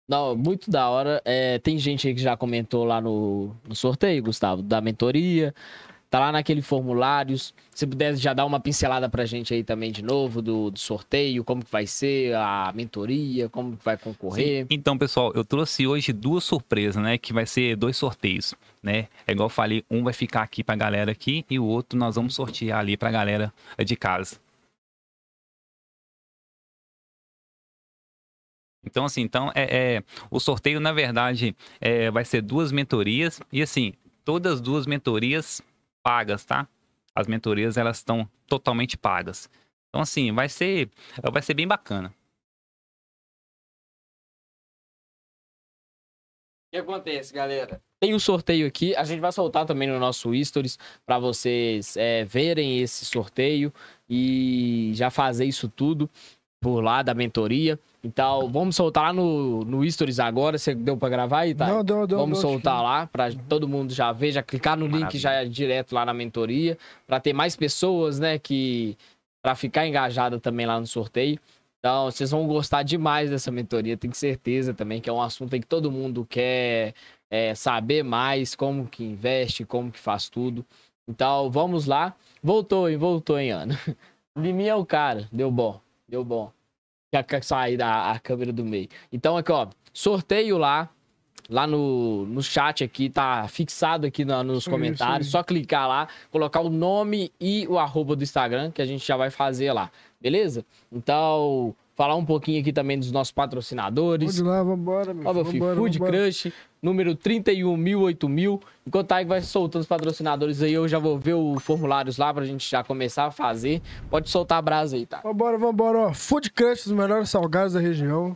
Não, 0.07 0.35
muito 0.35 0.69
da 0.69 0.87
hora. 0.87 1.21
É, 1.25 1.57
tem 1.59 1.77
gente 1.79 2.07
aí 2.07 2.13
que 2.13 2.21
já 2.21 2.37
comentou 2.37 2.83
lá 2.83 3.01
no, 3.01 3.55
no 3.67 3.75
sorteio, 3.75 4.23
Gustavo, 4.23 4.61
da 4.61 4.79
mentoria. 4.79 5.53
Tá 6.11 6.19
lá 6.19 6.31
naquele 6.33 6.61
formulário. 6.61 7.37
Se 7.73 7.87
pudesse 7.87 8.21
já 8.21 8.33
dar 8.33 8.45
uma 8.45 8.59
pincelada 8.59 9.07
pra 9.09 9.25
gente 9.25 9.53
aí 9.53 9.63
também 9.63 9.89
de 9.93 10.03
novo 10.03 10.41
do, 10.41 10.69
do 10.69 10.77
sorteio, 10.77 11.43
como 11.45 11.63
que 11.63 11.71
vai 11.71 11.87
ser 11.87 12.35
a 12.35 12.73
mentoria, 12.75 13.47
como 13.47 13.77
que 13.77 13.85
vai 13.85 13.97
concorrer. 13.97 14.63
Sim. 14.63 14.67
Então, 14.69 14.97
pessoal, 14.97 15.31
eu 15.33 15.45
trouxe 15.45 15.87
hoje 15.87 16.11
duas 16.11 16.43
surpresas, 16.43 17.01
né? 17.01 17.17
Que 17.17 17.31
vai 17.31 17.45
ser 17.45 17.77
dois 17.77 17.95
sorteios, 17.95 18.53
né? 18.83 19.07
É 19.25 19.31
igual 19.31 19.45
eu 19.45 19.49
falei, 19.49 19.85
um 19.89 20.03
vai 20.03 20.13
ficar 20.13 20.41
aqui 20.41 20.61
pra 20.61 20.75
galera 20.75 21.13
aqui 21.13 21.45
e 21.49 21.57
o 21.57 21.63
outro 21.65 21.97
nós 21.97 22.15
vamos 22.15 22.35
sortear 22.35 22.79
ali 22.79 22.97
pra 22.97 23.09
galera 23.09 23.53
de 23.83 23.95
casa. 23.95 24.40
Então, 28.83 29.05
assim, 29.05 29.21
então, 29.21 29.51
é, 29.53 29.95
é, 29.95 30.03
o 30.29 30.39
sorteio, 30.39 30.79
na 30.79 30.91
verdade, 30.91 31.55
é, 31.79 32.09
vai 32.09 32.25
ser 32.25 32.41
duas 32.41 32.71
mentorias. 32.71 33.39
E, 33.51 33.61
assim, 33.61 33.93
todas 34.25 34.53
as 34.53 34.61
duas 34.61 34.85
mentorias 34.85 35.61
pagas, 36.03 36.43
tá? 36.43 36.67
As 37.13 37.27
mentorias, 37.27 37.77
elas 37.77 37.97
estão 37.97 38.27
totalmente 38.47 38.97
pagas. 38.97 39.49
Então, 39.89 40.01
assim, 40.01 40.31
vai 40.31 40.49
ser, 40.49 40.89
vai 41.31 41.41
ser 41.41 41.53
bem 41.53 41.67
bacana. 41.67 42.13
O 46.67 46.71
que 46.71 46.77
acontece, 46.77 47.33
galera? 47.33 47.81
Tem 47.99 48.15
um 48.15 48.19
sorteio 48.19 48.65
aqui, 48.65 48.95
a 48.95 49.03
gente 49.03 49.19
vai 49.19 49.31
soltar 49.31 49.65
também 49.65 49.87
no 49.87 49.99
nosso 49.99 50.31
Stories 50.43 50.79
para 51.05 51.19
vocês 51.19 51.95
é, 51.97 52.23
verem 52.23 52.79
esse 52.79 53.05
sorteio 53.05 53.71
e 54.09 54.91
já 54.95 55.11
fazer 55.11 55.45
isso 55.45 55.67
tudo 55.67 56.09
por 56.59 56.81
lá 56.81 57.03
da 57.03 57.13
mentoria. 57.13 57.77
Então, 58.03 58.49
vamos 58.49 58.75
soltar 58.75 59.05
lá 59.05 59.13
no, 59.13 59.63
no 59.63 59.89
Stories 59.89 60.19
agora. 60.19 60.57
Você 60.57 60.73
deu 60.73 60.97
para 60.97 61.09
gravar 61.09 61.39
aí, 61.41 61.53
tá? 61.53 61.67
Não, 61.67 61.83
deu, 61.83 62.07
deu, 62.07 62.17
Vamos 62.17 62.39
deu, 62.39 62.49
soltar 62.49 62.81
lá 62.81 63.05
para 63.05 63.31
todo 63.47 63.67
mundo 63.67 63.93
já 63.93 64.11
ver, 64.11 64.31
já 64.31 64.41
clicar 64.41 64.75
no 64.75 64.85
Maravilha. 64.85 65.05
link 65.05 65.19
já 65.19 65.33
é 65.33 65.45
direto 65.45 65.93
lá 65.93 66.03
na 66.03 66.13
mentoria, 66.13 66.77
para 67.05 67.19
ter 67.19 67.33
mais 67.33 67.55
pessoas, 67.55 68.19
né, 68.19 68.39
que 68.39 68.97
para 69.43 69.53
ficar 69.55 69.87
engajada 69.87 70.39
também 70.39 70.65
lá 70.65 70.79
no 70.79 70.87
sorteio. 70.87 71.39
Então, 71.79 72.05
vocês 72.05 72.31
vão 72.31 72.47
gostar 72.47 72.83
demais 72.83 73.29
dessa 73.29 73.51
mentoria, 73.51 73.97
tenho 73.97 74.13
certeza 74.13 74.73
também 74.73 75.01
que 75.01 75.09
é 75.09 75.13
um 75.13 75.21
assunto 75.21 75.51
que 75.51 75.65
todo 75.65 75.91
mundo 75.91 76.25
quer 76.29 76.93
é, 77.29 77.55
saber 77.55 78.03
mais, 78.03 78.55
como 78.55 78.87
que 78.87 79.03
investe, 79.03 79.63
como 79.65 79.91
que 79.91 79.99
faz 79.99 80.29
tudo. 80.29 80.65
Então, 81.07 81.49
vamos 81.49 81.85
lá. 81.85 82.15
Voltou, 82.41 82.89
hein? 82.89 82.97
Voltou, 82.97 83.39
hein, 83.39 83.51
Ana? 83.51 83.79
Liminha 84.37 84.71
é 84.71 84.75
o 84.75 84.85
cara, 84.85 85.27
deu 85.31 85.51
bom. 85.51 85.79
Deu 86.07 86.23
bom. 86.23 86.51
Já 87.13 87.41
sair 87.41 87.75
da 87.75 88.11
a 88.11 88.19
câmera 88.19 88.53
do 88.53 88.63
meio. 88.63 88.87
Então, 89.11 89.35
aqui, 89.35 89.51
ó. 89.51 89.67
Sorteio 89.93 90.57
lá. 90.57 90.89
Lá 91.49 91.67
no, 91.67 92.25
no 92.27 92.41
chat 92.41 92.81
aqui, 92.81 93.09
tá 93.09 93.45
fixado 93.49 94.07
aqui 94.07 94.23
no, 94.23 94.41
nos 94.41 94.65
comentários. 94.65 95.29
Só 95.29 95.43
clicar 95.43 95.85
lá, 95.85 96.07
colocar 96.31 96.61
o 96.61 96.69
nome 96.69 97.29
e 97.41 97.67
o 97.67 97.77
arroba 97.77 98.15
do 98.15 98.23
Instagram, 98.23 98.71
que 98.71 98.81
a 98.81 98.85
gente 98.85 99.05
já 99.05 99.17
vai 99.17 99.29
fazer 99.29 99.73
lá. 99.73 99.91
Beleza? 100.21 100.65
Então, 100.89 101.75
falar 102.01 102.15
um 102.15 102.25
pouquinho 102.25 102.59
aqui 102.59 102.73
também 102.73 102.97
dos 102.97 103.11
nossos 103.11 103.31
patrocinadores. 103.31 104.37
Pode 104.37 104.41
lá, 104.41 104.63
vambora, 104.63 105.13
meu. 105.13 105.27
Ó, 105.27 105.33
meu 105.35 105.45
filho, 105.45 105.75
Food 105.75 105.99
vambora. 105.99 106.17
Crush, 106.17 106.51
número 106.81 107.13
31 107.15 107.77
mil, 107.77 108.01
8 108.01 108.27
mil. 108.27 108.59
Enquanto 108.87 109.11
aí 109.11 109.23
vai 109.23 109.39
soltando 109.41 109.83
os 109.83 109.87
patrocinadores 109.87 110.63
aí, 110.63 110.73
eu 110.73 110.87
já 110.87 110.97
vou 110.97 111.19
ver 111.19 111.35
os 111.35 111.61
formulários 111.61 112.17
lá 112.17 112.33
pra 112.33 112.43
gente 112.43 112.67
já 112.67 112.83
começar 112.83 113.27
a 113.27 113.31
fazer. 113.31 113.83
Pode 114.09 114.31
soltar 114.31 114.57
a 114.57 114.61
brasa 114.63 114.95
aí, 114.95 115.05
tá? 115.05 115.21
Vambora, 115.21 115.59
vambora, 115.59 115.99
ó. 115.99 116.13
Food 116.13 116.49
Crush, 116.49 116.87
os 116.87 116.91
melhores 116.91 117.29
salgados 117.29 117.73
da 117.73 117.79
região. 117.79 118.35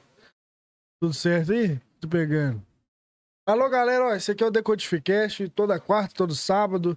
Tudo 1.02 1.16
certo 1.16 1.52
aí? 1.52 1.80
Tô 2.00 2.08
pegando. 2.08 2.62
Alô, 3.48 3.68
galera, 3.68 4.10
ó, 4.10 4.14
esse 4.14 4.30
aqui 4.30 4.44
é 4.44 4.48
o 4.48 4.52
Decodificast, 4.52 5.50
toda 5.50 5.80
quarta, 5.80 6.14
todo 6.14 6.36
sábado, 6.36 6.96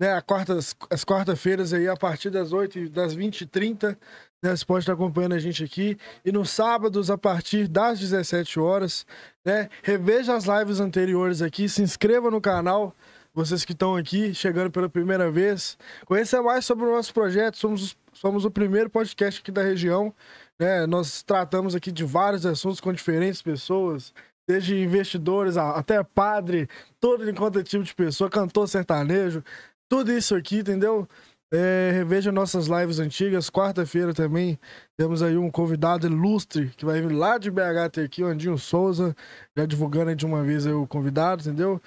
né, 0.00 0.20
quarta, 0.20 0.58
as 0.58 1.04
quarta-feiras 1.04 1.72
aí, 1.72 1.86
a 1.88 1.96
partir 1.96 2.30
das 2.30 2.52
8 2.52 2.88
das 2.88 3.16
20h30, 3.16 3.96
né, 4.42 4.54
você 4.54 4.64
pode 4.64 4.82
estar 4.82 4.92
acompanhando 4.92 5.34
a 5.34 5.38
gente 5.38 5.64
aqui. 5.64 5.98
E 6.24 6.30
nos 6.30 6.50
sábados, 6.50 7.10
a 7.10 7.18
partir 7.18 7.66
das 7.68 7.98
17 7.98 8.60
horas, 8.60 9.06
né? 9.44 9.68
Reveja 9.82 10.34
as 10.34 10.44
lives 10.44 10.80
anteriores 10.80 11.42
aqui, 11.42 11.68
se 11.68 11.82
inscreva 11.82 12.30
no 12.30 12.40
canal. 12.40 12.94
Vocês 13.34 13.64
que 13.64 13.72
estão 13.72 13.94
aqui, 13.94 14.34
chegando 14.34 14.70
pela 14.70 14.88
primeira 14.88 15.30
vez, 15.30 15.78
conheça 16.06 16.42
mais 16.42 16.64
sobre 16.64 16.84
o 16.84 16.92
nosso 16.92 17.12
projeto. 17.12 17.56
Somos, 17.56 17.96
somos 18.12 18.44
o 18.44 18.50
primeiro 18.50 18.90
podcast 18.90 19.40
aqui 19.40 19.52
da 19.52 19.62
região. 19.62 20.14
Né? 20.58 20.86
Nós 20.86 21.22
tratamos 21.22 21.74
aqui 21.74 21.92
de 21.92 22.04
vários 22.04 22.44
assuntos 22.44 22.80
com 22.80 22.92
diferentes 22.92 23.40
pessoas, 23.40 24.12
desde 24.46 24.80
investidores 24.80 25.56
até 25.56 26.02
padre, 26.02 26.68
todo 26.98 27.28
enquanto 27.28 27.62
tipo 27.62 27.84
de 27.84 27.94
pessoa, 27.94 28.30
cantor 28.30 28.66
sertanejo, 28.66 29.44
tudo 29.88 30.12
isso 30.12 30.34
aqui, 30.34 30.58
entendeu? 30.58 31.08
É, 31.50 31.90
reveja 31.92 32.30
nossas 32.30 32.66
lives 32.66 32.98
antigas. 32.98 33.48
Quarta-feira 33.48 34.12
também 34.12 34.58
temos 34.96 35.22
aí 35.22 35.36
um 35.36 35.50
convidado 35.50 36.06
ilustre 36.06 36.68
que 36.76 36.84
vai 36.84 37.00
vir 37.00 37.12
lá 37.12 37.38
de 37.38 37.50
BH 37.50 37.90
ter 37.92 38.04
aqui, 38.04 38.22
o 38.22 38.26
Andinho 38.26 38.58
Souza, 38.58 39.16
já 39.56 39.64
divulgando 39.64 40.10
aí 40.10 40.16
de 40.16 40.26
uma 40.26 40.42
vez 40.42 40.66
o 40.66 40.86
convidado, 40.86 41.42
entendeu? 41.42 41.80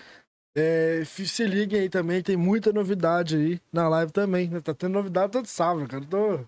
É, 0.56 1.04
se 1.06 1.46
liguem 1.46 1.82
aí 1.82 1.90
também, 1.90 2.22
tem 2.22 2.36
muita 2.36 2.74
novidade 2.74 3.38
aí 3.38 3.62
na 3.72 3.88
live 3.88 4.12
também. 4.12 4.50
Né? 4.50 4.60
Tá 4.60 4.74
tendo 4.74 4.94
novidade 4.94 5.32
todo 5.32 5.46
sábado, 5.46 5.88
cara. 5.88 6.06
Tô, 6.06 6.40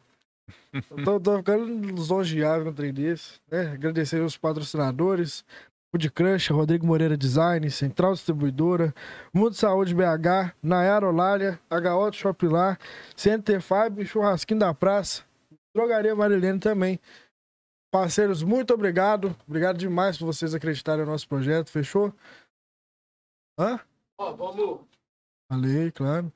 tô, 1.06 1.20
tô 1.20 1.38
ficando 1.38 1.66
lisonjeado 1.66 2.64
com 2.66 2.72
o 2.72 2.74
trem 2.74 2.94
desse. 2.94 3.40
Né? 3.50 3.72
Agradecer 3.74 4.22
aos 4.22 4.36
patrocinadores, 4.38 5.46
Food 5.94 6.10
Crush, 6.10 6.50
Rodrigo 6.50 6.88
Moreira 6.88 7.16
Design, 7.16 7.70
Central 7.70 8.14
Distribuidora, 8.14 8.92
Mundo 9.32 9.54
Saúde 9.54 9.94
BH, 9.94 10.56
Nayara 10.60 11.08
Olália, 11.08 11.60
HO 11.70 12.12
Shopilar, 12.12 12.80
Center 13.16 13.62
Fab, 13.62 14.04
Churrasquinho 14.04 14.60
da 14.60 14.74
Praça, 14.74 15.24
Drogaria 15.72 16.16
Marilene 16.16 16.60
também. 16.60 17.00
Parceiros, 17.92 18.42
muito 18.42 18.74
obrigado. 18.74 19.36
Obrigado 19.48 19.78
demais 19.78 20.18
por 20.18 20.26
vocês 20.26 20.56
acreditarem 20.56 21.06
no 21.06 21.12
nosso 21.12 21.28
projeto. 21.28 21.70
Fechou? 21.70 22.12
Hã? 23.60 23.80
Ó, 24.18 24.32
oh, 24.32 24.36
vamos. 24.36 24.80
Falei, 25.48 25.92
claro. 25.92 26.34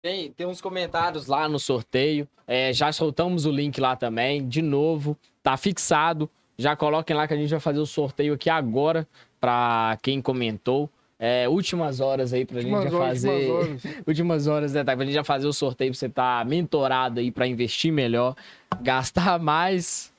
Tem, 0.00 0.30
tem 0.30 0.46
uns 0.46 0.60
comentários 0.60 1.26
lá 1.26 1.48
no 1.48 1.58
sorteio. 1.58 2.28
É, 2.46 2.72
já 2.72 2.92
soltamos 2.92 3.46
o 3.46 3.50
link 3.50 3.80
lá 3.80 3.96
também. 3.96 4.46
De 4.46 4.62
novo, 4.62 5.18
tá 5.42 5.56
fixado. 5.56 6.30
Já 6.58 6.76
coloquem 6.76 7.16
lá 7.16 7.26
que 7.26 7.34
a 7.34 7.36
gente 7.36 7.50
vai 7.50 7.60
fazer 7.60 7.80
o 7.80 7.86
sorteio 7.86 8.34
aqui 8.34 8.48
agora 8.48 9.06
para 9.40 9.98
quem 10.02 10.22
comentou. 10.22 10.88
É, 11.18 11.48
últimas 11.48 12.00
horas 12.00 12.32
aí 12.32 12.44
pra 12.44 12.58
últimas 12.58 12.82
gente 12.82 12.94
horas, 12.94 13.08
fazer. 13.08 13.50
Últimas 13.50 13.84
horas, 13.84 13.96
últimas 14.06 14.46
horas 14.46 14.72
né, 14.74 14.84
tá? 14.84 14.96
Pra 14.96 15.04
gente 15.04 15.14
já 15.14 15.24
fazer 15.24 15.46
o 15.46 15.52
sorteio 15.52 15.90
pra 15.92 15.98
você 15.98 16.06
estar 16.06 16.40
tá 16.40 16.44
mentorado 16.44 17.20
aí 17.20 17.30
pra 17.30 17.46
investir 17.46 17.92
melhor, 17.92 18.34
gastar 18.80 19.38
mais. 19.38 20.12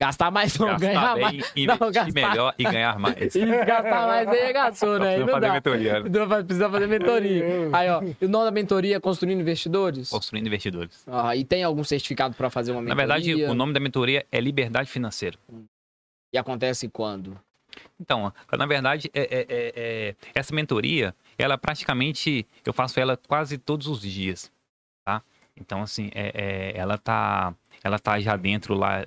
Gastar 0.00 0.32
mais 0.32 0.58
não, 0.58 0.66
gastar 0.66 0.86
ganhar 0.86 1.14
bem, 1.14 1.22
mais. 1.22 1.34
Investir 1.34 1.66
não, 1.68 1.92
gastar... 1.92 2.12
melhor 2.12 2.54
e 2.58 2.64
ganhar 2.64 2.98
mais. 2.98 3.34
E 3.36 3.46
gastar 3.46 4.06
mais 4.06 4.28
aí 4.28 4.52
gastou, 4.52 4.98
né? 4.98 5.14
Precisa 5.14 5.32
fazer 5.32 5.52
mentoria. 5.52 6.00
Né? 6.00 6.42
Precisa 6.44 6.70
fazer 6.70 6.86
mentoria. 6.88 7.44
Aí, 7.72 7.88
ó. 7.88 8.02
E 8.20 8.24
o 8.24 8.28
nome 8.28 8.44
da 8.44 8.50
mentoria 8.50 8.96
é 8.96 9.00
Construindo 9.00 9.40
Investidores? 9.40 10.10
Construindo 10.10 10.48
Investidores. 10.48 11.04
Ah, 11.06 11.36
e 11.36 11.44
tem 11.44 11.62
algum 11.62 11.84
certificado 11.84 12.34
para 12.34 12.50
fazer 12.50 12.72
uma 12.72 12.82
mentoria? 12.82 13.06
Na 13.06 13.14
verdade, 13.14 13.44
o 13.44 13.54
nome 13.54 13.72
da 13.72 13.78
mentoria 13.78 14.26
é 14.30 14.40
Liberdade 14.40 14.90
Financeira. 14.90 15.38
E 16.32 16.38
acontece 16.38 16.88
quando? 16.88 17.38
Então, 18.00 18.32
na 18.56 18.66
verdade, 18.66 19.10
é, 19.14 19.20
é, 19.20 19.46
é, 19.48 19.72
é, 19.76 20.14
essa 20.34 20.54
mentoria, 20.54 21.14
ela 21.38 21.56
praticamente, 21.56 22.46
eu 22.64 22.72
faço 22.72 22.98
ela 22.98 23.16
quase 23.16 23.58
todos 23.58 23.86
os 23.86 24.00
dias, 24.00 24.50
tá? 25.04 25.22
Então, 25.56 25.82
assim, 25.82 26.10
é, 26.14 26.32
é, 26.34 26.78
ela 26.78 26.98
tá, 26.98 27.54
ela 27.82 27.98
tá 27.98 28.18
já 28.20 28.36
dentro 28.36 28.74
lá 28.74 29.04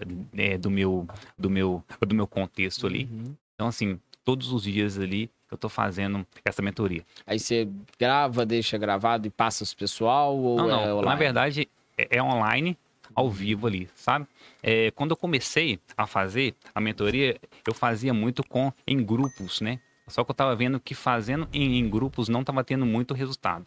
do 0.60 0.70
meu, 0.70 1.08
do 1.38 1.50
meu, 1.50 1.84
do 2.00 2.16
meu 2.16 2.28
contexto 2.28 2.88
ali. 2.88 3.10
Uhum. 3.12 3.36
Então, 3.56 3.68
assim, 3.68 4.00
todos 4.24 4.52
os 4.52 4.64
dias 4.64 4.98
ali 4.98 5.30
eu 5.52 5.58
tô 5.58 5.70
fazendo 5.70 6.26
essa 6.44 6.62
mentoria. 6.62 7.04
Aí 7.26 7.40
você 7.40 7.68
grava, 8.00 8.46
deixa 8.46 8.78
gravado 8.78 9.28
e 9.28 9.30
passa 9.30 9.64
os 9.64 9.74
pessoal 9.74 10.36
ou 10.38 10.58
não, 10.58 10.68
não. 10.68 11.02
Na 11.02 11.16
verdade, 11.16 11.68
é 11.98 12.22
online, 12.22 12.78
ao 13.16 13.30
vivo 13.30 13.66
ali, 13.66 13.90
sabe? 13.96 14.28
É, 14.62 14.92
quando 14.92 15.12
eu 15.12 15.18
comecei 15.18 15.80
a 15.96 16.06
fazer 16.06 16.54
a 16.74 16.82
mentoria, 16.82 17.40
eu 17.66 17.74
fazia 17.74 18.14
muito 18.14 18.44
com 18.44 18.72
em 18.86 19.04
grupos, 19.04 19.62
né? 19.62 19.80
Só 20.08 20.24
que 20.24 20.30
eu 20.30 20.34
estava 20.34 20.56
vendo 20.56 20.80
que 20.80 20.94
fazendo 20.94 21.48
em, 21.52 21.80
em 21.80 21.90
grupos 21.90 22.28
não 22.30 22.42
estava 22.42 22.64
tendo 22.64 22.86
muito 22.86 23.14
resultado. 23.14 23.66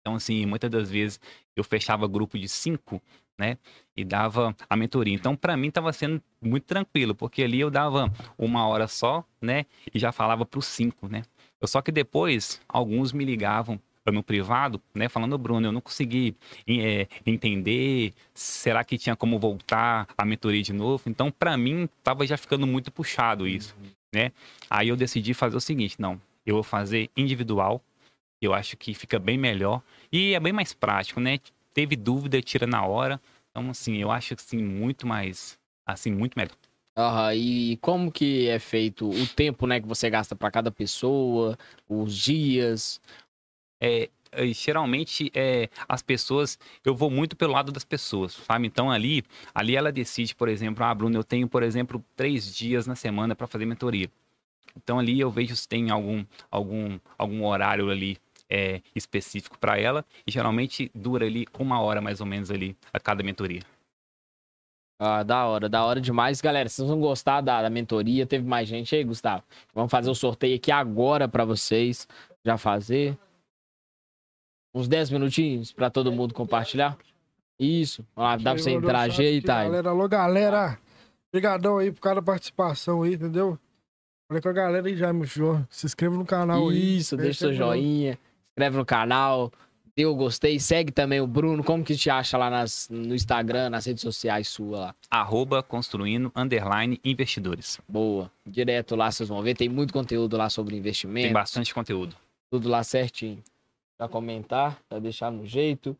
Então, 0.00 0.14
assim, 0.14 0.46
muitas 0.46 0.70
das 0.70 0.90
vezes 0.90 1.20
eu 1.54 1.62
fechava 1.62 2.06
grupo 2.06 2.38
de 2.38 2.48
cinco, 2.48 3.02
né? 3.38 3.58
E 3.96 4.04
dava 4.04 4.56
a 4.68 4.76
mentoria. 4.76 5.14
Então, 5.14 5.36
para 5.36 5.56
mim, 5.56 5.68
estava 5.68 5.92
sendo 5.92 6.22
muito 6.40 6.64
tranquilo, 6.64 7.14
porque 7.14 7.42
ali 7.42 7.60
eu 7.60 7.70
dava 7.70 8.12
uma 8.38 8.66
hora 8.66 8.88
só, 8.88 9.24
né? 9.40 9.66
E 9.92 9.98
já 9.98 10.12
falava 10.12 10.46
para 10.46 10.58
os 10.58 10.66
cinco, 10.66 11.08
né? 11.08 11.22
Eu, 11.60 11.68
só 11.68 11.82
que 11.82 11.90
depois, 11.90 12.60
alguns 12.68 13.12
me 13.12 13.24
ligavam 13.24 13.80
no 14.12 14.22
privado, 14.22 14.80
né? 14.94 15.08
Falando, 15.08 15.36
Bruno, 15.38 15.66
eu 15.66 15.72
não 15.72 15.80
consegui 15.80 16.34
é, 16.66 17.06
entender. 17.24 18.12
Será 18.34 18.84
que 18.84 18.98
tinha 18.98 19.16
como 19.16 19.38
voltar 19.38 20.08
a 20.16 20.24
mentoria 20.24 20.62
de 20.62 20.72
novo? 20.72 21.04
Então, 21.06 21.30
para 21.30 21.56
mim, 21.56 21.88
tava 22.02 22.26
já 22.26 22.36
ficando 22.36 22.66
muito 22.66 22.90
puxado 22.90 23.46
isso, 23.46 23.74
né? 24.14 24.32
Aí 24.68 24.88
eu 24.88 24.96
decidi 24.96 25.34
fazer 25.34 25.56
o 25.56 25.60
seguinte, 25.60 25.96
não, 25.98 26.20
eu 26.44 26.54
vou 26.54 26.62
fazer 26.62 27.10
individual, 27.16 27.82
eu 28.40 28.54
acho 28.54 28.76
que 28.76 28.94
fica 28.94 29.18
bem 29.18 29.38
melhor 29.38 29.82
e 30.12 30.34
é 30.34 30.40
bem 30.40 30.52
mais 30.52 30.72
prático, 30.72 31.20
né? 31.20 31.38
Teve 31.74 31.96
dúvida, 31.96 32.40
tira 32.40 32.66
na 32.66 32.84
hora. 32.84 33.20
Então, 33.50 33.70
assim, 33.70 33.96
eu 33.96 34.10
acho 34.10 34.34
assim 34.34 34.62
muito 34.62 35.06
mais, 35.06 35.58
assim, 35.86 36.10
muito 36.10 36.34
melhor. 36.36 36.54
Uhum, 36.98 37.32
e 37.32 37.76
como 37.82 38.10
que 38.10 38.48
é 38.48 38.58
feito 38.58 39.08
o 39.10 39.26
tempo, 39.26 39.66
né, 39.66 39.78
que 39.78 39.86
você 39.86 40.08
gasta 40.08 40.34
para 40.34 40.50
cada 40.50 40.70
pessoa, 40.70 41.58
os 41.86 42.16
dias? 42.16 43.00
É, 43.80 44.08
é, 44.32 44.46
geralmente 44.48 45.30
é, 45.34 45.68
as 45.88 46.02
pessoas, 46.02 46.58
eu 46.84 46.94
vou 46.94 47.10
muito 47.10 47.36
pelo 47.36 47.52
lado 47.52 47.72
das 47.72 47.84
pessoas, 47.84 48.32
sabe? 48.32 48.66
Então 48.66 48.90
ali, 48.90 49.24
ali 49.54 49.76
ela 49.76 49.90
decide, 49.90 50.34
por 50.34 50.48
exemplo, 50.48 50.84
ah, 50.84 50.94
Bruno, 50.94 51.16
eu 51.16 51.24
tenho, 51.24 51.48
por 51.48 51.62
exemplo, 51.62 52.04
três 52.14 52.54
dias 52.54 52.86
na 52.86 52.94
semana 52.94 53.34
para 53.34 53.46
fazer 53.46 53.66
mentoria. 53.66 54.10
Então 54.76 54.98
ali 54.98 55.18
eu 55.18 55.30
vejo 55.30 55.56
se 55.56 55.66
tem 55.66 55.90
algum, 55.90 56.24
algum, 56.50 56.98
algum 57.16 57.44
horário 57.46 57.90
ali 57.90 58.18
é, 58.48 58.80
específico 58.94 59.58
para 59.58 59.78
ela 59.78 60.04
e 60.26 60.30
geralmente 60.30 60.90
dura 60.94 61.26
ali 61.26 61.46
uma 61.58 61.80
hora 61.80 62.00
mais 62.00 62.20
ou 62.20 62.26
menos 62.26 62.50
ali 62.50 62.76
a 62.92 63.00
cada 63.00 63.22
mentoria. 63.22 63.62
Ah, 64.98 65.22
da 65.22 65.44
hora, 65.44 65.68
da 65.68 65.84
hora 65.84 66.00
demais. 66.00 66.40
Galera, 66.40 66.68
vocês 66.68 66.88
vão 66.88 66.98
gostar 66.98 67.42
da, 67.42 67.60
da 67.60 67.68
mentoria. 67.68 68.26
Teve 68.26 68.46
mais 68.46 68.66
gente 68.66 68.94
aí, 68.94 69.04
Gustavo. 69.04 69.42
Vamos 69.74 69.90
fazer 69.90 70.10
o 70.10 70.14
sorteio 70.14 70.56
aqui 70.56 70.72
agora 70.72 71.28
para 71.28 71.44
vocês. 71.44 72.08
Já 72.42 72.56
fazer. 72.56 73.18
Uns 74.76 74.88
10 74.88 75.10
minutinhos 75.10 75.72
para 75.72 75.88
todo 75.88 76.12
mundo 76.12 76.34
compartilhar. 76.34 76.96
Isso. 77.58 78.04
Ó, 78.14 78.36
dá 78.36 78.52
pra 78.52 78.62
você 78.62 78.72
interagir 78.72 79.26
aí, 79.26 79.40
tá? 79.40 79.64
Galera, 79.64 79.90
alô, 79.90 80.08
galera. 80.08 80.78
Obrigadão 81.32 81.78
aí 81.78 81.90
por 81.90 82.00
cada 82.00 82.20
participação 82.20 83.02
aí, 83.02 83.14
entendeu? 83.14 83.58
Falei 84.28 84.42
com 84.42 84.48
a 84.48 84.52
galera 84.52 84.86
aí 84.86 84.96
já, 84.96 85.12
meu 85.12 85.26
senhor. 85.26 85.66
Se 85.70 85.86
inscreva 85.86 86.16
no 86.16 86.26
canal 86.26 86.68
aí. 86.68 86.98
Isso, 86.98 87.16
deixa 87.16 87.38
seu 87.40 87.54
joinha 87.54 88.18
inscreve 88.56 88.78
no 88.78 88.86
canal, 88.86 89.52
dê 89.94 90.06
o 90.06 90.14
gostei, 90.14 90.58
segue 90.58 90.90
também 90.90 91.20
o 91.20 91.26
Bruno. 91.26 91.62
Como 91.62 91.84
que 91.84 91.94
te 91.94 92.08
acha 92.08 92.38
lá 92.38 92.48
nas, 92.48 92.88
no 92.90 93.14
Instagram, 93.14 93.68
nas 93.68 93.84
redes 93.84 94.00
sociais 94.00 94.48
sua 94.48 94.78
lá? 94.78 94.94
Arroba 95.10 95.62
construindo, 95.62 96.32
underline, 96.34 96.98
investidores. 97.04 97.78
Boa. 97.86 98.30
Direto 98.46 98.96
lá 98.96 99.10
vocês 99.10 99.28
vão 99.28 99.42
ver, 99.42 99.54
tem 99.54 99.68
muito 99.68 99.92
conteúdo 99.92 100.38
lá 100.38 100.48
sobre 100.48 100.74
investimento. 100.74 101.26
Tem 101.26 101.32
bastante 101.34 101.74
conteúdo. 101.74 102.16
Tudo 102.50 102.68
lá 102.70 102.82
certinho. 102.82 103.42
Pra 103.98 104.08
comentar, 104.08 104.78
pra 104.88 104.98
deixar 104.98 105.30
no 105.30 105.46
jeito. 105.46 105.96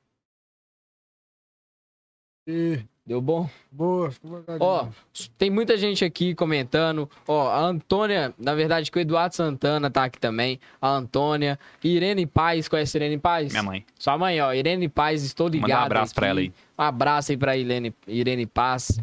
E... 2.47 2.85
Deu 3.07 3.21
bom? 3.21 3.49
Boa, 3.71 4.11
Ó, 4.59 4.89
tem 5.39 5.49
muita 5.49 5.77
gente 5.77 6.05
aqui 6.05 6.35
comentando. 6.35 7.09
Ó, 7.29 7.49
a 7.49 7.61
Antônia, 7.61 8.35
na 8.37 8.53
verdade, 8.53 8.91
que 8.91 8.99
o 8.99 9.01
Eduardo 9.01 9.33
Santana 9.33 9.89
tá 9.89 10.03
aqui 10.03 10.19
também. 10.19 10.59
A 10.83 10.89
Antônia. 10.89 11.57
Irene 11.85 12.27
Paz, 12.27 12.67
conhece 12.67 12.99
Irene 12.99 13.17
Paz? 13.17 13.53
Minha 13.53 13.63
mãe. 13.63 13.87
Sua 13.97 14.19
mãe, 14.19 14.41
ó. 14.41 14.53
Irene 14.53 14.89
Paz, 14.89 15.23
estou 15.23 15.47
ligado. 15.47 15.69
Manda 15.71 15.83
um 15.83 15.87
abraço 15.87 16.11
aqui. 16.11 16.15
pra 16.17 16.27
ela 16.27 16.41
aí. 16.41 16.53
Um 16.77 16.83
abraço 16.83 17.31
aí 17.31 17.37
pra 17.39 17.57
Irene, 17.57 17.95
Irene 18.09 18.45
Paz. 18.45 18.99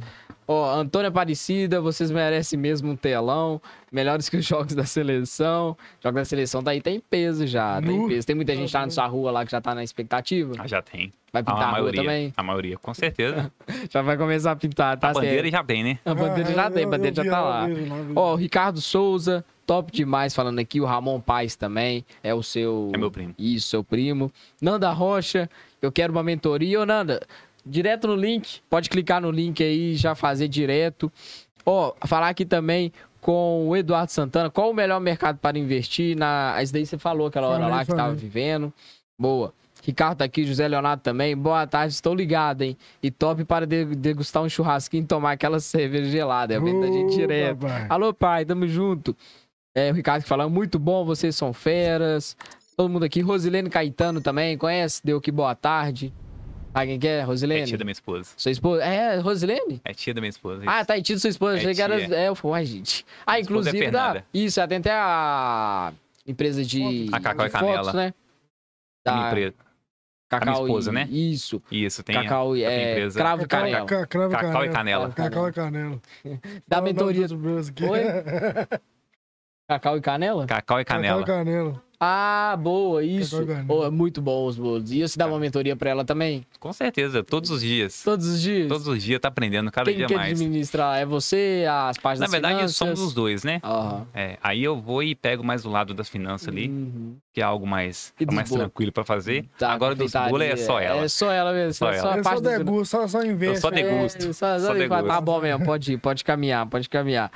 Ó, 0.47 0.75
Antônia 0.75 1.09
Aparecida, 1.09 1.79
vocês 1.79 2.11
merecem 2.11 2.59
mesmo 2.59 2.91
um 2.91 2.95
telão. 2.95 3.61
Melhores 3.91 4.27
que 4.27 4.37
os 4.37 4.45
jogos 4.45 4.73
da 4.75 4.85
seleção. 4.85 5.77
Jogos 6.01 6.21
da 6.21 6.25
seleção 6.25 6.63
daí 6.63 6.81
tem 6.81 6.99
peso 6.99 7.45
já. 7.45 7.81
Tem 7.81 8.07
peso. 8.07 8.27
Tem 8.27 8.35
muita 8.35 8.55
gente 8.55 8.73
lá 8.73 8.81
na 8.81 8.89
sua 8.89 9.05
rua 9.07 9.31
lá 9.31 9.45
que 9.45 9.51
já 9.51 9.61
tá 9.61 9.73
na 9.73 9.83
expectativa. 9.83 10.53
Ah, 10.57 10.67
já 10.67 10.81
tem. 10.81 11.11
Vai 11.31 11.41
pintar 11.41 11.63
a, 11.63 11.69
a 11.69 11.71
maioria, 11.71 12.01
também? 12.01 12.33
A 12.37 12.43
maioria, 12.43 12.77
com 12.77 12.93
certeza. 12.93 13.51
já 13.89 14.01
vai 14.01 14.17
começar 14.17 14.51
a 14.51 14.55
pintar, 14.55 14.97
tá 14.97 15.09
A 15.09 15.13
bandeira 15.13 15.49
já 15.49 15.63
tem, 15.63 15.83
né? 15.83 15.99
A 16.05 16.13
bandeira 16.13 16.49
ah, 16.49 16.53
já 16.53 16.71
tem, 16.71 16.83
a 16.83 16.87
bandeira 16.87 17.15
já 17.15 17.29
tá 17.29 17.41
lá. 17.41 17.67
Ó, 18.15 18.33
o 18.33 18.35
Ricardo 18.35 18.79
Souza, 18.79 19.43
top 19.65 19.91
demais 19.91 20.35
falando 20.35 20.59
aqui. 20.59 20.79
O 20.79 20.85
Ramon 20.85 21.19
Paz 21.19 21.55
também, 21.55 22.05
é 22.21 22.33
o 22.33 22.43
seu... 22.43 22.91
É 22.93 22.97
meu 22.97 23.09
primo. 23.09 23.33
Isso, 23.37 23.69
seu 23.69 23.83
primo. 23.83 24.31
Nanda 24.61 24.91
Rocha, 24.91 25.49
eu 25.81 25.91
quero 25.91 26.13
uma 26.13 26.21
mentoria. 26.21 26.81
Ô, 26.81 26.85
Nanda, 26.85 27.19
direto 27.65 28.07
no 28.07 28.15
link, 28.15 28.61
pode 28.69 28.89
clicar 28.89 29.21
no 29.21 29.31
link 29.31 29.63
aí 29.63 29.91
e 29.91 29.95
já 29.95 30.15
fazer 30.15 30.47
direto. 30.47 31.11
Ó, 31.65 31.93
falar 32.05 32.29
aqui 32.29 32.45
também 32.45 32.91
com 33.21 33.69
o 33.69 33.75
Eduardo 33.75 34.11
Santana, 34.11 34.49
qual 34.49 34.69
o 34.69 34.73
melhor 34.73 34.99
mercado 34.99 35.37
para 35.37 35.57
investir? 35.57 36.15
Na... 36.17 36.61
Isso 36.61 36.73
daí 36.73 36.85
você 36.85 36.97
falou 36.97 37.27
aquela 37.27 37.47
hora 37.47 37.59
falei, 37.59 37.71
lá 37.71 37.79
que 37.79 37.91
falei. 37.91 38.05
tava 38.05 38.15
vivendo. 38.15 38.73
Boa. 39.17 39.53
Ricardo 39.81 40.19
tá 40.19 40.25
aqui, 40.25 40.45
José 40.45 40.67
Leonardo 40.67 41.01
também. 41.01 41.35
Boa 41.35 41.67
tarde, 41.67 41.93
estou 41.93 42.15
ligado, 42.15 42.61
hein? 42.61 42.77
E 43.01 43.11
top 43.11 43.43
para 43.43 43.65
degustar 43.65 44.41
um 44.41 44.47
churrasquinho 44.47 45.03
e 45.03 45.07
tomar 45.07 45.33
aquela 45.33 45.59
cerveja 45.61 46.09
gelada. 46.09 46.53
É 46.53 46.59
vendo 46.59 46.81
da 46.81 46.87
gente 46.87 47.15
direto. 47.15 47.59
Pai. 47.59 47.85
Alô, 47.89 48.13
pai, 48.13 48.45
tamo 48.45 48.67
junto. 48.67 49.15
É, 49.75 49.91
o 49.91 49.93
Ricardo 49.93 50.23
que 50.23 50.29
fala, 50.29 50.47
muito 50.47 50.79
bom, 50.79 51.03
vocês 51.03 51.35
são 51.35 51.51
feras. 51.51 52.37
Todo 52.77 52.89
mundo 52.89 53.03
aqui. 53.03 53.21
Rosilene 53.21 53.69
Caetano 53.69 54.21
também, 54.21 54.57
conhece? 54.57 55.01
Deu 55.03 55.19
que 55.19 55.31
boa 55.31 55.53
tarde. 55.53 56.13
Ah, 56.73 56.85
quem 56.85 56.99
que 56.99 57.07
é? 57.07 57.21
Rosilene? 57.21 57.61
É 57.61 57.65
tia 57.65 57.77
da 57.77 57.85
minha 57.85 57.91
esposa. 57.91 58.31
Sua 58.35 58.51
esposa? 58.51 58.83
É, 58.83 59.17
Rosilene? 59.19 59.79
É 59.83 59.93
tia 59.93 60.13
da 60.13 60.21
minha 60.21 60.29
esposa. 60.29 60.63
Ah, 60.65 60.83
tá, 60.83 60.97
é 60.97 61.01
tia 61.01 61.15
da 61.15 61.19
sua 61.19 61.29
esposa. 61.29 61.57
É 61.57 61.59
Achei 61.59 61.75
que 61.75 61.81
era. 61.81 62.15
É, 62.15 62.27
eu 62.27 62.35
falei, 62.35 62.65
gente. 62.65 63.05
Ah, 63.25 63.39
inclusive. 63.39 63.85
É 63.85 63.91
da... 63.91 64.23
Isso, 64.33 64.67
tem 64.67 64.77
até 64.79 64.91
a 64.91 65.93
empresa 66.25 66.63
de. 66.63 67.09
A 67.11 67.19
Cacau 67.19 67.45
e 67.45 67.49
Canela. 67.49 67.77
Fotos, 67.77 67.93
né? 67.93 68.13
Da... 69.05 69.13
Minha 69.13 69.27
empresa. 69.27 69.55
Cacau 70.29 70.49
a 70.49 70.55
minha 70.55 70.65
esposa, 70.65 70.89
e... 70.89 70.93
né? 70.93 71.07
Isso. 71.11 71.61
Isso, 71.71 72.03
tem 72.03 72.15
Cacau, 72.15 72.53
a, 72.53 72.59
é, 72.59 72.91
empresa. 72.91 73.19
Cravo 73.19 73.43
e 73.43 73.47
Canela. 73.47 73.85
Cravo 73.85 74.31
Cacau 74.31 74.65
e 74.65 74.69
Canela. 74.69 75.09
Cacau 75.11 75.49
e 75.49 75.53
Canela. 75.53 76.01
Da 76.67 76.81
mentoria. 76.81 77.27
Oi? 77.27 78.01
Cacau 79.69 79.97
e 79.97 80.01
Canela? 80.01 80.47
Cacau 80.47 80.79
e 80.79 80.85
Canela. 80.85 81.19
Cacau 81.19 81.35
e 81.35 81.45
Canela. 81.45 81.83
Ah, 82.05 82.57
boa, 82.57 83.01
isso. 83.01 83.47
Oh, 83.69 83.89
muito 83.89 84.21
bom 84.21 84.45
os 84.45 84.57
bolos. 84.57 84.91
E 84.91 85.01
você 85.01 85.17
dá 85.17 85.25
uma 85.25 85.39
mentoria 85.39 85.73
pra 85.73 85.89
ela 85.89 86.03
também? 86.03 86.45
Com 86.59 86.73
certeza, 86.73 87.23
todos 87.23 87.49
os 87.49 87.61
dias. 87.61 88.03
Todos 88.03 88.27
os 88.27 88.41
dias? 88.41 88.67
Todos 88.67 88.85
os 88.87 89.01
dias, 89.01 89.21
tá 89.21 89.29
aprendendo 89.29 89.71
cada 89.71 89.89
Quem 89.89 89.99
dia 89.99 90.07
que 90.07 90.13
mais. 90.13 90.37
Quem 90.37 90.47
administra? 90.47 90.97
É 90.97 91.05
você, 91.05 91.65
as 91.69 91.97
páginas 91.97 92.29
Na 92.29 92.31
verdade, 92.31 92.55
finanças? 92.55 92.75
somos 92.75 92.99
os 92.99 93.13
dois, 93.13 93.45
né? 93.45 93.61
Uhum. 93.63 94.05
É, 94.13 94.37
aí 94.43 94.61
eu 94.61 94.75
vou 94.75 95.01
e 95.01 95.15
pego 95.15 95.45
mais 95.45 95.63
o 95.63 95.69
lado 95.69 95.93
das 95.93 96.09
finanças 96.09 96.49
ali, 96.49 96.67
uhum. 96.67 97.15
que 97.31 97.39
é 97.39 97.43
algo 97.43 97.65
mais, 97.65 98.13
é 98.19 98.29
mais 98.29 98.49
tranquilo 98.49 98.91
pra 98.91 99.05
fazer. 99.05 99.45
Tá, 99.57 99.71
Agora 99.71 99.95
dos 99.95 100.11
bolos 100.11 100.41
é 100.41 100.57
só 100.57 100.81
ela. 100.81 101.05
É 101.05 101.07
só 101.07 101.31
ela 101.31 101.53
mesmo. 101.53 101.73
Só, 101.73 101.85
só 101.93 101.93
ela. 101.93 102.17
Eu 102.17 102.23
só 102.25 102.39
degusto, 102.41 102.85
só, 102.85 103.07
só 103.07 103.23
investe. 103.23 103.55
Eu 103.55 103.61
só 103.61 103.71
degusto. 103.71 104.17
É, 104.17 104.33
só, 104.33 104.59
só, 104.59 104.67
só 104.67 104.73
degusto. 104.73 105.07
Tá 105.07 105.21
bom 105.21 105.39
mesmo, 105.39 105.63
pode 105.63 105.93
ir, 105.93 105.97
pode 105.97 106.21
caminhar, 106.25 106.65
pode 106.65 106.89
caminhar. 106.89 107.31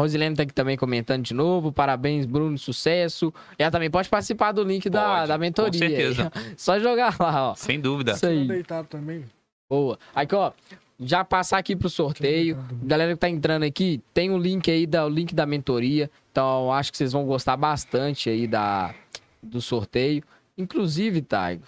Rosilene 0.00 0.36
tá 0.36 0.42
aqui 0.42 0.52
também 0.52 0.76
comentando 0.76 1.22
de 1.22 1.34
novo. 1.34 1.72
Parabéns, 1.72 2.26
Bruno, 2.26 2.56
sucesso. 2.58 3.32
Ela 3.58 3.70
também 3.70 3.90
pode 3.90 4.08
participar 4.08 4.52
do 4.52 4.62
link 4.62 4.88
da, 4.88 5.26
da 5.26 5.38
mentoria. 5.38 5.72
Com 5.72 5.78
certeza. 5.78 6.32
Só 6.56 6.78
jogar 6.78 7.16
lá, 7.18 7.50
ó. 7.50 7.54
Sem 7.54 7.80
dúvida. 7.80 8.12
Isso 8.12 8.26
aí. 8.26 8.46
deitado 8.46 8.88
também. 8.88 9.24
Boa. 9.68 9.98
Aqui, 10.14 10.34
ó. 10.34 10.52
Já 10.98 11.24
passar 11.24 11.58
aqui 11.58 11.74
pro 11.74 11.88
sorteio. 11.88 12.58
Galera 12.82 13.12
que 13.12 13.18
tá 13.18 13.28
entrando 13.28 13.62
aqui, 13.62 14.02
tem 14.12 14.30
o 14.30 14.34
um 14.34 14.38
link 14.38 14.70
aí, 14.70 14.86
da, 14.86 15.06
o 15.06 15.08
link 15.08 15.34
da 15.34 15.46
mentoria. 15.46 16.10
Então, 16.30 16.72
acho 16.72 16.90
que 16.90 16.98
vocês 16.98 17.12
vão 17.12 17.24
gostar 17.24 17.56
bastante 17.56 18.28
aí 18.28 18.46
da, 18.46 18.94
do 19.42 19.62
sorteio. 19.62 20.22
Inclusive, 20.58 21.22
Taigo, 21.22 21.64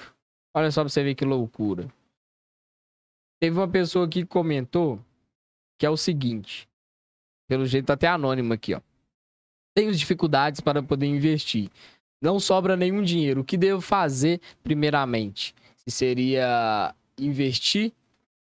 olha 0.55 0.71
só 0.71 0.83
pra 0.83 0.91
você 0.91 1.03
ver 1.03 1.15
que 1.15 1.25
loucura. 1.25 1.89
Teve 3.41 3.59
uma 3.59 3.69
pessoa 3.69 4.07
que 4.07 4.25
comentou 4.25 5.01
que 5.79 5.87
é 5.87 5.91
o 5.91 5.97
seguinte. 5.97 6.69
Pelo 7.49 7.67
jeito 7.67 7.87
tá 7.87 7.95
até 7.95 8.09
anônimo 8.09 8.53
aqui, 8.53 8.75
ó. 8.75 8.81
Tenho 9.75 9.93
dificuldades 9.93 10.61
para 10.61 10.83
poder 10.83 11.07
investir. 11.07 11.71
Não 12.21 12.39
sobra 12.39 12.77
nenhum 12.77 13.03
dinheiro. 13.03 13.41
O 13.41 13.45
que 13.45 13.57
devo 13.57 13.81
fazer 13.81 14.41
primeiramente? 14.63 15.55
Se 15.77 15.91
seria 15.91 16.95
investir 17.19 17.93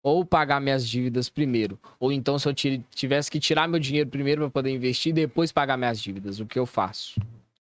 ou 0.03 0.25
pagar 0.25 0.59
minhas 0.59 0.87
dívidas 0.87 1.29
primeiro. 1.29 1.79
Ou 1.99 2.11
então 2.11 2.37
se 2.39 2.49
eu 2.49 2.53
tivesse 2.53 3.29
que 3.29 3.39
tirar 3.39 3.67
meu 3.67 3.79
dinheiro 3.79 4.09
primeiro 4.09 4.41
para 4.41 4.49
poder 4.49 4.71
investir 4.71 5.11
e 5.11 5.13
depois 5.13 5.51
pagar 5.51 5.77
minhas 5.77 6.01
dívidas, 6.01 6.39
o 6.39 6.45
que 6.45 6.57
eu 6.57 6.65
faço? 6.65 7.21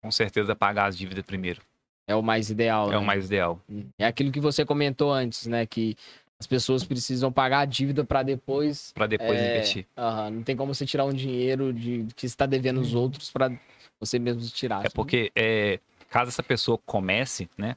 Com 0.02 0.10
certeza 0.10 0.54
pagar 0.54 0.86
as 0.86 0.96
dívidas 0.96 1.24
primeiro. 1.24 1.60
É 2.06 2.14
o 2.14 2.22
mais 2.22 2.50
ideal. 2.50 2.88
É 2.88 2.92
né? 2.92 2.98
o 2.98 3.04
mais 3.04 3.26
ideal. 3.26 3.60
É 3.98 4.06
aquilo 4.06 4.32
que 4.32 4.40
você 4.40 4.64
comentou 4.64 5.12
antes, 5.12 5.46
né? 5.46 5.66
Que 5.66 5.96
as 6.40 6.46
pessoas 6.46 6.84
precisam 6.84 7.32
pagar 7.32 7.60
a 7.60 7.64
dívida 7.64 8.04
para 8.04 8.22
depois. 8.22 8.92
Para 8.92 9.06
depois 9.06 9.40
é, 9.40 9.48
investir. 9.48 9.86
Uh, 9.96 10.30
não 10.30 10.42
tem 10.42 10.56
como 10.56 10.72
você 10.72 10.86
tirar 10.86 11.04
um 11.04 11.12
dinheiro 11.12 11.72
de 11.72 12.06
que 12.14 12.26
está 12.26 12.46
devendo 12.46 12.80
os 12.80 12.94
outros 12.94 13.30
para 13.30 13.50
você 13.98 14.18
mesmo 14.18 14.42
tirar. 14.50 14.86
É 14.86 14.88
porque 14.88 15.32
é, 15.34 15.80
caso 16.08 16.28
essa 16.28 16.42
pessoa 16.42 16.78
comece, 16.86 17.48
né? 17.58 17.74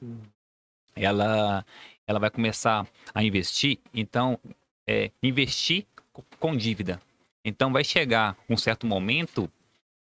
ela, 0.94 1.64
ela 2.06 2.18
vai 2.20 2.30
começar 2.30 2.86
a 3.12 3.22
investir. 3.24 3.78
Então, 3.92 4.38
é, 4.86 5.10
investir 5.22 5.84
co- 6.12 6.24
com 6.38 6.56
dívida. 6.56 7.00
Então, 7.44 7.72
vai 7.72 7.82
chegar 7.82 8.36
um 8.48 8.56
certo 8.56 8.86
momento 8.86 9.50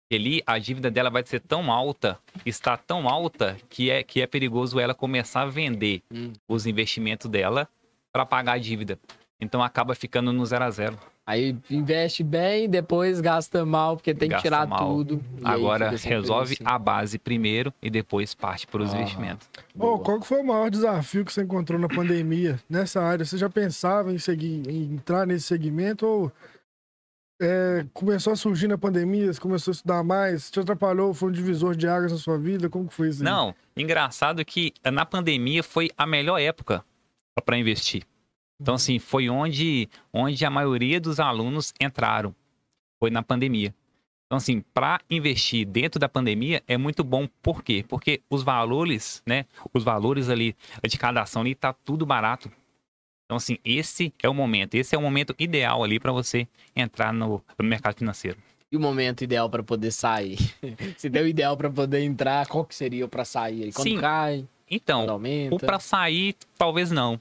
que 0.09 0.15
ali 0.15 0.41
a 0.45 0.57
dívida 0.59 0.89
dela 0.89 1.09
vai 1.09 1.25
ser 1.25 1.41
tão 1.41 1.71
alta, 1.71 2.17
está 2.45 2.77
tão 2.77 3.09
alta, 3.09 3.57
que 3.69 3.89
é, 3.89 4.03
que 4.03 4.21
é 4.21 4.27
perigoso 4.27 4.79
ela 4.79 4.93
começar 4.93 5.41
a 5.41 5.45
vender 5.47 6.01
Hum. 6.13 6.31
os 6.47 6.65
investimentos 6.65 7.29
dela 7.29 7.67
para 8.15 8.25
pagar 8.25 8.53
a 8.53 8.57
dívida. 8.57 8.97
Então, 9.41 9.61
acaba 9.61 9.93
ficando 9.93 10.31
no 10.31 10.45
zero 10.45 10.63
a 10.63 10.71
zero. 10.71 10.97
Aí 11.27 11.57
investe 11.69 12.23
bem, 12.23 12.69
depois 12.69 13.19
gasta 13.19 13.65
mal, 13.65 13.97
porque 13.97 14.13
tem 14.13 14.29
que 14.29 14.35
Gasta 14.35 14.47
tirar 14.47 14.65
mal. 14.65 14.87
tudo. 14.87 15.21
e 15.37 15.45
Agora, 15.45 15.89
resolve 15.89 16.53
assim. 16.53 16.63
a 16.63 16.79
base 16.79 17.19
primeiro 17.19 17.73
e 17.81 17.89
depois 17.89 18.33
parte 18.33 18.67
para 18.67 18.81
os 18.81 18.91
Aham. 18.91 19.01
investimentos. 19.01 19.49
Boa. 19.75 19.99
qual 19.99 20.21
que 20.21 20.27
foi 20.27 20.39
o 20.39 20.45
maior 20.47 20.69
desafio 20.69 21.25
que 21.25 21.33
você 21.33 21.41
encontrou 21.41 21.77
na 21.77 21.89
pandemia 21.89 22.57
nessa 22.69 23.01
área? 23.01 23.25
Você 23.25 23.37
já 23.37 23.49
pensava 23.49 24.13
em 24.13 24.17
seguir, 24.17 24.65
em 24.69 24.93
entrar 24.93 25.27
nesse 25.27 25.47
segmento 25.47 26.05
ou 26.05 26.31
é, 27.41 27.85
começou 27.93 28.31
a 28.31 28.35
surgir 28.37 28.69
na 28.69 28.77
pandemia, 28.77 29.33
você 29.33 29.41
começou 29.41 29.71
a 29.73 29.75
estudar 29.75 30.03
mais, 30.05 30.49
te 30.49 30.57
atrapalhou, 30.57 31.13
foi 31.13 31.27
um 31.27 31.33
divisor 31.33 31.75
de 31.75 31.85
águas 31.85 32.13
na 32.13 32.17
sua 32.17 32.37
vida? 32.37 32.69
Como 32.69 32.87
que 32.87 32.93
foi 32.93 33.09
isso? 33.09 33.21
aí? 33.21 33.29
Não, 33.29 33.53
engraçado 33.75 34.45
que 34.45 34.71
na 34.89 35.05
pandemia 35.05 35.61
foi 35.61 35.89
a 35.97 36.05
melhor 36.07 36.39
época 36.39 36.81
para 37.41 37.57
investir. 37.57 38.03
Então, 38.59 38.75
assim, 38.75 38.99
foi 38.99 39.29
onde, 39.29 39.89
onde 40.13 40.45
a 40.45 40.49
maioria 40.49 40.99
dos 40.99 41.19
alunos 41.19 41.73
entraram. 41.79 42.33
Foi 42.99 43.09
na 43.09 43.21
pandemia. 43.21 43.73
Então, 44.25 44.37
assim, 44.37 44.61
para 44.73 45.01
investir 45.09 45.67
dentro 45.67 45.99
da 45.99 46.09
pandemia 46.09 46.63
é 46.67 46.77
muito 46.77 47.03
bom. 47.03 47.27
Por 47.41 47.63
quê? 47.63 47.85
Porque 47.87 48.21
os 48.29 48.43
valores, 48.43 49.21
né? 49.25 49.45
Os 49.73 49.83
valores 49.83 50.29
ali 50.29 50.55
de 50.87 50.97
cada 50.97 51.21
ação 51.21 51.41
ali 51.41 51.53
tá 51.53 51.73
tudo 51.73 52.05
barato. 52.05 52.49
Então, 53.25 53.37
assim, 53.37 53.57
esse 53.63 54.13
é 54.21 54.29
o 54.29 54.33
momento. 54.33 54.75
Esse 54.75 54.95
é 54.95 54.97
o 54.97 55.01
momento 55.01 55.35
ideal 55.37 55.83
ali 55.83 55.99
para 55.99 56.11
você 56.11 56.47
entrar 56.75 57.13
no, 57.13 57.43
no 57.57 57.65
mercado 57.65 57.97
financeiro. 57.97 58.37
E 58.71 58.77
o 58.77 58.79
momento 58.79 59.23
ideal 59.23 59.49
pra 59.49 59.63
poder 59.63 59.91
sair? 59.91 60.37
Se 60.97 61.09
der 61.09 61.23
o 61.23 61.27
ideal 61.27 61.55
pra 61.55 61.69
poder 61.69 62.01
entrar, 62.01 62.47
qual 62.47 62.65
que 62.65 62.73
seria 62.73 63.07
pra 63.07 63.25
sair? 63.25 63.71
Quando 63.73 63.89
Sim. 63.89 63.99
cai, 63.99 64.47
Então? 64.69 65.05
Ou 65.51 65.59
para 65.59 65.79
sair, 65.79 66.35
talvez 66.57 66.91
não. 66.91 67.19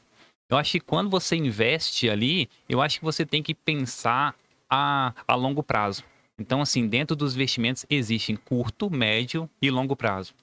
Eu 0.49 0.57
acho 0.57 0.73
que 0.73 0.81
quando 0.81 1.11
você 1.11 1.37
investe 1.37 2.09
ali, 2.09 2.49
eu 2.69 2.81
acho 2.81 2.99
que 2.99 3.05
você 3.05 3.25
tem 3.25 3.43
que 3.43 3.55
pensar 3.55 4.35
a, 4.69 5.13
a 5.27 5.35
longo 5.35 5.63
prazo. 5.63 6.05
Então, 6.39 6.61
assim, 6.61 6.87
dentro 6.87 7.15
dos 7.15 7.35
investimentos 7.35 7.87
existem 7.89 8.37
curto, 8.37 8.91
médio 8.91 9.49
e 9.63 9.71
longo 9.71 9.97
prazo. 9.97 10.35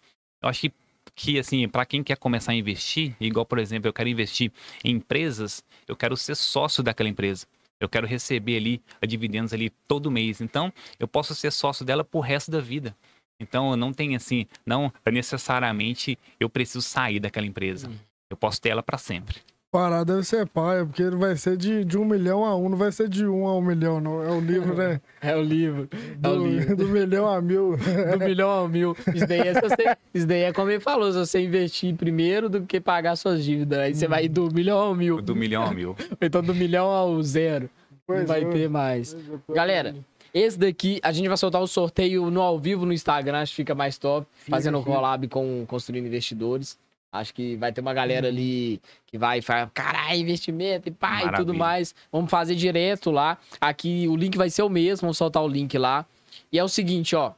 Eu 0.41 0.49
acho 0.49 0.61
que, 0.61 0.73
que 1.15 1.39
assim, 1.39 1.67
para 1.67 1.85
quem 1.85 2.03
quer 2.03 2.17
começar 2.17 2.53
a 2.53 2.55
investir, 2.55 3.15
igual, 3.19 3.45
por 3.45 3.59
exemplo, 3.59 3.89
eu 3.89 3.93
quero 3.93 4.09
investir 4.09 4.51
em 4.83 4.95
empresas, 4.95 5.63
eu 5.87 5.95
quero 5.95 6.15
ser 6.15 6.35
sócio 6.35 6.81
daquela 6.81 7.09
empresa. 7.09 7.45
Eu 7.79 7.89
quero 7.89 8.05
receber 8.05 8.57
ali 8.57 8.81
dividendos 9.07 9.53
ali 9.53 9.69
todo 9.87 10.11
mês. 10.11 10.39
Então, 10.39 10.71
eu 10.99 11.07
posso 11.07 11.33
ser 11.33 11.51
sócio 11.51 11.83
dela 11.83 12.03
por 12.03 12.21
resto 12.21 12.51
da 12.51 12.61
vida. 12.61 12.95
Então, 13.41 13.71
eu 13.71 13.77
não 13.77 13.91
tenho 13.91 14.15
assim, 14.15 14.45
não 14.65 14.91
necessariamente 15.11 16.17
eu 16.39 16.49
preciso 16.49 16.81
sair 16.81 17.19
daquela 17.19 17.45
empresa. 17.47 17.89
Hum. 17.89 17.95
Eu 18.29 18.37
posso 18.37 18.61
ter 18.61 18.69
ela 18.69 18.83
para 18.83 18.97
sempre. 18.97 19.37
Parar 19.71 20.03
deve 20.03 20.23
ser 20.23 20.45
paia, 20.47 20.85
porque 20.85 21.01
ele 21.01 21.15
vai 21.15 21.33
ser 21.37 21.55
de, 21.55 21.85
de 21.85 21.97
um 21.97 22.03
milhão 22.03 22.43
a 22.43 22.53
um, 22.57 22.67
não 22.67 22.77
vai 22.77 22.91
ser 22.91 23.07
de 23.07 23.25
um 23.25 23.47
a 23.47 23.55
um 23.57 23.61
milhão, 23.61 24.01
não. 24.01 24.21
É 24.21 24.29
o 24.29 24.41
livro, 24.41 24.75
né? 24.75 24.99
É 25.21 25.33
o 25.35 25.41
livro. 25.41 25.87
É 26.21 26.27
o 26.27 26.35
Do, 26.35 26.45
livro. 26.45 26.75
do 26.75 26.87
milhão 26.89 27.25
a 27.27 27.41
mil. 27.41 27.77
Do 28.11 28.19
milhão 28.19 28.49
ao 28.49 28.67
mil. 28.67 28.95
Isso 29.15 29.25
daí 29.25 29.39
é, 29.47 29.53
se 29.53 29.61
você- 29.61 29.97
isso 30.13 30.27
daí 30.27 30.41
é 30.41 30.51
como 30.51 30.69
ele 30.71 30.81
falou, 30.81 31.09
se 31.13 31.17
você 31.17 31.39
investir 31.41 31.95
primeiro 31.95 32.49
do 32.49 32.63
que 32.65 32.81
pagar 32.81 33.15
suas 33.15 33.45
dívidas. 33.45 33.79
Aí 33.79 33.95
você 33.95 34.09
vai 34.09 34.27
do 34.27 34.53
milhão 34.53 34.77
ao 34.77 34.93
mil. 34.93 35.21
Do 35.21 35.35
milhão 35.35 35.63
a 35.63 35.71
mil. 35.73 35.95
Então 36.21 36.41
do 36.43 36.53
milhão 36.53 36.87
ao 36.87 37.21
zero. 37.23 37.69
Não 37.91 37.97
Pois 38.17 38.27
vai 38.27 38.43
é. 38.43 38.49
ter 38.49 38.69
mais. 38.69 39.15
Galera, 39.47 39.95
esse 40.33 40.57
daqui, 40.57 40.99
a 41.03 41.11
gente 41.11 41.27
vai 41.27 41.37
soltar 41.37 41.61
o 41.61 41.67
sorteio 41.67 42.29
no 42.29 42.41
ao 42.41 42.57
vivo 42.57 42.85
no 42.85 42.93
Instagram, 42.93 43.39
acho 43.39 43.51
que 43.51 43.57
fica 43.57 43.75
mais 43.75 43.97
top. 43.97 44.25
fazendo 44.49 44.79
fica. 44.79 44.91
collab 44.91 45.27
com 45.27 45.65
Construindo 45.65 46.05
Investidores. 46.07 46.77
Acho 47.11 47.33
que 47.33 47.57
vai 47.57 47.73
ter 47.73 47.81
uma 47.81 47.93
galera 47.93 48.29
ali 48.29 48.79
que 49.05 49.17
vai 49.17 49.41
falar, 49.41 49.69
caralho, 49.73 50.21
investimento 50.21 50.87
e 50.87 50.91
pá, 50.91 51.25
e 51.25 51.35
tudo 51.35 51.53
mais. 51.53 51.93
Vamos 52.09 52.31
fazer 52.31 52.55
direto 52.55 53.11
lá. 53.11 53.37
Aqui 53.59 54.07
o 54.07 54.15
link 54.15 54.37
vai 54.37 54.49
ser 54.49 54.63
o 54.63 54.69
mesmo, 54.69 55.01
vamos 55.01 55.17
soltar 55.17 55.43
o 55.43 55.47
link 55.47 55.77
lá. 55.77 56.05
E 56.49 56.57
é 56.57 56.63
o 56.63 56.69
seguinte, 56.69 57.13
ó. 57.13 57.33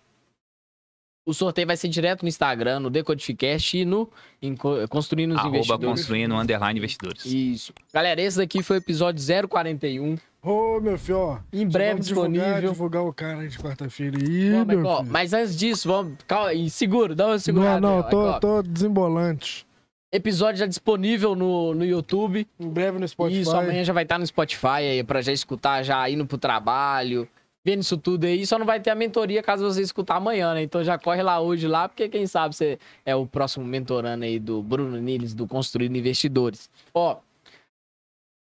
O 1.25 1.33
sorteio 1.33 1.65
vai 1.67 1.77
ser 1.77 1.87
direto 1.87 2.23
no 2.23 2.27
Instagram, 2.27 2.81
no 2.81 2.89
Decodificast 2.89 3.77
e 3.77 3.85
no 3.85 4.09
em 4.41 4.55
Co- 4.55 4.85
Construindo 4.89 5.31
os 5.31 5.37
Arroba 5.37 5.55
Investidores. 5.57 5.85
construindo 5.89 6.35
underline 6.35 6.77
investidores. 6.77 7.25
Isso. 7.25 7.73
Galera, 7.93 8.21
esse 8.21 8.37
daqui 8.37 8.61
foi 8.61 8.77
o 8.77 8.79
episódio 8.79 9.23
041. 9.47 10.17
Ô, 10.41 10.81
meu 10.81 10.97
filho, 10.97 11.17
ó. 11.19 11.39
Em 11.53 11.65
breve 11.65 11.91
vamos 11.91 12.07
divulgar, 12.07 12.31
disponível. 12.33 12.71
divulgar 12.73 13.03
o 13.03 13.13
cara 13.13 13.39
aí 13.39 13.47
de 13.47 13.57
quarta-feira 13.57 14.17
mas, 14.65 14.77
meu 14.77 14.85
ó, 14.85 15.01
mas 15.01 15.31
antes 15.31 15.55
disso, 15.57 15.87
vamos. 15.87 16.17
Calma 16.27 16.49
aí, 16.49 16.69
segura, 16.69 17.15
dá 17.15 17.27
uma 17.27 17.31
Não, 17.33 17.39
segurada. 17.39 17.79
não, 17.79 17.99
ó. 17.99 18.03
tô, 18.03 18.39
tô 18.41 18.61
desembolante. 18.61 19.65
Episódio 20.11 20.59
já 20.59 20.65
disponível 20.67 21.33
no, 21.35 21.73
no 21.73 21.85
YouTube. 21.85 22.45
Em 22.59 22.67
breve 22.69 22.99
no 22.99 23.07
Spotify. 23.07 23.39
Isso, 23.41 23.55
amanhã 23.55 23.83
já 23.85 23.93
vai 23.93 24.03
estar 24.03 24.19
no 24.19 24.27
Spotify 24.27 24.67
aí, 24.67 25.03
pra 25.03 25.21
já 25.21 25.31
escutar, 25.31 25.81
já 25.81 26.07
indo 26.09 26.25
pro 26.25 26.37
trabalho, 26.37 27.27
vendo 27.63 27.81
isso 27.81 27.97
tudo 27.97 28.25
aí. 28.25 28.45
Só 28.45 28.59
não 28.59 28.65
vai 28.65 28.79
ter 28.79 28.89
a 28.89 28.95
mentoria 28.95 29.41
caso 29.41 29.63
você 29.63 29.81
escutar 29.81 30.17
amanhã, 30.17 30.53
né? 30.53 30.63
Então 30.63 30.83
já 30.83 30.97
corre 30.97 31.23
lá 31.23 31.39
hoje 31.39 31.67
lá, 31.67 31.87
porque 31.87 32.09
quem 32.09 32.27
sabe 32.27 32.55
você 32.55 32.77
é 33.05 33.15
o 33.15 33.25
próximo 33.25 33.65
mentorando 33.65 34.25
aí 34.25 34.39
do 34.39 34.61
Bruno 34.61 34.97
Niles, 34.97 35.33
do 35.33 35.47
Construindo 35.47 35.95
Investidores. 35.95 36.69
Ó, 36.93 37.17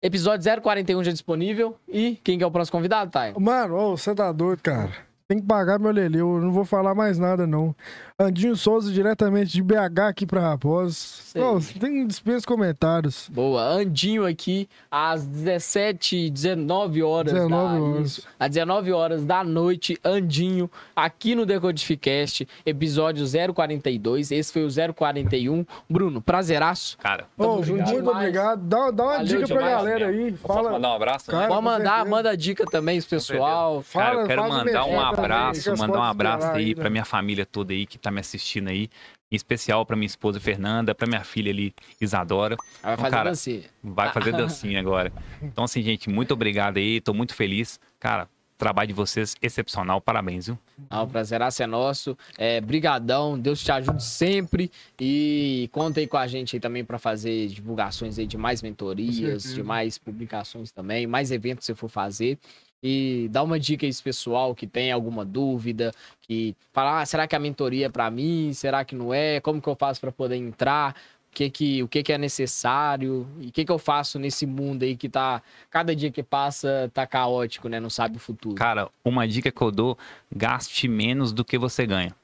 episódio 0.02 0.62
041 0.62 1.04
já 1.04 1.12
disponível. 1.12 1.76
E 1.88 2.16
quem 2.22 2.38
que 2.38 2.44
é 2.44 2.46
o 2.46 2.50
próximo 2.50 2.78
convidado, 2.78 3.10
Thay? 3.10 3.34
Mano, 3.38 3.74
ô, 3.76 3.96
você 3.96 4.14
tá 4.14 4.30
doido, 4.32 4.60
cara. 4.62 4.92
Tem 5.26 5.40
que 5.40 5.46
pagar 5.46 5.78
meu 5.78 5.90
lelê, 5.90 6.20
eu 6.20 6.40
não 6.40 6.50
vou 6.50 6.64
falar 6.64 6.94
mais 6.94 7.18
nada, 7.18 7.46
não. 7.46 7.74
Andinho 8.20 8.56
Souza, 8.56 8.90
diretamente 8.92 9.52
de 9.52 9.62
BH 9.62 10.00
aqui 10.08 10.26
pra 10.26 10.40
Raposo. 10.40 10.96
Sei. 10.96 11.40
Ô, 11.40 11.60
tem 11.78 12.04
dispensa 12.04 12.44
comentários. 12.44 13.28
Boa, 13.32 13.62
Andinho 13.62 14.26
aqui 14.26 14.68
às 14.90 15.24
17, 15.24 16.28
19 16.28 17.00
horas. 17.04 17.32
19 17.32 17.48
da, 17.78 17.80
horas. 17.84 18.06
isso, 18.08 18.26
às 18.40 18.50
19 18.50 18.92
horas 18.92 19.24
da 19.24 19.44
noite, 19.44 19.96
Andinho, 20.04 20.68
aqui 20.96 21.36
no 21.36 21.46
Decodificast, 21.46 22.48
episódio 22.66 23.24
042. 23.54 24.32
Esse 24.32 24.52
foi 24.52 24.64
o 24.64 24.94
041. 24.94 25.64
Bruno, 25.88 26.20
prazeraço. 26.20 26.98
Cara, 26.98 27.24
Tamo 27.36 27.58
Ô, 27.60 27.62
junto 27.62 27.82
muito 27.84 27.98
demais. 27.98 28.16
obrigado. 28.16 28.62
Dá, 28.62 28.90
dá 28.90 29.02
uma 29.04 29.12
Valeu 29.12 29.26
dica 29.26 29.46
pra 29.46 29.56
demais, 29.58 29.74
galera 29.76 30.06
aí. 30.08 30.32
posso 30.32 30.54
Fala, 30.54 30.70
mandar 30.72 30.88
um 30.90 30.94
abraço? 30.96 31.26
Cara, 31.30 31.42
né? 31.42 31.46
Pode 31.46 31.58
com 31.60 31.64
mandar, 31.64 32.04
manda 32.04 32.36
dica 32.36 32.64
também, 32.66 33.00
pro 33.00 33.10
pessoal. 33.10 33.80
Fala, 33.80 34.04
Cara, 34.06 34.20
eu 34.22 34.26
quero 34.26 34.48
mandar 34.48 34.84
um 34.86 35.00
abraço, 35.00 35.70
as 35.70 35.78
mandar 35.78 36.00
um 36.00 36.02
abraço 36.02 36.46
aí 36.48 36.70
né? 36.70 36.74
pra 36.74 36.90
minha 36.90 37.04
família 37.04 37.46
toda 37.46 37.72
aí 37.72 37.86
que 37.86 37.96
tá 37.96 38.07
me 38.10 38.20
assistindo 38.20 38.68
aí. 38.68 38.88
Em 39.30 39.36
especial 39.36 39.84
pra 39.84 39.94
minha 39.94 40.06
esposa 40.06 40.40
Fernanda, 40.40 40.94
pra 40.94 41.06
minha 41.06 41.22
filha 41.22 41.50
ali, 41.50 41.74
Isadora. 42.00 42.56
Vai 42.82 42.94
Então, 42.94 43.04
fazer 43.04 43.16
cara, 43.16 43.30
dancinha. 43.30 43.62
Vai 43.82 44.12
fazer 44.12 44.32
dancinha 44.36 44.80
agora. 44.80 45.12
Então, 45.42 45.64
assim, 45.64 45.82
gente, 45.82 46.08
muito 46.08 46.32
obrigado 46.32 46.78
aí. 46.78 46.98
Tô 47.00 47.12
muito 47.12 47.34
feliz. 47.34 47.78
Cara, 48.00 48.24
o 48.24 48.58
trabalho 48.58 48.88
de 48.88 48.94
vocês 48.94 49.36
excepcional. 49.42 50.00
Parabéns, 50.00 50.46
viu? 50.46 50.58
Ah, 50.88 51.02
o 51.02 51.06
prazeraço 51.06 51.62
é 51.62 51.66
nosso. 51.66 52.16
É, 52.38 52.58
brigadão, 52.60 53.38
Deus 53.38 53.62
te 53.62 53.70
ajude 53.70 54.02
sempre. 54.02 54.70
E 54.98 55.68
conta 55.72 56.00
aí 56.00 56.06
com 56.06 56.16
a 56.16 56.26
gente 56.26 56.56
aí 56.56 56.60
também 56.60 56.82
para 56.82 56.98
fazer 56.98 57.48
divulgações 57.48 58.18
aí 58.18 58.26
de 58.26 58.38
mais 58.38 58.62
mentorias, 58.62 59.54
de 59.54 59.62
mais 59.62 59.98
publicações 59.98 60.72
também, 60.72 61.06
mais 61.06 61.30
eventos 61.30 61.60
que 61.60 61.66
você 61.66 61.74
for 61.74 61.88
fazer. 61.90 62.38
E 62.82 63.28
dá 63.30 63.42
uma 63.42 63.58
dica 63.58 63.84
aí 63.84 63.90
esse 63.90 64.02
pessoal 64.02 64.54
que 64.54 64.66
tem 64.66 64.92
alguma 64.92 65.24
dúvida, 65.24 65.92
que 66.22 66.54
fala, 66.72 67.00
ah, 67.00 67.06
será 67.06 67.26
que 67.26 67.34
a 67.34 67.38
mentoria 67.38 67.86
é 67.86 67.88
para 67.88 68.10
mim? 68.10 68.52
Será 68.52 68.84
que 68.84 68.94
não 68.94 69.12
é? 69.12 69.40
Como 69.40 69.60
que 69.60 69.68
eu 69.68 69.74
faço 69.74 70.00
para 70.00 70.12
poder 70.12 70.36
entrar? 70.36 70.94
O 71.30 71.34
que 71.38 71.50
que, 71.50 71.82
o 71.82 71.88
que 71.88 72.02
que 72.02 72.12
é 72.12 72.18
necessário? 72.18 73.28
E 73.40 73.48
o 73.48 73.52
que 73.52 73.64
que 73.64 73.72
eu 73.72 73.78
faço 73.78 74.18
nesse 74.18 74.46
mundo 74.46 74.84
aí 74.84 74.96
que 74.96 75.08
tá, 75.08 75.42
cada 75.70 75.94
dia 75.94 76.10
que 76.10 76.22
passa, 76.22 76.90
tá 76.94 77.06
caótico, 77.06 77.68
né? 77.68 77.78
Não 77.78 77.90
sabe 77.90 78.16
o 78.16 78.20
futuro. 78.20 78.54
Cara, 78.54 78.88
uma 79.04 79.26
dica 79.26 79.50
que 79.50 79.62
eu 79.62 79.70
dou: 79.70 79.98
gaste 80.34 80.88
menos 80.88 81.32
do 81.32 81.44
que 81.44 81.58
você 81.58 81.86
ganha. 81.86 82.14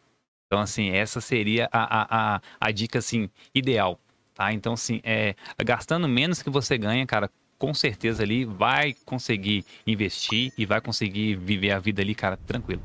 Então, 0.46 0.60
assim, 0.60 0.90
essa 0.90 1.20
seria 1.20 1.68
a, 1.72 1.82
a, 1.82 2.36
a, 2.36 2.40
a 2.60 2.70
dica, 2.70 2.98
assim, 2.98 3.28
ideal. 3.54 3.98
Tá? 4.34 4.52
Então, 4.52 4.72
assim, 4.72 5.00
é, 5.04 5.34
gastando 5.64 6.08
menos 6.08 6.42
que 6.42 6.50
você 6.50 6.76
ganha, 6.76 7.06
cara, 7.06 7.30
com 7.64 7.72
certeza 7.72 8.22
ali 8.22 8.44
vai 8.44 8.94
conseguir 9.06 9.64
investir 9.86 10.52
e 10.58 10.66
vai 10.66 10.82
conseguir 10.82 11.34
viver 11.34 11.70
a 11.70 11.78
vida 11.78 12.02
ali, 12.02 12.14
cara, 12.14 12.36
tranquilo. 12.36 12.82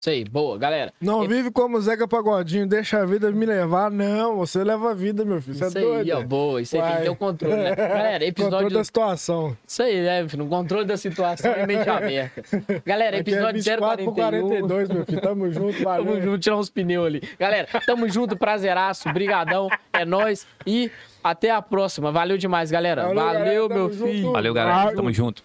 Isso 0.00 0.10
aí, 0.10 0.24
boa, 0.24 0.58
galera. 0.58 0.92
Não 1.00 1.28
vive 1.28 1.50
como 1.52 1.80
Zeca 1.80 2.08
Pagodinho, 2.08 2.66
deixa 2.66 3.00
a 3.00 3.04
vida 3.06 3.30
me 3.30 3.46
levar. 3.46 3.88
Não, 3.88 4.36
você 4.36 4.64
leva 4.64 4.90
a 4.90 4.94
vida, 4.94 5.24
meu 5.24 5.40
filho. 5.40 5.54
Você 5.54 5.66
Isso 5.66 5.78
é 5.78 5.80
doido. 5.80 6.00
aí, 6.00 6.12
ó, 6.12 6.22
boa. 6.24 6.60
Isso 6.60 6.74
aí 6.74 6.82
tem 6.82 6.90
que 6.90 6.96
Uai. 6.96 7.04
ter 7.04 7.10
o 7.10 7.16
controle, 7.16 7.54
né? 7.54 7.76
Galera, 7.76 8.24
episódio. 8.24 8.56
Controle 8.56 8.74
da 8.74 8.84
situação. 8.84 9.56
Isso 9.64 9.82
aí, 9.82 10.02
né, 10.02 10.28
filho? 10.28 10.42
No 10.42 10.50
controle 10.50 10.86
da 10.86 10.96
situação 10.96 11.52
e 11.52 11.66
mente 11.66 11.88
aberta. 11.88 12.42
Galera, 12.84 13.20
Aqui 13.20 13.30
é 13.30 13.34
episódio 13.34 13.62
24 13.62 14.04
por 14.04 14.14
041. 14.14 14.48
42, 14.48 14.88
meu 14.88 15.06
filho. 15.06 15.20
Tamo 15.20 15.52
junto, 15.52 15.78
valeu. 15.84 16.04
Tamo 16.06 16.20
junto, 16.20 16.38
tirar 16.40 16.56
uns 16.56 16.68
pneus 16.70 17.06
ali. 17.06 17.22
Galera, 17.38 17.68
tamo 17.86 18.08
junto, 18.08 18.36
prazeraço, 18.36 19.08
brigadão, 19.12 19.68
é 19.92 20.04
nóis 20.04 20.48
e 20.66 20.90
até 21.22 21.50
a 21.50 21.62
próxima. 21.62 22.10
Valeu 22.10 22.36
demais, 22.38 22.70
galera. 22.70 23.02
Valeu, 23.02 23.16
Valeu, 23.16 23.68
galera, 23.68 23.74
meu 23.74 23.92
junto. 23.92 24.10
filho. 24.10 24.32
Valeu, 24.32 24.54
galera. 24.54 24.94
Tamo 24.94 25.12
junto. 25.12 25.42